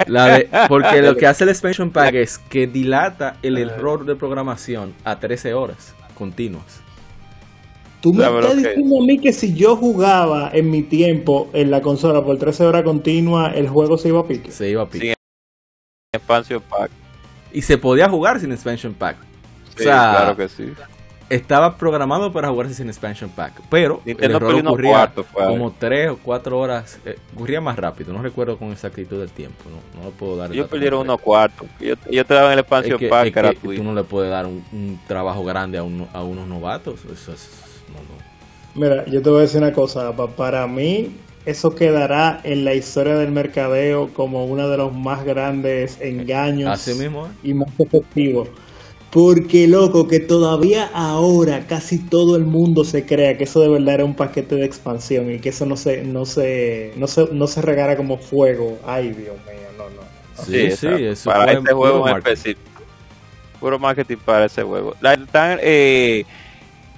porque 0.69 1.01
lo 1.01 1.16
que 1.16 1.27
hace 1.27 1.45
el 1.45 1.51
expansion 1.51 1.91
pack 1.93 2.15
es 2.15 2.39
que 2.39 2.66
dilata 2.66 3.37
el 3.43 3.59
error 3.59 4.05
de 4.05 4.16
programación 4.16 4.95
a 5.05 5.19
13 5.19 5.55
horas 5.55 5.95
continuas. 6.15 6.81
Tú 8.01 8.15
me 8.15 8.24
estás 8.24 8.57
diciendo 8.57 8.97
a 9.03 9.05
mí 9.05 9.19
que 9.19 9.32
si 9.32 9.55
yo 9.55 9.77
jugaba 9.77 10.51
en 10.53 10.70
mi 10.70 10.82
tiempo 10.82 11.51
en 11.53 11.70
la 11.70 11.82
consola 11.82 12.24
por 12.24 12.39
13 12.39 12.65
horas 12.65 12.82
continuas, 12.82 13.55
el 13.55 13.69
juego 13.69 13.99
se 13.99 14.09
iba 14.09 14.20
a 14.20 14.27
pique. 14.27 14.51
Se 14.51 14.70
iba 14.70 14.82
a 14.82 14.89
pique. 14.89 15.15
expansion 16.15 16.62
pack. 16.62 16.91
Y 17.53 17.62
se 17.62 17.77
podía 17.77 18.09
jugar 18.09 18.41
sin 18.41 18.53
expansion 18.53 18.95
pack. 18.95 19.16
Sí, 19.77 19.85
claro 19.85 20.37
que 20.37 20.49
sí 20.49 20.73
estaba 21.31 21.77
programado 21.77 22.32
para 22.32 22.48
jugarse 22.48 22.74
sin 22.74 22.89
expansion 22.89 23.31
pack, 23.31 23.62
pero 23.70 24.02
el 24.05 24.16
error 24.20 24.52
ocurría 24.52 25.12
como 25.32 25.70
3 25.70 26.11
o 26.11 26.19
4 26.19 26.59
horas, 26.59 26.98
eh, 27.07 27.16
ocurría 27.35 27.61
más 27.61 27.77
rápido, 27.77 28.12
no 28.12 28.20
recuerdo 28.20 28.59
con 28.59 28.73
exactitud 28.73 29.23
el 29.23 29.31
tiempo, 29.31 29.65
no, 29.97 30.05
lo 30.05 30.11
puedo 30.11 30.36
dar. 30.36 30.51
Yo 30.51 30.66
perdieron 30.66 31.02
unos 31.02 31.20
cuartos, 31.20 31.69
yo, 31.78 31.94
yo 32.11 32.27
te 32.27 32.35
daba 32.35 32.52
el 32.52 32.59
expansion 32.59 33.01
pack 33.09 33.27
es 33.28 33.59
que 33.61 33.77
tú 33.77 33.82
no 33.85 33.94
le 33.94 34.02
puedes 34.02 34.31
dar 34.31 34.44
un, 34.44 34.98
trabajo 35.07 35.44
grande 35.44 35.78
a, 35.78 35.82
a 35.82 36.23
unos 36.24 36.48
novatos, 36.48 37.01
eso 37.05 37.32
es, 37.32 37.48
Mira, 38.74 39.05
yo 39.07 39.23
te 39.23 39.31
voy 39.31 39.39
a 39.39 39.43
decir 39.43 39.61
una 39.62 39.73
cosa, 39.73 40.12
para 40.12 40.66
mí 40.66 41.16
eso 41.47 41.74
quedará 41.74 42.40
en 42.44 42.65
la 42.65 42.74
historia 42.74 43.16
del 43.16 43.31
mercadeo 43.31 44.12
como 44.15 44.44
uno 44.47 44.69
de 44.69 44.77
los 44.77 44.93
más 44.93 45.24
grandes 45.24 46.01
engaños 46.01 46.70
Así 46.70 46.94
mismo, 46.94 47.28
y 47.43 47.55
más 47.55 47.69
efectivos 47.78 48.48
Porque, 49.11 49.66
loco, 49.66 50.07
que 50.07 50.20
todavía 50.20 50.89
ahora 50.95 51.66
casi 51.66 51.99
todo 51.99 52.37
el 52.37 52.45
mundo 52.45 52.85
se 52.85 53.05
crea 53.07 53.37
que 53.37 53.45
eso 53.45 53.61
de 53.61 53.69
verdad 53.69 53.95
era 53.95 54.05
un 54.05 54.15
paquete 54.15 54.55
de 54.55 54.65
expansión 54.65 55.32
y 55.32 55.41
que 55.41 55.49
eso 55.49 55.66
no 55.66 55.77
se, 55.77 56.05
no 56.05 56.24
se, 56.24 56.93
no 56.97 57.09
se, 57.09 57.27
no 57.32 57.49
se 57.49 57.61
regara 57.61 57.97
como 57.97 58.19
fuego. 58.19 58.78
Ay, 58.87 59.09
Dios 59.09 59.35
mío, 59.47 59.69
no, 59.77 59.91
no. 59.91 60.45
Sí, 60.45 60.70
sí, 60.70 60.87
eso 60.87 61.28
para 61.28 61.53
este 61.53 61.73
juego 61.73 62.09
en 62.09 62.16
específico. 62.19 62.61
Puro 63.59 63.78
marketing 63.81 64.16
para 64.24 64.45
ese 64.47 64.62
juego. 64.62 64.95
La, 65.01 65.15
están, 65.15 65.59
eh, 65.61 66.24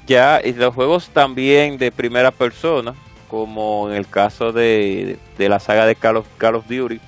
ya, 0.06 0.40
y 0.44 0.52
los 0.52 0.74
juegos 0.74 1.08
también 1.08 1.78
de 1.78 1.90
primera 1.90 2.30
persona, 2.30 2.94
como 3.26 3.88
en 3.88 3.96
el 3.96 4.06
caso 4.06 4.52
de, 4.52 5.16
de 5.38 5.48
la 5.48 5.58
saga 5.58 5.86
de 5.86 5.94
Call 5.94 6.18
of, 6.18 6.26
Call 6.36 6.56
of 6.56 6.68
Duty, 6.68 7.00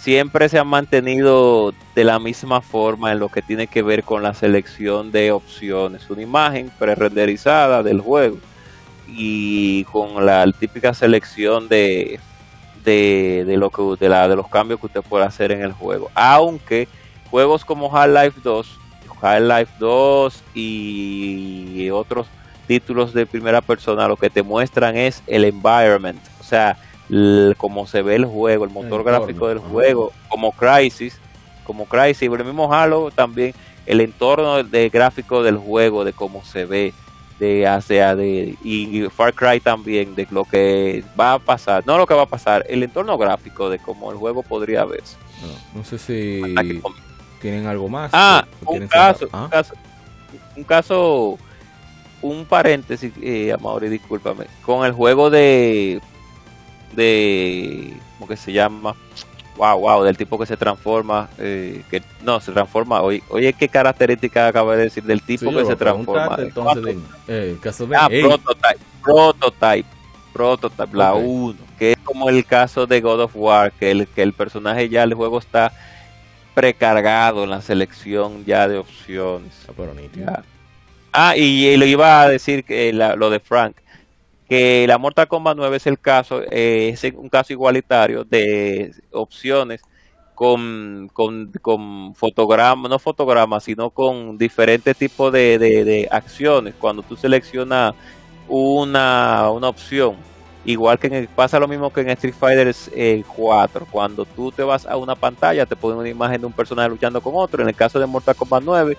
siempre 0.00 0.48
se 0.48 0.58
han 0.58 0.66
mantenido 0.66 1.74
de 1.94 2.04
la 2.04 2.18
misma 2.18 2.62
forma 2.62 3.12
en 3.12 3.18
lo 3.18 3.28
que 3.28 3.42
tiene 3.42 3.66
que 3.66 3.82
ver 3.82 4.02
con 4.02 4.22
la 4.22 4.32
selección 4.32 5.12
de 5.12 5.30
opciones. 5.30 6.08
Una 6.08 6.22
imagen 6.22 6.70
pre-renderizada 6.78 7.82
del 7.82 8.00
juego 8.00 8.38
y 9.06 9.84
con 9.84 10.24
la 10.24 10.50
típica 10.52 10.94
selección 10.94 11.68
de, 11.68 12.18
de, 12.84 13.44
lo 13.58 13.68
que, 13.68 13.82
de, 14.00 14.08
la, 14.08 14.26
de 14.26 14.36
los 14.36 14.48
cambios 14.48 14.80
que 14.80 14.86
usted 14.86 15.02
puede 15.02 15.26
hacer 15.26 15.52
en 15.52 15.62
el 15.62 15.72
juego. 15.72 16.10
Aunque 16.14 16.88
juegos 17.30 17.64
como 17.64 17.94
Half-Life 17.94 18.40
2, 18.42 18.78
Half-Life 19.20 19.72
2 19.78 20.44
y 20.54 21.90
otros 21.90 22.26
títulos 22.66 23.12
de 23.12 23.26
primera 23.26 23.60
persona 23.60 24.08
lo 24.08 24.16
que 24.16 24.30
te 24.30 24.42
muestran 24.42 24.96
es 24.96 25.22
el 25.26 25.44
environment, 25.44 26.20
o 26.40 26.44
sea, 26.44 26.78
cómo 27.56 27.86
se 27.86 28.02
ve 28.02 28.16
el 28.16 28.24
juego, 28.24 28.64
el 28.64 28.70
motor 28.70 29.04
gráfico 29.04 29.48
del 29.48 29.58
juego, 29.58 30.12
como 30.28 30.52
Crisis, 30.52 31.18
como 31.64 31.86
Crisis, 31.86 32.22
el 32.22 32.44
mismo 32.44 32.72
Halo 32.72 33.10
también, 33.10 33.54
el 33.86 34.00
entorno 34.00 34.62
de 34.62 34.88
gráfico 34.88 35.42
del 35.42 35.56
juego, 35.56 36.04
de 36.04 36.12
cómo 36.12 36.44
se 36.44 36.64
ve, 36.66 36.94
de 37.40 37.66
hacia 37.66 38.14
de 38.14 38.54
y 38.62 39.02
Far 39.08 39.34
Cry 39.34 39.60
también 39.60 40.14
de 40.14 40.28
lo 40.30 40.44
que 40.44 41.02
va 41.18 41.34
a 41.34 41.38
pasar, 41.38 41.82
no 41.86 41.98
lo 41.98 42.06
que 42.06 42.14
va 42.14 42.22
a 42.22 42.26
pasar, 42.26 42.64
el 42.68 42.82
entorno 42.82 43.16
gráfico 43.18 43.70
de 43.70 43.78
cómo 43.78 44.12
el 44.12 44.18
juego 44.18 44.42
podría 44.42 44.84
verse. 44.84 45.16
No, 45.74 45.84
sé 45.84 45.98
si 45.98 46.42
tienen 47.40 47.66
algo 47.66 47.88
más. 47.88 48.10
Ah, 48.12 48.46
un 48.66 48.86
caso, 48.86 49.28
un 49.32 49.48
caso, 49.48 49.74
un 50.56 50.64
caso, 50.64 51.38
un 52.20 52.44
paréntesis, 52.44 53.12
eh, 53.22 53.52
Amaury, 53.52 53.88
discúlpame, 53.88 54.44
con 54.62 54.84
el 54.84 54.92
juego 54.92 55.30
de 55.30 56.00
de 56.94 57.94
¿cómo 58.18 58.28
que 58.28 58.36
se 58.36 58.52
llama? 58.52 58.94
Wow, 59.56 59.80
wow, 59.80 60.02
del 60.04 60.16
tipo 60.16 60.38
que 60.38 60.46
se 60.46 60.56
transforma, 60.56 61.28
eh, 61.38 61.82
que 61.90 62.02
no 62.22 62.40
se 62.40 62.52
transforma. 62.52 63.02
Oye, 63.02 63.22
oye, 63.28 63.52
qué 63.52 63.68
característica 63.68 64.48
acaba 64.48 64.74
de 64.76 64.84
decir 64.84 65.02
del 65.04 65.22
tipo 65.22 65.50
que 65.54 65.66
se 65.66 65.76
transforma. 65.76 66.36
Entonces, 66.38 66.96
eh, 67.28 67.56
caso 67.60 67.86
de, 67.86 67.96
ah, 67.96 68.08
prototype, 68.08 68.80
prototype, 69.02 69.88
prototype, 70.32 70.96
la 70.96 71.14
1, 71.14 71.58
que 71.78 71.92
es 71.92 71.98
como 71.98 72.30
el 72.30 72.44
caso 72.46 72.86
de 72.86 73.00
God 73.00 73.20
of 73.20 73.32
War, 73.34 73.72
que 73.72 73.90
el, 73.90 74.06
que 74.06 74.22
el 74.22 74.32
personaje 74.32 74.88
ya 74.88 75.02
el 75.02 75.12
juego 75.12 75.38
está 75.38 75.72
precargado 76.54 77.44
en 77.44 77.50
la 77.50 77.60
selección 77.60 78.44
ya 78.44 78.68
de 78.68 78.78
opciones. 78.78 79.52
Ah, 80.26 80.42
ah 81.12 81.36
y, 81.36 81.76
lo 81.76 81.84
iba 81.84 82.22
a 82.22 82.28
decir 82.28 82.64
que 82.64 82.92
lo 82.92 83.30
de 83.30 83.40
Frank 83.40 83.76
que 84.50 84.84
la 84.88 84.98
Mortal 84.98 85.28
Kombat 85.28 85.56
9 85.56 85.76
es 85.76 85.86
el 85.86 86.00
caso, 86.00 86.42
eh, 86.50 86.90
es 86.92 87.04
un 87.14 87.28
caso 87.28 87.52
igualitario 87.52 88.24
de 88.24 88.92
opciones 89.12 89.80
con, 90.34 91.08
con, 91.12 91.52
con 91.62 92.16
fotogramas, 92.16 92.90
no 92.90 92.98
fotogramas, 92.98 93.62
sino 93.62 93.90
con 93.90 94.36
diferentes 94.36 94.96
tipos 94.96 95.32
de, 95.32 95.56
de, 95.56 96.08
acciones. 96.10 96.74
Cuando 96.80 97.04
tú 97.04 97.14
seleccionas 97.14 97.94
una, 98.48 99.48
una 99.52 99.68
opción, 99.68 100.16
igual 100.64 100.98
que 100.98 101.28
pasa 101.32 101.60
lo 101.60 101.68
mismo 101.68 101.92
que 101.92 102.00
en 102.00 102.10
Street 102.10 102.34
Fighter 102.34 102.74
4, 103.24 103.86
cuando 103.88 104.24
tú 104.24 104.50
te 104.50 104.64
vas 104.64 104.84
a 104.84 104.96
una 104.96 105.14
pantalla, 105.14 105.64
te 105.64 105.76
ponen 105.76 105.98
una 105.98 106.08
imagen 106.08 106.40
de 106.40 106.48
un 106.48 106.52
personaje 106.52 106.88
luchando 106.88 107.20
con 107.20 107.34
otro. 107.36 107.62
En 107.62 107.68
el 107.68 107.76
caso 107.76 108.00
de 108.00 108.06
Mortal 108.06 108.34
Kombat 108.34 108.64
9, 108.64 108.98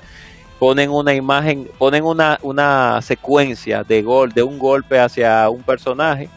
ponen 0.62 0.92
una 0.92 1.16
imagen, 1.16 1.68
ponen 1.80 2.04
una, 2.04 2.38
una 2.44 3.02
secuencia 3.02 3.84
de 3.84 4.04
gol, 4.04 4.32
de 4.32 4.44
un 4.44 4.60
golpe 4.60 5.00
hacia 5.00 5.50
un 5.50 5.64
personaje 5.64 6.30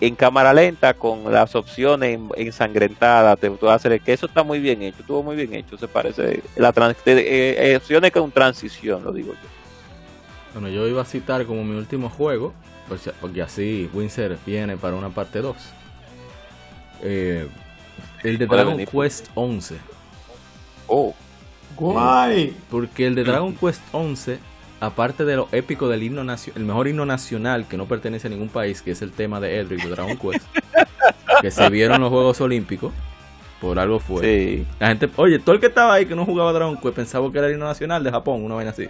en 0.00 0.16
cámara 0.16 0.52
lenta 0.52 0.94
con 0.94 1.30
las 1.30 1.54
opciones 1.54 2.18
ensangrentadas, 2.34 3.38
te, 3.38 3.48
hacer 3.68 4.00
que 4.00 4.14
eso 4.14 4.26
está 4.26 4.42
muy 4.42 4.58
bien 4.58 4.82
hecho, 4.82 5.02
estuvo 5.02 5.22
muy 5.22 5.36
bien 5.36 5.54
hecho, 5.54 5.78
se 5.78 5.86
parece 5.86 6.42
la 6.56 6.72
trans, 6.72 6.96
eh, 7.06 7.54
eh, 7.56 7.76
opciones 7.76 8.10
con 8.10 8.32
transición, 8.32 9.04
lo 9.04 9.12
digo 9.12 9.32
yo. 9.32 9.48
Bueno, 10.52 10.68
yo 10.68 10.88
iba 10.88 11.02
a 11.02 11.04
citar 11.04 11.46
como 11.46 11.62
mi 11.62 11.78
último 11.78 12.10
juego, 12.10 12.52
porque 13.20 13.42
así 13.42 13.88
Windsor 13.92 14.38
viene 14.44 14.76
para 14.76 14.96
una 14.96 15.10
parte 15.10 15.40
2. 15.40 15.56
Eh, 17.04 17.48
el 18.24 18.38
de 18.38 18.46
Dragon 18.48 18.84
Quest 18.86 19.28
11. 19.36 19.76
Oh. 20.88 21.14
Porque 22.70 23.06
el 23.06 23.14
de 23.14 23.24
Dragon 23.24 23.54
Quest 23.54 23.80
11, 23.92 24.38
aparte 24.80 25.24
de 25.24 25.36
lo 25.36 25.48
épico 25.52 25.88
del 25.88 26.02
himno 26.02 26.24
nacional, 26.24 26.60
el 26.60 26.66
mejor 26.66 26.88
himno 26.88 27.06
nacional 27.06 27.66
que 27.66 27.76
no 27.76 27.86
pertenece 27.86 28.26
a 28.26 28.30
ningún 28.30 28.48
país, 28.48 28.82
que 28.82 28.90
es 28.90 29.02
el 29.02 29.12
tema 29.12 29.40
de 29.40 29.58
Edric 29.58 29.82
de 29.82 29.90
Dragon 29.90 30.16
Quest, 30.16 30.44
que 31.40 31.50
se 31.50 31.68
vieron 31.70 32.00
los 32.00 32.10
Juegos 32.10 32.40
Olímpicos, 32.40 32.92
por 33.60 33.78
algo 33.78 33.98
fue. 33.98 34.64
La 34.78 34.88
gente, 34.88 35.08
oye, 35.16 35.38
todo 35.38 35.54
el 35.54 35.60
que 35.60 35.68
estaba 35.68 35.94
ahí 35.94 36.06
que 36.06 36.14
no 36.14 36.26
jugaba 36.26 36.52
Dragon 36.52 36.76
Quest 36.76 36.94
pensaba 36.94 37.30
que 37.32 37.38
era 37.38 37.46
el 37.46 37.54
himno 37.54 37.66
nacional 37.66 38.04
de 38.04 38.10
Japón, 38.10 38.44
una 38.44 38.56
vaina 38.56 38.72
así. 38.72 38.88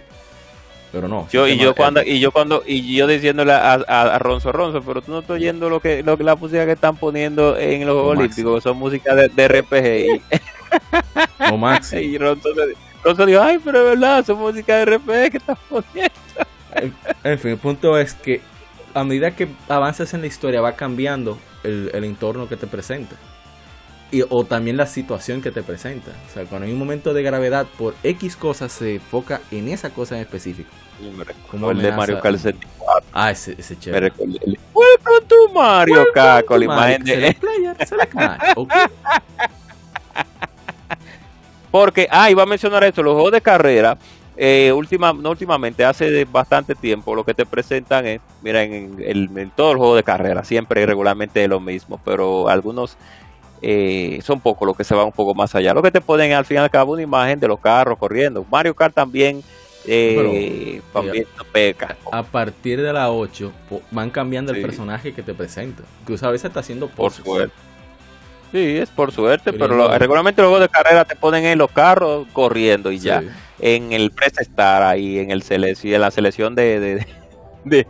Pero 0.91 1.07
no. 1.07 1.29
Yo, 1.31 1.47
y 1.47 1.57
yo 1.57 1.73
cuando, 1.73 2.03
y 2.03 2.19
yo 2.19 2.33
cuando, 2.33 2.63
y 2.65 2.93
yo 2.93 3.07
diciéndole 3.07 3.53
a, 3.53 3.75
a, 3.75 4.19
Ronzo 4.19 4.51
Ronzo, 4.51 4.81
pero 4.81 5.01
tú 5.01 5.13
no 5.13 5.19
estás 5.19 5.35
oyendo 5.35 5.69
lo 5.69 5.79
que, 5.79 6.03
lo 6.03 6.17
que 6.17 6.25
la 6.25 6.35
música 6.35 6.65
que 6.65 6.73
están 6.73 6.97
poniendo 6.97 7.57
en 7.57 7.85
los 7.85 7.95
Juegos 7.95 8.17
Olímpicos, 8.17 8.63
son 8.63 8.77
música 8.77 9.15
de, 9.15 9.29
de 9.29 9.47
RPG. 9.47 10.21
No, 11.49 11.57
Max. 11.57 11.93
y 12.01 12.17
Ronzo, 12.17 12.49
dijo, 13.25 13.41
ay, 13.41 13.59
pero 13.63 13.79
es 13.79 13.99
verdad, 13.99 14.25
son 14.25 14.39
música 14.39 14.77
de 14.77 14.85
RPG 14.85 15.31
que 15.31 15.37
estás 15.37 15.57
poniendo. 15.69 16.11
En, 17.23 17.39
fin, 17.39 17.51
el 17.51 17.57
punto 17.57 17.97
es 17.97 18.13
que 18.13 18.41
a 18.93 19.03
medida 19.03 19.35
que 19.35 19.47
avanzas 19.67 20.13
en 20.13 20.21
la 20.21 20.27
historia 20.27 20.61
va 20.61 20.75
cambiando 20.75 21.37
el, 21.63 21.91
el 21.93 22.03
entorno 22.03 22.47
que 22.47 22.57
te 22.57 22.67
presenta. 22.67 23.15
Y, 24.11 24.23
o 24.27 24.43
también 24.43 24.75
la 24.75 24.87
situación 24.87 25.41
que 25.41 25.51
te 25.51 25.63
presenta. 25.63 26.11
O 26.29 26.33
sea, 26.33 26.43
cuando 26.45 26.67
hay 26.67 26.73
un 26.73 26.79
momento 26.79 27.13
de 27.13 27.23
gravedad 27.23 27.65
por 27.77 27.95
X 28.03 28.35
cosas 28.35 28.71
se 28.71 28.95
enfoca 28.95 29.41
en 29.51 29.69
esa 29.69 29.89
cosa 29.91 30.15
en 30.15 30.21
específico. 30.21 30.69
Como 31.49 31.71
el 31.71 31.81
de 31.81 31.91
Mario 31.91 32.19
Kart 32.19 32.37
64. 32.37 33.09
Ah, 33.13 33.31
ese, 33.31 33.55
ese 33.57 33.79
chévere. 33.79 34.11
Welcome 34.17 35.27
to 35.27 35.49
Mario 35.53 36.05
Kart 36.13 36.45
con 36.45 36.59
la 36.59 36.65
imagen 36.65 37.03
de... 37.03 37.37
Player, 37.39 37.75
okay. 38.55 38.77
Porque, 41.71 42.07
ah, 42.11 42.29
iba 42.29 42.43
a 42.43 42.45
mencionar 42.45 42.83
esto, 42.83 43.01
los 43.01 43.13
juegos 43.13 43.31
de 43.31 43.41
carrera, 43.41 43.97
eh, 44.37 44.71
última, 44.73 45.13
no 45.13 45.29
últimamente, 45.29 45.85
hace 45.85 46.25
bastante 46.25 46.75
tiempo, 46.75 47.15
lo 47.15 47.23
que 47.23 47.33
te 47.33 47.45
presentan 47.45 48.05
es, 48.05 48.21
mira, 48.41 48.63
en, 48.63 48.97
el, 48.99 49.51
todo 49.55 49.71
el 49.71 49.77
juego 49.77 49.95
de 49.95 50.03
carrera, 50.03 50.43
siempre 50.43 50.85
regularmente 50.85 51.43
es 51.43 51.49
lo 51.49 51.59
mismo, 51.59 51.99
pero 52.03 52.49
algunos 52.49 52.97
eh, 53.61 54.19
son 54.23 54.39
pocos 54.39 54.65
los 54.65 54.75
que 54.75 54.83
se 54.83 54.95
van 54.95 55.05
un 55.05 55.11
poco 55.11 55.35
más 55.35 55.53
allá. 55.53 55.73
Lo 55.73 55.83
que 55.83 55.91
te 55.91 56.01
ponen 56.01 56.33
al 56.33 56.45
fin 56.45 56.57
y 56.57 56.59
al 56.59 56.69
cabo 56.69 56.93
una 56.93 57.03
imagen 57.03 57.39
de 57.39 57.47
los 57.47 57.59
carros 57.59 57.97
corriendo. 57.97 58.45
Mario 58.49 58.73
Kart 58.73 58.95
también, 58.95 59.43
eh, 59.85 60.81
también 60.91 61.25
peca. 61.51 61.95
A 62.11 62.23
partir 62.23 62.81
de 62.81 62.91
la 62.91 63.11
8 63.11 63.51
van 63.91 64.09
cambiando 64.09 64.51
el 64.51 64.61
personaje 64.61 65.13
que 65.13 65.21
te 65.21 65.33
presenta. 65.33 65.83
Incluso 66.01 66.27
a 66.27 66.31
veces 66.31 66.45
está 66.45 66.61
haciendo 66.61 66.87
Por 66.87 67.11
suerte. 67.11 67.53
Sí, 68.51 68.77
es 68.77 68.89
por 68.89 69.11
suerte, 69.11 69.53
pero, 69.53 69.75
lo, 69.75 69.97
regularmente 69.97 70.41
los 70.41 70.49
juegos 70.49 70.67
de 70.67 70.69
carrera 70.69 71.05
te 71.05 71.15
ponen 71.15 71.45
en 71.45 71.57
los 71.57 71.71
carros 71.71 72.27
corriendo 72.33 72.91
y 72.91 72.99
ya. 72.99 73.23
En 73.59 73.93
el 73.93 74.11
press 74.11 74.39
estar 74.39 74.83
ahí, 74.83 75.19
en 75.19 75.31
el 75.31 75.43
en 75.49 76.01
la 76.01 76.11
selección 76.11 76.55
de, 76.55 76.79
de, 76.79 77.07
de 77.63 77.87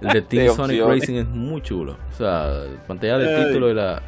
el 0.00 0.08
de 0.08 0.22
Team 0.28 0.54
Sonic 0.54 0.84
Racing 0.84 1.14
es 1.14 1.26
muy 1.26 1.62
chulo. 1.62 1.96
O 2.12 2.16
sea, 2.16 2.64
pantalla 2.86 3.18
de 3.18 3.44
título 3.46 3.70
y 3.70 3.74
la, 3.74 4.02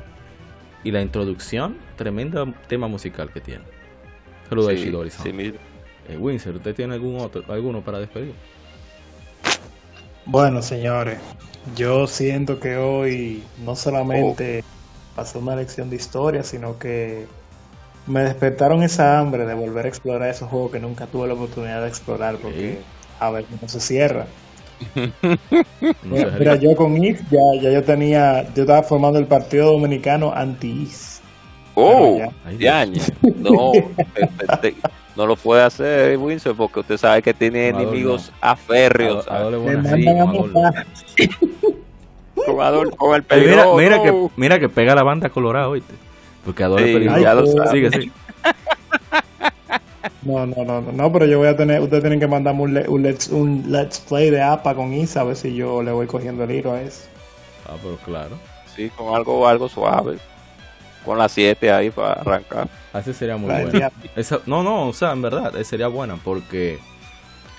y 0.84 0.90
la 0.90 1.00
introducción, 1.00 1.76
tremendo 1.96 2.52
tema 2.68 2.86
musical 2.86 3.32
que 3.32 3.40
tiene. 3.40 3.64
Saludos 4.48 4.70
a 4.70 4.72
Ishidori. 4.74 5.10
Sí, 5.10 5.32
eh, 6.08 6.16
Winsor, 6.16 6.56
¿usted 6.56 6.74
tiene 6.74 6.94
algún 6.94 7.20
otro, 7.20 7.44
alguno 7.48 7.82
para 7.82 7.98
despedir? 7.98 8.34
Bueno, 10.24 10.62
señores, 10.62 11.18
yo 11.76 12.06
siento 12.06 12.60
que 12.60 12.76
hoy 12.76 13.42
no 13.64 13.74
solamente... 13.74 14.62
Oh 14.64 14.79
pasé 15.14 15.38
una 15.38 15.56
lección 15.56 15.90
de 15.90 15.96
historia, 15.96 16.42
sino 16.42 16.78
que 16.78 17.26
me 18.06 18.20
despertaron 18.22 18.82
esa 18.82 19.18
hambre 19.18 19.46
de 19.46 19.54
volver 19.54 19.86
a 19.86 19.88
explorar 19.88 20.28
esos 20.28 20.48
juegos 20.48 20.72
que 20.72 20.80
nunca 20.80 21.06
tuve 21.06 21.28
la 21.28 21.34
oportunidad 21.34 21.82
de 21.82 21.88
explorar, 21.88 22.36
porque 22.36 22.80
a 23.18 23.30
ver 23.30 23.44
cómo 23.44 23.68
se 23.68 23.80
cierra. 23.80 24.26
mira, 26.38 26.56
yo 26.56 26.74
con 26.74 26.96
IF 27.02 27.20
ya, 27.30 27.40
ya 27.60 27.70
yo 27.70 27.84
tenía, 27.84 28.52
yo 28.54 28.62
estaba 28.62 28.82
formando 28.82 29.18
el 29.18 29.26
partido 29.26 29.72
dominicano 29.72 30.32
anti-IS. 30.32 31.20
Oh, 31.74 32.18
ya. 32.58 32.86
No, 33.36 33.72
no 35.16 35.26
lo 35.26 35.36
puede 35.36 35.62
hacer 35.62 36.18
Winsor 36.18 36.56
porque 36.56 36.80
usted 36.80 36.96
sabe 36.96 37.22
que 37.22 37.32
tiene 37.32 37.68
enemigos 37.68 38.32
aférreos. 38.40 39.26
con 42.96 43.14
el 43.14 43.22
peligro. 43.22 43.76
Mira, 43.76 44.02
que, 44.02 44.28
mira 44.36 44.58
que 44.58 44.68
pega 44.68 44.94
la 44.94 45.02
banda 45.02 45.28
colorada, 45.30 45.68
oíste. 45.68 45.94
Porque 46.44 46.64
Adol 46.64 46.82
sí, 46.82 47.04
ya 47.04 47.34
lo 47.34 47.46
sabe. 47.46 47.70
Sigue, 47.70 47.90
sigue. 47.90 48.12
No, 50.22 50.46
no, 50.46 50.64
no, 50.64 50.80
no, 50.80 51.12
pero 51.12 51.24
yo 51.26 51.38
voy 51.38 51.48
a 51.48 51.56
tener, 51.56 51.80
ustedes 51.80 52.02
tienen 52.02 52.20
que 52.20 52.26
mandarme 52.26 52.62
un, 52.62 52.84
un, 52.88 53.02
let's, 53.02 53.28
un 53.28 53.64
let's 53.68 53.98
play 54.00 54.30
de 54.30 54.42
APA 54.42 54.74
con 54.74 54.92
Isa, 54.92 55.22
a 55.22 55.24
ver 55.24 55.36
si 55.36 55.54
yo 55.54 55.82
le 55.82 55.92
voy 55.92 56.06
cogiendo 56.06 56.44
el 56.44 56.50
hilo 56.50 56.72
a 56.72 56.82
eso. 56.82 57.04
Ah, 57.66 57.76
pero 57.82 57.96
claro. 57.96 58.38
Sí, 58.74 58.90
con 58.90 59.14
algo, 59.14 59.46
algo 59.48 59.68
suave. 59.68 60.18
Con 61.04 61.16
las 61.16 61.32
7 61.32 61.72
ahí 61.72 61.90
para 61.90 62.12
arrancar. 62.12 62.68
Así 62.92 63.14
sería 63.14 63.36
muy 63.36 63.50
buena. 63.50 63.90
no, 64.46 64.62
no, 64.62 64.88
o 64.88 64.92
sea, 64.92 65.12
en 65.12 65.22
verdad, 65.22 65.54
sería 65.62 65.88
buena 65.88 66.16
porque 66.22 66.78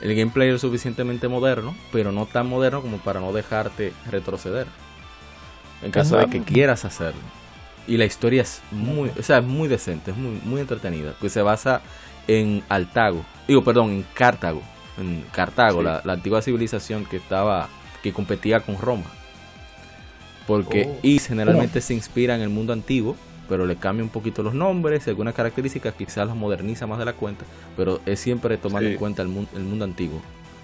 el 0.01 0.15
gameplay 0.15 0.49
es 0.49 0.61
suficientemente 0.61 1.27
moderno, 1.27 1.75
pero 1.91 2.11
no 2.11 2.25
tan 2.25 2.47
moderno 2.47 2.81
como 2.81 2.97
para 2.97 3.19
no 3.19 3.31
dejarte 3.31 3.93
retroceder. 4.09 4.67
En 5.83 5.91
caso 5.91 6.17
de 6.17 6.27
que 6.27 6.41
quieras 6.41 6.85
hacerlo. 6.85 7.21
Y 7.87 7.97
la 7.97 8.05
historia 8.05 8.43
es 8.43 8.61
muy, 8.71 9.11
o 9.17 9.23
sea, 9.23 9.39
es 9.39 9.43
muy 9.43 9.67
decente, 9.67 10.11
es 10.11 10.17
muy, 10.17 10.39
muy 10.43 10.61
entretenida, 10.61 11.13
que 11.19 11.29
se 11.29 11.41
basa 11.41 11.81
en 12.27 12.63
Altago, 12.69 13.25
digo, 13.47 13.63
perdón, 13.63 13.91
en 13.91 14.05
Cartago, 14.13 14.61
en 14.99 15.23
Cartago, 15.31 15.81
la, 15.81 16.01
antigua 16.05 16.41
civilización 16.41 17.05
que 17.05 17.17
estaba, 17.17 17.69
que 18.03 18.13
competía 18.13 18.59
con 18.59 18.77
Roma. 18.79 19.05
Porque 20.47 20.87
oh. 20.87 20.99
y 21.01 21.19
generalmente 21.19 21.81
se 21.81 21.93
inspira 21.93 22.35
en 22.35 22.41
el 22.41 22.49
mundo 22.49 22.73
antiguo, 22.73 23.15
pero 23.47 23.65
le 23.65 23.75
cambia 23.75 24.03
un 24.03 24.09
poquito 24.09 24.43
los 24.43 24.53
nombres, 24.53 25.07
algunas 25.07 25.33
características, 25.33 25.93
quizás 25.93 26.27
los 26.27 26.35
moderniza 26.35 26.87
más 26.87 26.99
de 26.99 27.05
la 27.05 27.13
cuenta, 27.13 27.45
pero 27.75 27.99
es 28.05 28.19
siempre 28.19 28.57
tomando 28.57 28.89
en 28.89 28.97
cuenta 28.97 29.21
el 29.21 29.27
mundo, 29.27 29.49
el 29.55 29.63
mundo 29.63 29.85
antiguo. 29.85 30.21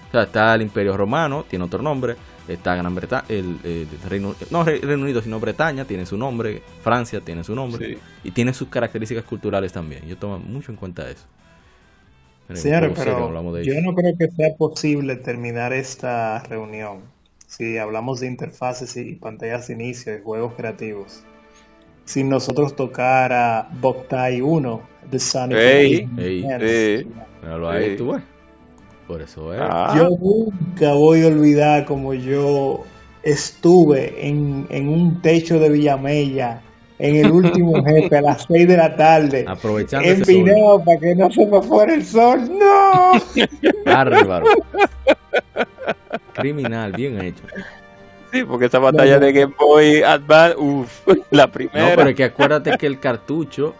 O 0.08 0.10
sea, 0.10 0.22
está 0.22 0.54
el 0.54 0.62
Imperio 0.62 0.96
Romano, 0.96 1.44
tiene 1.48 1.66
otro 1.66 1.82
nombre, 1.82 2.16
está 2.48 2.74
Gran 2.74 2.94
Bretaña, 2.94 3.24
el, 3.28 3.58
Reino, 4.08 4.34
no 4.50 4.64
Reino 4.64 5.02
Unido, 5.02 5.20
sino 5.20 5.38
Bretaña, 5.38 5.84
tiene 5.84 6.06
su 6.06 6.16
nombre, 6.16 6.62
Francia 6.82 7.20
tiene 7.20 7.44
su 7.44 7.54
nombre, 7.54 7.98
y 8.24 8.30
tiene 8.30 8.54
sus 8.54 8.68
características 8.68 9.24
culturales 9.24 9.72
también. 9.72 10.06
Yo 10.06 10.16
tomo 10.16 10.38
mucho 10.38 10.72
en 10.72 10.78
cuenta 10.78 11.08
eso. 11.10 11.26
Señores, 12.54 12.92
pero 12.96 13.62
yo 13.62 13.74
no 13.82 13.94
creo 13.94 14.16
que 14.16 14.30
sea 14.30 14.54
posible 14.56 15.16
terminar 15.16 15.74
esta 15.74 16.42
reunión 16.44 17.02
si 17.46 17.76
hablamos 17.76 18.20
de 18.20 18.26
interfaces 18.26 18.96
y 18.96 19.14
pantallas 19.16 19.68
de 19.68 19.74
inicio 19.74 20.12
de 20.12 20.20
juegos 20.20 20.54
creativos 20.54 21.24
si 22.08 22.24
nosotros 22.24 22.74
tocara 22.74 23.68
Boktai 23.82 24.40
1 24.40 24.80
de 25.10 25.18
Sonic. 25.18 25.58
Hey, 25.60 26.08
hey, 26.16 27.06
ahí 27.70 27.96
tú, 27.96 28.18
Por 29.06 29.20
eso 29.20 29.52
es. 29.52 29.60
Ah. 29.62 29.92
Yo 29.94 30.08
nunca 30.18 30.94
voy 30.94 31.24
a 31.24 31.26
olvidar 31.26 31.84
como 31.84 32.14
yo 32.14 32.82
estuve 33.22 34.26
en, 34.26 34.66
en 34.70 34.88
un 34.88 35.20
techo 35.20 35.58
de 35.58 35.68
Villamella 35.68 36.62
en 36.98 37.16
el 37.16 37.30
último 37.30 37.84
jefe 37.84 38.16
a 38.16 38.22
las 38.22 38.46
6 38.48 38.68
de 38.68 38.76
la 38.78 38.96
tarde. 38.96 39.44
Aprovechando 39.46 40.08
en 40.08 40.22
video 40.22 40.82
para 40.82 40.98
que 40.98 41.14
no 41.14 41.30
se 41.30 41.44
me 41.44 41.60
fuera 41.60 41.92
el 41.92 42.06
sol. 42.06 42.40
¡No! 42.58 43.12
Bárbaro. 43.84 44.46
Criminal, 46.32 46.92
bien 46.92 47.20
hecho. 47.20 47.42
Sí, 48.32 48.44
porque 48.44 48.66
esa 48.66 48.78
batalla 48.78 49.18
de 49.18 49.32
Game 49.32 49.54
Boy 49.58 50.02
Advance, 50.02 50.56
uff, 50.58 51.08
la 51.30 51.50
primera. 51.50 51.90
No, 51.90 51.96
pero 51.96 52.10
es 52.10 52.16
que 52.16 52.24
acuérdate 52.24 52.76
que 52.78 52.86
el 52.86 53.00
cartucho 53.00 53.74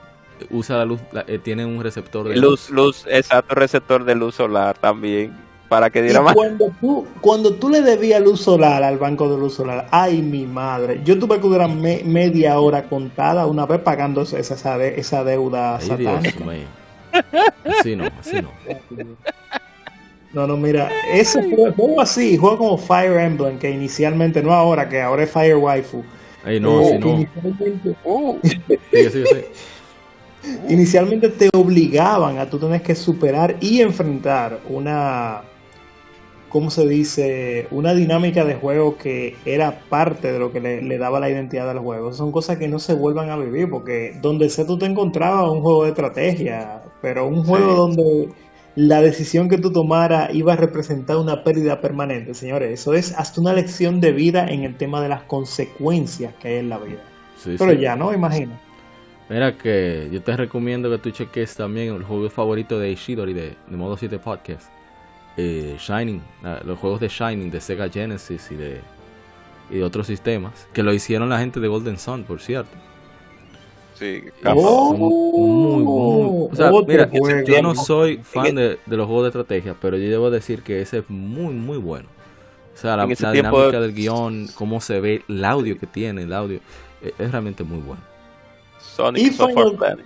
usa 0.50 0.78
la 0.78 0.84
luz, 0.84 1.00
eh, 1.26 1.38
tiene 1.38 1.64
un 1.66 1.82
receptor 1.82 2.28
de 2.28 2.36
luz. 2.36 2.70
Luz, 2.70 3.06
exacto, 3.08 3.54
receptor 3.54 4.04
de 4.04 4.14
luz 4.14 4.36
solar 4.36 4.78
también, 4.78 5.36
para 5.68 5.90
que 5.90 6.02
diera 6.02 6.22
más. 6.22 6.34
Cuando 6.34 6.72
tú, 6.80 7.06
cuando 7.20 7.54
tú 7.54 7.68
le 7.68 7.82
debías 7.82 8.22
luz 8.22 8.40
solar 8.40 8.82
al 8.82 8.98
banco 8.98 9.28
de 9.28 9.38
luz 9.38 9.54
solar, 9.54 9.86
ay 9.90 10.22
mi 10.22 10.46
madre, 10.46 11.00
yo 11.04 11.18
tuve 11.18 11.36
que 11.36 11.48
durar 11.48 11.68
media 11.68 12.58
hora 12.58 12.84
contada 12.84 13.46
una 13.46 13.66
vez 13.66 13.80
pagando 13.80 14.22
esa, 14.22 14.38
esa, 14.38 14.82
esa 14.84 15.24
deuda 15.24 15.76
ay, 15.76 15.86
satánica. 15.86 16.44
Así 17.80 17.96
no, 17.96 18.04
así 18.20 18.40
no. 18.40 18.50
No, 20.32 20.46
no, 20.46 20.56
mira, 20.56 20.90
ese 21.12 21.42
juego 21.50 22.00
así, 22.00 22.36
juego 22.36 22.58
como 22.58 22.78
Fire 22.78 23.18
Emblem, 23.18 23.58
que 23.58 23.70
inicialmente, 23.70 24.42
no 24.42 24.52
ahora, 24.52 24.88
que 24.88 25.00
ahora 25.00 25.22
es 25.22 25.30
Fire 25.30 25.56
Waifu. 25.56 26.04
Ay, 26.44 26.60
no, 26.60 26.82
eh, 26.82 26.98
no. 26.98 27.08
Inicialmente, 27.08 27.96
oh. 28.04 28.36
sí, 28.42 28.60
sí, 28.92 29.10
sí. 29.10 29.44
inicialmente 30.68 31.28
te 31.28 31.50
obligaban 31.54 32.38
a 32.38 32.48
tú 32.48 32.58
tener 32.58 32.82
que 32.82 32.94
superar 32.94 33.56
y 33.60 33.80
enfrentar 33.80 34.60
una, 34.68 35.42
¿cómo 36.48 36.70
se 36.70 36.86
dice? 36.86 37.66
Una 37.70 37.94
dinámica 37.94 38.44
de 38.44 38.54
juego 38.54 38.96
que 38.96 39.36
era 39.44 39.80
parte 39.88 40.32
de 40.32 40.38
lo 40.38 40.52
que 40.52 40.60
le, 40.60 40.98
daba 40.98 41.20
la 41.20 41.30
identidad 41.30 41.68
al 41.70 41.78
juego. 41.78 42.12
Son 42.12 42.32
cosas 42.32 42.58
que 42.58 42.68
no 42.68 42.78
se 42.78 42.94
vuelvan 42.94 43.30
a 43.30 43.36
vivir, 43.36 43.68
porque 43.70 44.16
donde 44.20 44.48
sea 44.48 44.66
tú 44.66 44.78
te 44.78 44.86
encontrabas 44.86 45.50
un 45.50 45.60
juego 45.60 45.84
de 45.84 45.90
estrategia, 45.90 46.82
pero 47.02 47.26
un 47.26 47.44
juego 47.44 47.74
donde 47.74 48.28
la 48.78 49.02
decisión 49.02 49.48
que 49.48 49.58
tú 49.58 49.72
tomara 49.72 50.28
iba 50.32 50.52
a 50.52 50.56
representar 50.56 51.16
una 51.16 51.42
pérdida 51.42 51.80
permanente, 51.80 52.32
señores. 52.32 52.80
Eso 52.80 52.94
es 52.94 53.12
hasta 53.18 53.40
una 53.40 53.52
lección 53.52 54.00
de 54.00 54.12
vida 54.12 54.46
en 54.48 54.62
el 54.62 54.76
tema 54.76 55.02
de 55.02 55.08
las 55.08 55.24
consecuencias 55.24 56.32
que 56.36 56.46
hay 56.46 56.56
en 56.58 56.68
la 56.68 56.78
vida. 56.78 57.02
Pero 57.58 57.72
ya, 57.72 57.96
¿no? 57.96 58.14
Imagino. 58.14 58.56
Mira 59.28 59.58
que 59.58 60.08
yo 60.12 60.22
te 60.22 60.36
recomiendo 60.36 60.88
que 60.90 60.98
tú 60.98 61.10
cheques 61.10 61.56
también 61.56 61.92
el 61.92 62.04
juego 62.04 62.30
favorito 62.30 62.78
de 62.78 62.92
Ishidori 62.92 63.32
de, 63.32 63.56
de 63.66 63.76
Modo 63.76 63.96
7 63.96 64.16
Podcast. 64.20 64.70
Eh, 65.36 65.76
Shining, 65.76 66.22
los 66.64 66.78
juegos 66.78 67.00
de 67.00 67.08
Shining 67.08 67.50
de 67.50 67.60
Sega 67.60 67.88
Genesis 67.88 68.48
y 68.52 68.54
de, 68.54 68.80
y 69.70 69.78
de 69.78 69.82
otros 69.82 70.06
sistemas. 70.06 70.68
Que 70.72 70.84
lo 70.84 70.94
hicieron 70.94 71.28
la 71.28 71.40
gente 71.40 71.58
de 71.58 71.66
Golden 71.66 71.98
Sun, 71.98 72.22
por 72.22 72.40
cierto. 72.40 72.76
Sí, 73.98 74.22
oh, 74.44 76.50
mira, 76.86 77.10
yo 77.44 77.62
no 77.62 77.74
soy 77.74 78.18
fan 78.18 78.54
de, 78.54 78.78
los 78.86 79.06
juegos 79.06 79.24
de 79.24 79.28
estrategia, 79.28 79.74
pero 79.80 79.96
yo 79.96 80.08
debo 80.08 80.30
decir 80.30 80.62
que 80.62 80.80
ese 80.80 80.98
es 80.98 81.10
muy, 81.10 81.52
muy 81.52 81.78
bueno. 81.78 82.08
O 82.74 82.76
sea, 82.76 82.96
la, 82.96 83.06
dinámica 83.06 83.80
del 83.80 83.92
guion, 83.92 84.46
cómo 84.54 84.80
se 84.80 85.00
ve, 85.00 85.24
el 85.28 85.44
audio 85.44 85.76
que 85.76 85.88
tiene, 85.88 86.22
el 86.22 86.32
audio, 86.32 86.60
es, 87.02 87.30
realmente 87.30 87.64
muy 87.64 87.78
bueno. 87.78 88.00
Sonic 88.78 89.26
y, 89.26 89.30
Final, 89.30 90.04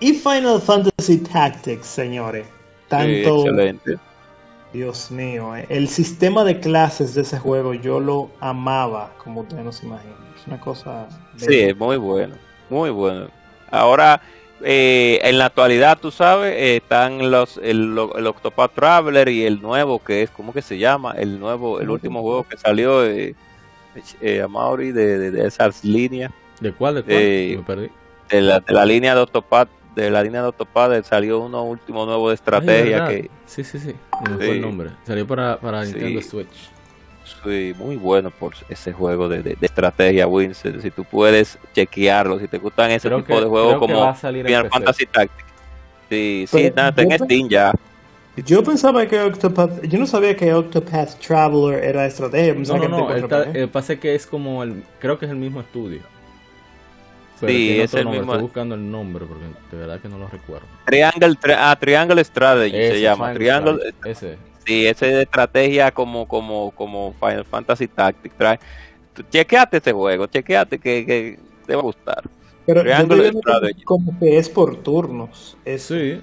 y 0.00 0.12
Final 0.12 0.60
Fantasy 0.60 1.18
Tactics, 1.18 1.86
señores. 1.86 2.46
Tanto. 2.88 3.46
excelente. 3.46 3.96
Dios 4.74 5.10
mío, 5.10 5.56
eh, 5.56 5.66
el 5.70 5.88
sistema 5.88 6.44
de 6.44 6.60
clases 6.60 7.14
de 7.14 7.22
ese 7.22 7.38
juego 7.38 7.72
yo 7.72 8.00
lo 8.00 8.30
amaba, 8.40 9.14
como 9.24 9.40
ustedes 9.40 9.64
no 9.64 9.72
se 9.72 9.86
imaginan. 9.86 10.16
Es 10.38 10.46
una 10.46 10.60
cosa. 10.60 11.08
Sí, 11.36 11.60
es 11.60 11.76
muy 11.76 11.96
bueno. 11.96 12.34
Muy 12.70 12.90
bueno. 12.90 13.26
Ahora, 13.70 14.22
eh, 14.62 15.20
en 15.22 15.38
la 15.38 15.46
actualidad, 15.46 15.98
tú 16.00 16.10
sabes, 16.10 16.54
eh, 16.54 16.76
están 16.76 17.30
los 17.30 17.58
el, 17.58 17.96
el, 18.16 18.26
Octopath 18.26 18.74
Traveler 18.74 19.28
y 19.28 19.44
el 19.44 19.60
nuevo 19.60 20.02
que 20.02 20.22
es, 20.22 20.30
¿cómo 20.30 20.52
que 20.52 20.62
se 20.62 20.78
llama? 20.78 21.12
El 21.16 21.40
nuevo, 21.40 21.80
el 21.80 21.90
último 21.90 22.22
juego 22.22 22.44
que 22.44 22.56
salió, 22.56 23.04
eh, 23.04 23.34
eh 24.20 24.46
Mauri, 24.48 24.92
de, 24.92 25.30
de, 25.30 25.46
esas 25.46 25.84
líneas. 25.84 26.32
¿De 26.60 26.72
cuál? 26.72 26.96
¿De 26.96 27.02
cuál? 27.02 27.16
Eh, 27.16 27.54
Me 27.58 27.62
perdí. 27.64 27.88
De 28.30 28.40
la, 28.40 28.60
de 28.60 28.72
la 28.72 28.84
línea 28.84 29.14
de 29.14 29.22
Octopath, 29.22 29.68
de 29.94 30.10
la 30.10 30.22
línea 30.22 30.42
de 30.42 30.48
Octopath 30.48 31.04
salió 31.04 31.40
uno 31.40 31.64
último 31.64 32.06
nuevo 32.06 32.28
de 32.28 32.36
estrategia 32.36 33.08
que... 33.08 33.30
Sí, 33.46 33.64
sí, 33.64 33.80
sí, 33.80 33.94
me 34.28 34.36
fue 34.36 34.50
el 34.50 34.60
nombre. 34.60 34.90
Salió 35.04 35.26
para, 35.26 35.58
para 35.58 35.84
Nintendo 35.84 36.22
Switch 36.22 36.70
muy 37.44 37.96
bueno 37.96 38.30
por 38.30 38.54
ese 38.68 38.92
juego 38.92 39.28
de, 39.28 39.56
estrategia, 39.60 40.26
Winston. 40.26 40.80
Si 40.82 40.90
tú 40.90 41.04
puedes 41.04 41.58
chequearlo, 41.74 42.38
si 42.38 42.48
te 42.48 42.58
gustan 42.58 42.90
ese 42.90 43.10
tipo 43.10 43.40
de 43.40 43.46
juegos 43.46 43.78
como 43.78 44.14
Final 44.14 44.68
Fantasy 44.70 45.06
Tactics. 45.06 45.50
Sí, 46.08 46.44
sí, 46.48 46.72
nada, 46.74 46.92
en 47.02 47.18
Steam 47.18 47.48
ya. 47.48 47.72
Yo 48.36 48.62
pensaba 48.62 49.06
que 49.06 49.20
Octopath, 49.20 49.82
yo 49.82 49.98
no 49.98 50.06
sabía 50.06 50.36
que 50.36 50.52
Octopath 50.52 51.18
Traveler 51.18 51.84
era 51.84 52.06
estrategia. 52.06 52.54
no, 52.54 52.76
no, 52.78 52.88
no, 52.88 53.14
el 53.14 53.68
pasa 53.68 53.96
que 53.96 54.14
es 54.14 54.26
como 54.26 54.62
el, 54.62 54.82
creo 54.98 55.18
que 55.18 55.26
es 55.26 55.30
el 55.30 55.36
mismo 55.36 55.60
estudio. 55.60 56.00
sí, 57.40 57.80
es 57.80 57.92
el 57.94 58.06
mismo. 58.06 58.32
Estoy 58.32 58.42
buscando 58.42 58.74
el 58.74 58.90
nombre 58.90 59.24
porque 59.26 59.44
de 59.70 59.76
verdad 59.76 60.00
que 60.00 60.08
no 60.08 60.18
lo 60.18 60.28
recuerdo. 60.28 60.66
Triangle, 60.86 61.36
ah, 61.56 61.76
Triangle 61.78 62.24
Strategy 62.24 62.70
se 62.70 63.00
llama. 63.00 63.32
Triangle, 63.34 63.94
ese. 64.04 64.49
Sí, 64.64 64.86
esa 64.86 65.06
es 65.06 65.14
estrategia 65.14 65.90
como, 65.90 66.28
como, 66.28 66.70
como 66.72 67.14
Final 67.14 67.44
Fantasy 67.44 67.88
Tactics. 67.88 68.36
Trae. 68.36 68.58
Chequeate 69.30 69.78
este 69.78 69.92
juego, 69.92 70.26
chequeate 70.26 70.78
que, 70.78 71.38
te 71.66 71.74
va 71.74 71.80
a 71.80 71.84
gustar. 71.84 72.22
Pero 72.66 72.84
como 73.84 74.18
que 74.18 74.38
es 74.38 74.48
por 74.48 74.76
turnos. 74.76 75.56
Sí. 75.78 76.20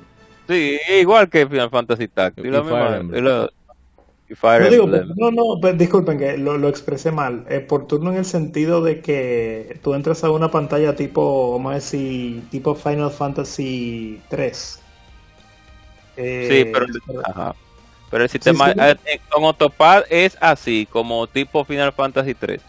Sí, 0.48 0.80
igual 1.00 1.30
que 1.30 1.46
Final 1.46 1.70
Fantasy 1.70 2.08
Tactics. 2.08 2.48
Y, 2.48 4.36
Fire 4.36 4.70
no, 5.16 5.32
no, 5.32 5.32
no, 5.32 5.74
disculpen 5.74 6.18
que 6.18 6.38
lo, 6.38 6.58
lo 6.58 6.68
expresé 6.68 7.12
mal. 7.12 7.46
Eh, 7.50 7.62
por 7.62 7.88
turno 7.88 8.12
en 8.12 8.18
el 8.18 8.26
sentido 8.26 8.82
de 8.82 9.00
que 9.00 9.80
tú 9.82 9.94
entras 9.94 10.24
a 10.26 10.32
una 10.32 10.52
pantalla 10.52 10.96
tipo, 10.96 11.54
vamos 11.54 11.72
a 11.72 11.76
decir, 11.76 12.44
tipo 12.50 12.76
Final 12.76 13.12
Fantasy 13.12 14.22
3 14.28 14.82
Eh, 16.18 16.48
sí, 16.50 16.72
pero, 16.74 17.56
pero 18.10 18.24
el 18.24 18.30
sistema 18.30 18.72
eh, 18.72 19.20
con 19.30 19.44
Autopad 19.44 20.04
es 20.10 20.38
así, 20.40 20.88
como 20.90 21.28
tipo 21.28 21.66
Final 21.66 21.92
Fantasy 21.92 22.34
3. 22.34 22.62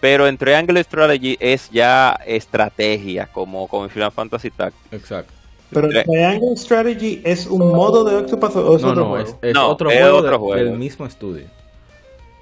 Pero 0.00 0.28
en 0.28 0.38
Triangle 0.38 0.82
Strategy 0.84 1.36
es 1.40 1.70
ya 1.70 2.18
estrategia, 2.24 3.26
como, 3.26 3.66
como 3.66 3.88
Final 3.88 4.12
Fantasy 4.12 4.50
Tactics. 4.50 4.92
Exacto. 4.92 5.32
Pero 5.70 5.88
Triangle 5.88 6.56
Strategy 6.56 7.20
es 7.24 7.46
un 7.46 7.58
modo 7.58 8.04
de 8.04 8.16
Octopath 8.16 8.56
o 8.56 8.76
es 8.76 8.82
no, 8.82 8.90
otro 8.90 9.02
no, 9.02 9.08
juego? 9.10 9.38
Es, 9.42 9.56
otro, 9.56 10.38
juego, 10.38 10.54
del 10.54 10.78
mismo 10.78 11.04
estudio. 11.04 11.44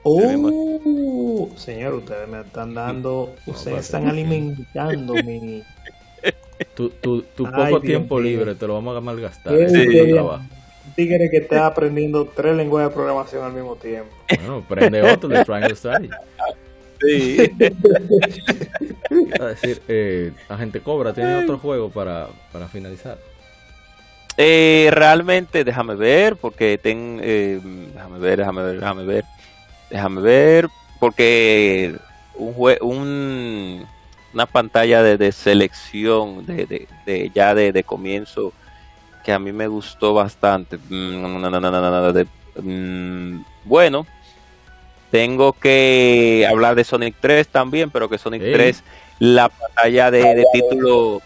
Oh, 0.02 1.50
señor, 1.56 1.94
ustedes 1.94 2.28
me 2.28 2.40
están 2.40 2.74
dando, 2.74 3.34
ustedes 3.46 3.86
están 3.86 4.08
alimentando 4.08 5.14
mi... 5.14 5.62
Tu, 6.74 6.88
tu, 6.88 7.20
tu 7.20 7.44
poco 7.44 7.80
tiempo 7.80 8.18
libre 8.18 8.54
te 8.54 8.66
lo 8.66 8.74
vamos 8.74 8.96
a 8.96 9.00
malgastar. 9.02 9.54
Sí, 9.68 10.14
tigre 10.96 11.30
que 11.30 11.36
está 11.36 11.66
aprendiendo 11.66 12.26
tres 12.26 12.56
lenguajes 12.56 12.88
de 12.88 12.94
programación 12.94 13.44
al 13.44 13.52
mismo 13.52 13.76
tiempo. 13.76 14.10
Bueno, 14.28 14.64
aprende 14.64 15.02
otro 15.02 15.28
de 15.28 15.44
Triangle 15.44 15.76
Strategy. 15.76 16.10
Sí. 17.00 17.38
a 19.38 19.44
decir, 19.44 19.82
eh, 19.86 20.32
Agente 20.48 20.80
Cobra, 20.80 21.12
¿tiene 21.12 21.36
otro 21.36 21.58
juego 21.58 21.90
para, 21.90 22.28
para 22.50 22.66
finalizar? 22.68 23.18
Eh, 24.38 24.88
realmente, 24.92 25.62
déjame 25.62 25.94
ver, 25.94 26.36
porque 26.36 26.78
ten, 26.82 27.20
eh, 27.22 27.60
déjame 27.94 28.18
ver, 28.18 28.38
déjame 28.38 28.62
ver, 28.62 28.74
déjame 28.80 29.04
ver, 29.04 29.24
déjame 29.90 30.20
ver, 30.22 30.68
porque 30.98 31.94
un, 32.34 32.76
un 32.80 33.86
una 34.36 34.44
pantalla 34.44 35.02
de, 35.02 35.32
selección 35.32 36.44
de, 36.44 36.86
de, 37.06 37.30
ya 37.34 37.54
de, 37.54 37.82
comienzo 37.84 38.52
que 39.26 39.32
a 39.32 39.40
mí 39.40 39.50
me 39.52 39.66
gustó 39.66 40.14
bastante. 40.14 40.78
bueno, 43.64 44.06
tengo 45.10 45.52
que 45.52 46.46
hablar 46.48 46.76
de 46.76 46.84
Sonic 46.84 47.16
3 47.18 47.48
también, 47.48 47.90
pero 47.90 48.08
que 48.08 48.18
Sonic 48.18 48.40
3, 48.40 48.84
la 49.18 49.48
pantalla 49.48 50.12
de, 50.12 50.44
título, 50.52 51.20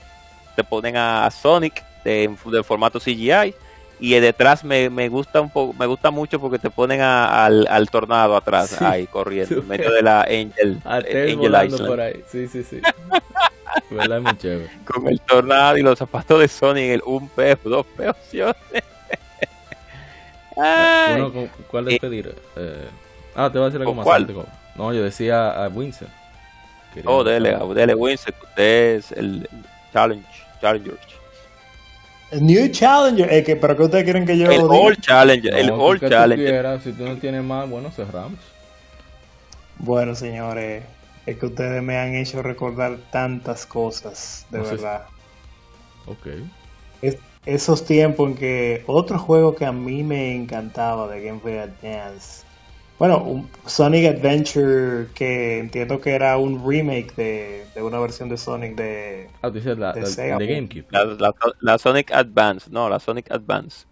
te 0.56 0.64
ponen 0.64 0.96
a 0.96 1.30
Sonic 1.30 1.84
de, 2.02 2.34
formato 2.64 2.98
CGI 2.98 3.54
y 4.00 4.14
detrás 4.14 4.64
me, 4.64 4.88
me, 4.88 5.10
gusta 5.10 5.42
un 5.42 5.50
poco 5.50 5.74
me 5.74 5.84
gusta 5.84 6.10
mucho 6.10 6.40
porque 6.40 6.58
te 6.58 6.70
ponen 6.70 7.02
al, 7.02 7.66
al, 7.68 7.90
tornado 7.90 8.34
atrás 8.34 8.80
ahí 8.80 9.06
corriendo 9.08 9.56
en 9.56 9.68
medio 9.68 9.90
de 9.90 10.00
la 10.00 10.22
Angel, 10.22 10.80
Angel 10.86 11.36
Island. 11.66 11.86
por 11.86 12.00
ahí. 12.00 12.24
sí 12.32 12.48
sí 12.48 12.62
sí 12.64 12.80
¿verdad? 13.90 14.20
muy 14.20 14.36
chévere 14.36 14.70
con 14.84 15.08
el 15.08 15.20
tornado 15.20 15.76
y 15.78 15.82
los 15.82 15.98
zapatos 15.98 16.40
de 16.40 16.48
Sonic 16.48 16.90
el 16.90 17.02
un 17.04 17.28
peo 17.28 17.56
dos 17.64 17.86
peos 17.96 18.16
bueno, 20.56 21.48
¿cuál 21.70 21.88
es 21.88 21.98
pedir? 21.98 22.34
Eh, 22.56 22.88
Ah, 23.34 23.50
te 23.50 23.58
voy 23.58 23.66
a 23.66 23.70
decir 23.70 23.80
algo 23.80 23.94
más. 23.94 24.04
¿Cuál? 24.04 24.26
No, 24.74 24.92
yo 24.92 25.02
decía 25.02 25.64
a 25.64 25.68
Winsor. 25.68 26.08
oh, 27.04 27.24
dele, 27.24 27.56
dele 27.74 27.94
Winsor, 27.94 28.34
usted 28.42 28.96
es 28.96 29.12
el 29.12 29.48
Challenge, 29.92 30.26
Challenger. 30.60 30.98
El 32.32 32.46
New 32.46 32.68
Challenger, 32.68 33.32
eh, 33.32 33.42
que, 33.42 33.56
¿pero 33.56 33.76
qué 33.76 33.82
ustedes 33.82 34.04
quieren 34.04 34.24
que 34.24 34.38
yo 34.38 34.50
El 34.50 34.60
All 34.62 34.96
Challenger, 34.98 35.54
el 35.54 35.70
All 35.70 35.98
Challenger. 36.00 36.80
si 36.80 36.92
tú 36.92 37.04
no 37.04 37.16
tienes 37.16 37.42
más, 37.42 37.68
bueno, 37.68 37.90
cerramos. 37.90 38.38
Bueno, 39.78 40.14
señores, 40.14 40.84
es 41.26 41.36
que 41.38 41.46
ustedes 41.46 41.82
me 41.82 41.96
han 41.96 42.14
hecho 42.14 42.42
recordar 42.42 42.98
tantas 43.10 43.66
cosas, 43.66 44.46
de 44.50 44.60
verdad. 44.60 45.06
Ok. 46.06 46.26
esos 47.46 47.84
tiempos 47.84 48.30
en 48.30 48.36
que 48.36 48.82
otro 48.86 49.18
juego 49.18 49.54
que 49.54 49.64
a 49.64 49.72
mí 49.72 50.02
me 50.02 50.34
encantaba 50.34 51.08
de 51.08 51.22
Game 51.22 51.40
Boy 51.42 51.58
Advance 51.58 52.44
bueno, 53.00 53.22
un 53.22 53.48
Sonic 53.64 54.14
Adventure 54.14 55.06
que 55.14 55.58
entiendo 55.58 55.98
que 56.02 56.10
era 56.10 56.36
un 56.36 56.62
remake 56.62 57.14
de, 57.16 57.64
de 57.74 57.82
una 57.82 57.98
versión 57.98 58.28
de 58.28 58.36
Sonic 58.36 58.76
de, 58.76 59.26
ah, 59.40 59.48
la, 59.48 59.92
de, 59.94 60.46
GameCube. 60.46 60.84
La, 61.60 61.78
Sonic 61.78 62.12
Advance, 62.12 62.68
no, 62.70 62.90
la 62.90 63.00
Sonic 63.00 63.30
Advance. 63.30 63.86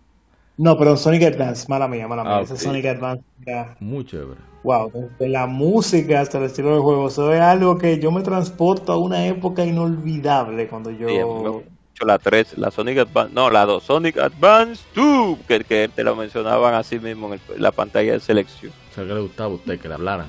No, 0.58 0.76
perdón, 0.76 0.98
Sonic 0.98 1.22
Advance, 1.22 1.64
mala 1.70 1.88
mía, 1.88 2.06
mala 2.06 2.22
mía. 2.22 2.36
Ah, 2.36 2.42
Ese 2.42 2.58
Sonic 2.58 2.84
Advance 2.84 3.24
era... 3.46 3.78
Muy 3.80 4.04
chévere. 4.04 4.42
Wow, 4.64 4.90
desde 4.92 5.28
la 5.28 5.46
música 5.46 6.20
hasta 6.20 6.38
el 6.38 6.44
estilo 6.44 6.72
del 6.72 6.80
juego, 6.80 7.08
eso 7.08 7.32
es 7.32 7.40
algo 7.40 7.78
que 7.78 7.98
yo 8.00 8.10
me 8.10 8.22
transporto 8.22 8.92
a 8.92 8.98
una 8.98 9.26
época 9.26 9.64
inolvidable 9.64 10.66
cuando 10.68 10.90
yo 10.90 11.62
la 12.04 12.18
3, 12.18 12.58
la 12.58 12.70
Sonic 12.70 12.98
Advance, 12.98 13.34
no, 13.34 13.50
la 13.50 13.64
2, 13.64 13.82
Sonic 13.82 14.18
Advance 14.18 14.82
2, 14.94 15.38
que, 15.46 15.64
que 15.64 15.90
te 15.94 16.04
lo 16.04 16.14
mencionaban 16.14 16.74
así 16.74 16.98
mismo 16.98 17.32
en, 17.32 17.40
la 17.56 17.72
pantalla 17.72 18.12
de 18.12 18.20
selección. 18.20 18.72
O 18.90 18.94
sea, 18.94 19.04
que 19.04 19.14
le 19.14 19.20
gustaba 19.20 19.50
a 19.50 19.54
usted 19.54 19.80
que 19.80 19.88
le 19.88 19.94
hablaran. 19.94 20.26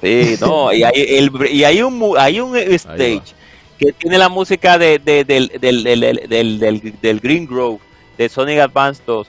Sí, 0.00 0.36
no, 0.40 0.72
y 0.74 0.82
hay, 0.82 0.94
el, 0.94 1.30
y 1.50 1.64
hay 1.64 1.82
un, 1.82 2.14
hay 2.18 2.40
un 2.40 2.56
stage 2.56 3.34
que 3.78 3.92
tiene 3.92 4.18
la 4.18 4.28
música 4.28 4.78
de, 4.78 4.98
de, 4.98 5.24
del, 5.24 5.48
del, 5.60 5.84
del, 6.28 6.94
del, 7.00 7.20
Green 7.20 7.46
Grove, 7.46 7.78
de 8.16 8.28
Sonic 8.28 8.58
Advance 8.58 9.02
2, 9.06 9.28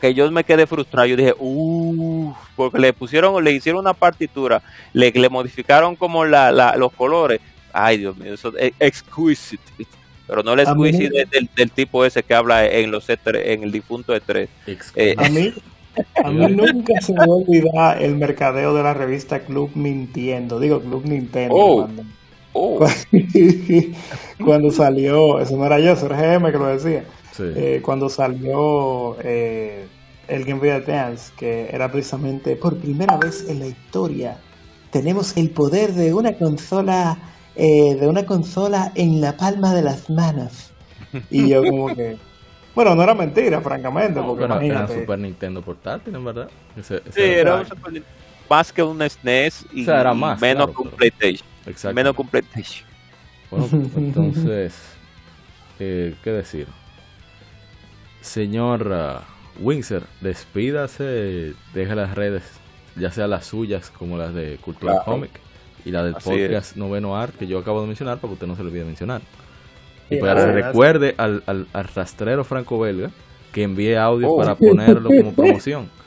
que 0.00 0.14
yo 0.14 0.30
me 0.30 0.44
quedé 0.44 0.66
frustrado. 0.66 1.06
Yo 1.06 1.16
dije, 1.16 1.34
uff, 1.38 2.36
porque 2.56 2.78
le 2.78 2.92
pusieron, 2.92 3.42
le 3.42 3.52
hicieron 3.52 3.80
una 3.80 3.94
partitura, 3.94 4.62
le, 4.92 5.10
le 5.10 5.28
modificaron 5.28 5.96
como 5.96 6.24
la, 6.24 6.50
la, 6.50 6.76
los 6.76 6.92
colores. 6.92 7.40
Ay, 7.72 7.98
Dios 7.98 8.16
mío, 8.16 8.34
eso 8.34 8.56
es 8.58 8.72
exquisite 8.80 9.86
pero 10.30 10.44
no 10.44 10.52
el 10.52 10.64
squeezy 10.64 11.08
del, 11.08 11.70
tipo 11.72 12.04
ese 12.04 12.22
que 12.22 12.34
habla 12.34 12.64
en 12.64 12.92
los 12.92 13.08
E3, 13.08 13.42
en 13.46 13.64
el 13.64 13.72
difunto 13.72 14.14
E3. 14.14 14.46
Eh, 14.94 15.16
a 15.18 15.28
mí, 15.28 15.52
a 16.24 16.30
mí 16.30 16.46
nunca 16.54 17.00
se 17.00 17.12
me 17.14 17.24
olvida 17.26 17.98
el 17.98 18.14
mercadeo 18.14 18.72
de 18.72 18.84
la 18.84 18.94
revista 18.94 19.40
Club 19.40 19.72
Mintiendo, 19.74 20.60
digo 20.60 20.80
Club 20.80 21.04
Nintendo. 21.04 21.52
Oh, 21.52 21.88
oh. 22.52 22.86
Cuando, 24.44 24.70
salió, 24.70 25.40
eso 25.40 25.56
no 25.56 25.66
era 25.66 25.80
yo, 25.80 25.94
eso 25.94 26.06
era 26.06 26.38
GM 26.38 26.52
que 26.52 26.58
lo 26.58 26.66
decía. 26.66 27.04
Eh, 27.40 27.80
cuando 27.84 28.08
salió 28.08 29.16
eh, 29.22 29.86
el 30.28 30.44
Game 30.44 30.60
Boy 30.60 30.70
Advance, 30.70 31.32
que 31.36 31.68
era 31.70 31.90
precisamente 31.90 32.56
por 32.56 32.76
primera 32.78 33.16
vez 33.16 33.48
en 33.48 33.60
la 33.60 33.66
historia, 33.66 34.38
tenemos 34.90 35.36
el 35.36 35.50
poder 35.50 35.92
de 35.92 36.12
una 36.14 36.32
consola 36.34 37.18
eh, 37.56 37.96
de 37.96 38.08
una 38.08 38.24
consola 38.24 38.92
en 38.94 39.20
la 39.20 39.36
palma 39.36 39.74
de 39.74 39.82
las 39.82 40.08
manos. 40.08 40.72
Y 41.30 41.48
yo 41.48 41.62
como 41.62 41.94
que... 41.94 42.16
Bueno, 42.72 42.94
no 42.94 43.02
era 43.02 43.14
mentira, 43.14 43.60
francamente, 43.60 44.22
porque 44.22 44.44
Era 44.44 44.86
un 44.86 44.88
Super 44.88 45.18
Nintendo 45.18 45.60
portátil, 45.60 46.14
en 46.14 46.24
verdad. 46.24 46.48
sí, 46.80 46.94
era 47.16 47.56
un 47.56 47.66
Super 47.66 48.00
más 48.48 48.72
que 48.72 48.82
un 48.82 49.00
SNES 49.08 49.66
y, 49.72 49.88
era 49.88 50.12
más, 50.12 50.40
menos 50.40 50.70
que 50.70 50.82
un 50.82 50.90
PlayStation. 50.90 51.46
Menos 51.94 52.14
que 52.14 52.22
un 52.22 52.28
PlayStation. 52.28 52.88
Bueno, 53.50 53.68
entonces, 53.96 54.74
eh, 55.78 56.14
¿qué 56.22 56.30
decir? 56.30 56.66
Señor 58.20 58.86
uh, 58.88 59.64
Windsor, 59.64 60.02
despídase, 60.20 61.54
deja 61.74 61.94
las 61.94 62.14
redes, 62.14 62.42
ya 62.96 63.10
sea 63.10 63.26
las 63.26 63.46
suyas 63.46 63.90
como 63.90 64.16
las 64.16 64.34
de 64.34 64.58
Cultura 64.60 65.02
Comic 65.04 65.30
y 65.84 65.90
la 65.90 66.04
del 66.04 66.14
podcast 66.14 66.76
Noveno 66.76 67.16
Art 67.16 67.34
que 67.36 67.46
yo 67.46 67.58
acabo 67.58 67.80
de 67.80 67.86
mencionar 67.86 68.18
para 68.18 68.28
que 68.28 68.34
usted 68.34 68.46
no 68.46 68.56
se 68.56 68.62
le 68.62 68.68
olvide 68.68 68.84
mencionar. 68.84 69.22
Y 70.10 70.16
para 70.16 70.46
que 70.46 70.52
recuerde 70.52 71.14
al, 71.16 71.42
al, 71.46 71.66
rastrero 71.94 72.42
franco-belga 72.44 73.10
que 73.52 73.62
envíe 73.62 73.94
audio 73.94 74.30
oh. 74.30 74.36
para 74.36 74.54
ponerlo 74.56 75.08
como 75.08 75.32
promoción. 75.32 75.88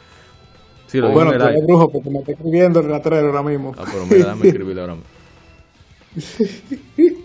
Sí, 0.88 1.00
lo 1.00 1.10
bueno, 1.10 1.34
eres 1.34 1.66
brujo 1.66 1.92
porque 1.92 2.08
me 2.12 2.20
está 2.20 2.34
escribiendo 2.34 2.80
el 2.80 2.88
rastrero 2.88 3.26
ahora 3.26 3.42
mismo. 3.42 3.74
Ah, 3.80 3.84
pero 3.92 4.06
me 4.06 4.16
dame 4.16 4.48
escribirlo 4.48 4.82
ahora 4.82 4.96
mismo. 4.96 5.10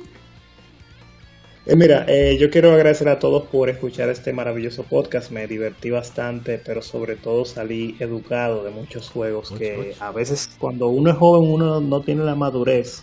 Eh, 1.69 1.77
mira, 1.77 2.07
eh, 2.09 2.39
yo 2.41 2.49
quiero 2.49 2.73
agradecer 2.73 3.11
a 3.11 3.19
todos 3.19 3.47
por 3.49 3.69
escuchar 3.69 4.09
este 4.09 4.33
maravilloso 4.33 4.85
podcast. 4.85 5.31
Me 5.31 5.47
divertí 5.47 5.91
bastante, 5.91 6.59
pero 6.65 6.81
sobre 6.81 7.17
todo 7.17 7.45
salí 7.45 7.95
educado 7.99 8.65
de 8.65 8.71
muchos 8.71 9.11
juegos 9.11 9.53
que 9.53 9.95
a 10.01 10.11
veces 10.11 10.49
cuando 10.59 10.89
uno 10.89 11.11
es 11.11 11.19
joven 11.19 11.51
uno 11.51 11.79
no 11.83 12.01
tiene 12.01 12.25
la 12.25 12.35
madurez 12.35 13.03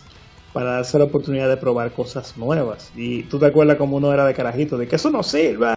para 0.52 0.72
darse 0.72 0.98
la 0.98 1.04
oportunidad 1.04 1.48
de 1.48 1.56
probar 1.58 1.92
cosas 1.92 2.36
nuevas. 2.36 2.90
Y 2.96 3.22
tú 3.24 3.38
te 3.38 3.46
acuerdas 3.46 3.76
como 3.76 3.98
uno 3.98 4.12
era 4.12 4.26
de 4.26 4.34
carajito, 4.34 4.76
de 4.76 4.88
que 4.88 4.96
eso 4.96 5.10
no 5.10 5.22
sirve. 5.22 5.74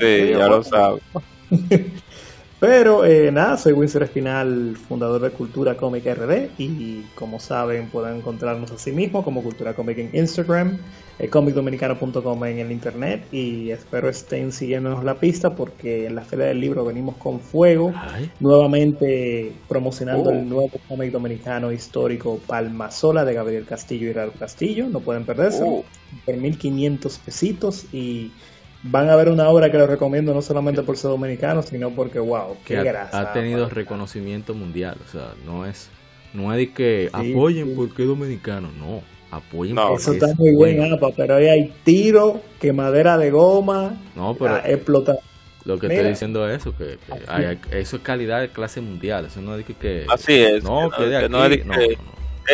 Sí, 0.00 0.30
ya 0.30 0.46
lo 0.46 0.62
sabes. 0.62 1.02
Pero 2.62 3.04
eh, 3.04 3.32
nada, 3.32 3.56
soy 3.56 3.72
Winsor 3.72 4.04
Espinal, 4.04 4.76
fundador 4.76 5.20
de 5.20 5.30
Cultura 5.30 5.76
Cómica 5.76 6.14
RD 6.14 6.50
y 6.58 7.02
como 7.16 7.40
saben 7.40 7.88
pueden 7.88 8.18
encontrarnos 8.18 8.70
así 8.70 8.92
mismo 8.92 9.24
como 9.24 9.42
Cultura 9.42 9.74
Cómica 9.74 10.00
en 10.00 10.10
Instagram, 10.12 10.78
eh, 11.18 11.26
comicdominicano.com 11.28 12.44
en 12.44 12.60
el 12.60 12.70
internet 12.70 13.26
y 13.32 13.72
espero 13.72 14.08
estén 14.08 14.52
siguiéndonos 14.52 15.02
la 15.02 15.16
pista 15.16 15.56
porque 15.56 16.06
en 16.06 16.14
la 16.14 16.22
Feria 16.22 16.44
del 16.46 16.60
Libro 16.60 16.84
venimos 16.84 17.16
con 17.16 17.40
fuego, 17.40 17.92
nuevamente 18.38 19.50
promocionando 19.68 20.30
el 20.30 20.38
oh. 20.38 20.42
nuevo 20.42 20.70
cómic 20.86 21.10
dominicano 21.10 21.72
histórico 21.72 22.38
Palma 22.46 22.92
Sola 22.92 23.24
de 23.24 23.34
Gabriel 23.34 23.64
Castillo 23.64 24.08
y 24.08 24.12
Raúl 24.12 24.34
Castillo, 24.38 24.86
no 24.88 25.00
pueden 25.00 25.24
perderse, 25.24 25.64
oh. 25.66 25.82
por 26.24 26.36
1500 26.36 27.18
pesitos 27.18 27.86
y 27.92 28.30
van 28.82 29.08
a 29.08 29.16
ver 29.16 29.28
una 29.28 29.48
obra 29.48 29.70
que 29.70 29.78
les 29.78 29.88
recomiendo 29.88 30.34
no 30.34 30.42
solamente 30.42 30.82
por 30.82 30.96
ser 30.96 31.10
dominicano, 31.10 31.62
sino 31.62 31.90
porque, 31.90 32.18
wow, 32.18 32.56
qué 32.64 32.82
que 32.82 32.88
ha, 32.90 33.32
tenido 33.32 33.68
reconocimiento 33.68 34.54
mundial. 34.54 34.96
O 35.06 35.10
sea, 35.10 35.34
no 35.46 35.66
es, 35.66 35.88
no 36.32 36.52
es 36.52 36.58
de 36.58 36.72
que 36.72 37.10
apoyen 37.12 37.74
porque 37.76 38.02
es 38.02 38.08
dominicano, 38.08 38.70
no. 38.78 39.02
Apoyen 39.30 39.76
no, 39.76 39.96
Eso 39.96 40.12
está 40.12 40.26
muy 40.36 40.54
bien, 40.54 40.98
pero 41.16 41.36
ahí 41.36 41.48
hay 41.48 41.72
tiro, 41.84 42.42
quemadera 42.60 43.16
de 43.16 43.30
goma, 43.30 43.94
no, 44.14 44.34
pero 44.34 44.58
explotar. 44.58 45.16
Lo 45.64 45.78
que 45.78 45.86
estoy 45.86 46.08
diciendo 46.08 46.48
es 46.50 46.60
eso, 46.60 46.76
que, 46.76 46.98
eso 47.70 47.96
es 47.96 48.02
calidad 48.02 48.40
de 48.40 48.48
clase 48.48 48.80
mundial. 48.80 49.26
Eso 49.26 49.40
no 49.40 49.56
es 49.56 49.66
de 49.66 49.74
que. 49.74 50.04
Así 50.08 50.34
es. 50.34 50.64
No, 50.64 50.90
que, 50.90 51.06
de 51.06 51.16
aquí. 51.16 51.28
No, 51.30 51.44
es 51.46 51.64
no, 51.64 51.74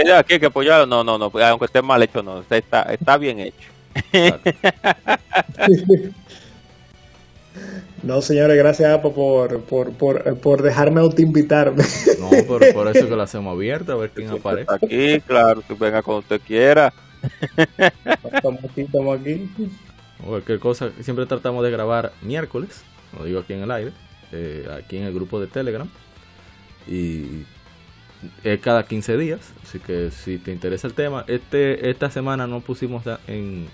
de 0.05 0.12
aquí 0.12 0.38
que 0.38 0.46
apoyarlo. 0.46 0.86
No, 0.86 1.02
no, 1.02 1.16
no. 1.18 1.32
Aunque 1.42 1.64
esté 1.64 1.80
mal 1.80 2.02
hecho, 2.02 2.22
no. 2.22 2.44
Está, 2.48 2.82
está 2.82 3.16
bien 3.16 3.40
hecho. 3.40 3.70
No, 8.02 8.22
señores, 8.22 8.56
gracias 8.56 9.00
por, 9.00 9.60
por, 9.62 9.92
por, 9.92 10.38
por 10.38 10.62
dejarme 10.62 11.00
autoinvitarme. 11.00 11.82
No, 12.20 12.30
pero 12.30 12.72
por 12.72 12.88
eso 12.88 13.08
que 13.08 13.16
lo 13.16 13.22
hacemos 13.22 13.52
abierta, 13.52 13.92
a 13.92 13.96
ver 13.96 14.10
quién 14.10 14.30
aparece. 14.30 14.72
Aquí, 14.72 15.20
claro, 15.26 15.62
que 15.66 15.74
venga 15.74 16.02
cuando 16.02 16.20
usted 16.20 16.40
quiera. 16.40 16.92
Estamos 18.32 18.64
aquí, 18.64 18.82
estamos 18.82 19.20
aquí. 19.20 19.50
Cualquier 20.24 20.58
cosa, 20.60 20.90
siempre 21.00 21.26
tratamos 21.26 21.64
de 21.64 21.70
grabar 21.70 22.12
miércoles, 22.22 22.82
lo 23.16 23.24
digo 23.24 23.40
aquí 23.40 23.54
en 23.54 23.62
el 23.62 23.70
aire, 23.70 23.92
eh, 24.32 24.66
aquí 24.78 24.96
en 24.96 25.04
el 25.04 25.14
grupo 25.14 25.40
de 25.40 25.48
Telegram. 25.48 25.88
Y 26.86 27.44
es 28.42 28.60
cada 28.60 28.84
15 28.84 29.16
días, 29.16 29.52
así 29.62 29.80
que 29.80 30.10
si 30.10 30.38
te 30.38 30.52
interesa 30.52 30.86
el 30.86 30.94
tema, 30.94 31.24
este 31.28 31.90
esta 31.90 32.10
semana 32.10 32.46
no 32.46 32.60
pusimos 32.60 33.04
en 33.26 33.68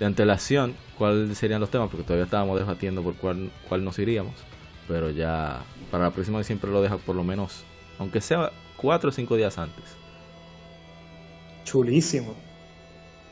de 0.00 0.06
antelación 0.06 0.74
cuáles 0.98 1.38
serían 1.38 1.60
los 1.60 1.70
temas, 1.70 1.88
porque 1.88 2.02
todavía 2.02 2.24
estábamos 2.24 2.58
debatiendo 2.58 3.02
por 3.02 3.14
cuál, 3.14 3.50
cuál 3.68 3.84
nos 3.84 3.98
iríamos. 3.98 4.34
Pero 4.88 5.10
ya 5.10 5.60
para 5.90 6.04
la 6.04 6.10
próxima 6.10 6.42
siempre 6.42 6.70
lo 6.70 6.82
deja 6.82 6.96
por 6.96 7.14
lo 7.14 7.22
menos, 7.22 7.62
aunque 7.98 8.20
sea 8.20 8.50
cuatro 8.76 9.10
o 9.10 9.12
cinco 9.12 9.36
días 9.36 9.56
antes. 9.58 9.84
Chulísimo. 11.64 12.34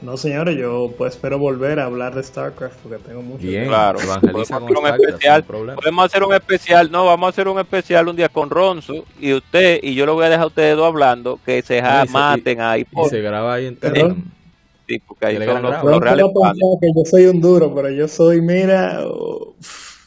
No, 0.01 0.17
señores, 0.17 0.57
yo 0.57 0.95
pues 0.97 1.15
espero 1.15 1.39
volver 1.39 1.81
a 1.81 1.87
hablar 1.87 2.15
de 2.15 2.23
StarCraft 2.23 2.77
porque 2.83 2.99
tengo 2.99 3.21
mucho. 3.21 3.43
Bien, 3.45 3.67
claro. 3.67 3.99
Podemos 3.99 4.49
hacer, 4.49 4.77
un 4.77 4.87
especial, 4.87 5.45
podemos 5.45 6.05
hacer 6.05 6.23
un 6.23 6.35
especial. 6.35 6.91
No, 6.93 7.07
vamos 7.07 7.27
a 7.27 7.31
hacer 7.31 7.49
un 7.49 7.59
especial 7.59 8.07
un 8.07 8.15
día 8.15 8.29
con 8.29 8.49
Ronzo 8.49 9.05
y 9.19 9.33
usted 9.33 9.81
y 9.83 9.95
yo 9.95 10.07
lo 10.07 10.15
voy 10.15 10.27
a 10.27 10.29
dejar 10.29 10.45
a 10.45 10.47
ustedes 10.47 10.77
dos 10.77 10.87
hablando 10.87 11.41
que 11.45 11.63
se 11.63 11.83
maten 12.11 12.61
ahí. 12.61 12.87
Y 12.93 13.09
se 13.09 13.21
graba 13.21 13.55
ahí 13.55 13.67
en 13.67 13.77
Telegram. 13.77 14.38
Sí, 14.89 15.03
porque 15.07 15.27
ahí 15.27 15.37
son 15.37 15.63
los, 15.63 15.85
los 15.85 16.01
reales 16.01 16.27
que 16.81 16.89
yo 16.97 17.05
soy 17.05 17.27
un 17.27 17.41
duro, 17.41 17.75
pero 17.75 17.91
yo 17.91 18.09
soy, 18.09 18.41
mira... 18.41 19.03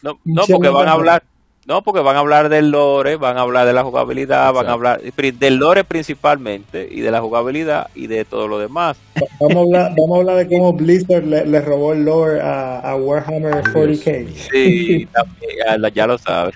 no, 0.02 0.20
no 0.26 0.44
porque 0.48 0.70
van 0.70 0.88
a 0.88 0.94
hablar... 0.94 1.24
No, 1.68 1.84
porque 1.84 2.02
van 2.02 2.16
a 2.16 2.20
hablar 2.20 2.50
del 2.50 2.72
lore, 2.72 3.18
van 3.18 3.38
a 3.38 3.42
hablar 3.42 3.68
de 3.68 3.74
la 3.74 3.84
jugabilidad, 3.84 4.52
van 4.52 4.66
a 4.66 4.72
hablar 4.72 5.00
del 5.00 5.56
lore 5.56 5.84
principalmente 5.84 6.88
y 6.90 7.02
de 7.02 7.12
la 7.12 7.22
jugabilidad 7.22 7.88
y 7.94 8.08
de 8.08 8.26
todo 8.26 8.48
lo 8.48 8.58
demás. 8.58 8.98
Vamos 9.40 9.56
a 9.56 9.60
hablar, 9.60 9.92
vamos 9.96 10.18
a 10.18 10.20
hablar 10.22 10.38
de 10.38 10.48
cómo 10.48 10.74
Blizzard 10.74 11.24
le, 11.24 11.62
robó 11.62 11.94
el 11.94 12.04
lore 12.04 12.42
a, 12.42 12.96
Warhammer 13.00 13.64
40k. 13.66 14.28
Sí, 14.52 15.08
también, 15.14 15.94
ya, 15.94 16.08
lo 16.08 16.18
sabes. 16.18 16.56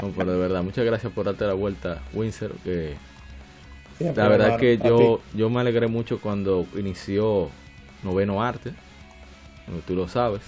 No, 0.00 0.12
pero 0.16 0.32
de 0.32 0.38
verdad, 0.38 0.62
muchas 0.62 0.84
gracias 0.84 1.12
por 1.12 1.24
darte 1.26 1.46
la 1.46 1.54
vuelta, 1.54 2.00
Windsor, 2.14 2.52
que 2.62 2.94
la 4.00 4.28
verdad 4.28 4.50
es 4.50 4.56
que 4.58 4.78
yo, 4.78 5.20
yo 5.34 5.50
me 5.50 5.60
alegré 5.60 5.88
mucho 5.88 6.20
cuando 6.20 6.66
inició 6.76 7.48
Noveno 8.02 8.42
Arte, 8.42 8.72
tú 9.86 9.94
lo 9.94 10.08
sabes. 10.08 10.40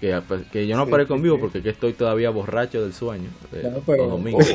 Que, 0.00 0.20
pues, 0.26 0.42
que 0.50 0.66
yo 0.66 0.76
no 0.76 0.88
paré 0.88 1.06
conmigo 1.06 1.38
porque 1.38 1.62
estoy 1.64 1.92
todavía 1.92 2.30
borracho 2.30 2.82
del 2.82 2.92
sueño. 2.92 3.30
no, 3.52 3.80
pero, 3.86 4.08
domingos, 4.08 4.48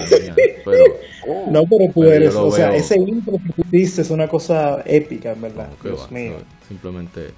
pero, 0.66 0.84
no, 1.50 1.64
pero 1.64 1.94
tú 1.94 2.04
eres, 2.04 2.36
o 2.36 2.52
sea, 2.52 2.76
ese 2.76 3.00
intro 3.00 3.34
que 3.38 3.54
tú 3.54 3.64
diste 3.72 4.02
es 4.02 4.10
una 4.10 4.28
cosa 4.28 4.82
épica, 4.86 5.32
en 5.32 5.42
verdad. 5.42 5.70
Dios 5.82 6.12
mío. 6.12 6.34
Simplemente 6.68 7.32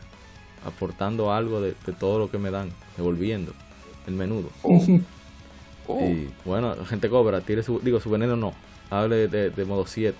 aportando 0.65 1.31
algo 1.31 1.61
de, 1.61 1.73
todo 1.99 2.17
lo 2.17 2.31
que 2.31 2.39
me 2.39 2.49
dan, 2.49 2.71
devolviendo 2.97 3.53
el 4.07 4.13
menudo. 4.13 4.49
Y 5.89 6.29
bueno, 6.45 6.75
gente 6.85 7.09
cobra, 7.09 7.41
tire 7.41 7.63
su, 7.63 7.79
digo, 7.79 7.99
su 7.99 8.11
veneno 8.11 8.35
no, 8.35 8.53
hable 8.91 9.27
de, 9.27 9.49
de 9.49 9.65
modo 9.65 9.87
7 9.87 10.15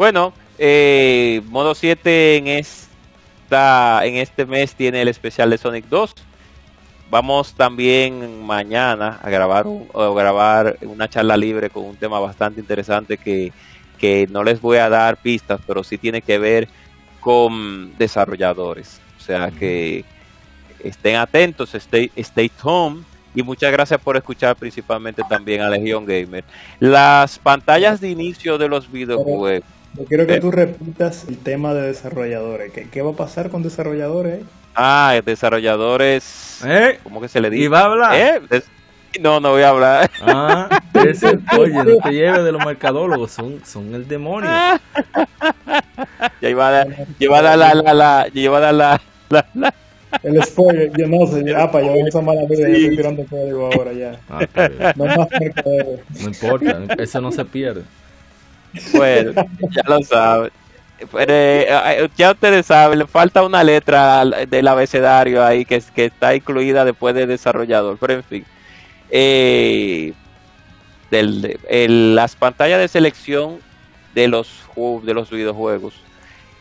bueno, 0.00 0.32
eh, 0.56 1.42
modo 1.50 1.74
7 1.74 2.38
en 2.38 2.46
esta 2.46 4.00
en 4.06 4.16
este 4.16 4.46
mes 4.46 4.74
tiene 4.74 5.02
el 5.02 5.08
especial 5.08 5.50
de 5.50 5.58
Sonic 5.58 5.84
2. 5.90 6.14
Vamos 7.10 7.52
también 7.52 8.42
mañana 8.42 9.20
a 9.22 9.28
grabar 9.28 9.66
a 9.94 10.08
grabar 10.14 10.78
una 10.80 11.06
charla 11.06 11.36
libre 11.36 11.68
con 11.68 11.84
un 11.84 11.96
tema 11.96 12.18
bastante 12.18 12.60
interesante 12.60 13.18
que, 13.18 13.52
no 14.30 14.42
les 14.42 14.62
voy 14.62 14.78
a 14.78 14.88
dar 14.88 15.18
pistas, 15.18 15.60
pero 15.66 15.84
sí 15.84 15.98
tiene 15.98 16.22
que 16.22 16.38
ver 16.38 16.66
con 17.20 17.94
desarrolladores. 17.98 19.02
O 19.18 19.20
sea 19.20 19.50
que 19.50 20.06
estén 20.82 21.16
atentos, 21.16 21.74
stay, 21.74 22.10
stay 22.16 22.50
home. 22.62 23.02
Y 23.34 23.42
muchas 23.42 23.70
gracias 23.70 24.00
por 24.00 24.16
escuchar 24.16 24.56
principalmente 24.56 25.22
también 25.28 25.60
a 25.60 25.68
Legion 25.68 26.06
Gamer. 26.06 26.42
Las 26.78 27.38
pantallas 27.38 28.00
de 28.00 28.08
inicio 28.08 28.56
de 28.56 28.66
los 28.66 28.90
videojuegos 28.90 29.62
yo 29.94 30.04
quiero 30.04 30.26
que 30.26 30.40
tú 30.40 30.50
repitas 30.50 31.26
el 31.28 31.38
tema 31.38 31.74
de 31.74 31.82
desarrolladores. 31.82 32.72
¿Qué, 32.72 33.02
va 33.02 33.10
a 33.10 33.14
pasar 33.14 33.50
con 33.50 33.62
desarrolladores? 33.62 34.42
Ah, 34.74 35.20
desarrolladores. 35.24 36.60
¿Eh? 36.64 36.98
¿Cómo 37.02 37.20
que 37.20 37.28
se 37.28 37.40
le 37.40 37.50
dice? 37.50 37.64
¿Y 37.64 37.68
va 37.68 37.80
a 37.80 37.84
hablar? 37.84 38.14
¿Eh? 38.14 38.62
No, 39.20 39.40
no 39.40 39.50
voy 39.50 39.62
a 39.62 39.70
hablar. 39.70 40.10
Ah, 40.22 40.68
oye, 41.58 41.74
no 41.74 41.96
te 41.96 42.12
lleves 42.12 42.44
de 42.44 42.52
los 42.52 42.64
mercadólogos, 42.64 43.32
son, 43.32 43.60
son 43.64 43.92
el 43.94 44.06
demonio. 44.06 44.48
ya 46.40 46.48
iba 46.48 46.68
a 46.68 46.70
dar, 46.70 47.06
iba 47.18 47.38
a 47.38 47.42
dar 47.42 47.58
la, 47.58 47.74
la, 47.74 47.94
la, 47.94 48.28
iba 48.32 48.58
a 48.58 48.60
dar 48.60 48.74
la, 48.74 49.00
la, 49.28 49.74
El 50.22 50.42
spoiler, 50.44 50.92
yo 50.96 51.08
no 51.08 51.26
sé, 51.26 51.44
ya, 51.44 51.70
para 51.70 51.86
yo 51.86 52.06
esa 52.06 52.20
mala 52.20 52.42
vida, 52.48 52.66
sí. 52.66 52.72
estoy 52.72 52.96
tirando 52.96 53.24
código 53.24 53.70
ahora 53.72 53.92
ya. 53.92 54.20
Ah, 54.28 54.92
no 54.94 55.04
más 55.06 55.28
No 56.20 56.28
importa, 56.28 56.94
eso 56.98 57.20
no 57.20 57.32
se 57.32 57.44
pierde. 57.44 57.82
Bueno, 58.94 59.32
ya 59.70 59.82
lo 59.86 60.02
saben. 60.02 60.50
Eh, 61.18 61.66
eh, 61.68 62.08
ya 62.16 62.32
ustedes 62.32 62.66
saben, 62.66 62.98
le 62.98 63.06
falta 63.06 63.42
una 63.42 63.64
letra 63.64 64.24
del 64.24 64.68
abecedario 64.68 65.44
ahí 65.44 65.64
que, 65.64 65.82
que 65.94 66.06
está 66.06 66.34
incluida 66.34 66.84
después 66.84 67.14
de 67.14 67.26
desarrollador, 67.26 67.96
pero 67.98 68.14
en 68.14 68.24
fin. 68.24 68.44
Eh, 69.10 70.12
las 71.10 72.36
pantallas 72.36 72.78
de 72.78 72.88
selección 72.88 73.58
de 74.14 74.28
los, 74.28 74.48
de 75.02 75.14
los 75.14 75.30
videojuegos 75.30 75.94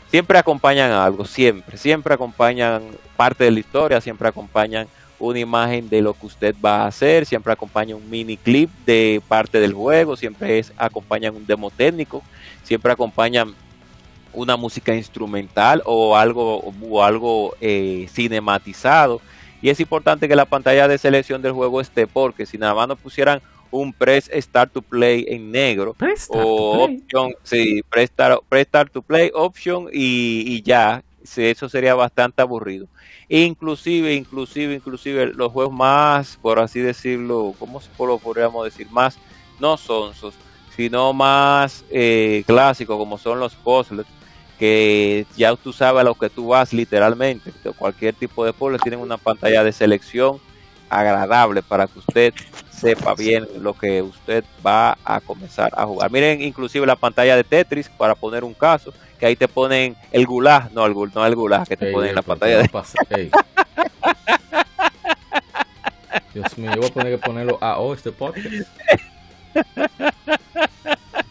siempre 0.09 0.39
acompañan 0.39 0.91
algo, 0.91 1.25
siempre, 1.25 1.77
siempre 1.77 2.13
acompañan 2.13 2.81
parte 3.15 3.43
de 3.43 3.51
la 3.51 3.59
historia, 3.59 4.01
siempre 4.01 4.27
acompañan 4.27 4.87
una 5.19 5.39
imagen 5.39 5.89
de 5.89 6.01
lo 6.01 6.13
que 6.13 6.25
usted 6.25 6.55
va 6.63 6.83
a 6.83 6.87
hacer, 6.87 7.25
siempre 7.25 7.53
acompaña 7.53 7.95
un 7.95 8.09
mini 8.09 8.37
clip 8.37 8.69
de 8.85 9.21
parte 9.27 9.59
del 9.59 9.73
juego, 9.73 10.15
siempre 10.15 10.59
es, 10.59 10.73
acompañan 10.77 11.35
un 11.35 11.45
demo 11.45 11.69
técnico, 11.69 12.23
siempre 12.63 12.91
acompañan 12.91 13.53
una 14.33 14.55
música 14.55 14.95
instrumental 14.95 15.81
o 15.85 16.15
algo, 16.15 16.59
o 16.59 17.03
algo 17.03 17.55
eh, 17.61 18.07
cinematizado. 18.11 19.21
Y 19.61 19.69
es 19.69 19.79
importante 19.79 20.27
que 20.27 20.35
la 20.35 20.45
pantalla 20.45 20.87
de 20.87 20.97
selección 20.97 21.41
del 21.41 21.51
juego 21.51 21.81
esté, 21.81 22.07
porque 22.07 22.45
si 22.45 22.57
nada 22.57 22.73
más 22.73 22.87
nos 22.87 22.99
pusieran 22.99 23.41
un 23.71 23.93
Press 23.93 24.29
Start 24.33 24.71
to 24.71 24.81
Play 24.81 25.25
en 25.27 25.51
negro 25.51 25.95
o 26.29 26.85
opción, 26.85 27.33
sí, 27.43 27.81
Press 27.89 28.09
Start, 28.09 28.91
to 28.91 29.01
Play 29.01 29.31
option 29.33 29.87
y, 29.91 30.43
y 30.47 30.61
ya, 30.61 31.03
eso 31.23 31.69
sería 31.69 31.95
bastante 31.95 32.41
aburrido 32.41 32.87
inclusive, 33.29 34.15
inclusive, 34.15 34.73
inclusive 34.73 35.27
los 35.27 35.51
juegos 35.51 35.73
más, 35.73 36.37
por 36.41 36.59
así 36.59 36.79
decirlo, 36.79 37.53
¿cómo 37.59 37.79
lo 37.99 38.17
podríamos 38.17 38.65
decir? 38.65 38.89
Más 38.89 39.17
no 39.59 39.77
sonsos, 39.77 40.33
sino 40.75 41.13
más 41.13 41.85
eh, 41.91 42.43
clásicos 42.47 42.97
como 42.97 43.17
son 43.17 43.39
los 43.39 43.55
puzzles, 43.55 44.07
que 44.57 45.25
ya 45.37 45.55
tú 45.55 45.71
sabes 45.71 46.01
a 46.01 46.03
lo 46.03 46.15
que 46.15 46.29
tú 46.29 46.47
vas 46.47 46.73
literalmente. 46.73 47.51
Cualquier 47.77 48.15
tipo 48.15 48.43
de 48.43 48.51
puzzle 48.51 48.79
tienen 48.79 48.99
una 48.99 49.17
pantalla 49.17 49.63
de 49.63 49.71
selección 49.71 50.39
agradable 50.89 51.61
para 51.61 51.85
que 51.85 51.99
usted 51.99 52.33
sepa 52.79 53.13
bien 53.15 53.47
lo 53.59 53.73
que 53.73 54.01
usted 54.01 54.43
va 54.65 54.97
a 55.03 55.19
comenzar 55.19 55.71
a 55.75 55.85
jugar. 55.85 56.11
Miren 56.11 56.41
inclusive 56.41 56.85
la 56.85 56.95
pantalla 56.95 57.35
de 57.35 57.43
Tetris 57.43 57.89
para 57.89 58.15
poner 58.15 58.43
un 58.43 58.53
caso 58.53 58.93
que 59.19 59.25
ahí 59.25 59.35
te 59.35 59.47
ponen 59.47 59.95
el 60.11 60.25
gulag, 60.25 60.71
no 60.71 60.85
el, 60.85 60.93
no 61.13 61.25
el 61.25 61.35
gulag 61.35 61.67
que 61.67 61.75
te 61.77 61.91
ponen 61.91 62.09
en 62.09 62.15
la 62.15 62.21
pantalla 62.21 62.59
de... 62.59 62.69
Dios 66.33 66.57
mío, 66.57 66.71
yo 66.73 66.81
voy 66.81 66.89
a 66.89 66.93
poner 66.93 67.19
que 67.19 67.25
ponerlo 67.25 67.57
a 67.61 67.79
oh, 67.79 67.93
este 67.93 68.11
podcast. 68.11 68.67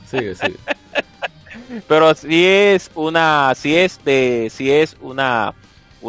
Sigue, 0.07 0.35
sigue. 0.35 0.57
Pero 1.87 2.15
si 2.15 2.45
es 2.45 2.91
una, 2.95 3.53
si 3.55 3.77
es 3.77 4.03
de, 4.05 4.51
si 4.51 4.71
es 4.71 4.97
una 5.01 5.55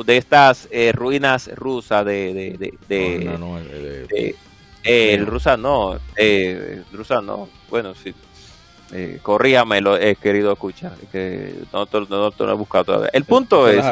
de 0.05 0.17
estas 0.17 0.67
eh, 0.71 0.91
ruinas 0.93 1.49
rusas 1.55 2.05
de, 2.05 2.57
de, 2.57 2.73
de, 2.87 3.25
no, 3.25 3.37
no, 3.37 3.59
no, 3.59 3.69
el 4.89 5.25
rusa 5.25 5.57
no, 5.57 5.99
eh, 6.15 6.83
rusa 6.91 7.21
no, 7.21 7.49
bueno, 7.69 7.93
sí. 7.95 8.13
Eh, 8.91 9.19
corríame, 9.21 9.81
lo 9.81 9.97
he 9.97 10.15
querido 10.15 10.51
escuchar, 10.51 10.93
que 11.11 11.53
no, 11.71 11.87
no, 12.09 12.33
lo 12.35 12.51
he 12.51 12.55
buscado 12.55 12.85
todavía. 12.85 13.09
El 13.13 13.23
punto 13.23 13.69
es, 13.69 13.85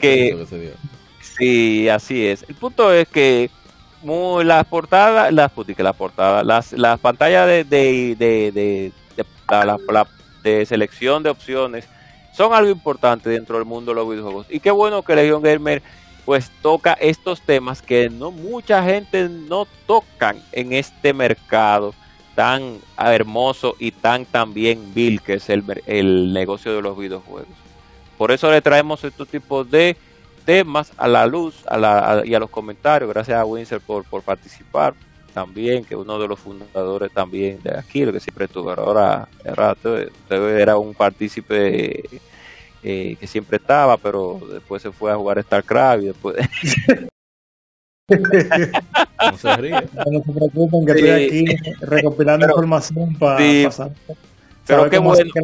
que, 0.00 0.44
sí, 1.20 1.88
así 1.88 2.26
es. 2.26 2.44
El 2.48 2.56
punto 2.56 2.92
es 2.92 3.06
que 3.06 3.48
muy, 4.02 4.44
las 4.44 4.66
portadas, 4.66 5.32
las 5.32 5.52
que 5.52 5.82
las 5.82 5.94
portadas, 5.94 6.44
las, 6.44 6.72
las 6.72 6.98
pantallas 6.98 7.46
de, 7.46 7.64
de, 7.64 8.16
de, 8.16 8.50
de, 9.16 9.24
la, 9.48 10.06
de 10.42 10.66
selección 10.66 11.22
de 11.22 11.30
opciones 11.30 11.88
son 12.36 12.52
algo 12.52 12.70
importante 12.70 13.30
dentro 13.30 13.56
del 13.56 13.66
mundo 13.66 13.92
de 13.92 13.96
los 13.96 14.10
videojuegos. 14.10 14.46
Y 14.50 14.60
qué 14.60 14.70
bueno 14.70 15.02
que 15.02 15.14
Legion 15.14 15.42
Gamer 15.42 15.82
pues 16.24 16.50
toca 16.62 16.92
estos 16.94 17.40
temas 17.40 17.82
que 17.82 18.08
no 18.08 18.30
mucha 18.30 18.82
gente 18.82 19.28
no 19.28 19.66
tocan 19.86 20.42
en 20.52 20.72
este 20.72 21.12
mercado 21.12 21.94
tan 22.34 22.78
hermoso 22.98 23.76
y 23.78 23.90
tan 23.90 24.24
también 24.24 24.94
vil 24.94 25.20
que 25.20 25.34
es 25.34 25.50
el, 25.50 25.64
el 25.86 26.32
negocio 26.32 26.74
de 26.74 26.82
los 26.82 26.96
videojuegos. 26.96 27.48
Por 28.16 28.32
eso 28.32 28.50
le 28.50 28.62
traemos 28.62 29.02
estos 29.04 29.28
tipos 29.28 29.70
de 29.70 29.96
temas 30.44 30.92
a 30.96 31.08
la 31.08 31.26
luz 31.26 31.64
a 31.66 31.76
la, 31.76 32.22
y 32.24 32.34
a 32.34 32.38
los 32.38 32.50
comentarios. 32.50 33.10
Gracias 33.10 33.38
a 33.38 33.44
Winsor 33.44 33.80
por, 33.80 34.04
por 34.04 34.22
participar 34.22 34.94
también, 35.32 35.84
que 35.84 35.94
uno 35.96 36.18
de 36.18 36.28
los 36.28 36.38
fundadores 36.38 37.12
también 37.12 37.62
de 37.62 37.78
aquí, 37.78 38.04
lo 38.04 38.12
que 38.12 38.20
siempre 38.20 38.46
estuvo. 38.46 38.70
Ahora, 38.70 39.28
era 40.28 40.76
un 40.76 40.94
partícipe 40.94 42.02
eh, 42.82 43.16
que 43.18 43.26
siempre 43.26 43.56
estaba, 43.58 43.96
pero 43.96 44.40
después 44.52 44.82
se 44.82 44.92
fue 44.92 45.10
a 45.12 45.16
jugar 45.16 45.42
StarCraft 45.42 46.02
y 46.02 46.06
después... 46.06 46.36
no 48.10 49.38
se 49.38 49.56
ríe. 49.56 49.74
No 50.10 50.22
se 50.24 50.32
preocupen 50.32 50.86
que 50.86 50.92
estoy 50.92 51.10
aquí 51.10 51.44
recopilando 51.80 52.46
información 52.46 53.14
para 53.16 53.36
pasar. 53.64 53.90
Pero 54.66 54.88
qué 54.90 54.98
bueno. 54.98 55.30
Que, 55.32 55.40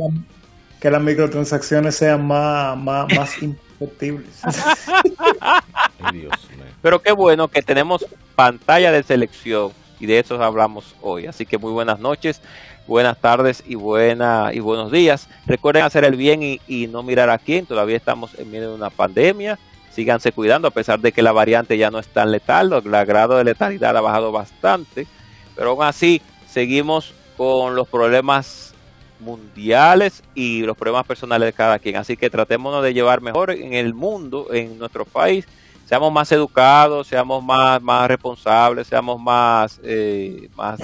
que, 0.80 0.90
las 0.90 1.02
microtransacciones 1.02 1.94
sean 1.94 2.26
más, 2.26 2.76
más, 2.76 3.06
más 3.14 3.42
imperceptibles. 3.42 4.40
Pero 6.82 7.00
qué 7.02 7.12
bueno 7.12 7.48
que 7.48 7.62
tenemos 7.62 8.04
pantalla 8.34 8.92
de 8.92 9.02
selección 9.02 9.72
y 10.00 10.06
de 10.06 10.18
eso 10.18 10.42
hablamos 10.42 10.94
hoy. 11.02 11.26
Así 11.26 11.46
que 11.46 11.58
muy 11.58 11.72
buenas 11.72 11.98
noches 11.98 12.40
buenas 12.86 13.18
tardes 13.18 13.62
y, 13.66 13.74
buena, 13.74 14.50
y 14.52 14.60
buenos 14.60 14.92
días. 14.92 15.28
Recuerden 15.46 15.84
hacer 15.84 16.04
el 16.04 16.16
bien 16.16 16.42
y, 16.42 16.86
no 16.86 17.02
mirar 17.02 17.30
a 17.30 17.38
quién. 17.38 17.66
Todavía 17.66 17.96
estamos 17.96 18.38
en 18.38 18.50
medio 18.50 18.70
de 18.70 18.74
una 18.74 18.90
pandemia. 18.90 19.58
Síganse 19.90 20.32
cuidando 20.32 20.68
a 20.68 20.70
pesar 20.70 21.00
de 21.00 21.12
que 21.12 21.22
la 21.22 21.32
variante 21.32 21.76
ya 21.78 21.90
no 21.90 21.98
es 21.98 22.08
tan 22.08 22.30
letal. 22.30 22.72
El 22.72 23.06
grado 23.06 23.36
de 23.36 23.44
letalidad 23.44 23.96
ha 23.96 24.00
bajado 24.00 24.32
bastante. 24.32 25.06
Pero 25.54 25.70
aún 25.70 25.84
así 25.84 26.20
seguimos 26.48 27.14
con 27.36 27.74
los 27.74 27.88
problemas 27.88 28.74
mundiales 29.18 30.22
y 30.34 30.60
los 30.60 30.76
problemas 30.76 31.06
personales 31.06 31.46
de 31.46 31.52
cada 31.52 31.78
quien. 31.78 31.96
Así 31.96 32.16
que 32.16 32.30
tratémonos 32.30 32.82
de 32.82 32.94
llevar 32.94 33.20
mejor 33.20 33.50
en 33.50 33.72
el 33.72 33.94
mundo, 33.94 34.48
en 34.52 34.78
nuestro 34.78 35.04
país. 35.04 35.46
Seamos 35.86 36.12
más 36.12 36.30
educados, 36.32 37.06
seamos 37.06 37.44
más, 37.44 37.80
más 37.80 38.08
responsables, 38.08 38.88
seamos 38.88 39.20
más, 39.20 39.80
eh, 39.84 40.50
más 40.56 40.80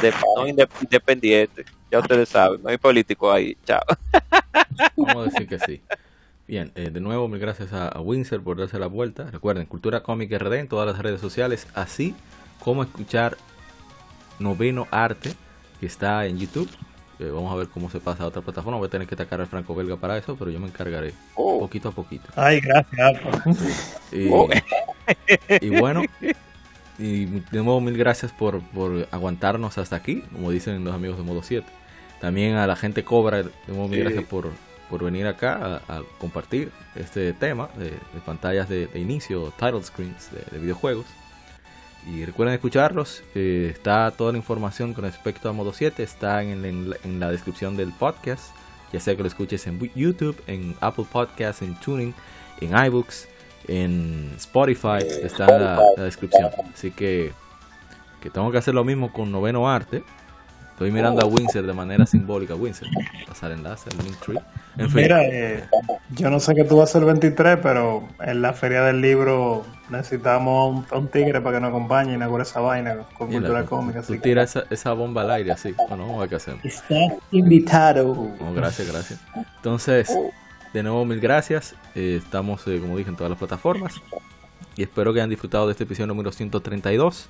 independientes. 0.80 1.66
Ya 1.90 1.98
ustedes 1.98 2.28
saben, 2.28 2.62
no 2.62 2.68
hay 2.68 2.78
político 2.78 3.32
ahí. 3.32 3.56
Chao. 3.64 3.82
Vamos 4.96 5.26
a 5.26 5.30
decir 5.30 5.48
que 5.48 5.58
sí. 5.58 5.82
Bien, 6.46 6.70
eh, 6.76 6.90
de 6.90 7.00
nuevo, 7.00 7.26
mil 7.26 7.40
gracias 7.40 7.72
a, 7.72 8.00
Windsor 8.00 8.44
por 8.44 8.58
darse 8.58 8.78
la 8.78 8.86
vuelta. 8.86 9.28
Recuerden, 9.28 9.66
Cultura 9.66 10.04
Cómica 10.04 10.38
RD 10.38 10.54
en 10.54 10.68
todas 10.68 10.86
las 10.86 10.98
redes 10.98 11.20
sociales, 11.20 11.66
así 11.74 12.14
como 12.62 12.84
escuchar 12.84 13.36
Noveno 14.38 14.86
Arte, 14.92 15.34
que 15.80 15.86
está 15.86 16.26
en 16.26 16.38
YouTube. 16.38 16.70
Vamos 17.30 17.52
a 17.52 17.56
ver 17.56 17.68
cómo 17.68 17.90
se 17.90 18.00
pasa 18.00 18.24
a 18.24 18.26
otra 18.26 18.42
plataforma. 18.42 18.78
Voy 18.78 18.86
a 18.86 18.90
tener 18.90 19.06
que 19.06 19.14
atacar 19.14 19.40
al 19.40 19.46
franco 19.46 19.74
belga 19.74 19.96
para 19.96 20.16
eso, 20.18 20.36
pero 20.36 20.50
yo 20.50 20.60
me 20.60 20.66
encargaré 20.66 21.14
oh. 21.34 21.60
poquito 21.60 21.88
a 21.88 21.92
poquito. 21.92 22.28
Ay, 22.36 22.60
gracias. 22.60 23.20
Y, 24.12 24.28
oh. 24.30 24.48
y, 25.60 25.70
bueno, 25.70 26.02
y 26.98 27.24
de 27.24 27.62
nuevo 27.62 27.80
mil 27.80 27.96
gracias 27.96 28.30
por, 28.32 28.60
por 28.60 29.08
aguantarnos 29.10 29.78
hasta 29.78 29.96
aquí, 29.96 30.22
como 30.32 30.50
dicen 30.50 30.84
los 30.84 30.94
amigos 30.94 31.16
de 31.16 31.24
Modo 31.24 31.42
7. 31.42 31.66
También 32.20 32.54
a 32.54 32.66
la 32.66 32.76
gente 32.76 33.02
Cobra, 33.02 33.42
de 33.42 33.50
gracias 33.66 34.24
por, 34.24 34.50
por 34.88 35.02
venir 35.02 35.26
acá 35.26 35.80
a, 35.88 36.02
compartir 36.18 36.70
este 36.94 37.32
tema 37.32 37.68
de, 37.76 37.90
pantallas 38.24 38.68
de, 38.68 38.88
inicio, 38.94 39.52
title 39.58 39.82
screens 39.82 40.30
de, 40.30 40.58
videojuegos. 40.58 41.06
Y 42.06 42.24
recuerden 42.24 42.54
escucharlos, 42.54 43.22
eh, 43.34 43.70
está 43.72 44.10
toda 44.10 44.32
la 44.32 44.38
información 44.38 44.92
con 44.92 45.04
respecto 45.04 45.48
a 45.48 45.52
Modo 45.52 45.72
7, 45.72 46.02
está 46.02 46.42
en, 46.42 47.20
la 47.20 47.30
descripción 47.30 47.76
del 47.76 47.92
podcast, 47.92 48.54
ya 48.92 48.98
sea 48.98 49.14
que 49.14 49.22
lo 49.22 49.28
escuches 49.28 49.66
en 49.68 49.78
YouTube, 49.94 50.40
en 50.48 50.74
Apple 50.80 51.06
Podcasts, 51.10 51.62
en 51.62 51.76
Tuning, 51.76 52.12
en 52.60 52.86
iBooks, 52.86 53.28
en 53.68 54.32
Spotify, 54.36 54.98
está 55.22 55.44
en 55.44 55.62
la, 55.62 55.82
la 55.96 56.04
descripción. 56.04 56.50
Así 56.74 56.90
que, 56.90 57.32
que 58.20 58.30
tengo 58.30 58.50
que 58.50 58.58
hacer 58.58 58.74
lo 58.74 58.82
mismo 58.82 59.12
con 59.12 59.30
Noveno 59.30 59.68
Arte 59.68 60.02
Estoy 60.72 60.90
mirando 60.90 61.22
a 61.22 61.26
Windsor 61.26 61.66
de 61.66 61.72
manera 61.72 62.06
simbólica. 62.06 62.54
Windsor, 62.54 62.88
pasar 63.28 63.52
enlace, 63.52 63.88
el 63.90 64.04
link 64.04 64.16
tree. 64.18 64.38
En 64.78 64.90
fin. 64.90 65.02
Mira, 65.02 65.22
eh, 65.24 65.64
yo 66.10 66.30
no 66.30 66.40
sé 66.40 66.54
qué 66.54 66.64
tú 66.64 66.78
vas 66.78 66.88
a 66.88 66.90
hacer 66.90 67.02
el 67.02 67.06
23, 67.08 67.58
pero 67.62 68.08
en 68.20 68.42
la 68.42 68.52
feria 68.52 68.82
del 68.82 69.00
libro 69.00 69.64
necesitamos 69.90 70.84
un, 70.90 71.08
tigre 71.08 71.40
para 71.40 71.56
que 71.56 71.60
nos 71.60 71.68
acompañe 71.68 72.12
y 72.12 72.14
inaugure 72.14 72.42
esa 72.42 72.60
vaina 72.60 72.96
con 73.16 73.30
cultura 73.30 73.64
cómica. 73.64 74.00
Así 74.00 74.16
tú 74.16 74.22
tiras 74.22 74.56
esa, 74.56 74.66
esa, 74.70 74.92
bomba 74.94 75.22
al 75.22 75.30
aire 75.30 75.52
así. 75.52 75.74
Bueno, 75.88 76.16
a 76.16 76.20
ver 76.20 76.30
qué 76.30 76.36
hacemos. 76.36 76.64
Está 76.64 76.96
invitado. 77.30 78.30
gracias, 78.54 78.90
gracias. 78.90 79.20
Entonces, 79.56 80.10
de 80.72 80.82
nuevo, 80.82 81.04
mil 81.04 81.20
gracias. 81.20 81.74
Eh, 81.94 82.20
estamos, 82.22 82.66
eh, 82.66 82.78
como 82.80 82.96
dije, 82.96 83.10
en 83.10 83.16
todas 83.16 83.30
las 83.30 83.38
plataformas. 83.38 83.94
Y 84.74 84.82
espero 84.82 85.12
que 85.12 85.20
hayan 85.20 85.30
disfrutado 85.30 85.66
de 85.66 85.72
este 85.72 85.84
episodio 85.84 86.06
número 86.06 86.32
132. 86.32 87.28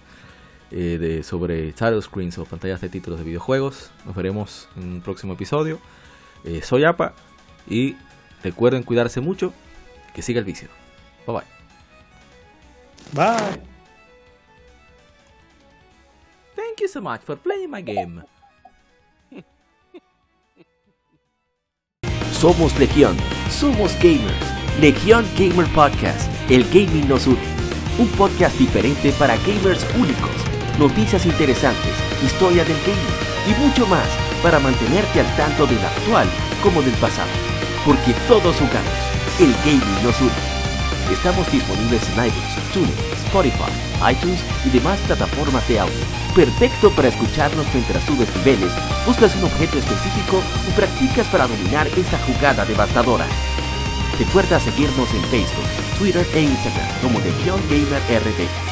Eh, 0.75 0.97
de, 0.97 1.23
sobre 1.23 1.71
title 1.73 2.01
screens 2.01 2.39
o 2.39 2.47
pantallas 2.47 2.81
de 2.81 2.89
títulos 2.89 3.19
de 3.19 3.27
videojuegos. 3.27 3.91
Nos 4.07 4.17
veremos 4.17 4.71
en 4.75 4.85
un 4.85 5.01
próximo 5.03 5.35
episodio. 5.35 5.79
Eh, 6.45 6.63
soy 6.63 6.85
APA 6.85 7.13
y 7.69 7.95
recuerden 8.43 8.83
cuidarse 8.83 9.21
mucho. 9.21 9.53
Que 10.15 10.23
siga 10.23 10.39
el 10.39 10.47
vicio. 10.47 10.69
Bye 11.27 11.37
bye. 11.37 11.45
Bye. 13.13 13.61
Thank 16.57 16.81
you 16.81 16.89
so 16.89 17.03
much 17.03 17.21
for 17.21 17.37
playing 17.37 17.71
my 17.71 17.83
game. 17.83 18.23
Somos 22.33 22.79
Legión, 22.79 23.19
somos 23.51 23.95
gamers. 24.03 24.35
Legión 24.81 25.27
Gamer 25.37 25.67
Podcast, 25.75 26.31
el 26.51 26.65
gaming 26.71 27.07
nos 27.09 27.27
une. 27.27 27.39
Un 27.99 28.09
podcast 28.17 28.59
diferente 28.59 29.13
para 29.13 29.37
gamers 29.37 29.87
únicos 29.95 30.52
noticias 30.79 31.27
interesantes, 31.27 31.93
historia 32.25 32.65
del 32.65 32.77
gaming 32.81 33.23
y 33.47 33.61
mucho 33.61 33.87
más 33.87 34.07
para 34.43 34.59
mantenerte 34.59 35.21
al 35.21 35.37
tanto 35.37 35.67
del 35.67 35.79
actual 35.79 36.29
como 36.63 36.83
del 36.83 36.95
pasado. 36.95 37.31
Porque 37.85 38.15
todos 38.29 38.57
jugamos, 38.57 38.99
el 39.39 39.53
gaming 39.65 40.05
nos 40.05 40.21
une. 40.21 41.13
Estamos 41.13 41.51
disponibles 41.51 42.03
en 42.09 42.27
iTunes, 42.27 42.73
TuneIn, 42.73 42.95
Spotify, 43.27 43.73
iTunes 44.13 44.41
y 44.65 44.71
demás 44.71 44.99
plataformas 45.07 45.67
de 45.69 45.81
audio. 45.81 46.05
Perfecto 46.35 46.91
para 46.91 47.09
escucharnos 47.09 47.67
mientras 47.75 48.03
subes 48.05 48.35
niveles, 48.37 48.73
buscas 49.07 49.37
un 49.37 49.45
objeto 49.45 49.79
específico 49.79 50.39
o 50.39 50.75
practicas 50.75 51.27
para 51.29 51.47
dominar 51.47 51.87
esta 51.89 52.19
jugada 52.21 52.65
devastadora. 52.65 53.27
Recuerda 54.19 54.61
seguirnos 54.61 55.13
en 55.13 55.23
Facebook, 55.25 55.99
Twitter 55.99 56.27
e 56.35 56.43
Instagram 56.43 56.89
como 57.03 57.19
Legion 57.19 57.61
Gamer 57.69 58.01
RD 58.09 58.72